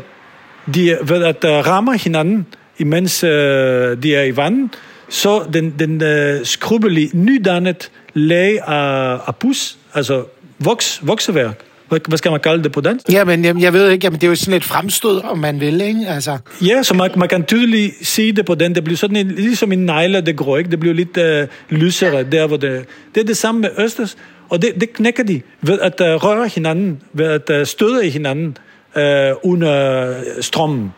De 0.73 0.97
ved 1.03 1.23
at 1.23 1.43
uh, 1.43 1.49
ramme 1.49 1.97
hinanden, 1.97 2.45
imens 2.77 3.23
uh, 3.23 3.29
de 3.29 4.15
er 4.15 4.23
i 4.23 4.37
vandet, 4.37 4.69
så 5.09 5.43
den, 5.53 5.73
den 5.79 6.01
uh, 6.01 6.45
skrubbelige, 6.45 7.09
nydannet 7.13 7.91
lag 8.13 8.59
af, 8.67 9.19
af 9.27 9.35
pus, 9.35 9.77
altså 9.93 10.23
voks, 10.59 10.99
vokseværk, 11.03 11.61
hvad 12.07 12.17
skal 12.17 12.31
man 12.31 12.39
kalde 12.39 12.63
det 12.63 12.71
på 12.71 12.81
dansk? 12.81 13.09
Jamen, 13.09 13.45
jeg, 13.45 13.61
jeg 13.61 13.73
ved 13.73 13.89
ikke, 13.89 14.05
jamen, 14.05 14.19
det 14.19 14.27
er 14.27 14.29
jo 14.29 14.35
sådan 14.35 14.53
et 14.53 14.63
fremstød, 14.63 15.23
om 15.23 15.37
man 15.37 15.59
vil, 15.59 15.81
ikke? 15.81 16.05
Altså. 16.07 16.37
Ja, 16.61 16.83
så 16.83 16.93
man, 16.93 17.11
man 17.15 17.29
kan 17.29 17.45
tydeligt 17.45 18.07
se 18.07 18.31
det 18.31 18.45
på 18.45 18.55
den. 18.55 18.75
Det 18.75 18.83
bliver 18.83 18.97
sådan 18.97 19.15
en, 19.15 19.27
ligesom 19.27 19.71
en 19.71 19.85
negle, 19.85 20.21
det 20.21 20.37
grå, 20.37 20.55
ikke? 20.55 20.71
Det 20.71 20.79
bliver 20.79 20.95
lidt 20.95 21.17
uh, 21.17 21.77
lysere 21.77 22.23
der, 22.23 22.47
hvor 22.47 22.57
det... 22.57 22.85
Det 23.15 23.21
er 23.21 23.25
det 23.25 23.37
samme 23.37 23.61
med 23.61 23.69
Østers, 23.77 24.17
og 24.49 24.61
det, 24.61 24.71
det 24.79 24.93
knækker 24.93 25.23
de 25.23 25.41
ved 25.61 25.79
at 25.79 26.01
uh, 26.01 26.07
røre 26.07 26.47
hinanden, 26.47 27.01
ved 27.13 27.25
at 27.25 27.59
uh, 27.59 27.65
støde 27.65 28.07
i 28.07 28.09
hinanden 28.09 28.57
uh, 28.95 29.51
under 29.51 30.13
strømmen. 30.41 30.93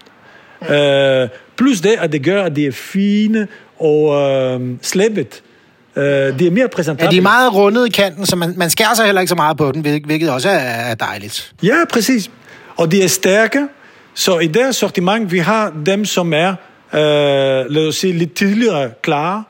Uh, 0.62 1.30
plus 1.58 1.82
det, 1.82 1.96
at 2.00 2.12
det 2.12 2.24
gør, 2.24 2.44
at 2.44 2.56
de 2.56 2.68
er 2.68 2.72
fine 2.72 3.48
og 3.80 4.04
uh, 4.56 4.62
slæbet. 4.82 5.42
Uh, 5.96 6.04
de 6.04 6.48
er 6.48 6.52
mere 6.52 6.68
præsentable. 6.68 7.06
Ja, 7.06 7.12
de 7.12 7.18
er 7.18 7.22
meget 7.22 7.54
rundet 7.56 7.88
i 7.88 7.90
kanten, 7.90 8.26
så 8.26 8.36
man, 8.36 8.54
man 8.58 8.70
skærer 8.70 8.94
sig 8.94 9.06
heller 9.06 9.22
ikke 9.22 9.30
så 9.30 9.36
meget 9.36 9.58
på 9.58 9.72
den, 9.72 9.82
hvilket 9.82 10.30
også 10.30 10.50
er 10.50 10.96
dejligt. 10.96 11.54
Ja, 11.64 11.76
præcis. 11.94 12.32
Og 12.76 12.92
de 12.92 13.04
er 13.04 13.08
stærke, 13.08 13.68
så 14.14 14.40
i 14.40 14.48
deres 14.48 14.76
sortiment, 14.76 15.32
vi 15.32 15.40
har 15.40 15.74
dem, 15.86 16.06
som 16.06 16.34
er, 16.34 16.50
uh, 16.94 17.00
lad 17.74 17.88
os 17.88 17.96
sige, 17.96 18.14
lidt 18.14 18.34
tidligere 18.34 18.92
klare. 19.02 19.44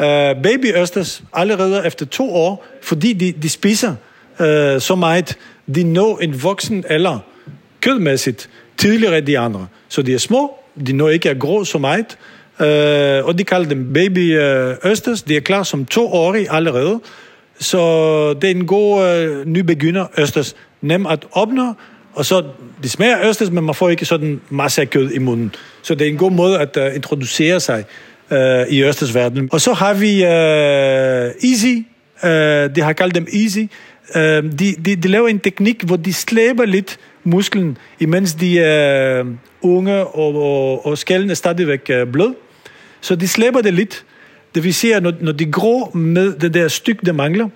Uh, 0.00 0.42
baby 0.42 0.76
østers 0.76 1.22
allerede 1.32 1.86
efter 1.86 2.06
to 2.06 2.34
år, 2.34 2.66
fordi 2.82 3.12
de, 3.12 3.32
de 3.32 3.48
spiser 3.48 3.90
uh, 3.90 4.46
så 4.78 4.94
meget, 4.98 5.36
de 5.74 5.84
når 5.84 6.18
en 6.18 6.42
voksen 6.42 6.84
eller 6.90 7.18
kødmæssigt 7.80 8.50
tidligere 8.76 9.18
end 9.18 9.26
de 9.26 9.38
andre. 9.38 9.66
Så 9.88 10.02
de 10.02 10.14
er 10.14 10.18
små, 10.18 10.54
de 10.86 10.92
når 10.92 11.08
ikke 11.08 11.28
er 11.28 11.34
grå 11.34 11.64
så 11.64 11.78
meget. 11.78 12.18
Øh, 12.60 13.26
og 13.26 13.38
de 13.38 13.44
kalder 13.44 13.68
dem 13.68 13.92
baby 13.92 14.40
øh, 14.40 14.74
østers. 14.84 15.22
De 15.22 15.36
er 15.36 15.40
klar 15.40 15.62
som 15.62 15.84
toårige 15.84 16.52
allerede. 16.52 17.00
Så 17.60 17.78
det 18.34 18.44
er 18.44 18.50
en 18.50 18.66
god 18.66 19.06
øh, 19.06 19.46
nybegynder 19.46 20.06
østers. 20.18 20.56
Nem 20.80 21.06
at 21.06 21.26
opnå, 21.32 21.74
og 22.14 22.24
så 22.24 22.44
de 22.82 22.88
smager 22.88 23.28
østers, 23.28 23.50
men 23.50 23.64
man 23.64 23.74
får 23.74 23.88
ikke 23.88 24.04
sådan 24.04 24.40
masse 24.50 24.80
af 24.80 24.90
kød 24.90 25.10
i 25.10 25.18
munden. 25.18 25.54
Så 25.82 25.94
det 25.94 26.06
er 26.06 26.10
en 26.10 26.16
god 26.16 26.30
måde 26.30 26.58
at 26.58 26.76
øh, 26.76 26.94
introducere 26.94 27.60
sig 27.60 27.84
uh, 28.30 28.38
i 28.68 28.84
østersverdenen. 28.84 29.48
Og 29.52 29.60
så 29.60 29.72
har 29.72 29.94
vi 29.94 30.22
uh, 30.22 31.50
Easy. 31.50 31.74
Uh, 32.22 32.74
de 32.76 32.80
har 32.80 32.92
kaldt 32.92 33.14
dem 33.14 33.26
Easy. 33.32 33.58
Uh, 34.14 34.50
de, 34.50 34.74
de, 34.84 34.96
de 34.96 35.08
laver 35.08 35.28
en 35.28 35.40
teknik, 35.40 35.82
hvor 35.82 35.96
de 35.96 36.12
slæber 36.12 36.64
lidt 36.64 36.98
musklen, 37.24 37.78
imens 38.00 38.34
de 38.34 38.60
er 38.60 39.24
unge, 39.62 40.06
og, 40.06 40.34
og, 40.34 40.86
og 40.86 40.98
skælden 40.98 41.30
er 41.30 41.34
stadigvæk 41.34 41.90
uh, 41.90 42.12
blød. 42.12 42.34
Så 43.00 43.16
de 43.16 43.28
slæber 43.28 43.60
det 43.60 43.74
lidt. 43.74 44.04
Det 44.54 44.64
vil 44.64 44.74
sige, 44.74 44.94
at 44.94 45.02
når, 45.02 45.12
når 45.20 45.32
de 45.32 45.44
grå 45.44 45.90
med 45.94 46.32
det 46.32 46.54
der 46.54 46.68
stykke, 46.68 47.06
der 47.06 47.12
mangler, 47.12 47.48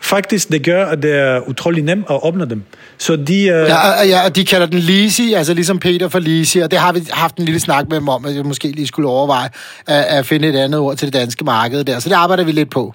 faktisk 0.00 0.48
det 0.48 0.64
gør, 0.64 0.86
at 0.86 1.02
det 1.02 1.12
er 1.12 1.48
utrolig 1.48 1.84
nemt 1.84 2.06
at 2.10 2.18
åbne 2.22 2.50
dem. 2.50 2.62
Så 2.98 3.16
de... 3.16 3.22
Uh... 3.22 3.38
Ja, 3.38 4.02
ja, 4.02 4.24
og 4.24 4.36
de 4.36 4.44
kalder 4.44 4.66
den 4.66 4.78
Lisi, 4.78 5.32
altså 5.32 5.54
ligesom 5.54 5.78
Peter 5.78 6.08
for 6.08 6.18
Lisi, 6.18 6.58
og 6.58 6.70
det 6.70 6.78
har 6.78 6.92
vi 6.92 7.00
haft 7.10 7.36
en 7.36 7.44
lille 7.44 7.60
snak 7.60 7.88
med 7.88 7.96
dem 7.96 8.08
om, 8.08 8.24
at 8.24 8.34
jeg 8.34 8.44
måske 8.44 8.68
lige 8.68 8.86
skulle 8.86 9.08
overveje 9.08 9.48
at, 9.86 10.04
at 10.04 10.26
finde 10.26 10.48
et 10.48 10.56
andet 10.56 10.80
ord 10.80 10.96
til 10.96 11.06
det 11.06 11.14
danske 11.14 11.44
marked 11.44 11.84
der. 11.84 11.98
Så 11.98 12.08
det 12.08 12.14
arbejder 12.14 12.44
vi 12.44 12.52
lidt 12.52 12.70
på. 12.70 12.94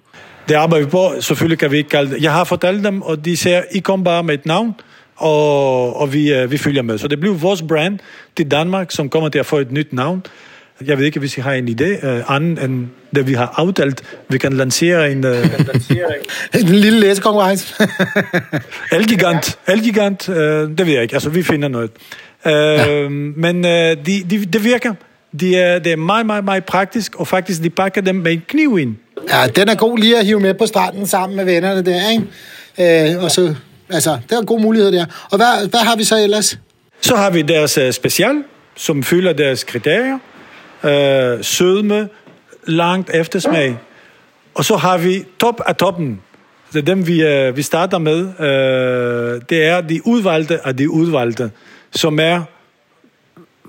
Det 0.50 0.56
arbejder 0.56 0.86
vi 0.86 0.92
på. 0.92 1.14
Selvfølgelig 1.20 1.60
kan 1.60 1.72
vi 1.72 1.78
ikke 1.78 1.90
kalde 1.90 2.12
det. 2.12 2.24
Jeg 2.24 2.32
har 2.32 2.44
fortalt 2.44 2.84
dem, 2.84 3.02
og 3.02 3.26
de 3.26 3.38
siger, 3.38 3.62
I 3.72 3.80
kom 3.80 4.04
bare 4.04 4.24
med 4.24 4.34
et 4.34 4.46
navn, 4.46 4.76
og, 5.18 6.00
og 6.02 6.14
vi, 6.14 6.44
uh, 6.44 6.52
vi 6.52 6.58
følger 6.58 6.82
med. 6.82 6.98
Så 6.98 7.08
det 7.08 7.20
bliver 7.20 7.36
vores 7.36 7.62
brand 7.62 8.00
til 8.38 8.52
Danmark, 8.52 8.92
som 8.92 9.10
kommer 9.10 9.30
til 9.30 9.40
at 9.40 9.46
få 9.46 9.58
et 9.58 9.72
nyt 9.72 9.94
navn. 9.94 10.24
Jeg 10.86 10.98
ved 10.98 11.06
ikke, 11.06 11.20
hvis 11.20 11.38
I 11.38 11.42
har 11.42 11.54
en 11.54 11.68
idé, 11.68 12.08
uh, 12.08 12.36
anden 12.36 12.58
end 12.58 12.88
det, 13.16 13.28
vi 13.28 13.34
har 13.34 13.54
aftalt. 13.58 14.04
Vi 14.30 14.38
kan 14.38 14.54
lancere 14.54 15.12
en... 15.12 15.26
Uh... 15.26 15.32
en 16.60 16.66
lille 16.66 17.00
læsekonkurrence. 17.00 17.76
Elgigant. 18.98 19.60
Elgigant, 19.68 20.30
uh, 20.30 20.36
det 20.36 20.86
ved 20.86 20.94
jeg 20.94 21.02
ikke. 21.02 21.14
Altså, 21.14 21.30
vi 21.30 21.44
finder 21.44 21.68
noget. 21.68 21.92
Uh, 22.46 22.52
ja. 22.52 23.10
Men 23.10 23.56
uh, 23.66 23.72
de, 23.72 24.24
de, 24.30 24.46
det 24.46 24.64
virker. 24.64 24.94
De 25.40 25.56
er, 25.56 25.80
det 25.80 25.92
er 25.92 25.96
meget, 25.96 26.26
meget, 26.26 26.46
meget 26.46 26.66
praktisk, 26.66 27.16
og 27.16 27.28
faktisk, 27.28 27.64
de 27.64 27.70
pakker 27.70 28.02
dem 28.02 28.16
med 28.16 28.32
en 28.32 28.42
kniv 28.48 28.78
ind. 28.80 28.96
Ja, 29.30 29.48
den 29.56 29.70
er 29.70 29.76
god 29.76 29.98
lige 29.98 30.20
at 30.20 30.26
hive 30.26 30.40
med 30.40 30.54
på 30.54 30.66
stranden 30.66 31.08
sammen 31.08 31.38
med 31.38 31.46
vennerne 31.46 31.82
der, 31.82 32.10
ikke? 32.10 33.16
Uh, 33.18 33.24
og 33.24 33.32
så, 33.32 33.56
altså, 33.90 34.20
det 34.30 34.36
er 34.36 34.40
en 34.40 34.46
god 34.46 34.62
mulighed 34.62 34.92
der. 34.92 35.06
Og 35.32 35.38
hvad, 35.38 35.70
hvad 35.70 35.80
har 35.80 35.96
vi 35.96 36.04
så 36.04 36.24
ellers? 36.24 36.60
Så 37.02 37.16
har 37.16 37.30
vi 37.30 37.42
deres 37.42 37.78
øh, 37.78 37.92
special, 37.94 38.44
som 38.76 39.04
fylder 39.04 39.34
deres 39.34 39.64
kriterier. 39.64 40.20
Øh, 40.84 41.44
sødme, 41.44 42.10
langt 42.68 43.10
eftersmag. 43.14 43.78
Og 44.56 44.66
så 44.66 44.76
har 44.76 44.98
vi 44.98 45.24
top 45.40 45.62
af 45.66 45.76
toppen. 45.76 46.22
Det 46.74 46.80
er 46.80 46.86
dem, 46.86 47.08
vi, 47.08 47.24
øh, 47.24 47.58
vi 47.58 47.62
starter 47.62 47.98
med. 47.98 48.20
Øh, 48.40 49.42
det 49.50 49.66
er 49.66 49.82
de 49.82 50.08
udvalgte 50.08 50.68
af 50.68 50.78
de 50.78 50.90
udvalgte, 50.90 51.52
som 51.96 52.20
er 52.20 52.42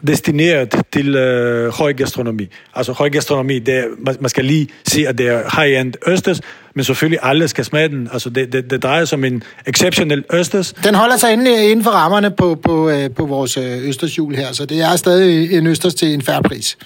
destineret 0.07 0.74
til 0.92 1.09
uh, 1.16 1.68
høj 1.68 1.92
gastronomi. 1.92 2.46
Altså 2.74 2.92
høj 2.92 3.11
gastronomi, 3.11 3.59
det 3.59 3.74
er, 3.74 3.84
man 4.20 4.28
skal 4.28 4.44
lige 4.44 4.68
se, 4.86 5.07
at 5.09 5.18
det 5.18 5.28
er 5.28 5.61
high-end 5.61 5.94
østers, 6.07 6.40
men 6.74 6.84
selvfølgelig 6.84 7.18
alle 7.22 7.49
skal 7.49 7.64
smage 7.64 7.88
den. 7.88 8.09
Altså 8.12 8.30
det, 8.30 8.53
det, 8.53 8.70
det 8.70 8.82
drejer 8.82 9.05
sig 9.05 9.18
om 9.18 9.24
en 9.24 9.42
exceptionel 9.66 10.24
østers. 10.32 10.72
Den 10.84 10.94
holder 10.94 11.16
sig 11.16 11.32
inden, 11.32 11.46
inden 11.46 11.84
for 11.84 11.90
rammerne 11.90 12.30
på, 12.30 12.55
på, 12.55 12.90
på 13.16 13.26
vores 13.26 13.57
østersjul 13.57 14.34
her, 14.34 14.53
så 14.53 14.64
det 14.64 14.80
er 14.80 14.96
stadig 14.96 15.53
en 15.53 15.66
østers 15.66 15.94
til 15.94 16.14
en 16.14 16.22
færre 16.22 16.42
pris. 16.42 16.78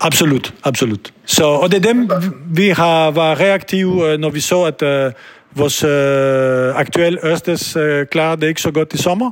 Absolut, 0.00 0.54
absolut. 0.64 1.12
Så, 1.26 1.44
og 1.44 1.70
det 1.70 1.76
er 1.76 1.92
dem, 1.92 2.10
vi 2.50 2.68
har 2.68 3.10
været 3.10 3.40
reaktive, 3.40 4.18
når 4.18 4.30
vi 4.30 4.40
så, 4.40 4.62
at 4.62 4.82
uh, 4.82 5.12
vores 5.58 5.84
uh, 5.84 6.80
aktuelle 6.80 7.32
Østers 7.32 7.76
uh, 7.76 7.82
klarer 8.10 8.36
det 8.36 8.48
ikke 8.48 8.62
så 8.62 8.70
godt 8.70 8.92
i 8.92 8.96
sommer. 8.96 9.30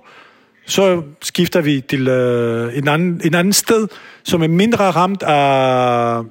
Så 0.67 1.03
skifter 1.23 1.61
vi 1.61 1.81
til 1.81 2.09
øh, 2.09 2.79
en, 2.79 2.89
anden, 2.89 3.21
en 3.25 3.35
anden 3.35 3.53
sted, 3.53 3.89
som 4.25 4.43
er 4.43 4.49
mindre 4.49 4.91
ramt 4.91 5.23
af 5.23 6.23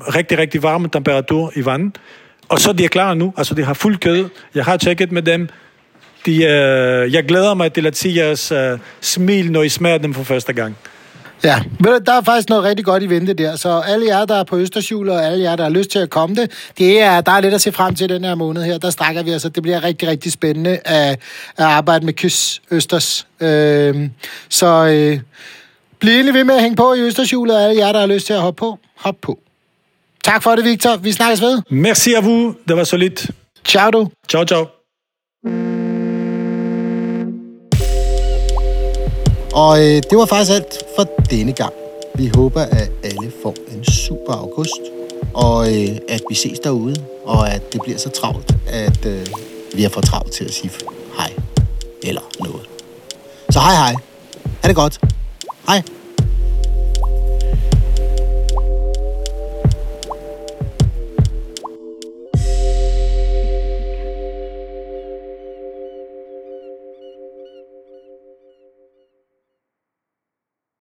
rigtig, 0.00 0.38
rigtig 0.38 0.62
varme 0.62 0.88
temperatur 0.88 1.52
i 1.56 1.64
vandet. 1.64 2.00
Og 2.48 2.60
så 2.60 2.72
de 2.72 2.84
er 2.84 2.88
klar 2.88 3.14
nu. 3.14 3.34
Altså, 3.36 3.54
de 3.54 3.64
har 3.64 3.74
fuld 3.74 3.96
kød. 3.96 4.28
Jeg 4.54 4.64
har 4.64 4.76
tjekket 4.76 5.12
med 5.12 5.22
dem. 5.22 5.48
De, 6.26 6.36
øh, 6.36 7.12
jeg 7.12 7.24
glæder 7.24 7.54
mig 7.54 7.72
til 7.72 7.86
at 7.86 7.96
se 7.96 8.12
jeres 8.16 8.52
øh, 8.52 8.78
smil, 9.00 9.52
når 9.52 9.62
I 9.62 9.68
smager 9.68 9.98
dem 9.98 10.14
for 10.14 10.22
første 10.22 10.52
gang. 10.52 10.76
Ja, 11.44 11.62
der 12.06 12.12
er 12.12 12.20
faktisk 12.20 12.48
noget 12.48 12.64
rigtig 12.64 12.84
godt 12.84 13.02
i 13.02 13.10
vente 13.10 13.32
der, 13.32 13.56
så 13.56 13.82
alle 13.86 14.06
jer, 14.06 14.24
der 14.24 14.34
er 14.34 14.44
på 14.44 14.58
Østersjul, 14.58 15.08
og 15.08 15.24
alle 15.24 15.44
jer, 15.44 15.56
der 15.56 15.62
har 15.62 15.70
lyst 15.70 15.90
til 15.90 15.98
at 15.98 16.10
komme 16.10 16.36
det, 16.36 16.50
det 16.78 17.00
er, 17.00 17.20
der 17.20 17.32
er 17.32 17.40
lidt 17.40 17.54
at 17.54 17.60
se 17.60 17.72
frem 17.72 17.94
til 17.94 18.08
den 18.08 18.24
her 18.24 18.34
måned 18.34 18.62
her. 18.62 18.78
Der 18.78 18.90
strækker 18.90 19.22
vi 19.22 19.30
altså, 19.30 19.48
det 19.48 19.62
bliver 19.62 19.84
rigtig, 19.84 20.08
rigtig 20.08 20.32
spændende 20.32 20.78
at, 20.84 21.10
at 21.56 21.64
arbejde 21.64 22.04
med 22.04 22.12
Kys 22.12 22.62
Østers. 22.70 23.26
Øh, 23.40 24.08
så 24.48 24.66
øh, 24.66 25.20
bliv 25.98 26.12
endelig 26.12 26.34
ved 26.34 26.44
med 26.44 26.54
at 26.54 26.62
hænge 26.62 26.76
på 26.76 26.94
i 26.94 27.00
Østersjul, 27.00 27.50
og 27.50 27.62
alle 27.62 27.86
jer, 27.86 27.92
der 27.92 28.00
har 28.00 28.06
lyst 28.06 28.26
til 28.26 28.32
at 28.32 28.40
hoppe 28.40 28.58
på, 28.58 28.78
hop 28.96 29.16
på. 29.22 29.38
Tak 30.24 30.42
for 30.42 30.54
det, 30.56 30.64
Victor. 30.64 30.96
Vi 30.96 31.12
snakkes 31.12 31.42
ved. 31.42 31.62
Merci 31.70 32.14
à 32.14 32.20
vous. 32.20 32.54
Det 32.68 32.76
var 32.76 32.84
så 32.84 32.96
lidt. 32.96 33.30
Ciao 33.64 33.90
du. 33.90 34.08
Ciao, 34.28 34.44
ciao. 34.44 34.75
Og 39.56 39.78
øh, 39.78 40.02
det 40.10 40.18
var 40.18 40.26
faktisk 40.26 40.52
alt 40.52 40.78
for 40.96 41.04
denne 41.30 41.52
gang. 41.52 41.72
Vi 42.14 42.30
håber, 42.34 42.60
at 42.60 42.90
alle 43.04 43.32
får 43.42 43.54
en 43.72 43.84
super 43.84 44.32
august, 44.32 44.80
og 45.34 45.74
øh, 45.74 45.96
at 46.08 46.22
vi 46.28 46.34
ses 46.34 46.58
derude, 46.58 46.96
og 47.24 47.50
at 47.50 47.72
det 47.72 47.80
bliver 47.82 47.98
så 47.98 48.08
travlt, 48.08 48.54
at 48.66 49.06
øh, 49.06 49.26
vi 49.74 49.82
har 49.82 49.88
for 49.88 50.00
travlt 50.00 50.32
til 50.32 50.44
at 50.44 50.54
sige 50.54 50.70
hej 51.18 51.32
eller 52.02 52.20
noget. 52.40 52.68
Så 53.50 53.58
hej 53.60 53.74
hej. 53.74 53.94
Ha' 54.62 54.68
det 54.68 54.76
godt. 54.76 55.00
Hej. 55.68 55.82